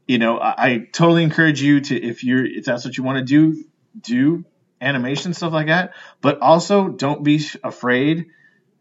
you 0.07 0.17
know, 0.17 0.39
I, 0.39 0.53
I 0.57 0.77
totally 0.91 1.23
encourage 1.23 1.61
you 1.61 1.81
to 1.81 1.95
if 1.95 2.23
you're 2.23 2.45
if 2.45 2.65
that's 2.65 2.85
what 2.85 2.97
you 2.97 3.03
want 3.03 3.19
to 3.19 3.23
do, 3.25 3.63
do 3.99 4.45
animation 4.81 5.33
stuff 5.33 5.53
like 5.53 5.67
that. 5.67 5.93
But 6.21 6.41
also, 6.41 6.87
don't 6.87 7.23
be 7.23 7.41
afraid 7.63 8.27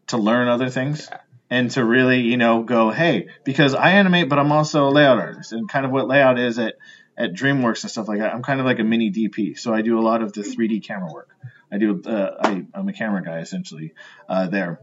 to 0.07 0.17
learn 0.17 0.47
other 0.47 0.69
things 0.69 1.07
and 1.51 1.69
to 1.71 1.83
really 1.83 2.21
you 2.21 2.37
know 2.37 2.63
go 2.63 2.89
hey 2.89 3.27
because 3.43 3.75
I 3.75 3.91
animate, 3.91 4.29
but 4.29 4.39
I'm 4.39 4.51
also 4.51 4.87
a 4.87 4.91
layout 4.91 5.19
artist 5.19 5.51
and 5.51 5.69
kind 5.69 5.85
of 5.85 5.91
what 5.91 6.07
layout 6.07 6.39
is 6.39 6.57
at 6.57 6.75
at 7.17 7.33
DreamWorks 7.33 7.83
and 7.83 7.91
stuff 7.91 8.07
like 8.07 8.19
that. 8.19 8.33
I'm 8.33 8.41
kind 8.41 8.59
of 8.59 8.65
like 8.65 8.79
a 8.79 8.83
mini 8.83 9.11
DP, 9.11 9.59
so 9.59 9.73
I 9.73 9.81
do 9.81 9.99
a 9.99 10.01
lot 10.01 10.23
of 10.23 10.31
the 10.31 10.41
3D 10.41 10.83
camera 10.83 11.11
work. 11.11 11.29
I 11.71 11.77
do. 11.77 12.01
Uh, 12.05 12.31
I, 12.41 12.65
I'm 12.73 12.87
a 12.87 12.93
camera 12.93 13.23
guy 13.23 13.39
essentially 13.39 13.93
uh, 14.27 14.47
there. 14.47 14.79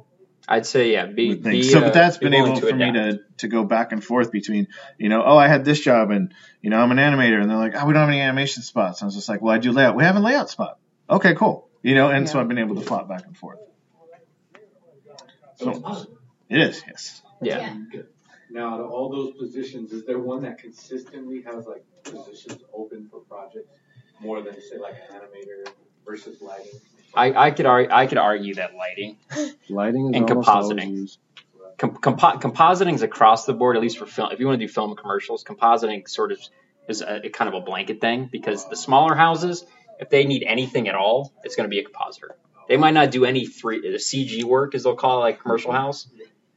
I'd 0.49 0.67
say 0.67 0.93
yeah. 0.93 1.07
Be, 1.07 1.35
be 1.35 1.63
so, 1.63 1.79
uh, 1.79 1.83
but 1.83 1.95
that's 1.95 2.19
be 2.19 2.27
been 2.27 2.35
able 2.35 2.61
to 2.61 2.69
for 2.69 2.75
me 2.75 2.93
to 2.93 3.21
to 3.39 3.49
go 3.49 3.65
back 3.65 3.93
and 3.93 4.03
forth 4.03 4.31
between, 4.31 4.69
you 4.97 5.09
know, 5.09 5.23
oh, 5.25 5.37
I 5.37 5.49
had 5.49 5.65
this 5.65 5.81
job 5.81 6.11
and 6.11 6.33
you 6.63 6.71
know 6.71 6.79
I'm 6.79 6.93
an 6.93 6.99
animator, 6.99 7.41
and 7.41 7.51
they're 7.51 7.59
like, 7.59 7.75
oh, 7.75 7.85
we 7.87 7.93
don't 7.93 8.03
have 8.03 8.09
any 8.09 8.21
animation 8.21 8.63
spots. 8.63 9.01
And 9.01 9.07
I 9.07 9.09
was 9.09 9.17
just 9.17 9.29
like, 9.29 9.43
well, 9.43 9.55
I 9.55 9.59
do 9.59 9.73
layout. 9.73 9.97
We 9.97 10.05
have 10.05 10.17
a 10.17 10.21
layout 10.21 10.51
spot. 10.51 10.79
Okay, 11.11 11.35
cool. 11.35 11.69
You 11.83 11.95
know, 11.95 12.11
and 12.11 12.29
so 12.29 12.41
I've 12.41 12.49
been 12.49 12.59
able 12.59 12.77
to 12.77 12.81
flop 12.81 13.09
back 13.09 13.27
and 13.27 13.37
forth. 13.37 13.59
So 15.57 15.71
it's 15.71 16.07
it 16.49 16.61
is, 16.61 16.83
yes. 16.87 17.23
Yeah. 17.43 17.77
Good. 17.91 18.09
Now, 18.51 18.75
out 18.75 18.81
of 18.81 18.91
all 18.91 19.11
those 19.11 19.33
positions, 19.37 19.93
is 19.93 20.05
there 20.05 20.19
one 20.19 20.43
that 20.43 20.59
consistently 20.59 21.43
has 21.43 21.67
like 21.67 21.85
positions 22.05 22.63
open 22.73 23.09
for 23.11 23.21
projects 23.21 23.71
more 24.21 24.41
than 24.43 24.55
say 24.55 24.79
like 24.79 24.95
an 25.11 25.21
animator 25.21 25.69
versus 26.07 26.41
lighting? 26.41 26.73
I, 27.15 27.47
I 27.47 27.51
could 27.51 27.67
argue, 27.67 27.91
I 27.93 28.07
could 28.07 28.19
argue 28.19 28.55
that 28.57 28.75
lighting, 28.75 29.17
Lighting 29.71 30.15
And 30.15 30.29
compositing. 30.29 31.17
com, 31.79 31.97
compo- 31.97 32.39
compositing 32.39 32.95
is 32.95 33.03
across 33.03 33.47
the 33.47 33.55
board, 33.55 33.77
at 33.77 33.83
least 33.83 33.99
for 33.99 34.07
film. 34.07 34.31
If 34.33 34.41
you 34.41 34.47
want 34.47 34.61
to 34.61 34.67
do 34.67 34.71
film 34.73 34.95
commercials, 34.97 35.43
compositing 35.45 36.09
sort 36.09 36.33
of 36.33 36.41
is 36.89 37.01
a, 37.01 37.27
a 37.27 37.31
kind 37.31 37.49
of 37.49 37.55
a 37.55 37.65
blanket 37.65 38.01
thing 38.01 38.29
because 38.31 38.69
the 38.69 38.77
smaller 38.77 39.15
houses, 39.15 39.65
if 39.99 40.11
they 40.11 40.25
need 40.25 40.45
anything 40.47 40.89
at 40.89 40.95
all, 40.95 41.33
it's 41.43 41.57
going 41.57 41.69
to 41.69 41.71
be 41.71 41.81
a 41.81 41.85
compositor. 41.85 42.37
They 42.69 42.77
might 42.77 42.95
not 42.95 43.11
do 43.11 43.25
any 43.25 43.47
three 43.47 43.81
the 43.81 43.97
CG 43.99 44.45
work, 44.45 44.75
as 44.75 44.83
they'll 44.85 44.97
call 44.97 45.19
it, 45.19 45.21
like 45.23 45.41
commercial 45.41 45.73
house, 45.73 46.07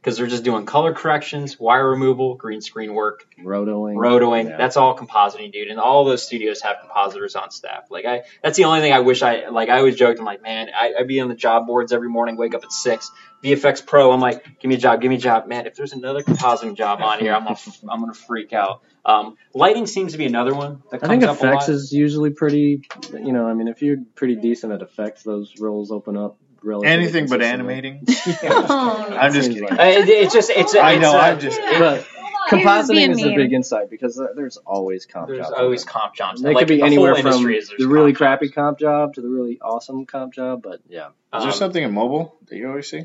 because 0.02 0.18
they're 0.18 0.28
just 0.28 0.45
doing 0.45 0.66
color 0.66 0.93
corrections, 0.93 1.60
wire 1.60 1.89
removal, 1.89 2.36
green 2.36 2.62
screen 2.62 2.93
work, 2.93 3.26
Rotoing. 3.43 3.95
rotoing. 3.95 4.50
Yeah. 4.50 4.58
That's 4.58 4.78
all 4.78 4.97
compositing, 4.97 5.52
dude. 5.52 5.68
And 5.68 5.80
all 5.80 6.06
those 6.06 6.24
studios 6.24 6.62
have 6.62 6.78
compositors 6.80 7.36
on 7.36 7.52
staff. 7.52 7.91
Like 7.91 8.06
I, 8.06 8.24
that's 8.41 8.56
the 8.56 8.66
only 8.66 8.80
thing 8.80 8.93
I 8.93 9.02
wish 9.02 9.22
I 9.22 9.50
like. 9.50 9.68
I 9.68 9.80
always 9.80 9.97
joked, 9.97 10.20
I'm 10.20 10.26
like, 10.26 10.41
man, 10.41 10.70
I, 10.74 10.93
I'd 11.00 11.08
be 11.08 11.20
on 11.20 11.28
the 11.28 11.36
job 11.36 11.68
boards 11.68 11.91
every 11.91 12.08
morning, 12.08 12.38
wake 12.38 12.56
up 12.56 12.64
at 12.64 12.72
six, 12.72 13.12
VFX 13.43 13.86
Pro. 13.86 14.12
I'm 14.14 14.22
like, 14.22 14.43
give 14.60 14.70
me 14.70 14.76
a 14.76 14.80
job, 14.80 15.02
give 15.02 15.10
me 15.10 15.18
a 15.18 15.20
job, 15.20 15.47
man. 15.47 15.68
If 15.68 15.76
there's 15.76 15.93
another 15.93 16.24
compositing 16.24 16.78
job 16.78 17.02
on 17.02 17.20
here, 17.20 17.34
I'm 17.34 17.43
gonna, 17.43 17.60
I'm 17.89 18.00
gonna 18.00 18.14
freak 18.14 18.54
out. 18.54 18.84
Um, 19.04 19.36
lighting 19.54 19.86
seems 19.86 20.14
to 20.14 20.18
be 20.18 20.26
another 20.26 20.54
one 20.54 20.82
that 20.91 20.97
I 20.97 21.08
comes 21.08 21.10
think 21.10 21.24
up 21.24 21.41
a 21.41 21.47
effects 21.47 21.68
is 21.68 21.91
usually 21.91 22.30
pretty. 22.30 22.84
You 23.12 23.34
know, 23.34 23.47
I 23.47 23.54
mean, 23.54 23.68
if 23.68 23.82
you're 23.82 23.97
pretty 24.16 24.36
decent 24.36 24.72
at 24.72 24.82
effects, 24.82 25.24
those 25.24 25.60
roles 25.60 25.91
open 25.91 26.16
up 26.16 26.38
Anything 26.84 27.28
but 27.28 27.41
animating. 27.41 28.05
Oh, 28.43 29.07
I'm 29.20 29.34
just 29.34 29.49
kidding. 29.49 29.64
like- 29.70 29.80
Uh, 29.80 29.84
it, 29.84 30.10
it's 30.10 30.34
just, 30.34 30.49
it's, 30.49 30.76
I 30.76 30.93
it's, 30.93 31.01
know. 31.01 31.14
uh, 31.16 31.22
I'm 31.22 31.39
just. 31.39 31.60
But 31.60 32.07
being 32.51 32.64
compositing 32.66 33.10
is 33.12 33.22
a 33.22 33.26
mean. 33.28 33.36
big 33.38 33.53
insight 33.53 33.89
because 33.89 34.20
there's 34.36 34.57
always 34.57 35.05
comp 35.05 35.28
there's 35.28 35.39
jobs. 35.45 35.53
always 35.57 35.84
comp 35.84 36.16
jobs. 36.16 36.41
They 36.41 36.49
like, 36.53 36.62
could 36.62 36.68
be 36.68 36.78
the 36.78 36.84
anywhere 36.84 37.16
from 37.16 37.49
is 37.51 37.70
the 37.78 37.86
really 37.88 38.12
comp 38.14 38.18
crappy 38.18 38.47
jobs. 38.47 38.55
comp 38.55 38.80
job 38.80 39.14
to 39.16 39.22
the 39.22 39.30
really 39.30 39.60
awesome 39.62 40.05
comp 40.07 40.34
job. 40.34 40.62
But 40.64 40.80
yeah, 40.89 41.07
Is 41.10 41.14
there 41.34 41.41
Um, 41.43 41.51
something 41.51 41.84
in 41.84 41.93
mobile 41.93 42.36
that 42.47 42.55
you 42.57 42.68
always 42.70 42.89
see? 42.89 43.03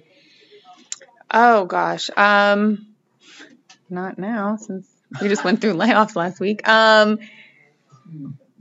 Oh 1.31 1.67
gosh. 1.67 2.11
Um 2.17 2.87
not 3.91 4.19
now 4.19 4.57
since 4.57 4.89
we 5.21 5.29
just 5.29 5.45
went 5.45 5.61
through 5.61 5.75
layoffs 5.85 6.17
last 6.17 6.41
week. 6.41 6.67
Um 6.67 7.19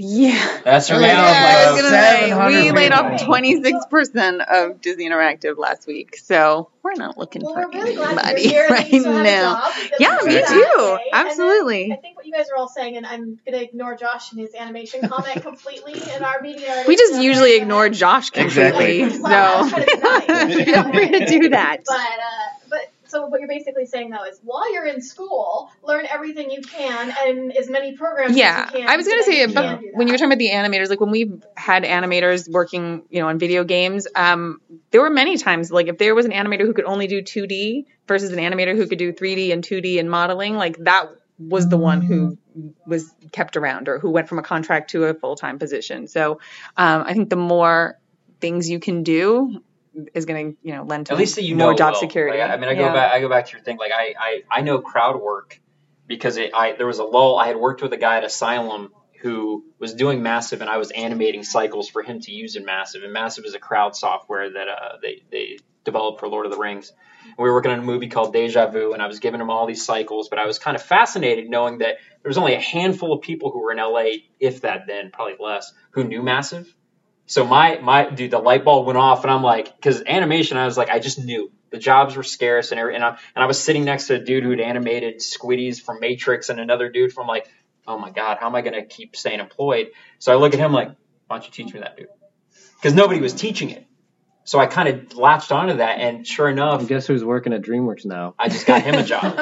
yeah. 0.04 0.62
That's 0.64 0.88
They 0.88 0.94
right. 0.96 1.02
laid 1.02 1.10
Yeah, 1.12 1.18
I 1.18 1.72
was 1.72 1.82
like 1.82 1.92
gonna 1.92 1.96
say 1.96 2.30
700 2.30 2.64
we 2.64 2.72
laid 2.72 2.92
off 2.92 3.24
twenty 3.24 3.64
six 3.64 3.86
percent 3.90 4.42
of 4.42 4.82
Disney 4.82 5.10
Interactive 5.10 5.58
last 5.58 5.88
week, 5.88 6.18
so 6.18 6.70
we're 6.84 6.94
not 6.96 7.18
looking 7.18 7.44
Well, 7.44 7.54
for 7.54 7.62
we're 7.62 7.72
really 7.72 7.98
anybody 8.02 8.42
you're 8.44 8.52
here 8.52 8.68
right 8.70 8.80
that 8.84 8.92
you 8.92 9.00
still 9.00 9.14
have 9.14 9.22
a 9.22 9.24
now. 9.24 9.72
Yeah, 10.00 10.18
me 10.24 10.34
too. 10.34 10.42
okay? 10.78 10.92
And 11.14 11.28
then 11.28 11.28
Absolutely. 11.28 11.92
I 11.94 11.96
think 11.96 12.18
what 12.18 12.26
you 12.26 12.34
guys 12.34 12.48
are 12.50 12.58
all 12.58 12.68
saying, 12.68 12.98
and 12.98 13.06
I'm 13.06 13.40
gonna 13.46 13.58
ignore 13.64 13.96
Josh 13.96 14.32
and 14.32 14.42
his 14.42 14.54
animation 14.54 15.08
comment 15.10 15.42
completely 15.42 15.94
in 16.16 16.24
our 16.24 16.42
meeting. 16.42 16.64
and 16.66 16.80
our 16.82 16.88
We 16.88 16.96
just 16.98 17.22
usually 17.22 17.52
today. 17.52 17.62
ignore 17.62 17.90
Josh 17.90 18.30
completely, 18.32 19.04
Well, 19.20 19.58
I 19.58 19.62
was 19.62 19.72
trying 19.72 20.48
to 20.50 20.54
so 20.58 20.64
feel 20.66 20.84
free 20.92 21.10
to 21.20 21.26
do 21.26 21.50
that. 21.50 21.78
But 21.86 21.96
uh, 21.96 22.68
but 22.70 22.92
so 23.14 23.28
what 23.28 23.40
you're 23.40 23.48
basically 23.48 23.86
saying 23.86 24.10
though 24.10 24.26
is 24.26 24.40
while 24.44 24.74
you're 24.74 24.88
in 24.88 25.02
school, 25.02 25.72
learn 25.84 26.06
everything 26.10 26.50
you 26.50 26.62
can 26.62 27.14
and 27.26 27.56
as 27.56 27.70
many 27.70 27.96
programs 27.96 28.36
Yeah, 28.36 28.66
as 28.68 28.74
you 28.74 28.80
can. 28.80 28.90
I 28.90 28.98
was 28.98 29.08
gonna 29.08 29.24
so 29.24 29.32
say 29.32 29.44
about 29.44 29.82
when 29.94 30.08
you 30.08 30.14
were 30.14 30.18
talking 30.18 30.26
about 30.26 30.40
the 30.40 30.50
animators, 30.50 30.90
like 30.90 31.00
when 31.00 31.12
we've 31.12 31.44
had 31.56 31.84
animators 31.84 32.52
working, 32.52 33.04
you 33.10 33.22
know, 33.22 33.30
on 33.30 33.38
video 33.38 33.64
games, 33.64 34.08
um, 34.16 34.60
there 34.92 35.02
were 35.02 35.12
many 35.12 35.38
times 35.38 35.72
like 35.72 35.88
if 35.88 35.98
there 35.98 36.16
was 36.16 36.26
an 36.26 36.32
animator 36.32 36.62
who 36.62 36.74
could 36.74 36.86
only 36.86 37.08
do 37.08 37.22
2D 37.22 37.86
versus 38.08 38.32
an 38.32 38.40
animator 38.40 38.76
who 38.76 38.88
could 38.88 39.00
do 39.00 39.14
3D 39.14 39.54
and 39.54 39.64
2D 39.64 40.00
and 40.00 40.10
modeling, 40.10 40.56
like 40.56 40.78
that 40.80 41.10
was 41.38 41.70
the 41.70 41.78
one 41.78 42.02
who 42.02 42.38
was 42.86 43.14
kept 43.32 43.58
around 43.58 43.90
or 43.90 44.00
who 44.00 44.12
went 44.12 44.28
from 44.28 44.40
a 44.40 44.44
contract 44.44 44.92
to 44.92 45.06
a 45.06 45.14
full 45.14 45.36
time 45.36 45.60
position. 45.60 46.08
So 46.08 46.40
um, 46.78 47.04
I 47.06 47.14
think 47.14 47.30
the 47.30 47.36
more 47.36 48.00
things 48.40 48.70
you 48.70 48.80
can 48.80 49.04
do 49.04 49.62
is 50.14 50.26
going 50.26 50.54
to 50.54 50.58
you 50.68 50.76
know 50.76 50.84
lend 50.84 51.08
to 51.08 51.14
At 51.14 51.20
least 51.20 51.36
that 51.36 51.44
you 51.44 51.56
more 51.56 51.72
know 51.72 51.78
job 51.78 51.94
well. 51.94 52.02
security. 52.02 52.40
Like, 52.40 52.50
I 52.50 52.56
mean, 52.58 52.70
I 52.70 52.76
go 52.76 52.86
Yeah. 52.86 52.94
back. 52.94 53.12
I 53.14 53.20
go 53.22 53.30
back 53.30 53.48
to 53.48 53.52
your 53.54 53.62
thing. 53.62 53.78
Like 53.78 53.92
I, 53.92 54.14
I, 54.20 54.42
I 54.52 54.62
know 54.62 54.80
crowd 54.80 55.20
work 55.22 55.60
because 56.08 56.38
it, 56.38 56.52
I 56.54 56.74
there 56.74 56.88
was 56.88 57.00
a 57.00 57.04
lull. 57.04 57.38
I 57.38 57.48
had 57.48 57.58
worked 57.58 57.82
with 57.82 57.94
a 57.94 57.98
guy 57.98 58.18
at 58.18 58.24
Asylum 58.24 58.92
who 59.22 59.64
was 59.80 59.94
doing 59.94 60.22
Massive, 60.22 60.62
and 60.62 60.70
I 60.70 60.78
was 60.78 60.92
animating 60.92 61.44
cycles 61.44 61.88
for 61.90 62.04
him 62.04 62.20
to 62.22 62.32
use 62.32 62.56
in 62.58 62.66
Massive. 62.66 63.04
And 63.04 63.14
Massive 63.14 63.46
is 63.46 63.54
a 63.54 63.60
crowd 63.60 63.96
software 63.96 64.52
that 64.52 64.68
uh, 64.68 64.98
they 65.02 65.24
they 65.32 65.58
developed 65.86 66.20
for 66.20 66.28
Lord 66.28 66.46
of 66.46 66.52
the 66.52 66.58
Rings. 66.58 66.92
And 67.26 67.36
we 67.38 67.46
were 67.50 67.54
working 67.56 67.72
on 67.72 67.80
a 67.80 67.84
movie 67.84 68.08
called 68.10 68.34
Deja 68.34 68.68
Vu, 68.68 68.92
and 68.94 69.02
I 69.02 69.08
was 69.08 69.20
giving 69.20 69.40
him 69.40 69.50
all 69.50 69.66
these 69.66 69.86
cycles. 69.86 70.28
But 70.28 70.40
I 70.40 70.46
was 70.46 70.60
kind 70.60 70.76
of 70.76 70.82
fascinated 70.84 71.50
knowing 71.50 71.78
that 71.78 71.96
there 72.22 72.30
was 72.30 72.38
only 72.38 72.54
a 72.56 72.60
handful 72.60 73.14
of 73.14 73.22
people 73.22 73.52
who 73.52 73.60
were 73.62 73.72
in 73.72 73.78
LA, 73.78 74.24
if 74.42 74.62
that 74.62 74.88
then, 74.88 75.10
probably 75.12 75.36
less, 75.40 75.72
who 75.92 76.04
knew 76.04 76.22
Massive. 76.22 76.74
So 77.26 77.46
my 77.46 77.80
my 77.80 78.10
dude, 78.10 78.32
the 78.32 78.40
light 78.40 78.66
bulb 78.66 78.86
went 78.86 78.98
off, 78.98 79.24
and 79.24 79.32
I'm 79.32 79.44
like, 79.44 79.76
because 79.76 80.04
animation, 80.06 80.58
I 80.58 80.66
was 80.66 80.78
like, 80.78 80.90
I 80.90 81.00
just 81.00 81.24
knew 81.24 81.52
the 81.70 81.78
jobs 81.78 82.16
were 82.16 82.24
scarce, 82.24 82.72
and 82.72 82.80
every, 82.80 82.96
and 82.96 83.04
I 83.04 83.10
and 83.10 83.44
I 83.44 83.46
was 83.46 83.60
sitting 83.60 83.86
next 83.86 84.08
to 84.08 84.16
a 84.16 84.20
dude 84.20 84.44
who'd 84.44 84.60
animated 84.60 85.20
Squiddies 85.20 85.82
from 85.82 86.00
Matrix, 86.00 86.50
and 86.50 86.60
another 86.60 86.90
dude 86.90 87.14
from 87.14 87.28
like, 87.28 87.48
oh 87.88 87.98
my 87.98 88.12
god, 88.12 88.38
how 88.40 88.48
am 88.48 88.56
I 88.56 88.62
gonna 88.62 88.86
keep 88.86 89.16
staying 89.16 89.40
employed? 89.40 89.92
So 90.20 90.34
I 90.34 90.36
look 90.36 90.54
at 90.54 90.60
him 90.60 90.74
like, 90.74 90.90
why 91.28 91.38
don't 91.38 91.46
you 91.46 91.52
teach 91.52 91.74
me 91.74 91.80
that, 91.80 91.98
dude? 91.98 92.08
Because 92.76 92.94
nobody 92.94 93.22
was 93.22 93.34
teaching 93.34 93.70
it. 93.70 93.86
So 94.46 94.60
I 94.60 94.66
kind 94.66 94.90
of 94.90 95.16
latched 95.16 95.54
onto 95.54 95.78
that, 95.78 96.00
and 96.00 96.28
sure 96.28 96.50
enough, 96.50 96.82
And 96.82 96.90
guess 96.90 97.08
who's 97.08 97.24
working 97.24 97.54
at 97.54 97.62
DreamWorks 97.62 98.06
now? 98.06 98.36
I 98.38 98.50
just 98.50 98.66
got 98.66 98.82
him 98.82 98.96
a 98.96 99.04
job. 99.04 99.40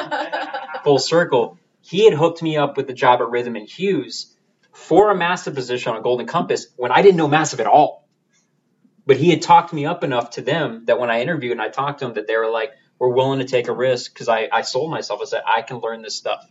Full 0.84 1.00
circle. 1.00 1.58
He 1.82 2.06
had 2.06 2.14
hooked 2.14 2.44
me 2.44 2.58
up 2.58 2.78
with 2.78 2.86
the 2.86 2.94
job 2.94 3.22
at 3.22 3.30
Rhythm 3.30 3.56
and 3.56 3.68
Hues 3.68 4.36
for 4.74 5.12
a 5.12 5.16
massive 5.16 5.56
position 5.56 5.94
on 5.94 6.02
Golden 6.02 6.28
Compass 6.28 6.68
when 6.78 6.92
I 6.92 7.02
didn't 7.02 7.18
know 7.18 7.28
massive 7.28 7.60
at 7.60 7.68
all. 7.68 8.08
But 9.06 9.18
he 9.18 9.30
had 9.30 9.42
talked 9.42 9.74
me 9.74 9.86
up 9.86 10.04
enough 10.04 10.32
to 10.32 10.42
them 10.42 10.86
that 10.86 11.00
when 11.00 11.10
I 11.10 11.22
interviewed 11.22 11.54
and 11.54 11.62
I 11.62 11.70
talked 11.70 12.00
to 12.00 12.06
them, 12.06 12.14
that 12.16 12.28
they 12.28 12.38
were 12.38 12.50
like, 12.50 12.72
"We're 13.00 13.10
willing 13.10 13.40
to 13.40 13.46
take 13.46 13.68
a 13.68 13.74
risk," 13.74 14.14
because 14.14 14.30
I, 14.30 14.48
I 14.52 14.62
sold 14.62 14.92
myself. 14.92 15.22
I 15.22 15.26
said, 15.26 15.44
"I 15.46 15.62
can 15.64 15.78
learn 15.78 16.02
this 16.02 16.16
stuff." 16.16 16.46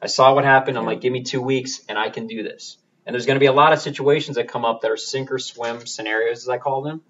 I 0.00 0.06
saw 0.06 0.34
what 0.34 0.44
happened. 0.44 0.76
I'm 0.76 0.84
like, 0.84 1.00
"Give 1.00 1.12
me 1.12 1.22
two 1.22 1.40
weeks 1.40 1.80
and 1.88 1.98
I 1.98 2.10
can 2.10 2.26
do 2.26 2.42
this." 2.42 2.76
And 3.06 3.14
there's 3.14 3.26
going 3.26 3.36
to 3.36 3.40
be 3.40 3.46
a 3.46 3.52
lot 3.52 3.72
of 3.72 3.80
situations 3.80 4.36
that 4.36 4.48
come 4.48 4.64
up 4.64 4.82
that 4.82 4.90
are 4.90 4.96
sink 4.96 5.30
or 5.32 5.38
swim 5.38 5.86
scenarios, 5.86 6.38
as 6.38 6.48
I 6.48 6.58
call 6.58 6.82
them, 6.82 7.02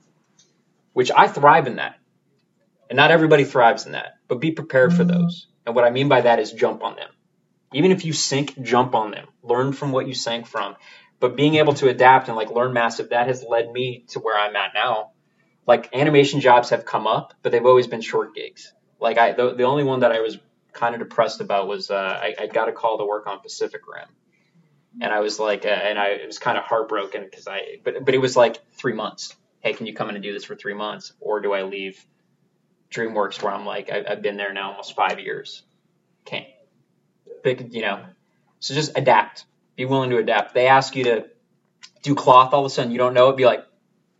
which 0.92 1.10
I 1.10 1.26
thrive 1.26 1.66
in 1.66 1.76
that. 1.76 1.98
And 2.88 2.96
not 2.96 3.10
everybody 3.10 3.44
thrives 3.44 3.86
in 3.86 3.92
that, 3.92 4.18
but 4.28 4.40
be 4.40 4.52
prepared 4.52 4.92
for 4.92 5.04
mm-hmm. 5.04 5.22
those. 5.22 5.48
And 5.64 5.74
what 5.74 5.84
I 5.84 5.90
mean 5.90 6.08
by 6.08 6.20
that 6.20 6.38
is 6.38 6.52
jump 6.52 6.84
on 6.84 6.96
them. 6.96 7.10
Even 7.72 7.92
if 7.92 8.04
you 8.04 8.12
sink, 8.12 8.60
jump 8.62 8.94
on 8.94 9.10
them. 9.10 9.26
Learn 9.42 9.72
from 9.72 9.92
what 9.92 10.06
you 10.06 10.14
sank 10.14 10.46
from. 10.46 10.76
But 11.18 11.36
being 11.36 11.56
able 11.56 11.74
to 11.74 11.88
adapt 11.88 12.28
and 12.28 12.36
like 12.36 12.50
learn 12.50 12.72
massive, 12.72 13.10
that 13.10 13.26
has 13.26 13.42
led 13.42 13.70
me 13.70 14.04
to 14.08 14.20
where 14.20 14.38
I'm 14.38 14.54
at 14.56 14.72
now. 14.74 15.12
Like 15.66 15.94
animation 15.94 16.40
jobs 16.40 16.70
have 16.70 16.84
come 16.84 17.06
up, 17.06 17.34
but 17.42 17.52
they've 17.52 17.64
always 17.64 17.86
been 17.86 18.00
short 18.02 18.34
gigs. 18.34 18.72
Like 19.00 19.18
I, 19.18 19.32
the, 19.32 19.54
the 19.54 19.64
only 19.64 19.84
one 19.84 20.00
that 20.00 20.12
I 20.12 20.20
was 20.20 20.38
kind 20.72 20.94
of 20.94 21.00
depressed 21.00 21.40
about 21.40 21.66
was 21.66 21.90
uh, 21.90 21.96
I, 21.96 22.34
I 22.38 22.46
got 22.46 22.68
a 22.68 22.72
call 22.72 22.98
to 22.98 23.04
work 23.04 23.26
on 23.26 23.40
Pacific 23.40 23.82
Rim, 23.88 24.08
and 25.00 25.12
I 25.12 25.20
was 25.20 25.40
like, 25.40 25.64
uh, 25.64 25.70
and 25.70 25.98
I 25.98 26.08
it 26.08 26.26
was 26.26 26.38
kind 26.38 26.56
of 26.56 26.64
heartbroken 26.64 27.24
because 27.24 27.48
I, 27.48 27.78
but 27.82 28.04
but 28.04 28.14
it 28.14 28.18
was 28.18 28.36
like 28.36 28.58
three 28.74 28.92
months. 28.92 29.34
Hey, 29.60 29.72
can 29.72 29.86
you 29.86 29.94
come 29.94 30.08
in 30.08 30.14
and 30.14 30.22
do 30.22 30.32
this 30.32 30.44
for 30.44 30.54
three 30.54 30.74
months, 30.74 31.12
or 31.20 31.40
do 31.40 31.52
I 31.52 31.62
leave 31.62 32.04
DreamWorks 32.90 33.42
where 33.42 33.52
I'm 33.52 33.66
like 33.66 33.90
I, 33.90 34.04
I've 34.08 34.22
been 34.22 34.36
there 34.36 34.52
now 34.52 34.70
almost 34.70 34.94
five 34.94 35.18
years? 35.18 35.62
Can't. 36.24 36.46
Big, 37.42 37.72
you 37.74 37.82
know. 37.82 38.04
So 38.60 38.74
just 38.74 38.96
adapt. 38.96 39.44
Be 39.76 39.84
willing 39.84 40.10
to 40.10 40.18
adapt. 40.18 40.54
They 40.54 40.66
ask 40.66 40.96
you 40.96 41.04
to 41.04 41.26
do 42.02 42.14
cloth 42.14 42.52
all 42.54 42.60
of 42.60 42.66
a 42.66 42.70
sudden 42.70 42.92
you 42.92 42.98
don't 42.98 43.14
know 43.14 43.28
it. 43.28 43.36
Be 43.36 43.44
like, 43.44 43.64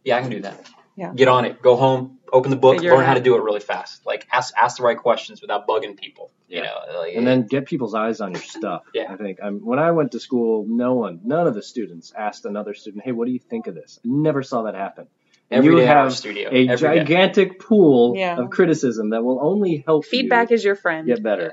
yeah, 0.05 0.17
I 0.17 0.21
can 0.21 0.31
do 0.31 0.41
that. 0.43 0.69
Yeah. 0.97 1.13
Get 1.15 1.29
on 1.29 1.45
it. 1.45 1.61
Go 1.63 1.77
home. 1.77 2.19
Open 2.33 2.51
the 2.51 2.57
book. 2.57 2.77
Figure 2.77 2.93
it 2.93 2.97
learn 2.97 3.05
how 3.07 3.15
to 3.15 3.21
do 3.21 3.37
it 3.37 3.43
really 3.43 3.61
fast. 3.61 4.05
Like 4.05 4.27
ask 4.33 4.53
ask 4.61 4.79
the 4.79 4.83
right 4.83 4.99
questions 4.99 5.41
without 5.41 5.67
bugging 5.67 5.97
people. 5.97 6.31
You 6.49 6.63
know. 6.63 6.75
Like, 6.99 7.15
and 7.15 7.27
then 7.27 7.47
get 7.47 7.67
people's 7.67 7.95
eyes 7.95 8.21
on 8.21 8.33
your 8.33 8.43
stuff. 8.43 8.83
Yeah. 8.95 9.07
I 9.13 9.17
think 9.17 9.39
um, 9.43 9.61
when 9.65 9.79
I 9.79 9.91
went 9.93 10.13
to 10.13 10.21
school, 10.21 10.65
no 10.69 10.95
one, 10.95 11.21
none 11.25 11.47
of 11.47 11.55
the 11.55 11.63
students 11.63 12.13
asked 12.17 12.45
another 12.45 12.75
student, 12.75 13.05
"Hey, 13.05 13.13
what 13.13 13.27
do 13.27 13.33
you 13.33 13.39
think 13.39 13.67
of 13.69 13.75
this?" 13.75 13.99
I 14.05 14.09
never 14.09 14.43
saw 14.43 14.63
that 14.63 14.75
happen. 14.75 15.07
And 15.51 15.59
Every 15.59 15.71
you 15.75 15.79
day 15.81 15.87
have 15.87 16.13
studio. 16.13 16.49
a 16.51 16.69
Every 16.69 16.89
day. 16.89 16.99
gigantic 16.99 17.61
pool 17.61 18.15
Yeah. 18.17 18.39
of 18.41 18.51
criticism 18.51 19.11
that 19.11 19.23
will 19.25 19.39
only 19.41 19.85
help 19.87 20.05
Feedback 20.05 20.51
you 20.51 20.55
is 20.55 20.65
your 20.65 20.75
friend. 20.75 21.07
get 21.07 21.23
better. 21.23 21.53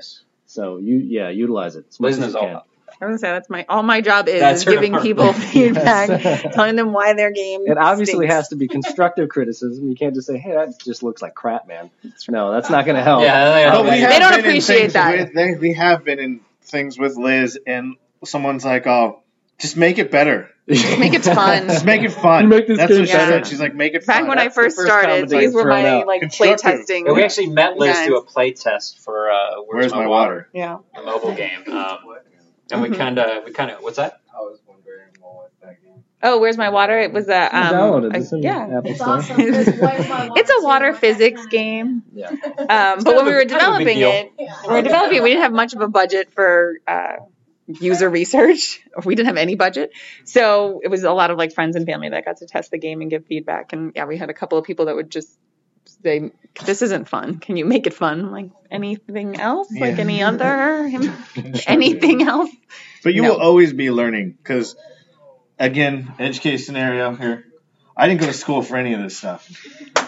So 0.54 0.78
you, 0.78 0.98
yeah, 0.98 1.30
utilize 1.30 1.74
it 1.74 1.86
as 1.88 1.98
much 1.98 2.12
Liz 2.12 2.20
as 2.20 2.32
you 2.34 2.38
all 2.38 2.46
can. 2.46 2.56
I 3.00 3.06
was 3.06 3.08
gonna 3.08 3.18
say 3.18 3.28
that's 3.32 3.50
my 3.50 3.66
all 3.68 3.82
my 3.82 4.00
job 4.00 4.28
is, 4.28 4.40
is 4.40 4.62
her 4.62 4.70
giving 4.70 4.96
people 5.00 5.26
department. 5.32 5.50
feedback, 5.50 6.52
telling 6.52 6.76
them 6.76 6.92
why 6.92 7.14
their 7.14 7.32
game. 7.32 7.62
It 7.66 7.76
obviously 7.76 8.26
stinks. 8.26 8.34
has 8.34 8.48
to 8.48 8.56
be 8.56 8.68
constructive 8.68 9.28
criticism. 9.28 9.88
You 9.88 9.96
can't 9.96 10.14
just 10.14 10.28
say, 10.28 10.38
"Hey, 10.38 10.52
that 10.52 10.78
just 10.78 11.02
looks 11.02 11.20
like 11.20 11.34
crap, 11.34 11.66
man." 11.66 11.90
No, 12.28 12.52
that's 12.52 12.70
not 12.70 12.84
going 12.84 12.96
to 12.96 13.02
help. 13.02 13.22
Yeah, 13.22 13.82
But 13.82 13.90
They 13.90 14.18
don't 14.20 14.38
appreciate 14.38 14.92
that. 14.92 15.18
With, 15.18 15.34
they, 15.34 15.54
we 15.56 15.74
have 15.74 16.04
been 16.04 16.20
in 16.20 16.40
things 16.62 16.96
with 16.96 17.16
Liz, 17.16 17.58
and 17.66 17.96
someone's 18.24 18.64
like, 18.64 18.86
"Oh, 18.86 19.23
just 19.58 19.76
make 19.76 19.98
it 19.98 20.10
better. 20.10 20.50
Make 20.66 21.12
it 21.12 21.22
fun. 21.24 21.68
Just 21.68 21.84
make 21.84 22.02
it 22.02 22.12
fun." 22.12 22.48
Make 22.48 22.66
this 22.66 22.78
That's 22.78 22.90
what 22.98 23.06
she 23.06 23.12
better. 23.12 23.32
said. 23.32 23.46
She's 23.46 23.60
like, 23.60 23.74
"Make 23.74 23.94
it 23.94 24.02
fun. 24.04 24.14
Back 24.14 24.20
fun." 24.20 24.28
when 24.28 24.38
I 24.38 24.44
That's 24.44 24.54
the 24.56 24.62
first 24.62 24.76
started, 24.80 25.06
comment 25.08 25.28
these 25.30 25.52
were 25.54 25.64
my 25.66 25.86
out. 25.86 26.06
like 26.06 26.20
play 26.32 26.48
Constructive. 26.48 26.78
testing. 26.80 27.06
Yeah, 27.06 27.12
we 27.12 27.22
actually 27.22 27.48
met 27.48 27.76
Liz 27.76 27.92
guys. 27.94 28.06
do 28.08 28.16
a 28.16 28.24
play 28.24 28.52
test 28.52 28.98
for 29.00 29.30
uh, 29.30 29.56
Where's, 29.66 29.92
Where's 29.92 29.92
my 29.92 30.06
water? 30.06 30.48
Yeah. 30.54 30.78
a 30.96 31.02
mobile 31.02 31.34
game, 31.36 31.60
um, 31.70 31.98
and 32.72 32.80
we 32.82 32.88
Mhm. 32.88 32.96
kind 32.96 33.18
of 33.18 33.44
we 33.44 33.52
kind 33.52 33.70
of 33.70 33.82
what's 33.82 33.98
that? 33.98 34.20
I 34.34 34.38
was 34.38 34.58
wondering 34.66 35.08
what 35.20 35.50
that 35.62 35.82
game. 35.82 36.02
Oh, 36.22 36.40
where's 36.40 36.56
my 36.56 36.70
water? 36.70 36.98
It 36.98 37.12
was 37.12 37.28
a 37.28 37.54
um, 37.54 37.74
downloaded 37.74 38.32
a- 38.32 38.38
yeah. 38.40 38.80
It's 38.86 39.02
awesome. 39.02 39.36
Because 39.36 39.66
where's 39.78 40.08
my 40.08 40.30
It's 40.34 40.50
a 40.50 40.62
water 40.64 40.86
water 40.88 40.94
physics 40.94 41.44
game. 41.46 42.02
Yeah. 42.14 42.30
Um, 42.30 43.04
but 43.04 43.14
when 43.16 43.26
we 43.26 43.32
were 43.34 43.44
kind 43.44 43.74
of 43.76 43.82
a 43.82 43.84
big 43.84 43.98
developing 43.98 43.98
it, 43.98 44.32
when 44.38 44.48
we 44.68 44.74
were 44.76 44.82
developing 44.82 45.16
it, 45.18 45.22
we 45.22 45.28
didn't 45.28 45.42
have 45.42 45.52
much 45.52 45.74
of 45.74 45.82
a 45.82 45.88
budget 45.88 46.32
for 46.32 46.78
uh, 46.88 47.16
user 47.66 48.08
research. 48.10 48.80
We 49.04 49.14
didn't 49.16 49.26
have 49.28 49.36
any 49.36 49.56
budget, 49.56 49.90
so 50.24 50.80
it 50.84 50.88
was 50.88 51.02
a 51.04 51.10
lot 51.12 51.30
of 51.32 51.38
like 51.38 51.52
friends 51.52 51.74
and 51.76 51.84
family 51.84 52.08
that 52.10 52.24
got 52.24 52.36
to 52.38 52.46
test 52.46 52.70
the 52.70 52.78
game 52.78 53.00
and 53.00 53.10
give 53.10 53.26
feedback. 53.26 53.72
And 53.72 53.92
yeah, 53.96 54.04
we 54.06 54.16
had 54.16 54.30
a 54.30 54.34
couple 54.34 54.56
of 54.58 54.64
people 54.64 54.84
that 54.86 54.94
would 54.94 55.10
just 55.10 55.28
say, 56.04 56.30
"This 56.64 56.80
isn't 56.82 57.08
fun. 57.08 57.38
Can 57.38 57.56
you 57.56 57.64
make 57.64 57.86
it 57.88 57.94
fun?" 57.94 58.30
Like 58.30 58.50
anything 58.70 59.40
else, 59.40 59.68
like 59.72 59.98
any 59.98 60.22
other, 60.22 60.88
anything 61.66 62.22
else. 62.22 62.50
But 63.02 63.14
you 63.14 63.22
No. 63.22 63.30
will 63.34 63.40
always 63.40 63.72
be 63.72 63.90
learning 63.90 64.36
because, 64.38 64.76
again, 65.58 66.12
edge 66.18 66.40
case 66.40 66.64
scenario 66.66 67.14
here. 67.16 67.44
I 67.96 68.08
didn't 68.08 68.20
go 68.20 68.26
to 68.26 68.32
school 68.32 68.62
for 68.62 68.76
any 68.76 68.94
of 68.94 69.00
this 69.02 69.16
stuff. 69.18 69.48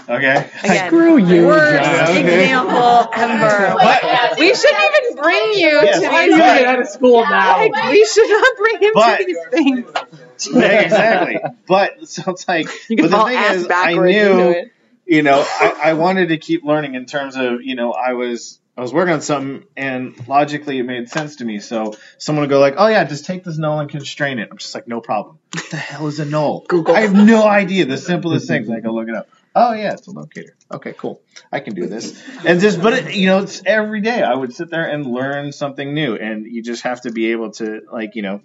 Okay. 0.09 0.51
Again, 0.65 0.87
Screw 0.91 1.19
you, 1.19 1.47
worst 1.47 1.85
John. 1.85 2.17
example 2.17 3.09
ever. 3.15 3.75
But- 3.75 4.39
we 4.39 4.55
shouldn't 4.55 4.85
even 4.85 5.06
bring 5.17 5.53
you 5.55 5.69
Yes, 5.83 6.01
to 6.01 6.07
why 6.09 6.27
these 6.27 6.37
you 6.37 6.43
things. 6.43 6.65
out 6.67 6.81
of 6.81 6.89
school 6.89 7.23
now? 7.23 7.59
Like, 7.69 7.91
we 7.91 8.05
should 8.05 8.29
not 8.31 8.57
bring 8.59 8.83
him 8.83 8.91
But- 8.95 9.19
to 9.19 9.25
these 9.25 9.39
things. 9.51 9.91
Yeah, 10.55 10.81
exactly. 10.83 11.39
But 11.67 12.09
so 12.09 12.31
it's 12.33 12.47
like, 12.47 12.67
You 12.91 12.97
but 12.99 13.11
can 13.11 13.11
the 13.11 13.25
thing 13.25 13.39
is, 13.61 13.65
I 13.65 13.69
backwards 13.69 14.15
into 14.17 14.35
knew, 14.37 14.51
it. 14.51 14.73
you 15.07 15.23
know, 15.23 15.45
I, 15.47 15.79
I 15.85 15.93
wanted 15.95 16.29
to 16.29 16.39
keep 16.39 16.63
learning 16.65 16.95
in 16.95 17.07
terms 17.07 17.37
of, 17.37 17.63
you 17.63 17.75
know, 17.75 17.93
I 17.93 18.13
was 18.13 18.61
I 18.79 18.83
was 18.83 18.93
working 18.93 19.15
on 19.15 19.23
something 19.23 19.65
and 19.75 20.29
logically 20.29 20.79
it 20.79 20.83
made 20.83 21.09
sense 21.09 21.37
to 21.37 21.45
me. 21.47 21.61
So 21.61 21.95
someone 22.19 22.43
would 22.43 22.51
go 22.51 22.61
like, 22.61 22.75
"Oh 22.77 22.87
yeah, 22.89 23.05
just 23.05 23.25
take 23.25 23.43
this 23.43 23.57
null 23.57 23.81
and 23.81 23.89
constrain 23.89 24.39
it." 24.39 24.49
I'm 24.51 24.59
just 24.59 24.75
like, 24.75 24.87
"No 24.87 25.01
problem." 25.01 25.39
What 25.55 25.71
the 25.71 25.79
hell 25.79 26.07
is 26.09 26.21
a 26.21 26.27
null? 26.27 26.67
Google. 26.69 26.95
I 26.95 27.01
have 27.01 27.15
no 27.15 27.43
idea. 27.49 27.87
The 27.87 27.97
simplest 27.97 28.47
things. 28.49 28.69
I 28.69 28.81
go 28.81 28.93
look 28.93 29.09
it 29.09 29.15
up. 29.15 29.31
Oh 29.55 29.73
yeah, 29.73 29.95
it's 29.95 30.07
a 30.09 30.11
locator. 30.11 30.55
Okay, 30.73 30.93
cool. 30.99 31.21
I 31.53 31.61
can 31.61 31.75
do 31.75 31.87
this. 31.87 32.21
And 32.47 32.61
just, 32.61 32.81
but 32.83 32.93
it, 32.93 33.15
you 33.15 33.27
know, 33.27 33.39
it's 33.43 33.63
every 33.65 34.01
day. 34.01 34.23
I 34.23 34.35
would 34.35 34.53
sit 34.55 34.69
there 34.71 34.85
and 34.89 35.07
learn 35.07 35.53
something 35.53 35.95
new, 35.95 36.15
and 36.17 36.45
you 36.47 36.63
just 36.63 36.83
have 36.83 37.03
to 37.03 37.11
be 37.13 37.33
able 37.33 37.53
to, 37.53 37.83
like, 37.93 38.15
you 38.17 38.23
know, 38.23 38.41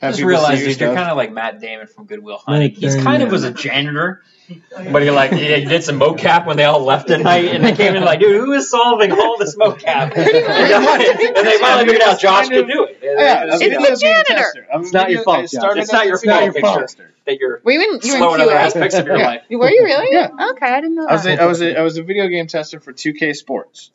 have 0.00 0.10
just 0.12 0.18
people 0.18 0.28
realized, 0.30 0.58
your 0.60 0.68
you're 0.68 0.74
stuff. 0.74 0.94
kind 0.94 1.10
of 1.10 1.16
like 1.16 1.32
Matt 1.32 1.60
Damon 1.60 1.86
from 1.86 2.06
Good 2.06 2.22
Will 2.22 2.38
Hunting. 2.38 2.70
Like, 2.70 2.78
He's 2.78 2.96
kind 2.96 3.20
you 3.20 3.26
of 3.26 3.32
was 3.32 3.44
a 3.44 3.50
janitor, 3.50 4.22
but 4.92 5.02
he 5.02 5.10
like 5.10 5.32
he 5.32 5.64
did 5.64 5.82
some 5.84 5.98
mocap 5.98 6.46
when 6.46 6.56
they 6.58 6.64
all 6.64 6.80
left 6.84 7.10
at 7.10 7.20
night, 7.20 7.46
and 7.46 7.64
they 7.64 7.72
came 7.74 7.94
in 7.94 8.04
like, 8.04 8.20
dude, 8.20 8.40
who 8.40 8.52
is 8.52 8.68
solving 8.70 9.10
all 9.12 9.36
this 9.38 9.56
mocap? 9.56 10.14
and 10.16 11.46
they 11.46 11.58
finally 11.58 11.86
figured 11.86 12.02
out 12.02 12.20
Josh 12.20 12.48
could 12.48 12.66
do 12.68 12.84
it. 12.84 12.98
Yeah, 13.02 13.44
It's 13.48 13.60
the 13.60 13.96
janitor. 14.06 14.34
tester. 14.34 14.66
I'm 14.72 14.82
It's 14.82 14.92
not 14.92 15.10
your 15.10 15.22
fault, 15.24 15.38
I 15.38 15.42
Josh. 15.42 15.50
started 15.50 15.80
It's 15.82 15.92
not 15.92 16.06
your 16.06 16.18
fault, 16.18 16.40
game 16.40 16.52
picture. 16.52 16.80
tester. 16.80 17.12
That 17.26 17.38
you're 17.40 17.60
Were 17.64 17.72
you 17.72 17.80
in, 17.80 17.88
you 18.04 18.12
were 18.12 18.18
slow 18.18 18.34
in 18.34 18.40
in 18.40 18.46
other 18.46 18.56
aspects 18.56 18.94
of 18.94 19.04
your 19.06 19.16
Yeah. 19.18 19.26
life. 19.26 19.42
Were 19.50 19.68
you 19.68 19.82
really? 19.82 20.12
Yeah. 20.12 20.28
Okay, 20.52 20.66
I 20.66 20.80
didn't 20.80 20.94
know 20.94 21.06
I 21.08 21.12
was 21.14 21.24
that. 21.24 21.40
a, 21.40 21.42
I 21.42 21.46
was 21.46 21.60
a, 21.66 21.78
I 21.78 21.82
was 21.82 21.96
a 21.98 22.02
video 22.02 22.28
game 22.28 22.46
tester 22.46 22.80
for 22.80 22.92
2K 22.92 23.34
Sports, 23.34 23.90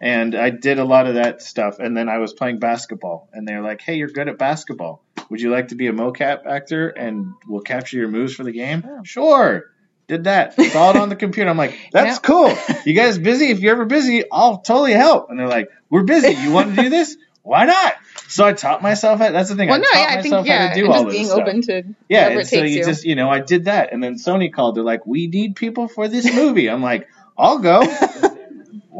and 0.00 0.34
I 0.34 0.50
did 0.50 0.78
a 0.78 0.84
lot 0.84 1.06
of 1.06 1.14
that 1.16 1.42
stuff. 1.42 1.78
And 1.78 1.96
then 1.96 2.08
I 2.08 2.18
was 2.18 2.32
playing 2.32 2.58
basketball, 2.58 3.28
and 3.32 3.46
they're 3.46 3.62
like, 3.62 3.80
"Hey, 3.80 3.96
you're 3.96 4.08
good 4.08 4.28
at 4.28 4.38
basketball. 4.38 5.02
Would 5.30 5.40
you 5.40 5.50
like 5.50 5.68
to 5.68 5.74
be 5.74 5.86
a 5.88 5.92
mocap 5.92 6.46
actor 6.46 6.88
and 6.88 7.34
we'll 7.48 7.60
capture 7.62 7.96
your 7.98 8.08
moves 8.08 8.34
for 8.34 8.44
the 8.44 8.52
game?" 8.52 8.84
Sure. 9.04 9.64
Did 10.08 10.24
that. 10.24 10.54
Saw 10.54 10.90
it 10.90 10.96
on 10.96 11.08
the 11.08 11.14
computer. 11.16 11.48
I'm 11.50 11.56
like, 11.56 11.78
that's 11.92 12.16
Yeah. 12.16 12.20
cool. 12.22 12.52
You 12.84 12.94
guys 12.94 13.16
busy? 13.18 13.50
If 13.50 13.60
you're 13.60 13.72
ever 13.72 13.84
busy, 13.84 14.24
I'll 14.32 14.58
totally 14.58 14.92
help. 14.92 15.30
And 15.30 15.38
they're 15.38 15.46
like, 15.46 15.68
we're 15.88 16.02
busy. 16.02 16.32
You 16.32 16.50
want 16.50 16.74
to 16.74 16.82
do 16.82 16.88
this? 16.88 17.16
Why 17.42 17.64
not? 17.66 17.94
So 18.30 18.46
I 18.46 18.52
taught 18.52 18.80
myself 18.80 19.20
it. 19.20 19.32
That's 19.32 19.48
the 19.50 19.56
thing. 19.56 19.68
Well, 19.68 19.78
I 19.78 19.80
no, 19.80 19.86
taught 19.92 19.98
yeah, 19.98 20.06
I 20.12 20.16
myself 20.22 20.46
think 20.46 20.46
yeah, 20.46 20.68
how 20.68 20.74
to 20.74 20.80
do 20.80 20.86
all 20.86 20.92
just 20.92 21.06
this 21.06 21.14
being 21.14 21.26
stuff. 21.26 21.40
open 21.40 21.62
to 21.62 21.82
Yeah, 22.08 22.18
whatever 22.22 22.30
and 22.32 22.40
it 22.40 22.46
so 22.46 22.56
takes 22.56 22.70
you 22.70 22.78
you. 22.78 22.84
just 22.84 23.04
you 23.04 23.14
know 23.16 23.28
I 23.28 23.40
did 23.40 23.64
that, 23.64 23.92
and 23.92 24.02
then 24.02 24.14
Sony 24.14 24.52
called. 24.52 24.76
They're 24.76 24.84
like, 24.84 25.04
"We 25.06 25.26
need 25.26 25.56
people 25.56 25.88
for 25.88 26.06
this 26.08 26.32
movie." 26.32 26.70
I'm 26.70 26.82
like, 26.82 27.08
"I'll 27.36 27.58
go. 27.58 27.82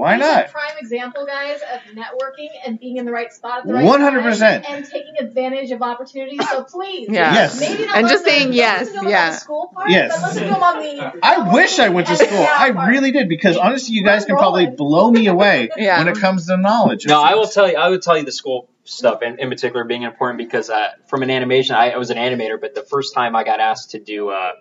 Why 0.01 0.16
He's 0.16 0.24
a 0.24 0.28
not?" 0.28 0.51
prime 0.51 0.78
example, 0.78 1.27
guys, 1.27 1.60
of 1.62 1.81
networking 1.94 2.48
and 2.66 2.78
being 2.81 2.97
in 2.97 3.05
the 3.06 3.12
right 3.12 3.32
spot 3.32 3.60
at 3.60 3.66
the 3.66 3.74
right 3.74 3.85
100%. 3.85 4.39
time 4.39 4.62
and 4.68 4.85
taking 4.85 5.14
advantage 5.18 5.70
of 5.70 5.82
opportunities. 5.82 6.40
So 6.51 6.64
please, 6.64 7.09
Yeah. 7.10 7.32
Yes. 7.32 7.60
maybe 7.60 7.86
not 7.86 7.97
And 7.98 8.09
just 8.09 8.24
the- 8.24 8.31
saying 8.31 8.47
don't 8.48 8.55
yes, 8.55 8.81
listen 8.81 8.94
to 8.94 9.01
him 9.01 9.06
on 9.06 9.10
yeah. 9.12 9.31
school 9.32 9.70
part, 9.74 9.90
Yes. 9.90 10.12
but 10.20 10.27
listen 10.28 10.48
to 10.48 10.55
him 10.55 10.62
on 10.62 10.78
the. 10.82 11.18
I 11.22 11.52
wish 11.52 11.78
I 11.78 11.89
went 11.90 12.06
to 12.09 12.16
school. 12.16 12.47
I 12.48 12.68
really 12.89 13.12
did 13.12 13.28
because 13.28 13.56
honestly, 13.56 13.94
you 13.94 14.05
guys 14.05 14.24
can 14.24 14.36
probably 14.36 14.66
blow 14.66 15.10
me 15.10 15.27
away 15.27 15.70
Yeah. 15.77 15.98
when 15.98 16.09
it 16.09 16.18
comes 16.18 16.47
to 16.47 16.56
knowledge. 16.56 17.05
of 17.05 17.10
No, 17.10 17.20
I 17.22 17.35
will 17.35 17.47
tell 17.47 17.68
you. 17.70 17.77
I 17.77 17.89
would 17.89 18.02
tell 18.02 18.16
you 18.16 18.24
the 18.24 18.32
school 18.32 18.68
stuff, 18.85 19.22
in, 19.22 19.39
in 19.39 19.48
particular, 19.51 19.85
being 19.85 20.02
important 20.02 20.39
because 20.39 20.68
uh, 20.70 20.89
from 21.06 21.22
an 21.22 21.31
animation, 21.31 21.77
I, 21.77 21.90
I 21.90 21.97
was 21.98 22.10
an 22.10 22.16
animator, 22.16 22.60
but 22.60 22.74
the 22.74 22.82
first 22.82 23.14
time 23.14 23.36
I 23.36 23.44
got 23.44 23.60
asked 23.60 23.90
to 23.93 23.98
do 24.01 24.31
uh, 24.31 24.52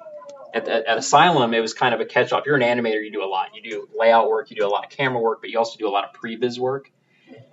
at, 0.53 0.67
at, 0.67 0.85
at 0.85 0.97
Asylum, 0.97 1.53
it 1.53 1.59
was 1.59 1.73
kind 1.73 1.93
of 1.93 2.01
a 2.01 2.05
catch-all. 2.05 2.39
If 2.39 2.45
you're 2.45 2.55
an 2.55 2.61
animator, 2.61 3.03
you 3.03 3.11
do 3.11 3.23
a 3.23 3.27
lot. 3.27 3.49
You 3.55 3.61
do 3.61 3.88
layout 3.97 4.30
work, 4.30 4.49
you 4.49 4.57
do 4.57 4.65
a 4.65 4.69
lot 4.69 4.85
of 4.85 4.89
camera 4.91 5.21
work, 5.21 5.41
but 5.41 5.49
you 5.49 5.57
also 5.57 5.77
do 5.77 5.88
a 5.88 5.89
lot 5.89 6.05
of 6.05 6.19
previs 6.19 6.57
work. 6.57 6.91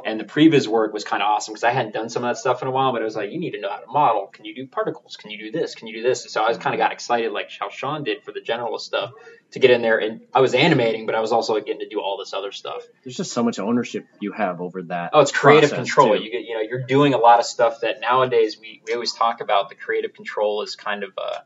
And 0.07 0.19
the 0.19 0.25
previs 0.25 0.67
work 0.67 0.95
was 0.95 1.05
kind 1.05 1.23
of 1.23 1.29
awesome 1.29 1.53
because 1.53 1.65
I 1.65 1.71
hadn't 1.71 1.93
done 1.93 2.09
some 2.09 2.25
of 2.25 2.31
that 2.31 2.39
stuff 2.39 2.63
in 2.63 2.69
a 2.69 2.71
while, 2.71 2.93
but 2.93 3.03
it 3.03 3.05
was 3.05 3.15
like, 3.15 3.31
you 3.31 3.39
need 3.39 3.51
to 3.51 3.61
know 3.61 3.69
how 3.69 3.77
to 3.77 3.87
model. 3.87 4.27
Can 4.29 4.47
you 4.47 4.55
do 4.55 4.67
particles? 4.67 5.17
Can 5.17 5.31
you 5.31 5.39
do 5.39 5.51
this? 5.51 5.75
Can 5.75 5.87
you 5.87 5.95
do 5.95 6.03
this? 6.03 6.23
And 6.23 6.31
so 6.31 6.43
I 6.43 6.49
was 6.49 6.57
kind 6.57 6.75
of 6.75 6.79
got 6.79 6.93
excited, 6.93 7.31
like 7.31 7.51
how 7.61 7.69
Sean 7.69 8.03
did 8.03 8.23
for 8.25 8.33
the 8.33 8.41
generalist 8.41 8.81
stuff, 8.81 9.13
to 9.51 9.59
get 9.59 9.71
in 9.71 9.83
there. 9.83 9.99
And 9.99 10.23
I 10.33 10.41
was 10.41 10.55
animating, 10.55 11.05
but 11.05 11.15
I 11.15 11.21
was 11.21 11.31
also 11.31 11.59
getting 11.61 11.81
to 11.81 11.89
do 11.89 12.01
all 12.01 12.17
this 12.17 12.33
other 12.33 12.53
stuff. 12.53 12.85
There's 13.05 13.19
just 13.19 13.33
so 13.33 13.43
much 13.43 13.59
ownership 13.59 14.07
you 14.19 14.33
have 14.33 14.63
over 14.63 14.83
that. 14.85 15.11
Oh, 15.13 15.21
it's 15.21 15.33
creative 15.33 15.73
control. 15.73 16.17
too. 16.17 16.23
You 16.23 16.31
get, 16.31 16.45
you 16.45 16.55
know, 16.55 16.63
you're 16.63 16.87
doing 16.87 17.13
a 17.13 17.19
lot 17.19 17.39
of 17.39 17.45
stuff 17.45 17.81
that 17.81 18.01
nowadays 18.01 18.59
we, 18.59 18.81
we 18.87 18.95
always 18.95 19.13
talk 19.13 19.43
about. 19.43 19.69
The 19.69 19.75
creative 19.75 20.15
control 20.15 20.63
is 20.63 20.75
kind 20.75 21.05
of, 21.05 21.11
uh, 21.19 21.41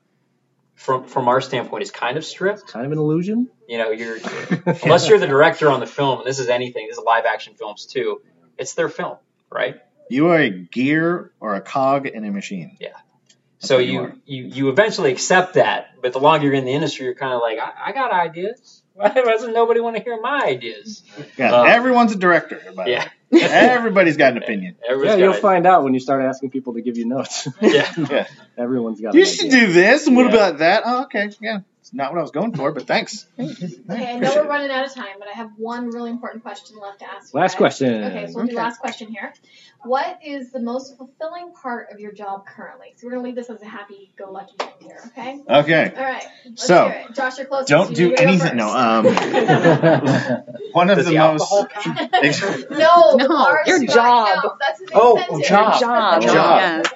from 0.81 1.05
from 1.05 1.29
our 1.29 1.43
standpoint, 1.43 1.83
is 1.83 1.91
kind 1.91 2.17
of 2.17 2.25
stripped. 2.25 2.67
Kind 2.67 2.87
of 2.87 2.93
an 2.93 2.99
illusion. 2.99 3.51
You 3.69 3.77
know, 3.77 3.91
you're 3.91 4.17
unless 4.83 5.09
you're 5.09 5.19
the 5.19 5.27
director 5.27 5.71
on 5.71 5.79
the 5.79 5.87
film, 5.87 6.21
and 6.21 6.27
this 6.27 6.39
is 6.39 6.49
anything. 6.49 6.87
This 6.89 6.97
is 6.97 7.05
live 7.05 7.27
action 7.27 7.55
films 7.55 7.85
too. 7.85 8.23
It's 8.57 8.73
their 8.73 8.89
film, 8.89 9.19
right? 9.53 9.77
You 10.09 10.29
are 10.29 10.39
a 10.39 10.49
gear 10.49 11.33
or 11.39 11.55
a 11.55 11.61
cog 11.61 12.07
in 12.07 12.25
a 12.25 12.31
machine. 12.31 12.79
Yeah. 12.81 12.95
So 13.59 13.77
you 13.77 14.21
you, 14.25 14.45
you 14.45 14.45
you 14.47 14.69
eventually 14.71 15.13
accept 15.13 15.55
that, 15.55 15.91
but 16.01 16.15
the 16.15 16.19
longer 16.19 16.47
you're 16.47 16.55
in 16.55 16.65
the 16.65 16.73
industry, 16.73 17.05
you're 17.05 17.15
kind 17.15 17.35
of 17.35 17.43
like, 17.43 17.59
I, 17.59 17.91
I 17.91 17.93
got 17.93 18.11
ideas. 18.11 18.80
Why 19.15 19.15
doesn't 19.15 19.55
nobody 19.55 19.81
want 19.81 19.97
to 19.97 20.03
hear 20.03 20.21
my 20.21 20.43
ideas? 20.45 21.03
Yeah, 21.39 21.53
Um, 21.55 21.67
everyone's 21.67 22.13
a 22.13 22.17
director. 22.17 22.61
By 22.75 22.87
Yeah. 22.89 23.05
way. 23.31 23.41
Everybody's 23.43 24.17
got 24.17 24.33
an 24.33 24.39
opinion. 24.43 24.77
Yeah, 24.89 25.17
you'll 25.17 25.33
got 25.33 25.41
find 25.41 25.67
out 25.67 25.85
when 25.85 25.95
you 25.95 26.01
start 26.01 26.23
asking 26.25 26.51
people 26.51 26.75
to 26.75 26.83
give 26.83 26.99
you 26.99 27.07
notes. 27.07 27.49
Yeah. 27.63 27.91
Yeah. 28.11 28.27
Everyone's 28.59 29.01
got. 29.01 29.15
You 29.15 29.21
an 29.21 29.27
should 29.27 29.47
idea. 29.47 29.67
do 29.69 29.73
this. 29.73 30.07
And 30.07 30.17
what 30.17 30.27
Yeah. 30.27 30.33
about 30.33 30.59
that? 30.59 30.83
Oh, 30.85 31.03
okay. 31.05 31.31
Yeah. 31.41 31.61
It's 31.91 31.97
not 31.97 32.13
what 32.13 32.21
I 32.21 32.23
was 32.23 32.31
going 32.31 32.55
for, 32.55 32.71
but 32.71 32.87
thanks. 32.87 33.27
Okay, 33.41 34.15
I 34.15 34.19
know 34.21 34.33
we're 34.37 34.47
running 34.47 34.71
out 34.71 34.87
of 34.87 34.95
time, 34.95 35.17
but 35.19 35.27
I 35.27 35.33
have 35.33 35.51
one 35.57 35.89
really 35.91 36.11
important 36.11 36.45
question 36.45 36.77
left 36.81 37.01
to 37.01 37.07
ask. 37.13 37.35
you 37.35 37.41
Last 37.41 37.55
guys. 37.55 37.59
question. 37.59 38.05
Okay, 38.05 38.27
so 38.29 38.35
we'll 38.37 38.45
do 38.47 38.53
Okay. 38.53 38.63
last 38.63 38.79
question 38.79 39.09
here. 39.09 39.33
What 39.83 40.21
is 40.25 40.53
the 40.53 40.61
most 40.61 40.97
fulfilling 40.97 41.53
part 41.53 41.91
of 41.91 41.99
your 41.99 42.13
job 42.13 42.47
currently? 42.47 42.93
So 42.97 43.07
we're 43.09 43.15
gonna 43.15 43.25
leave 43.25 43.35
this 43.35 43.51
as 43.51 43.61
a 43.61 43.67
happy-go-lucky 43.67 44.53
thing 44.59 44.69
here, 44.79 45.01
okay? 45.09 45.41
Okay. 45.49 45.93
All 45.97 46.05
right. 46.05 46.25
Let's 46.45 46.65
So, 46.65 46.89
hear 46.91 47.07
it. 47.09 47.15
Josh, 47.17 47.39
you're 47.39 47.47
closest. 47.49 47.69
Don't 47.71 47.91
You 47.91 47.97
do 47.97 48.09
need 48.11 48.17
to 48.19 48.23
go 48.25 48.29
anything. 48.31 48.57
No. 48.57 48.69
Um, 48.69 49.05
one 50.73 50.91
of 50.91 50.97
Does 50.99 51.07
the 51.07 51.13
the 51.13 51.19
most. 51.19 51.51
alcohol 51.53 51.97
no, 52.71 53.17
No, 53.17 53.29
bars 53.29 53.67
your 53.67 53.79
do 53.81 53.87
job. 53.87 54.29
count. 54.43 54.59
That's 54.61 54.81
an 54.81 54.87
Oh, 54.95 55.17
incentive. 55.17 55.49
job. 55.49 55.81
job. 55.81 56.23
Job. 56.23 56.33
Yes. 56.33 56.93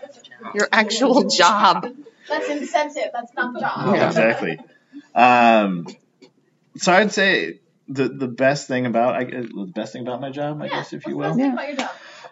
Your 0.54 0.68
actual 0.70 1.24
job. 1.28 1.88
That's 2.28 2.48
incentive. 2.48 3.10
That's 3.12 3.34
not 3.34 3.58
job. 3.58 3.94
Yeah. 3.96 4.06
Exactly. 4.06 4.60
Um, 5.14 5.86
so 6.76 6.92
I'd 6.92 7.12
say 7.12 7.60
the 7.88 8.08
the 8.08 8.28
best 8.28 8.66
thing 8.66 8.86
about 8.86 9.14
I 9.14 9.24
the 9.24 9.70
best 9.74 9.92
thing 9.92 10.02
about 10.02 10.20
my 10.20 10.30
job, 10.30 10.60
I 10.60 10.66
Yeah, 10.66 10.70
guess, 10.72 10.92
if 10.92 11.06
you 11.06 11.16
will. 11.16 11.34
the 11.34 11.38
best 11.38 11.38
thing 11.38 11.52
about 11.52 11.68
your 11.68 11.76
job? 11.76 11.90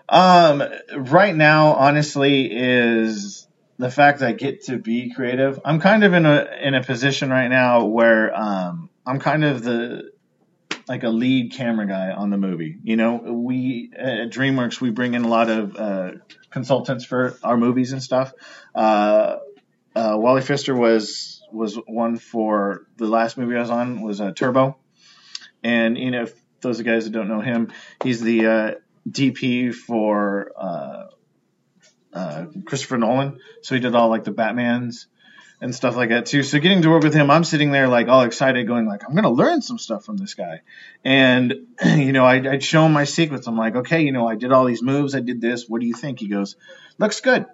Um, 0.09 1.11
right 1.11 1.35
now, 1.35 1.75
honestly, 1.75 2.51
is 2.53 3.47
the 3.79 3.91
fact 3.91 4.21
that 4.21 4.29
I 4.29 4.33
get 4.33 4.65
to 4.65 4.79
be 4.79 5.13
creative. 5.15 5.61
I'm 5.65 5.81
kind 5.81 6.05
of 6.05 6.13
in 6.13 6.27
a 6.27 6.47
in 6.63 6.75
a 6.75 6.83
position 6.83 7.31
right 7.31 7.49
now 7.49 7.85
where 7.87 8.35
um, 8.35 8.91
I'm 9.07 9.19
kind 9.21 9.45
of 9.45 9.63
the 9.63 10.11
like 10.89 11.05
a 11.05 11.09
lead 11.09 11.53
camera 11.53 11.87
guy 11.87 12.11
on 12.11 12.31
the 12.31 12.37
movie. 12.37 12.77
You 12.83 12.97
know, 12.97 13.17
we 13.17 13.91
at 13.97 14.31
DreamWorks 14.31 14.81
we 14.81 14.91
bring 14.91 15.15
in 15.15 15.25
a 15.25 15.29
lot 15.29 15.49
of 15.49 15.77
uh, 15.77 16.11
consultants 16.51 17.05
for 17.05 17.37
our 17.43 17.57
movies 17.57 17.93
and 17.93 18.03
stuff. 18.03 18.33
Uh, 18.75 19.37
uh, 19.95 20.17
Wally 20.19 20.41
Pfister 20.43 20.75
was 20.75 21.42
was 21.53 21.77
one 21.87 22.17
for 22.17 22.87
the 22.97 23.07
last 23.07 23.37
movie 23.37 23.57
I 23.57 23.61
was 23.61 23.71
on 23.71 24.03
was 24.03 24.21
uh, 24.21 24.33
Turbo, 24.33 24.77
and 25.63 25.97
you 25.99 26.11
know, 26.11 26.27
those 26.61 26.81
are 26.81 26.85
guys 26.85 27.05
that 27.05 27.11
don't 27.11 27.29
know 27.29 27.41
him, 27.41 27.73
he's 28.03 28.21
the 28.21 28.47
uh, 28.47 28.71
DP 29.09 29.75
for 29.75 30.53
uh, 30.57 31.07
uh, 32.13 32.47
Christopher 32.65 32.99
Nolan. 32.99 33.39
So 33.63 33.75
he 33.75 33.81
did 33.81 33.95
all 33.95 34.09
like 34.09 34.25
the 34.25 34.33
Batmans 34.33 35.07
and 35.61 35.75
stuff 35.75 35.97
like 35.97 36.09
that 36.11 36.27
too. 36.27 36.43
So 36.43 36.59
getting 36.59 36.83
to 36.83 36.91
work 36.91 37.03
with 37.03 37.15
him, 37.15 37.31
I'm 37.31 37.45
sitting 37.45 37.71
there 37.71 37.89
like 37.89 38.09
all 38.09 38.23
excited, 38.23 38.67
going 38.67 38.87
like, 38.87 39.03
I'm 39.09 39.15
gonna 39.15 39.31
learn 39.31 39.63
some 39.63 39.79
stuff 39.79 40.05
from 40.05 40.17
this 40.17 40.35
guy. 40.35 40.63
And 41.05 41.55
you 41.85 42.13
know, 42.13 42.25
I'd, 42.25 42.47
I'd 42.47 42.65
show 42.65 42.85
him 42.85 42.93
my 42.93 43.05
sequence. 43.05 43.47
I'm 43.47 43.57
like, 43.57 43.77
okay, 43.77 44.03
you 44.03 44.13
know, 44.13 44.27
I 44.27 44.35
did 44.35 44.53
all 44.53 44.65
these 44.65 44.83
moves, 44.83 45.15
I 45.15 45.21
did 45.21 45.41
this. 45.41 45.69
What 45.69 45.81
do 45.81 45.87
you 45.87 45.95
think? 45.95 46.21
He 46.21 46.29
goes, 46.29 46.57
looks 46.99 47.21
good. 47.21 47.47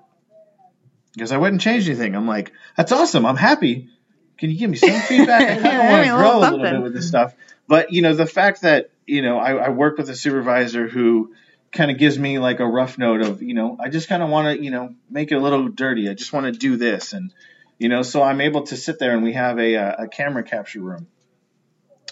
Because 1.15 1.33
I 1.33 1.39
wouldn't 1.39 1.61
change 1.63 1.89
anything. 1.89 2.15
I'm 2.15 2.29
like, 2.29 2.53
that's 2.77 2.93
awesome. 2.93 3.27
I'm 3.27 3.37
happy. 3.37 3.89
Can 4.37 4.51
you 4.51 4.59
give 4.59 4.71
me 4.71 4.77
some 4.77 4.91
feedback? 4.91 5.43
I 5.59 5.61
kind 5.61 5.83
of 5.83 5.91
want 5.91 6.07
to 6.07 6.13
grow 6.13 6.39
a 6.39 6.41
little 6.41 6.59
bit 6.61 6.83
with 6.83 6.95
this 6.95 7.09
stuff. 7.09 7.35
But 7.67 7.93
you 7.93 8.03
know, 8.03 8.15
the 8.15 8.27
fact 8.27 8.63
that 8.63 8.91
you 9.07 9.23
know 9.23 9.39
I, 9.39 9.53
I 9.53 9.69
work 9.71 9.99
with 9.99 10.09
a 10.11 10.17
supervisor 10.17 10.89
who 10.89 11.35
kind 11.73 11.91
of 11.91 11.99
gives 11.99 12.19
me 12.19 12.39
like 12.39 12.61
a 12.61 12.67
rough 12.67 12.99
note 12.99 13.21
of 13.21 13.43
you 13.43 13.55
know 13.55 13.77
I 13.79 13.91
just 13.91 14.09
kind 14.09 14.23
of 14.23 14.31
want 14.31 14.57
to 14.57 14.65
you 14.65 14.71
know 14.71 14.95
make 15.11 15.33
it 15.33 15.35
a 15.35 15.41
little 15.41 15.69
dirty. 15.69 16.09
I 16.09 16.15
just 16.15 16.33
want 16.33 16.47
to 16.47 16.53
do 16.53 16.77
this 16.77 17.13
and 17.13 17.33
you 17.79 17.89
know 17.89 18.03
so 18.03 18.23
I'm 18.23 18.41
able 18.41 18.63
to 18.65 18.77
sit 18.77 18.99
there 18.99 19.13
and 19.13 19.23
we 19.23 19.35
have 19.35 19.59
a 19.59 19.75
a 19.75 20.09
camera 20.09 20.45
capture 20.45 20.81
room 20.81 21.09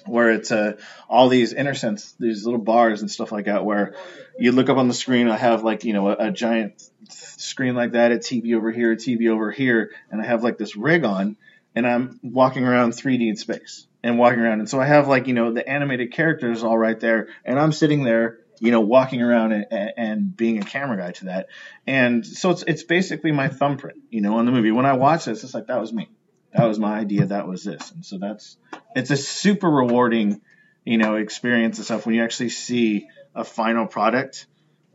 where 0.07 0.31
it's 0.31 0.53
uh, 0.53 0.77
all 1.09 1.29
these 1.29 1.53
intercents, 1.53 2.15
these 2.19 2.45
little 2.45 2.61
bars 2.61 3.01
and 3.01 3.11
stuff 3.11 3.33
like 3.33 3.47
that, 3.47 3.65
where 3.65 3.95
you 4.39 4.53
look 4.53 4.69
up 4.69 4.77
on 4.77 4.89
the 4.89 4.95
screen. 4.95 5.29
I 5.29 5.37
have 5.37 5.65
like 5.65 5.85
you 5.85 5.93
know 5.93 6.09
a, 6.09 6.17
a 6.29 6.31
giant 6.31 6.83
screen 7.11 7.75
like 7.75 7.93
that, 7.93 8.13
a 8.13 8.17
TV 8.17 8.55
over 8.57 8.71
here, 8.71 8.93
a 8.93 8.97
TV 8.97 9.29
over 9.31 9.51
here, 9.51 9.91
and 10.11 10.21
I 10.21 10.27
have 10.27 10.43
like 10.43 10.59
this 10.59 10.77
rig 10.77 11.05
on, 11.05 11.37
and 11.75 11.87
I'm 11.87 12.19
walking 12.23 12.65
around 12.65 12.93
3D 12.93 13.29
in 13.29 13.37
space 13.37 13.87
and 14.03 14.19
walking 14.19 14.41
around, 14.41 14.61
and 14.61 14.69
so 14.69 14.81
I 14.81 14.87
have 14.87 15.09
like 15.09 15.27
you 15.27 15.35
know 15.35 15.53
the 15.53 15.69
animated 15.69 16.13
characters 16.13 16.63
all 16.65 16.79
right 16.79 16.99
there, 16.99 17.29
and 17.45 17.59
I'm 17.59 17.73
sitting 17.73 18.03
there. 18.05 18.39
You 18.59 18.71
know, 18.71 18.81
walking 18.81 19.21
around 19.21 19.53
and, 19.53 19.67
and- 19.99 20.35
being 20.35 20.63
a 20.63 20.65
camera 20.65 20.97
guy 20.97 21.13
to 21.13 21.25
that, 21.27 21.49
and 21.87 22.25
so 22.27 22.51
it's 22.51 22.65
it's 22.67 22.83
basically 22.85 23.31
my 23.31 23.49
thumbprint. 23.49 23.99
You 24.09 24.23
know, 24.23 24.39
on 24.39 24.47
the 24.47 24.53
movie. 24.53 24.71
When 24.71 24.87
I 24.87 24.95
watch 24.95 25.27
this, 25.27 25.45
it's 25.45 25.53
like 25.53 25.67
that 25.67 25.79
was 25.79 25.93
me. 25.93 26.09
That 26.55 26.65
was 26.65 26.79
my 26.79 26.99
idea. 26.99 27.27
That 27.27 27.47
was 27.47 27.65
this, 27.65 27.91
and 27.91 28.03
so 28.03 28.17
that's 28.17 28.57
it's 28.95 29.11
a 29.11 29.17
super 29.19 29.69
rewarding, 29.69 30.41
you 30.87 30.97
know, 30.97 31.17
experience 31.17 31.77
and 31.77 31.85
stuff 31.85 32.07
when 32.07 32.15
you 32.15 32.25
actually 32.25 32.49
see 32.49 33.09
a 33.35 33.45
final 33.45 33.87
product 33.87 34.47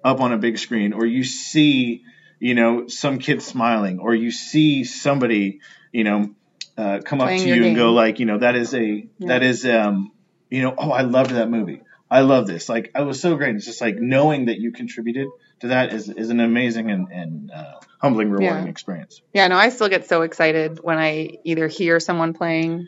up 0.04 0.20
on 0.22 0.32
a 0.32 0.38
big 0.38 0.58
screen, 0.58 0.94
or 0.94 1.06
you 1.06 1.24
see, 1.24 2.04
you 2.40 2.56
know, 2.56 2.88
some 2.88 3.20
kid 3.20 3.42
smiling, 3.42 4.00
or 4.00 4.16
you 4.16 4.32
see 4.32 4.84
somebody, 4.84 5.60
you 5.92 6.04
know, 6.04 6.34
uh, 6.78 7.00
come 7.04 7.22
up 7.22 7.30
to 7.30 7.48
you 7.50 7.66
and 7.66 7.76
go 7.76 7.92
like, 7.92 8.20
you 8.20 8.26
know, 8.26 8.40
that 8.40 8.56
is 8.56 8.74
a 8.74 9.08
that 9.22 9.44
is 9.44 9.66
um, 9.66 10.12
you 10.50 10.62
know, 10.62 10.74
oh, 10.78 10.92
I 10.92 11.02
loved 11.02 11.32
that 11.32 11.50
movie. 11.50 11.82
I 12.10 12.22
love 12.22 12.46
this. 12.46 12.68
Like, 12.68 12.92
I 12.94 13.04
was 13.04 13.22
so 13.22 13.38
great. 13.38 13.56
It's 13.56 13.66
just 13.66 13.80
like 13.80 13.96
knowing 13.96 14.46
that 14.46 14.60
you 14.60 14.74
contributed 14.74 15.28
to 15.62 15.68
that 15.70 15.94
is 15.94 16.10
is 16.10 16.30
an 16.30 16.40
amazing 16.40 16.90
and 16.92 17.08
and 17.12 17.52
uh, 17.52 17.80
humbling, 18.02 18.32
rewarding 18.32 18.66
Yeah. 18.66 18.70
experience. 18.70 19.22
Yeah, 19.34 19.48
no, 19.48 19.56
I 19.56 19.70
still 19.70 19.90
get 19.90 20.08
so 20.08 20.24
excited 20.24 20.80
when 20.82 20.98
I 20.98 21.38
either 21.46 21.68
hear 21.68 22.00
someone 22.00 22.34
playing 22.34 22.88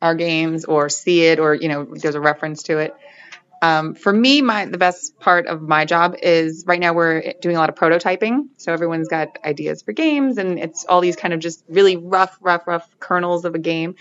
our 0.00 0.14
games 0.14 0.64
or 0.64 0.88
see 0.88 1.24
it 1.26 1.38
or, 1.38 1.54
you 1.54 1.68
know, 1.68 1.84
there's 1.84 2.14
a 2.14 2.20
reference 2.20 2.64
to 2.64 2.78
it. 2.78 2.94
Um, 3.62 3.94
for 3.94 4.12
me, 4.12 4.42
my 4.42 4.66
the 4.66 4.76
best 4.76 5.18
part 5.20 5.46
of 5.46 5.62
my 5.62 5.84
job 5.84 6.16
is 6.20 6.64
right 6.66 6.80
now 6.80 6.94
we're 6.94 7.32
doing 7.40 7.54
a 7.54 7.60
lot 7.60 7.68
of 7.68 7.76
prototyping. 7.76 8.48
So 8.56 8.72
everyone's 8.72 9.08
got 9.08 9.38
ideas 9.44 9.82
for 9.82 9.92
games 9.92 10.36
and 10.36 10.58
it's 10.58 10.84
all 10.84 11.00
these 11.00 11.14
kind 11.14 11.32
of 11.32 11.38
just 11.38 11.64
really 11.68 11.96
rough, 11.96 12.36
rough, 12.40 12.66
rough 12.66 12.88
kernels 12.98 13.44
of 13.44 13.54
a 13.54 13.60
game. 13.60 13.94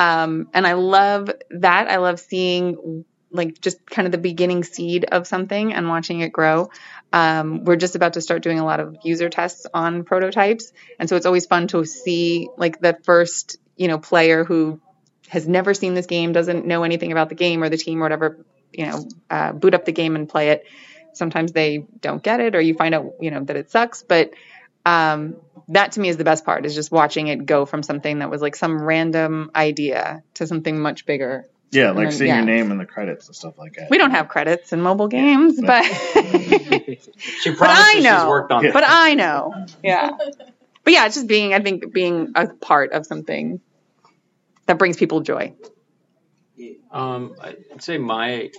Um, 0.00 0.48
and 0.52 0.66
I 0.66 0.72
love 0.72 1.30
that. 1.50 1.88
I 1.88 1.98
love 1.98 2.18
seeing 2.18 3.04
like 3.30 3.60
just 3.60 3.86
kind 3.86 4.06
of 4.06 4.12
the 4.12 4.18
beginning 4.18 4.64
seed 4.64 5.04
of 5.04 5.26
something 5.28 5.72
and 5.72 5.88
watching 5.88 6.20
it 6.20 6.32
grow. 6.32 6.70
Um, 7.12 7.64
we're 7.64 7.76
just 7.76 7.94
about 7.94 8.14
to 8.14 8.20
start 8.20 8.42
doing 8.42 8.58
a 8.58 8.64
lot 8.64 8.80
of 8.80 8.96
user 9.04 9.28
tests 9.28 9.66
on 9.72 10.04
prototypes, 10.04 10.72
and 10.98 11.08
so 11.08 11.16
it's 11.16 11.26
always 11.26 11.46
fun 11.46 11.68
to 11.68 11.84
see 11.84 12.48
like 12.56 12.80
the 12.80 12.98
first 13.04 13.58
you 13.76 13.88
know 13.88 13.98
player 13.98 14.44
who 14.44 14.80
has 15.28 15.46
never 15.46 15.74
seen 15.74 15.94
this 15.94 16.06
game, 16.06 16.32
doesn't 16.32 16.66
know 16.66 16.82
anything 16.82 17.12
about 17.12 17.28
the 17.28 17.34
game 17.34 17.62
or 17.62 17.68
the 17.68 17.76
team 17.76 17.98
or 17.98 18.02
whatever, 18.02 18.38
you 18.76 18.86
know, 18.86 19.08
uh, 19.30 19.52
boot 19.52 19.74
up 19.74 19.84
the 19.84 19.92
game 19.92 20.14
and 20.16 20.28
play 20.28 20.50
it. 20.50 20.66
sometimes 21.14 21.52
they 21.52 21.86
don't 22.00 22.22
get 22.22 22.40
it 22.40 22.54
or 22.54 22.60
you 22.60 22.74
find 22.74 22.94
out 22.94 23.14
you 23.20 23.30
know 23.30 23.42
that 23.44 23.56
it 23.56 23.70
sucks 23.70 24.02
but 24.02 24.30
um, 24.84 25.36
that 25.68 25.92
to 25.92 26.00
me 26.00 26.08
is 26.10 26.16
the 26.18 26.24
best 26.24 26.44
part 26.44 26.64
is 26.66 26.74
just 26.74 26.92
watching 26.92 27.26
it 27.28 27.46
go 27.46 27.64
from 27.66 27.82
something 27.82 28.18
that 28.20 28.30
was 28.30 28.40
like 28.42 28.54
some 28.54 28.80
random 28.82 29.50
idea 29.54 30.22
to 30.34 30.46
something 30.46 30.78
much 30.78 31.06
bigger. 31.06 31.44
Yeah, 31.72 31.88
And 31.88 31.96
like 31.96 32.10
then- 32.10 32.18
seeing 32.18 32.28
yeah. 32.28 32.36
your 32.36 32.44
name 32.44 32.70
in 32.70 32.78
the 32.78 32.86
credits 32.86 33.26
and 33.26 33.34
stuff 33.34 33.58
like 33.58 33.72
that. 33.74 33.90
we 33.90 33.98
don't 33.98 34.12
have 34.12 34.28
credits 34.28 34.72
in 34.72 34.80
mobile 34.80 35.08
games 35.08 35.60
but 35.60 35.82
She 35.84 37.50
but 37.50 37.56
promises 37.56 37.84
I 37.84 37.92
she's 37.94 38.04
know. 38.04 38.28
worked 38.28 38.52
on 38.52 38.70
but 38.72 38.84
I 38.86 39.14
know. 39.14 39.52
Yeah. 39.82 40.10
But 40.84 40.92
yeah 40.92 41.06
it's 41.06 41.16
just 41.16 41.26
being 41.26 41.52
I 41.54 41.60
think 41.60 41.92
being 41.92 42.32
a 42.36 42.46
part 42.46 42.92
of 42.92 43.06
something 43.06 43.60
that 44.66 44.78
brings 44.78 44.96
people 44.96 45.20
joy. 45.20 45.54
Um, 46.90 47.34
I'd 47.40 47.82
say 47.82 47.98
my 47.98 48.50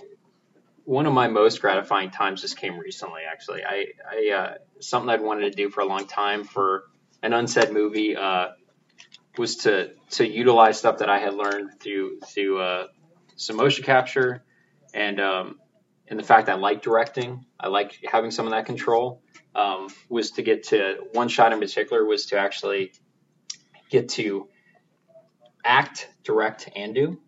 one 0.88 1.04
of 1.04 1.12
my 1.12 1.28
most 1.28 1.60
gratifying 1.60 2.10
times 2.10 2.40
just 2.40 2.56
came 2.56 2.78
recently. 2.78 3.20
Actually, 3.30 3.62
I, 3.62 3.88
I 4.10 4.34
uh, 4.34 4.54
something 4.80 5.10
I'd 5.10 5.20
wanted 5.20 5.42
to 5.42 5.50
do 5.50 5.68
for 5.68 5.82
a 5.82 5.84
long 5.84 6.06
time 6.06 6.44
for 6.44 6.84
an 7.22 7.34
unsaid 7.34 7.70
movie 7.70 8.16
uh, 8.16 8.48
was 9.36 9.56
to 9.56 9.90
to 10.12 10.26
utilize 10.26 10.78
stuff 10.78 10.98
that 10.98 11.10
I 11.10 11.18
had 11.18 11.34
learned 11.34 11.78
through 11.78 12.20
through 12.20 12.60
uh, 12.62 12.86
some 13.36 13.56
motion 13.56 13.84
capture 13.84 14.42
and 14.94 15.20
um, 15.20 15.60
and 16.08 16.18
the 16.18 16.24
fact 16.24 16.46
that 16.46 16.56
I 16.56 16.58
like 16.58 16.80
directing. 16.80 17.44
I 17.60 17.68
like 17.68 17.98
having 18.10 18.30
some 18.30 18.46
of 18.46 18.52
that 18.52 18.64
control. 18.64 19.22
Um, 19.54 19.88
was 20.08 20.30
to 20.32 20.42
get 20.42 20.68
to 20.68 21.04
one 21.12 21.28
shot 21.28 21.52
in 21.52 21.60
particular 21.60 22.02
was 22.06 22.26
to 22.26 22.38
actually 22.38 22.92
get 23.90 24.08
to 24.10 24.48
act, 25.62 26.08
direct, 26.24 26.70
and 26.74 26.94
do 26.94 27.20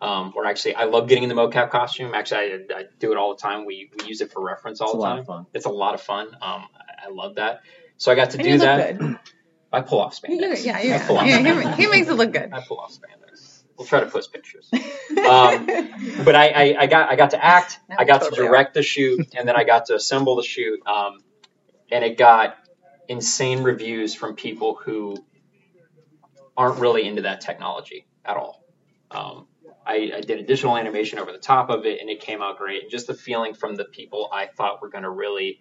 um, 0.00 0.32
or 0.36 0.46
actually, 0.46 0.74
I 0.76 0.84
love 0.84 1.08
getting 1.08 1.24
in 1.24 1.28
the 1.28 1.34
mocap 1.34 1.70
costume. 1.70 2.14
Actually, 2.14 2.38
I, 2.74 2.78
I 2.80 2.84
do 2.98 3.12
it 3.12 3.18
all 3.18 3.34
the 3.34 3.40
time. 3.40 3.66
We, 3.66 3.90
we 3.98 4.06
use 4.06 4.20
it 4.20 4.32
for 4.32 4.42
reference 4.44 4.80
all 4.80 4.88
It's 4.88 4.94
a 4.94 4.96
the 4.96 5.02
lot 5.02 5.10
time. 5.10 5.18
of 5.20 5.26
fun. 5.26 5.46
It's 5.54 5.66
a 5.66 5.70
lot 5.70 5.94
of 5.94 6.00
fun. 6.02 6.26
Um, 6.28 6.38
I, 6.42 7.06
I 7.06 7.10
love 7.10 7.36
that. 7.36 7.60
So 7.98 8.10
I 8.10 8.14
got 8.14 8.30
to 8.30 8.38
And 8.38 8.44
do 8.44 8.58
that. 8.58 8.98
good. 8.98 9.18
I 9.72 9.82
pull 9.82 10.00
off 10.00 10.20
spandex. 10.20 10.64
yeah 10.64 10.76
I 10.76 10.98
pull 11.06 11.18
off 11.18 11.26
yeah 11.26 11.38
he, 11.76 11.82
he 11.84 11.88
makes 11.90 12.08
it 12.08 12.14
look 12.14 12.32
good 12.32 12.52
I 12.52 12.60
pull 12.66 12.78
off 12.78 12.92
spandex. 12.92 13.62
We'll 13.78 13.86
try 13.86 14.00
to 14.00 14.06
post 14.06 14.32
pictures. 14.32 14.70
Um, 15.10 15.66
but 16.24 16.34
I, 16.34 16.48
I, 16.48 16.76
I 16.80 16.86
got 16.86 17.10
I 17.10 17.16
got 17.16 17.30
to 17.30 17.44
act. 17.44 17.78
Now 17.88 17.96
I 17.98 18.04
got 18.04 18.20
totally 18.22 18.36
to 18.38 18.42
direct 18.48 18.74
the 18.74 18.82
shoot, 18.82 19.28
and 19.36 19.46
then 19.46 19.54
I 19.56 19.64
got 19.64 19.86
to 19.86 19.94
assemble 19.94 20.36
the 20.36 20.42
shoot. 20.42 20.80
Um, 20.86 21.18
and 21.90 22.04
it 22.04 22.16
got 22.18 22.56
insane 23.08 23.62
reviews 23.62 24.14
from 24.14 24.36
people 24.36 24.76
who 24.76 25.16
aren't 26.56 26.80
really 26.80 27.06
into 27.06 27.22
that 27.22 27.40
technology 27.42 28.06
at 28.24 28.36
all. 28.36 28.64
Um, 29.10 29.46
I, 29.90 30.12
I 30.18 30.20
did 30.20 30.38
additional 30.38 30.76
animation 30.76 31.18
over 31.18 31.32
the 31.32 31.38
top 31.38 31.68
of 31.68 31.84
it, 31.84 32.00
and 32.00 32.08
it 32.08 32.20
came 32.20 32.42
out 32.42 32.58
great. 32.58 32.82
And 32.82 32.90
just 32.90 33.08
the 33.08 33.14
feeling 33.14 33.54
from 33.54 33.74
the 33.74 33.84
people 33.84 34.30
I 34.32 34.46
thought 34.46 34.80
were 34.80 34.88
going 34.88 35.02
to 35.02 35.10
really 35.10 35.60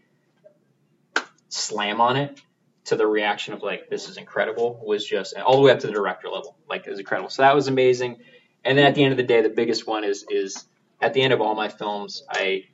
slam 1.49 1.99
on 1.99 2.15
it 2.15 2.39
to 2.85 2.95
the 2.95 3.07
reaction 3.07 3.55
of 3.55 3.63
like 3.63 3.89
this 3.89 4.07
is 4.07 4.17
incredible 4.17 4.81
was 4.85 5.03
just 5.03 5.35
all 5.35 5.55
the 5.55 5.61
way 5.61 5.71
up 5.71 5.79
to 5.79 5.87
the 5.87 5.93
director 5.93 6.27
level 6.29 6.55
like 6.69 6.85
it 6.85 6.89
was 6.91 6.99
incredible. 6.99 7.29
So 7.29 7.41
that 7.41 7.55
was 7.55 7.67
amazing. 7.67 8.17
And 8.63 8.77
then 8.77 8.85
at 8.85 8.93
the 8.93 9.03
end 9.03 9.11
of 9.11 9.17
the 9.17 9.23
day 9.23 9.41
the 9.41 9.49
biggest 9.49 9.87
one 9.87 10.03
is 10.03 10.25
is 10.29 10.65
at 11.01 11.13
the 11.13 11.21
end 11.21 11.33
of 11.33 11.41
all 11.41 11.55
my 11.55 11.69
films 11.69 12.23
i 12.29 12.65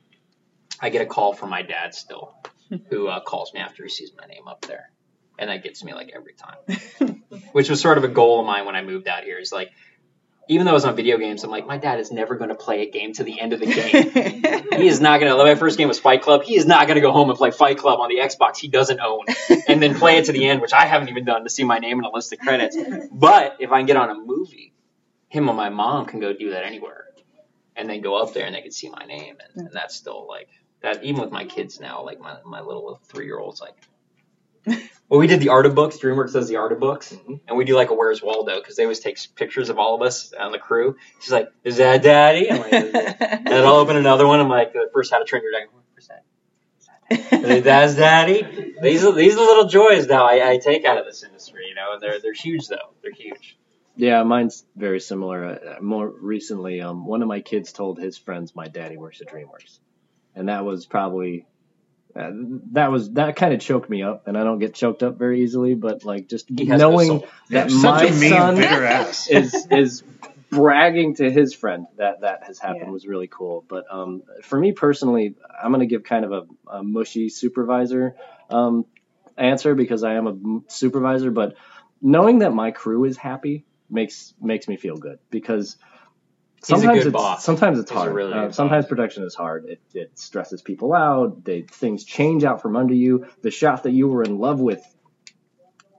i 0.80 0.90
get 0.90 1.00
a 1.00 1.06
call 1.06 1.32
from 1.32 1.48
my 1.48 1.62
dad 1.62 1.94
still 1.94 2.34
who 2.90 3.08
uh, 3.08 3.20
calls 3.20 3.54
me 3.54 3.60
after 3.60 3.82
he 3.82 3.88
sees 3.88 4.10
my 4.18 4.26
name 4.26 4.46
up 4.46 4.62
there. 4.62 4.90
And 5.38 5.50
that 5.50 5.62
gets 5.62 5.84
me 5.84 5.92
like 5.92 6.12
every 6.14 6.34
time. 6.34 7.22
Which 7.52 7.68
was 7.68 7.80
sort 7.80 7.98
of 7.98 8.04
a 8.04 8.08
goal 8.08 8.40
of 8.40 8.46
mine 8.46 8.66
when 8.66 8.76
i 8.76 8.82
moved 8.82 9.08
out 9.08 9.24
here 9.24 9.38
is 9.38 9.52
like 9.52 9.70
even 10.48 10.64
though 10.64 10.70
I 10.70 10.74
was 10.74 10.84
on 10.84 10.94
video 10.94 11.18
games, 11.18 11.42
I'm 11.42 11.50
like, 11.50 11.66
my 11.66 11.76
dad 11.76 11.98
is 11.98 12.12
never 12.12 12.36
going 12.36 12.50
to 12.50 12.54
play 12.54 12.82
a 12.82 12.90
game 12.90 13.12
to 13.14 13.24
the 13.24 13.40
end 13.40 13.52
of 13.52 13.60
the 13.60 13.66
game. 13.66 14.70
he 14.80 14.86
is 14.86 15.00
not 15.00 15.18
going 15.18 15.32
to. 15.32 15.42
My 15.42 15.54
first 15.56 15.76
game 15.76 15.88
was 15.88 15.98
Fight 15.98 16.22
Club. 16.22 16.44
He 16.44 16.56
is 16.56 16.66
not 16.66 16.86
going 16.86 16.94
to 16.94 17.00
go 17.00 17.10
home 17.10 17.28
and 17.30 17.36
play 17.36 17.50
Fight 17.50 17.78
Club 17.78 17.98
on 17.98 18.08
the 18.08 18.18
Xbox 18.18 18.58
he 18.58 18.68
doesn't 18.68 19.00
own, 19.00 19.24
and 19.68 19.82
then 19.82 19.96
play 19.96 20.18
it 20.18 20.26
to 20.26 20.32
the 20.32 20.46
end, 20.46 20.60
which 20.60 20.72
I 20.72 20.86
haven't 20.86 21.08
even 21.08 21.24
done 21.24 21.44
to 21.44 21.50
see 21.50 21.64
my 21.64 21.78
name 21.78 21.98
in 21.98 22.04
a 22.04 22.10
list 22.10 22.32
of 22.32 22.38
credits. 22.38 22.76
But 23.10 23.56
if 23.58 23.72
I 23.72 23.80
can 23.80 23.86
get 23.86 23.96
on 23.96 24.10
a 24.10 24.14
movie, 24.14 24.72
him 25.28 25.48
and 25.48 25.56
my 25.56 25.68
mom 25.68 26.06
can 26.06 26.20
go 26.20 26.32
do 26.32 26.50
that 26.50 26.64
anywhere, 26.64 27.06
and 27.74 27.90
then 27.90 28.00
go 28.00 28.16
up 28.16 28.32
there 28.32 28.46
and 28.46 28.54
they 28.54 28.62
can 28.62 28.72
see 28.72 28.88
my 28.88 29.04
name, 29.04 29.36
and, 29.54 29.66
and 29.66 29.74
that's 29.74 29.96
still 29.96 30.26
like 30.28 30.48
that. 30.82 31.02
Even 31.02 31.22
with 31.22 31.32
my 31.32 31.44
kids 31.44 31.80
now, 31.80 32.04
like 32.04 32.20
my 32.20 32.36
my 32.44 32.60
little 32.60 33.00
three 33.04 33.26
year 33.26 33.38
old's 33.38 33.60
like. 33.60 33.74
Well, 35.08 35.20
we 35.20 35.28
did 35.28 35.40
the 35.40 35.50
art 35.50 35.66
of 35.66 35.74
books. 35.76 35.98
DreamWorks 35.98 36.32
does 36.32 36.48
the 36.48 36.56
art 36.56 36.72
of 36.72 36.80
books, 36.80 37.16
and 37.46 37.56
we 37.56 37.64
do 37.64 37.76
like 37.76 37.90
a 37.90 37.94
Where's 37.94 38.22
Waldo 38.22 38.56
because 38.56 38.74
they 38.74 38.82
always 38.82 38.98
take 38.98 39.18
pictures 39.36 39.68
of 39.68 39.78
all 39.78 39.94
of 39.94 40.02
us 40.02 40.32
on 40.32 40.50
the 40.50 40.58
crew. 40.58 40.96
She's 41.20 41.30
like, 41.30 41.48
"Is 41.62 41.76
that 41.76 42.02
Daddy?" 42.02 42.50
I'm 42.50 42.60
like, 42.60 42.72
and 42.72 43.46
then 43.46 43.64
I'll 43.64 43.76
open 43.76 43.96
another 43.96 44.26
one. 44.26 44.40
I'm 44.40 44.48
like, 44.48 44.72
"The 44.72 44.90
first 44.92 45.12
How 45.12 45.18
to 45.18 45.24
Train 45.24 45.42
Your 45.42 45.52
Dragon." 45.52 45.70
That? 47.08 47.64
That's 47.64 47.94
Daddy. 47.94 48.74
These 48.82 49.04
are 49.04 49.12
these 49.12 49.36
are 49.36 49.40
little 49.40 49.66
joys 49.68 50.06
now 50.06 50.26
I, 50.26 50.50
I 50.50 50.58
take 50.58 50.84
out 50.84 50.98
of 50.98 51.04
this 51.04 51.22
industry. 51.22 51.66
You 51.68 51.74
know, 51.74 51.92
and 51.92 52.02
they're 52.02 52.20
they're 52.20 52.32
huge 52.32 52.68
though. 52.68 52.94
They're 53.02 53.12
huge. 53.12 53.56
Yeah, 53.96 54.22
mine's 54.24 54.64
very 54.76 55.00
similar. 55.00 55.44
Uh, 55.44 55.80
more 55.80 56.08
recently, 56.08 56.82
um, 56.82 57.06
one 57.06 57.22
of 57.22 57.28
my 57.28 57.40
kids 57.40 57.72
told 57.72 57.98
his 57.98 58.18
friends 58.18 58.54
my 58.54 58.68
daddy 58.68 58.96
works 58.98 59.22
at 59.22 59.28
DreamWorks, 59.28 59.78
and 60.34 60.48
that 60.48 60.64
was 60.64 60.84
probably 60.84 61.46
uh, 62.18 62.30
that 62.72 62.90
was 62.92 63.10
that 63.12 63.36
kind 63.36 63.54
of 63.54 63.60
choked 63.60 63.90
me 63.90 64.02
up, 64.02 64.26
and 64.28 64.38
I 64.38 64.44
don't 64.44 64.58
get 64.58 64.74
choked 64.74 65.02
up 65.02 65.18
very 65.18 65.42
easily. 65.42 65.74
But 65.74 66.04
like 66.04 66.28
just 66.28 66.50
He 66.56 66.66
has 66.66 66.80
no 66.80 66.88
knowing 66.88 67.22
that 67.50 67.70
You're 67.70 67.78
my 67.80 68.04
a 68.06 68.12
mean, 68.12 68.30
son 68.30 68.58
is 69.28 69.66
is 69.70 70.02
bragging 70.50 71.16
to 71.16 71.30
his 71.30 71.54
friend 71.54 71.86
that 71.98 72.22
that 72.22 72.44
has 72.46 72.58
happened 72.58 72.86
Yeah. 72.86 72.90
was 72.92 73.06
really 73.06 73.28
cool. 73.28 73.64
But 73.68 73.84
um, 73.90 74.22
for 74.42 74.58
me 74.58 74.72
personally, 74.72 75.34
I'm 75.62 75.72
gonna 75.72 75.86
give 75.86 76.04
kind 76.04 76.24
of 76.24 76.32
a, 76.32 76.42
a 76.78 76.82
mushy 76.82 77.28
supervisor 77.28 78.16
um, 78.50 78.86
answer 79.36 79.74
because 79.74 80.04
I 80.04 80.14
am 80.14 80.26
a 80.26 80.70
supervisor. 80.72 81.30
But 81.30 81.54
knowing 82.02 82.40
that 82.40 82.52
my 82.54 82.70
crew 82.72 83.04
is 83.04 83.16
happy 83.16 83.66
makes 83.90 84.34
makes 84.40 84.68
me 84.68 84.76
feel 84.76 84.96
good 84.96 85.18
because 85.30 85.76
He's 85.76 85.94
a 85.94 85.95
sometimes 86.66 87.04
it's 87.04 87.12
boss. 87.12 87.44
sometimes 87.44 87.78
it's 87.78 87.90
He's 87.90 87.98
hard. 87.98 88.14
really 88.14 88.32
Uh, 88.32 88.50
sometimes 88.50 88.86
production 88.86 89.24
is 89.24 89.34
hard. 89.34 89.66
It, 89.66 89.80
it 89.94 90.18
stresses 90.18 90.62
people 90.62 90.92
out. 90.92 91.44
They 91.44 91.62
things 91.62 92.04
change 92.04 92.44
out 92.44 92.62
from 92.62 92.76
under 92.76 92.94
you. 92.94 93.26
The 93.42 93.50
shot 93.50 93.84
that 93.84 93.92
you 93.92 94.08
were 94.08 94.22
in 94.22 94.38
love 94.38 94.60
with 94.60 94.82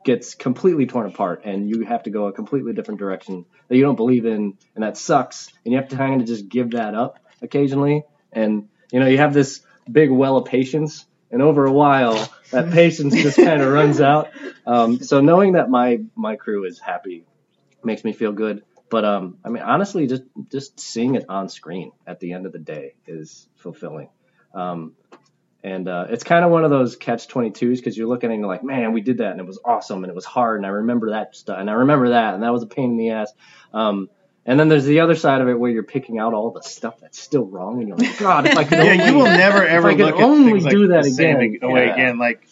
gets 0.03 0.35
completely 0.35 0.85
torn 0.85 1.07
apart, 1.07 1.41
and 1.43 1.69
you 1.69 1.85
have 1.85 2.03
to 2.03 2.09
go 2.09 2.27
a 2.27 2.33
completely 2.33 2.73
different 2.73 2.99
direction 2.99 3.45
that 3.67 3.75
you 3.75 3.83
don't 3.83 3.95
believe 3.95 4.25
in, 4.25 4.57
and 4.75 4.83
that 4.83 4.97
sucks. 4.97 5.51
And 5.65 5.73
you 5.73 5.79
have 5.79 5.89
to 5.89 5.97
kind 5.97 6.21
of 6.21 6.27
just 6.27 6.47
give 6.47 6.71
that 6.71 6.95
up 6.95 7.19
occasionally. 7.41 8.03
And 8.31 8.69
you 8.91 8.99
know, 8.99 9.07
you 9.07 9.17
have 9.17 9.33
this 9.33 9.61
big 9.91 10.09
well 10.11 10.37
of 10.37 10.45
patience, 10.45 11.05
and 11.31 11.41
over 11.41 11.65
a 11.65 11.71
while, 11.71 12.29
that 12.51 12.71
patience 12.73 13.15
just 13.15 13.37
kind 13.37 13.61
of 13.61 13.71
runs 13.71 13.99
out. 14.01 14.29
Um, 14.65 14.99
so 14.99 15.21
knowing 15.21 15.53
that 15.53 15.69
my 15.69 15.99
my 16.15 16.35
crew 16.35 16.65
is 16.65 16.79
happy 16.79 17.25
makes 17.83 18.03
me 18.03 18.13
feel 18.13 18.31
good. 18.31 18.63
But 18.89 19.03
um, 19.05 19.37
I 19.43 19.49
mean, 19.49 19.63
honestly, 19.63 20.07
just 20.07 20.23
just 20.49 20.79
seeing 20.79 21.15
it 21.15 21.25
on 21.29 21.49
screen 21.49 21.91
at 22.05 22.19
the 22.19 22.33
end 22.33 22.45
of 22.45 22.53
the 22.53 22.59
day 22.59 22.95
is 23.05 23.47
fulfilling. 23.57 24.09
Um, 24.53 24.93
and 25.63 25.87
uh, 25.87 26.05
it's 26.09 26.23
kind 26.23 26.45
of 26.45 26.51
one 26.51 26.63
of 26.63 26.69
those 26.69 26.95
catch 26.95 27.27
22s 27.27 27.77
because 27.77 27.97
you're 27.97 28.07
looking 28.07 28.31
and 28.31 28.39
you're 28.39 28.47
like, 28.47 28.63
man, 28.63 28.93
we 28.93 29.01
did 29.01 29.17
that 29.17 29.31
and 29.31 29.39
it 29.41 29.45
was 29.45 29.59
awesome 29.65 30.03
and 30.03 30.09
it 30.09 30.15
was 30.15 30.23
hard 30.25 30.57
and 30.57 30.65
I 30.65 30.69
remember 30.69 31.09
that 31.11 31.35
stuff 31.35 31.57
and 31.59 31.69
I 31.69 31.73
remember 31.73 32.09
that 32.09 32.35
and 32.35 32.43
that 32.43 32.53
was 32.53 32.63
a 32.63 32.67
pain 32.67 32.91
in 32.91 32.97
the 32.97 33.09
ass. 33.09 33.33
Um, 33.73 34.09
and 34.45 34.57
then 34.57 34.69
there's 34.69 34.85
the 34.85 35.01
other 35.01 35.15
side 35.15 35.41
of 35.41 35.49
it 35.49 35.59
where 35.59 35.69
you're 35.69 35.83
picking 35.83 36.19
out 36.19 36.33
all 36.33 36.51
the 36.51 36.61
stuff 36.61 37.01
that's 37.01 37.19
still 37.19 37.43
wrong 37.45 37.79
and 37.79 37.87
you're 37.89 37.97
like, 37.97 38.17
God, 38.19 38.45
if 38.47 38.55
I 38.55 38.63
could 38.63 38.79
only, 38.79 38.97
Yeah, 38.97 39.09
you 39.09 39.17
will 39.17 39.25
never 39.25 39.65
ever 39.65 39.91
look 39.93 40.15
at 40.15 40.21
only 40.23 40.51
things 40.53 40.63
like 40.63 40.73
do 40.73 40.87
that 40.87 41.03
the 41.03 41.09
same 41.09 41.35
again. 41.35 41.59
way 41.63 41.85
Yeah. 41.85 41.93
again. 41.93 42.17
Like 42.17 42.47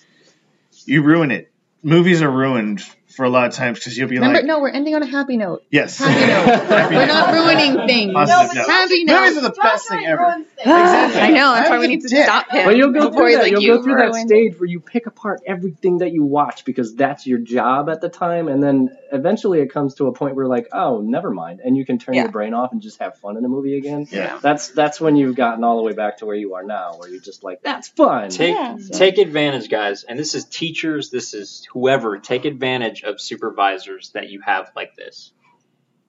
you 0.85 1.03
ruin 1.03 1.31
it. 1.31 1.51
Movies 1.83 2.21
are 2.21 2.29
ruined 2.31 2.83
for 3.15 3.23
a 3.25 3.29
lot 3.29 3.47
of 3.47 3.53
times 3.53 3.79
because 3.79 3.97
you'll 3.97 4.09
be 4.09 4.15
Remember, 4.15 4.37
like, 4.39 4.45
no, 4.45 4.59
we're 4.59 4.69
ending 4.69 4.95
on 4.95 5.03
a 5.03 5.05
happy 5.05 5.37
note. 5.37 5.63
yes, 5.71 5.97
Happy 5.97 6.27
note. 6.27 6.69
we're 6.91 7.05
not 7.07 7.33
ruining 7.33 7.87
things. 7.87 8.13
Positive 8.13 8.55
note. 8.55 8.67
Happy 8.67 9.05
Movies 9.05 9.07
note. 9.07 9.37
are 9.37 9.41
the 9.41 9.55
best 9.61 9.87
thing 9.89 10.05
ever. 10.05 10.43
exactly. 10.57 11.21
I 11.21 11.29
know. 11.31 11.53
That's 11.53 11.69
why 11.69 11.79
we 11.79 11.87
need 11.87 12.01
to 12.01 12.09
stop 12.09 12.49
him. 12.51 12.65
But 12.65 12.75
you'll 12.77 12.91
go 12.91 13.09
before 13.09 13.23
through 13.29 13.31
that. 13.37 13.41
like, 13.43 13.51
You'll 13.51 13.61
"You 13.61 13.77
go 13.77 13.83
through 13.83 13.95
that 13.95 14.05
ruined 14.11 14.29
stage 14.29 14.59
where 14.59 14.67
you 14.69 14.79
pick 14.79 15.05
apart 15.07 15.41
everything 15.45 15.99
that 15.99 16.11
you 16.11 16.23
watch 16.25 16.65
because 16.65 16.95
that's 16.95 17.25
your 17.25 17.39
job 17.39 17.89
at 17.89 18.01
the 18.01 18.09
time, 18.09 18.47
and 18.47 18.61
then 18.61 18.95
eventually 19.11 19.59
it 19.61 19.71
comes 19.71 19.95
to 19.95 20.07
a 20.07 20.11
point 20.13 20.35
where 20.35 20.47
like, 20.47 20.67
oh, 20.73 21.01
never 21.01 21.31
mind, 21.31 21.61
and 21.63 21.77
you 21.77 21.85
can 21.85 21.97
turn 21.99 22.15
Yeah. 22.15 22.23
your 22.23 22.31
brain 22.31 22.53
off 22.53 22.71
and 22.71 22.81
just 22.81 22.99
have 22.99 23.17
fun 23.19 23.37
in 23.37 23.45
a 23.45 23.49
movie 23.49 23.77
again. 23.77 24.07
Yeah. 24.11 24.39
That's 24.41 24.69
that's 24.69 24.99
when 24.99 25.15
you've 25.15 25.35
gotten 25.35 25.63
all 25.63 25.77
the 25.77 25.83
way 25.83 25.93
back 25.93 26.17
to 26.17 26.25
where 26.25 26.35
you 26.35 26.55
are 26.55 26.63
now, 26.63 26.95
where 26.97 27.09
you're 27.09 27.21
just 27.21 27.43
like, 27.43 27.61
that's 27.61 27.87
fun. 27.89 28.29
Take 28.29 28.55
Yeah. 28.55 28.77
take 28.91 29.17
advantage, 29.17 29.69
guys. 29.69 30.03
And 30.03 30.17
this 30.19 30.35
is 30.35 30.45
teachers. 30.45 31.09
This 31.09 31.33
is 31.33 31.67
whoever. 31.71 32.17
Take 32.17 32.45
advantage 32.45 33.03
of 33.05 33.21
supervisors 33.21 34.11
that 34.13 34.29
you 34.29 34.41
have 34.41 34.71
like 34.75 34.95
this. 34.95 35.31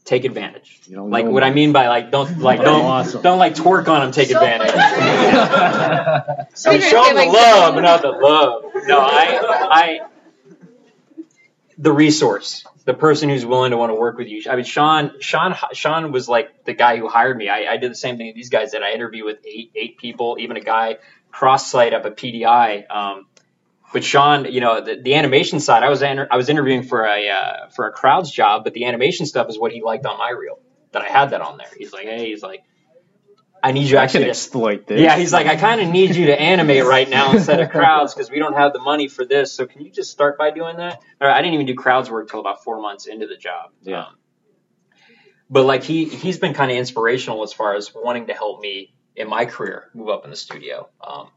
Take 0.05 0.25
advantage. 0.25 0.83
You 0.87 0.97
don't 0.97 1.11
Like 1.11 1.25
know 1.27 1.31
what 1.31 1.45
I 1.45 1.51
mean 1.51 1.73
by 1.73 1.89
like 1.89 2.11
don't 2.13 2.39
like 2.41 2.63
don't 2.63 2.85
awesome. 2.87 3.23
don't 3.23 3.39
like 3.39 3.55
twerk 3.55 3.89
on 3.89 4.01
them. 4.03 4.13
Take 4.13 4.31
So 4.31 4.39
advantage. 4.39 4.73
So 6.55 6.73
and 6.73 6.81
you're 6.81 6.91
show 6.91 7.05
them 7.05 7.17
the 7.17 7.25
like, 7.27 7.33
love, 7.33 7.75
but 7.75 7.83
not 7.83 8.03
the 8.03 8.11
love. 8.11 8.65
No, 8.87 9.01
I, 9.01 9.41
I, 9.71 10.01
the 11.79 11.93
resource, 11.93 12.67
the 12.85 12.95
person 12.95 13.29
who's 13.29 13.45
willing 13.47 13.73
to 13.73 13.77
want 13.77 13.91
to 13.91 13.95
work 13.97 14.19
with 14.19 14.29
you. 14.29 14.43
I 14.51 14.57
mean, 14.57 14.65
Sean, 14.65 15.13
Sean, 15.21 15.55
Sean 15.73 16.13
was 16.13 16.29
like 16.29 16.65
the 16.65 16.75
guy 16.75 16.97
who 16.99 17.09
hired 17.09 17.37
me. 17.37 17.49
I, 17.49 17.73
I 17.73 17.77
did 17.79 17.91
the 17.91 17.97
same 17.97 18.17
thing 18.17 18.29
that 18.29 18.35
these 18.37 18.51
guys 18.51 18.73
did. 18.73 18.83
I 18.83 18.93
interviewed 18.93 19.27
with 19.27 19.39
eight, 19.47 19.73
eight 19.75 19.99
people, 19.99 20.37
even 20.41 20.57
a 20.57 20.61
guy 20.63 20.99
cross 21.33 21.71
site 21.71 21.95
up 21.95 22.07
at 22.07 22.17
PDI. 22.17 22.91
Um, 22.91 23.27
but 23.97 24.05
Sean, 24.05 24.45
you 24.45 24.61
know, 24.61 24.83
the, 24.83 24.97
the 24.97 25.15
animation 25.15 25.59
side, 25.59 25.83
I 25.83 25.89
was 25.89 26.03
inter- 26.03 26.29
I 26.31 26.37
was 26.37 26.51
interviewing 26.51 26.83
for 26.83 27.07
a 27.07 27.31
uh, 27.31 27.69
for 27.71 27.87
a 27.87 27.93
crowds 27.93 28.31
job, 28.31 28.63
but 28.63 28.75
the 28.75 28.85
animation 28.85 29.25
stuff 29.25 29.49
is 29.49 29.59
what 29.59 29.73
he 29.73 29.83
liked 29.83 30.05
on 30.05 30.19
my 30.19 30.29
reel. 30.29 30.59
That 30.93 31.01
I 31.01 31.09
had 31.09 31.31
that 31.31 31.41
on 31.41 31.57
there. 31.57 31.71
He's 31.79 31.95
like, 31.95 32.05
hey, 32.05 32.27
he's 32.27 32.43
like, 32.43 32.63
I 33.63 33.73
need 33.73 33.89
you 33.89 33.97
I 33.97 34.03
actually 34.03 34.25
to 34.25 34.29
exploit 34.29 34.87
this. 34.87 35.01
yeah, 35.01 35.17
he's 35.17 35.33
like, 35.33 35.47
I 35.47 35.57
kind 35.57 35.81
of 35.81 35.89
need 35.89 36.15
you 36.15 36.27
to 36.27 36.39
animate 36.39 36.85
right 36.85 37.09
now 37.09 37.33
instead 37.33 37.59
of 37.59 37.71
crowds 37.71 38.13
because 38.13 38.31
we 38.31 38.39
don't 38.39 38.53
have 38.53 38.75
the 38.75 38.81
money 38.81 39.09
for 39.09 39.25
this. 39.25 39.55
So 39.55 39.65
can 39.67 39.81
you 39.81 39.91
just 39.91 40.11
start 40.11 40.37
by 40.37 40.51
doing 40.51 40.77
that? 40.77 41.01
Or 41.19 41.31
I 41.31 41.41
didn't 41.41 41.55
even 41.55 41.65
do 41.65 41.75
crowds 41.75 42.11
work 42.11 42.29
till 42.31 42.41
about 42.41 42.65
four 42.65 42.83
months 42.83 43.07
into 43.07 43.27
the 43.27 43.39
job. 43.39 43.71
Yeah. 43.81 44.01
Um, 44.01 44.19
but 45.49 45.65
like 45.65 45.85
he 45.85 46.05
he's 46.05 46.37
been 46.37 46.53
kind 46.53 46.71
of 46.71 46.77
inspirational 46.77 47.43
as 47.45 47.55
far 47.55 47.77
as 47.77 47.95
wanting 47.95 48.27
to 48.27 48.35
help 48.35 48.61
me 48.61 48.93
in 49.15 49.27
my 49.27 49.47
career 49.47 49.89
move 49.95 50.11
up 50.11 50.25
in 50.25 50.31
the 50.31 50.37
studio, 50.37 50.91
um, 51.01 51.31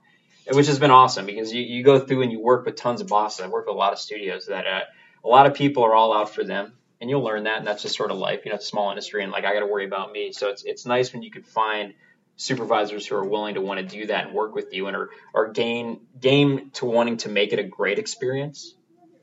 which 0.53 0.67
has 0.67 0.79
been 0.79 0.91
awesome 0.91 1.25
because 1.25 1.53
you, 1.53 1.61
you 1.61 1.83
go 1.83 1.99
through 1.99 2.23
and 2.23 2.31
you 2.31 2.39
work 2.39 2.65
with 2.65 2.75
tons 2.75 3.01
of 3.01 3.07
bosses. 3.07 3.41
I 3.45 3.47
work 3.47 3.67
with 3.67 3.75
a 3.75 3.77
lot 3.77 3.93
of 3.93 3.99
studios 3.99 4.47
that 4.47 4.65
uh, 4.65 4.81
a 5.23 5.27
lot 5.27 5.45
of 5.45 5.53
people 5.53 5.83
are 5.83 5.93
all 5.93 6.13
out 6.13 6.33
for 6.33 6.43
them. 6.43 6.73
And 7.01 7.09
you'll 7.09 7.23
learn 7.23 7.43
that, 7.45 7.59
and 7.59 7.65
that's 7.65 7.81
just 7.81 7.95
sort 7.95 8.11
of 8.11 8.17
life. 8.17 8.41
You 8.43 8.51
know, 8.51 8.55
it's 8.55 8.65
a 8.65 8.67
small 8.67 8.89
industry, 8.89 9.23
and 9.23 9.31
like 9.31 9.45
I 9.45 9.53
got 9.53 9.61
to 9.61 9.67
worry 9.67 9.85
about 9.85 10.11
me. 10.11 10.33
So 10.33 10.49
it's 10.49 10.63
it's 10.65 10.85
nice 10.85 11.13
when 11.13 11.23
you 11.23 11.31
can 11.31 11.43
find 11.43 11.93
supervisors 12.35 13.05
who 13.07 13.15
are 13.15 13.23
willing 13.25 13.55
to 13.55 13.61
want 13.61 13.79
to 13.79 13.85
do 13.85 14.07
that 14.07 14.25
and 14.27 14.33
work 14.33 14.53
with 14.53 14.73
you 14.73 14.87
and 14.87 14.97
are, 14.97 15.09
are 15.33 15.47
gain 15.47 16.01
game 16.19 16.71
to 16.73 16.85
wanting 16.85 17.15
to 17.17 17.29
make 17.29 17.53
it 17.53 17.59
a 17.59 17.63
great 17.63 17.99
experience. 17.99 18.75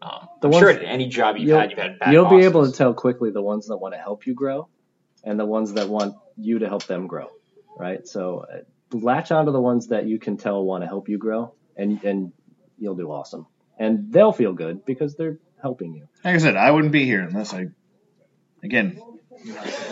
Um, 0.02 0.28
The 0.40 0.48
I'm 0.48 0.52
ones- 0.52 0.60
sure 0.62 0.70
at 0.70 0.84
any 0.84 1.06
job 1.08 1.36
you've 1.36 1.54
had, 1.54 1.70
you've 1.70 1.78
had 1.78 1.98
bad 1.98 2.12
you'll 2.12 2.30
be 2.30 2.44
able 2.44 2.64
to 2.64 2.72
tell 2.72 2.94
quickly 2.94 3.30
the 3.30 3.42
ones 3.42 3.68
that 3.68 3.76
want 3.76 3.94
to 3.94 3.98
help 3.98 4.26
you 4.26 4.34
grow 4.34 4.68
and 5.24 5.38
the 5.38 5.46
ones 5.46 5.72
that 5.74 5.88
want 5.88 6.14
you 6.36 6.58
to 6.60 6.68
help 6.68 6.84
them 6.84 7.06
grow, 7.06 7.28
right? 7.78 8.06
So 8.06 8.46
uh, 8.50 8.58
latch 8.92 9.30
onto 9.32 9.52
the 9.52 9.60
ones 9.60 9.88
that 9.88 10.06
you 10.06 10.18
can 10.18 10.36
tell 10.36 10.64
want 10.64 10.82
to 10.82 10.88
help 10.88 11.08
you 11.08 11.18
grow, 11.18 11.54
and 11.76 12.02
and 12.04 12.32
you'll 12.78 12.96
do 12.96 13.10
awesome. 13.10 13.46
And 13.78 14.12
they'll 14.12 14.32
feel 14.32 14.52
good 14.52 14.84
because 14.84 15.16
they're 15.16 15.38
helping 15.60 15.94
you. 15.94 16.08
Like 16.24 16.34
I 16.34 16.38
said, 16.38 16.56
I 16.56 16.70
wouldn't 16.70 16.92
be 16.92 17.04
here 17.04 17.20
unless 17.20 17.52
I, 17.52 17.66
again, 18.62 19.00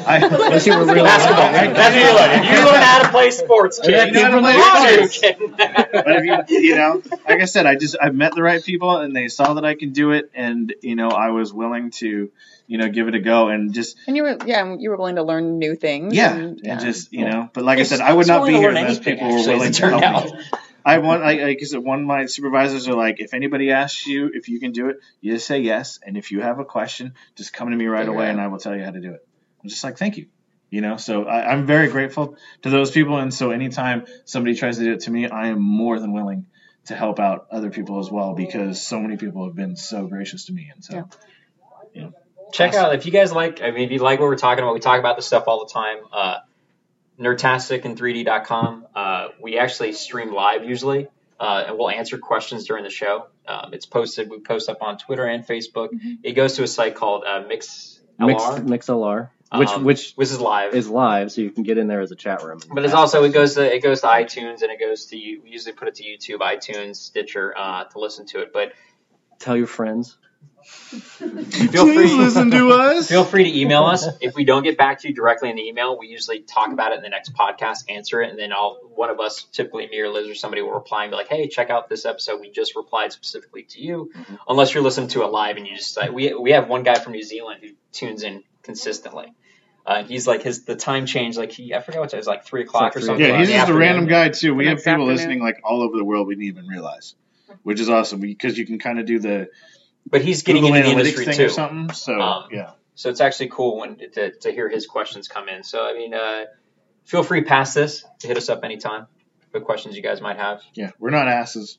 I, 0.06 0.20
Unless 0.24 0.66
you 0.66 0.76
were 0.76 0.84
really 0.84 1.02
Basketball. 1.02 1.52
That's 1.52 1.94
what 1.94 2.04
you 2.04 2.14
learn. 2.14 2.44
If 2.44 2.58
you 2.58 2.64
learn 2.66 2.82
how 2.82 3.02
to 3.02 3.08
play 3.10 3.30
sports, 3.30 3.78
kid, 3.80 4.14
You 4.14 4.22
know 4.22 4.42
how 4.42 4.84
to 4.86 4.98
play 5.00 5.06
sports. 5.08 5.18
can. 5.20 5.54
but 5.92 6.16
if 6.16 6.48
you, 6.48 6.58
you 6.68 6.74
know, 6.76 7.02
like 7.28 7.40
I 7.40 7.44
said, 7.44 7.66
I 7.66 7.76
just 7.76 7.96
I've 8.00 8.14
met 8.14 8.34
the 8.34 8.42
right 8.42 8.62
people 8.62 8.96
and 8.98 9.14
they 9.14 9.28
saw 9.28 9.54
that 9.54 9.64
I 9.64 9.74
can 9.74 9.92
do 9.92 10.12
it, 10.12 10.30
and 10.34 10.74
you 10.82 10.96
know, 10.96 11.08
I 11.08 11.30
was 11.30 11.52
willing 11.52 11.90
to, 11.92 12.30
you 12.66 12.78
know, 12.78 12.88
give 12.88 13.08
it 13.08 13.14
a 13.14 13.20
go 13.20 13.48
and 13.48 13.72
just 13.74 13.96
And 14.06 14.16
you 14.16 14.22
were, 14.24 14.36
yeah, 14.46 14.74
you 14.78 14.90
were 14.90 14.96
willing 14.96 15.16
to 15.16 15.22
learn 15.22 15.58
new 15.58 15.74
things. 15.76 16.14
yeah, 16.14 16.34
and, 16.34 16.60
and 16.66 16.80
just 16.80 17.12
you 17.12 17.24
know. 17.24 17.48
But 17.52 17.64
like 17.64 17.78
I 17.78 17.84
said, 17.84 18.00
I 18.00 18.12
would 18.12 18.26
not 18.26 18.46
be 18.46 18.52
here 18.52 18.68
learn 18.68 18.76
unless 18.78 18.96
anything, 18.96 19.14
people 19.14 19.28
were 19.28 19.38
actually, 19.38 19.52
as 19.52 19.58
willing 19.58 19.72
to 19.72 19.80
turned 19.80 20.00
help 20.00 20.26
out. 20.26 20.32
me. 20.32 20.44
I 20.86 20.98
want, 20.98 21.22
like, 21.22 21.40
like 21.40 21.58
I 21.62 21.64
said, 21.64 21.78
one 21.82 22.00
of 22.00 22.04
my 22.04 22.26
supervisors 22.26 22.88
are 22.88 22.94
like, 22.94 23.18
if 23.18 23.32
anybody 23.32 23.70
asks 23.70 24.06
you 24.06 24.30
if 24.34 24.50
you 24.50 24.60
can 24.60 24.72
do 24.72 24.90
it, 24.90 24.98
you 25.22 25.32
just 25.32 25.46
say 25.46 25.60
yes, 25.60 25.98
and 26.04 26.18
if 26.18 26.30
you 26.30 26.42
have 26.42 26.58
a 26.58 26.64
question, 26.66 27.14
just 27.36 27.54
come 27.54 27.70
to 27.70 27.76
me 27.76 27.86
right 27.86 28.00
Figure 28.00 28.12
away, 28.12 28.26
it 28.26 28.30
and 28.32 28.40
I 28.40 28.48
will 28.48 28.58
tell 28.58 28.76
you 28.76 28.84
how 28.84 28.90
to 28.90 29.00
do 29.00 29.12
it. 29.14 29.26
I'm 29.64 29.70
just 29.70 29.82
like, 29.82 29.98
thank 29.98 30.18
you. 30.18 30.26
You 30.70 30.80
know, 30.80 30.96
so 30.96 31.24
I, 31.24 31.52
I'm 31.52 31.66
very 31.66 31.88
grateful 31.88 32.36
to 32.62 32.70
those 32.70 32.90
people, 32.90 33.16
and 33.18 33.32
so 33.32 33.50
anytime 33.50 34.06
somebody 34.24 34.56
tries 34.56 34.78
to 34.78 34.84
do 34.84 34.92
it 34.92 35.00
to 35.00 35.10
me, 35.10 35.28
I 35.28 35.48
am 35.48 35.60
more 35.60 35.98
than 35.98 36.12
willing 36.12 36.46
to 36.86 36.94
help 36.94 37.18
out 37.18 37.46
other 37.50 37.70
people 37.70 37.98
as 38.00 38.10
well 38.10 38.34
because 38.34 38.84
so 38.84 39.00
many 39.00 39.16
people 39.16 39.46
have 39.46 39.54
been 39.54 39.76
so 39.76 40.06
gracious 40.06 40.46
to 40.46 40.52
me, 40.52 40.70
and 40.74 40.84
so 40.84 41.08
Yeah. 41.94 42.10
Check 42.52 42.74
out 42.74 42.94
if 42.94 43.06
you 43.06 43.12
guys 43.12 43.32
like. 43.32 43.62
I 43.62 43.70
mean, 43.70 43.84
if 43.84 43.90
you 43.90 43.98
like 43.98 44.20
what 44.20 44.26
we're 44.26 44.36
talking 44.36 44.62
about, 44.62 44.74
we 44.74 44.80
talk 44.80 45.00
about 45.00 45.16
this 45.16 45.26
stuff 45.26 45.44
all 45.46 45.64
the 45.64 45.72
time. 45.72 45.98
Uh, 46.12 46.38
Nerdtastic 47.18 47.84
and 47.84 47.98
3D.com. 47.98 48.86
Uh, 48.94 49.28
we 49.40 49.58
actually 49.58 49.92
stream 49.92 50.32
live 50.32 50.64
usually, 50.64 51.08
uh, 51.40 51.64
and 51.68 51.78
we'll 51.78 51.90
answer 51.90 52.18
questions 52.18 52.66
during 52.66 52.84
the 52.84 52.90
show. 52.90 53.26
Um, 53.46 53.72
it's 53.74 53.86
posted. 53.86 54.30
We 54.30 54.40
post 54.40 54.68
up 54.68 54.82
on 54.82 54.98
Twitter 54.98 55.24
and 55.24 55.46
Facebook. 55.46 55.90
It 56.22 56.32
goes 56.32 56.54
to 56.54 56.62
a 56.62 56.66
site 56.66 56.94
called 56.94 57.24
uh, 57.24 57.44
Mix 57.48 58.00
Mix 58.18 58.42
LR, 58.42 58.60
MixLR, 58.66 59.30
which 59.58 59.68
um, 59.70 59.84
which 59.84 60.12
which 60.12 60.30
is 60.30 60.40
live. 60.40 60.74
is 60.74 60.88
live, 60.88 61.32
so 61.32 61.40
you 61.40 61.50
can 61.50 61.62
get 61.62 61.78
in 61.78 61.86
there 61.88 62.00
as 62.00 62.12
a 62.12 62.16
chat 62.16 62.42
room. 62.42 62.60
But 62.72 62.84
it's 62.84 62.94
also 62.94 63.24
it 63.24 63.32
goes 63.32 63.54
to 63.54 63.74
it 63.74 63.82
goes 63.82 64.00
to 64.02 64.06
iTunes 64.06 64.62
and 64.62 64.70
it 64.70 64.80
goes 64.80 65.06
to 65.06 65.16
you. 65.16 65.42
We 65.42 65.50
usually 65.50 65.74
put 65.74 65.88
it 65.88 65.96
to 65.96 66.04
YouTube, 66.04 66.40
iTunes, 66.40 66.96
Stitcher 66.96 67.54
uh, 67.56 67.84
to 67.84 67.98
listen 67.98 68.26
to 68.26 68.40
it. 68.40 68.52
But 68.52 68.72
tell 69.38 69.56
your 69.56 69.66
friends. 69.66 70.16
feel 70.64 71.84
free 71.92 72.08
to 72.08 72.16
listen 72.16 72.50
to 72.50 72.70
us. 72.70 73.08
feel 73.08 73.24
free 73.24 73.44
to 73.44 73.60
email 73.60 73.84
us. 73.84 74.08
If 74.22 74.34
we 74.34 74.44
don't 74.44 74.62
get 74.62 74.78
back 74.78 75.00
to 75.00 75.08
you 75.08 75.14
directly 75.14 75.50
in 75.50 75.56
the 75.56 75.68
email, 75.68 75.98
we 75.98 76.06
usually 76.06 76.40
talk 76.40 76.72
about 76.72 76.92
it 76.92 76.96
in 76.96 77.02
the 77.02 77.10
next 77.10 77.34
podcast, 77.34 77.90
answer 77.90 78.22
it, 78.22 78.30
and 78.30 78.38
then 78.38 78.50
I'll 78.50 78.78
one 78.94 79.10
of 79.10 79.20
us, 79.20 79.44
typically 79.52 79.86
me 79.86 80.00
or 80.00 80.08
Liz 80.08 80.28
or 80.28 80.34
somebody, 80.34 80.62
will 80.62 80.72
reply 80.72 81.04
and 81.04 81.10
be 81.10 81.16
like, 81.16 81.28
"Hey, 81.28 81.48
check 81.48 81.68
out 81.68 81.90
this 81.90 82.06
episode. 82.06 82.40
We 82.40 82.50
just 82.50 82.76
replied 82.76 83.12
specifically 83.12 83.64
to 83.70 83.82
you." 83.82 84.10
Unless 84.48 84.72
you're 84.72 84.82
listening 84.82 85.08
to 85.08 85.22
it 85.24 85.26
live 85.26 85.58
and 85.58 85.66
you 85.66 85.76
just 85.76 85.98
like 85.98 86.12
we 86.12 86.32
we 86.34 86.52
have 86.52 86.68
one 86.68 86.82
guy 86.82 86.94
from 86.94 87.12
New 87.12 87.22
Zealand 87.22 87.60
who 87.62 87.70
tunes 87.92 88.22
in 88.22 88.42
consistently. 88.62 89.34
Uh, 89.86 90.02
he's 90.04 90.26
like 90.26 90.42
his 90.42 90.64
the 90.64 90.76
time 90.76 91.04
change 91.06 91.36
like 91.36 91.52
he 91.52 91.74
I 91.74 91.80
forget 91.80 92.00
what 92.00 92.12
it 92.12 92.16
was 92.16 92.26
like 92.26 92.44
three 92.44 92.62
o'clock 92.62 92.96
or 92.96 93.00
something. 93.00 93.24
Yeah, 93.24 93.38
he's 93.38 93.48
the 93.48 93.54
just 93.54 93.68
a 93.70 93.74
random 93.74 94.06
guy 94.06 94.30
too. 94.30 94.54
We 94.54 94.64
The 94.64 94.70
have 94.70 94.78
people 94.78 94.92
afternoon. 94.92 95.06
listening 95.08 95.40
like 95.42 95.60
all 95.62 95.82
over 95.82 95.96
the 95.98 96.04
world 96.04 96.26
we 96.26 96.34
didn't 96.36 96.46
even 96.46 96.66
realize, 96.66 97.14
which 97.64 97.80
is 97.80 97.90
awesome 97.90 98.20
because 98.20 98.56
you 98.56 98.66
can 98.66 98.78
kind 98.78 98.98
of 98.98 99.04
do 99.06 99.18
the 99.18 99.48
but 100.10 100.22
he's 100.22 100.42
getting 100.42 100.62
Google 100.62 100.76
into 100.76 100.88
the 100.88 100.94
Analytics 100.94 100.98
industry 101.00 101.24
thing 101.26 101.36
too. 101.36 101.44
or 101.46 101.48
something. 101.50 101.94
So 101.94 102.18
Um, 102.20 102.44
yeah, 102.50 102.70
So 102.94 103.10
it's 103.10 103.20
actually 103.20 103.48
cool 103.50 103.78
when 103.78 103.96
to, 103.98 104.30
to 104.32 104.50
hear 104.52 104.68
his 104.70 104.86
questions 104.86 105.28
come 105.28 105.48
in. 105.50 105.62
So 105.64 105.84
I 105.86 105.92
mean, 105.92 106.14
uh, 106.14 106.44
feel 107.04 107.22
free 107.22 107.42
past 107.42 107.74
this 107.74 108.04
to 108.20 108.26
hit 108.26 108.36
us 108.38 108.48
up 108.48 108.64
anytime 108.64 109.06
for 109.52 109.60
questions 109.60 109.96
you 109.96 110.02
guys 110.02 110.20
might 110.22 110.38
have. 110.38 110.62
yeah, 110.74 110.90
we're 110.98 111.10
not 111.10 111.28
asses. 111.28 111.78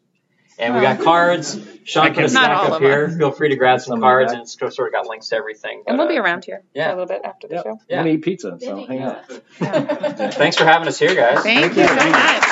And 0.57 0.73
we 0.73 0.81
got 0.81 1.01
cards. 1.01 1.59
Sean 1.83 2.07
put 2.13 2.19
a 2.19 2.21
Not 2.21 2.29
stack 2.31 2.49
all 2.57 2.65
up 2.67 2.73
of 2.73 2.81
here. 2.81 3.09
Feel 3.09 3.31
free 3.31 3.49
to 3.49 3.55
grab 3.57 3.79
some 3.79 3.93
Some 3.93 3.99
cards, 4.01 4.31
and 4.31 4.41
it's 4.41 4.57
sort 4.57 4.87
of 4.87 4.91
got 4.93 5.05
links 5.07 5.27
to 5.29 5.35
everything. 5.35 5.83
And 5.85 5.97
we'll 5.97 6.07
be 6.07 6.17
uh, 6.17 6.21
around 6.23 6.45
here 6.45 6.63
yeah. 6.73 6.85
for 6.91 6.97
a 6.97 7.01
little 7.01 7.07
bit 7.07 7.21
after 7.25 7.47
the 7.47 7.55
Yep. 7.55 7.63
show. 7.63 7.79
Yeah. 7.89 7.97
I'm 7.99 8.05
gonna 8.05 8.15
eat 8.15 8.21
pizza, 8.23 8.57
so 8.61 8.85
hang 8.85 9.01
you. 9.01 9.05
out. 9.05 10.33
Thanks 10.33 10.57
for 10.57 10.63
having 10.63 10.87
us 10.87 10.97
here, 10.97 11.13
guys. 11.13 11.43
Thank 11.43 11.75
you 11.75 11.85
so 11.87 11.95
much. 11.95 12.43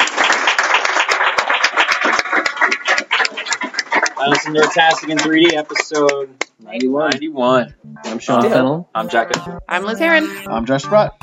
Uh, 4.16 4.30
this 4.30 4.46
is 4.46 4.54
Nerdtastic 4.54 5.10
in 5.10 5.18
3D, 5.18 5.54
episode 5.54 6.30
91. 6.60 7.12
91. 7.12 7.74
I'm 8.06 8.20
Sean 8.20 8.44
Yeah. 8.44 8.50
Fennel. 8.52 8.90
I'm 8.96 9.10
Jack. 9.10 9.32
I'm 9.68 9.84
Liz 9.84 10.00
Heron. 10.00 10.30
I'm 10.48 10.66
Josh 10.66 10.84
Sprott. 10.84 11.18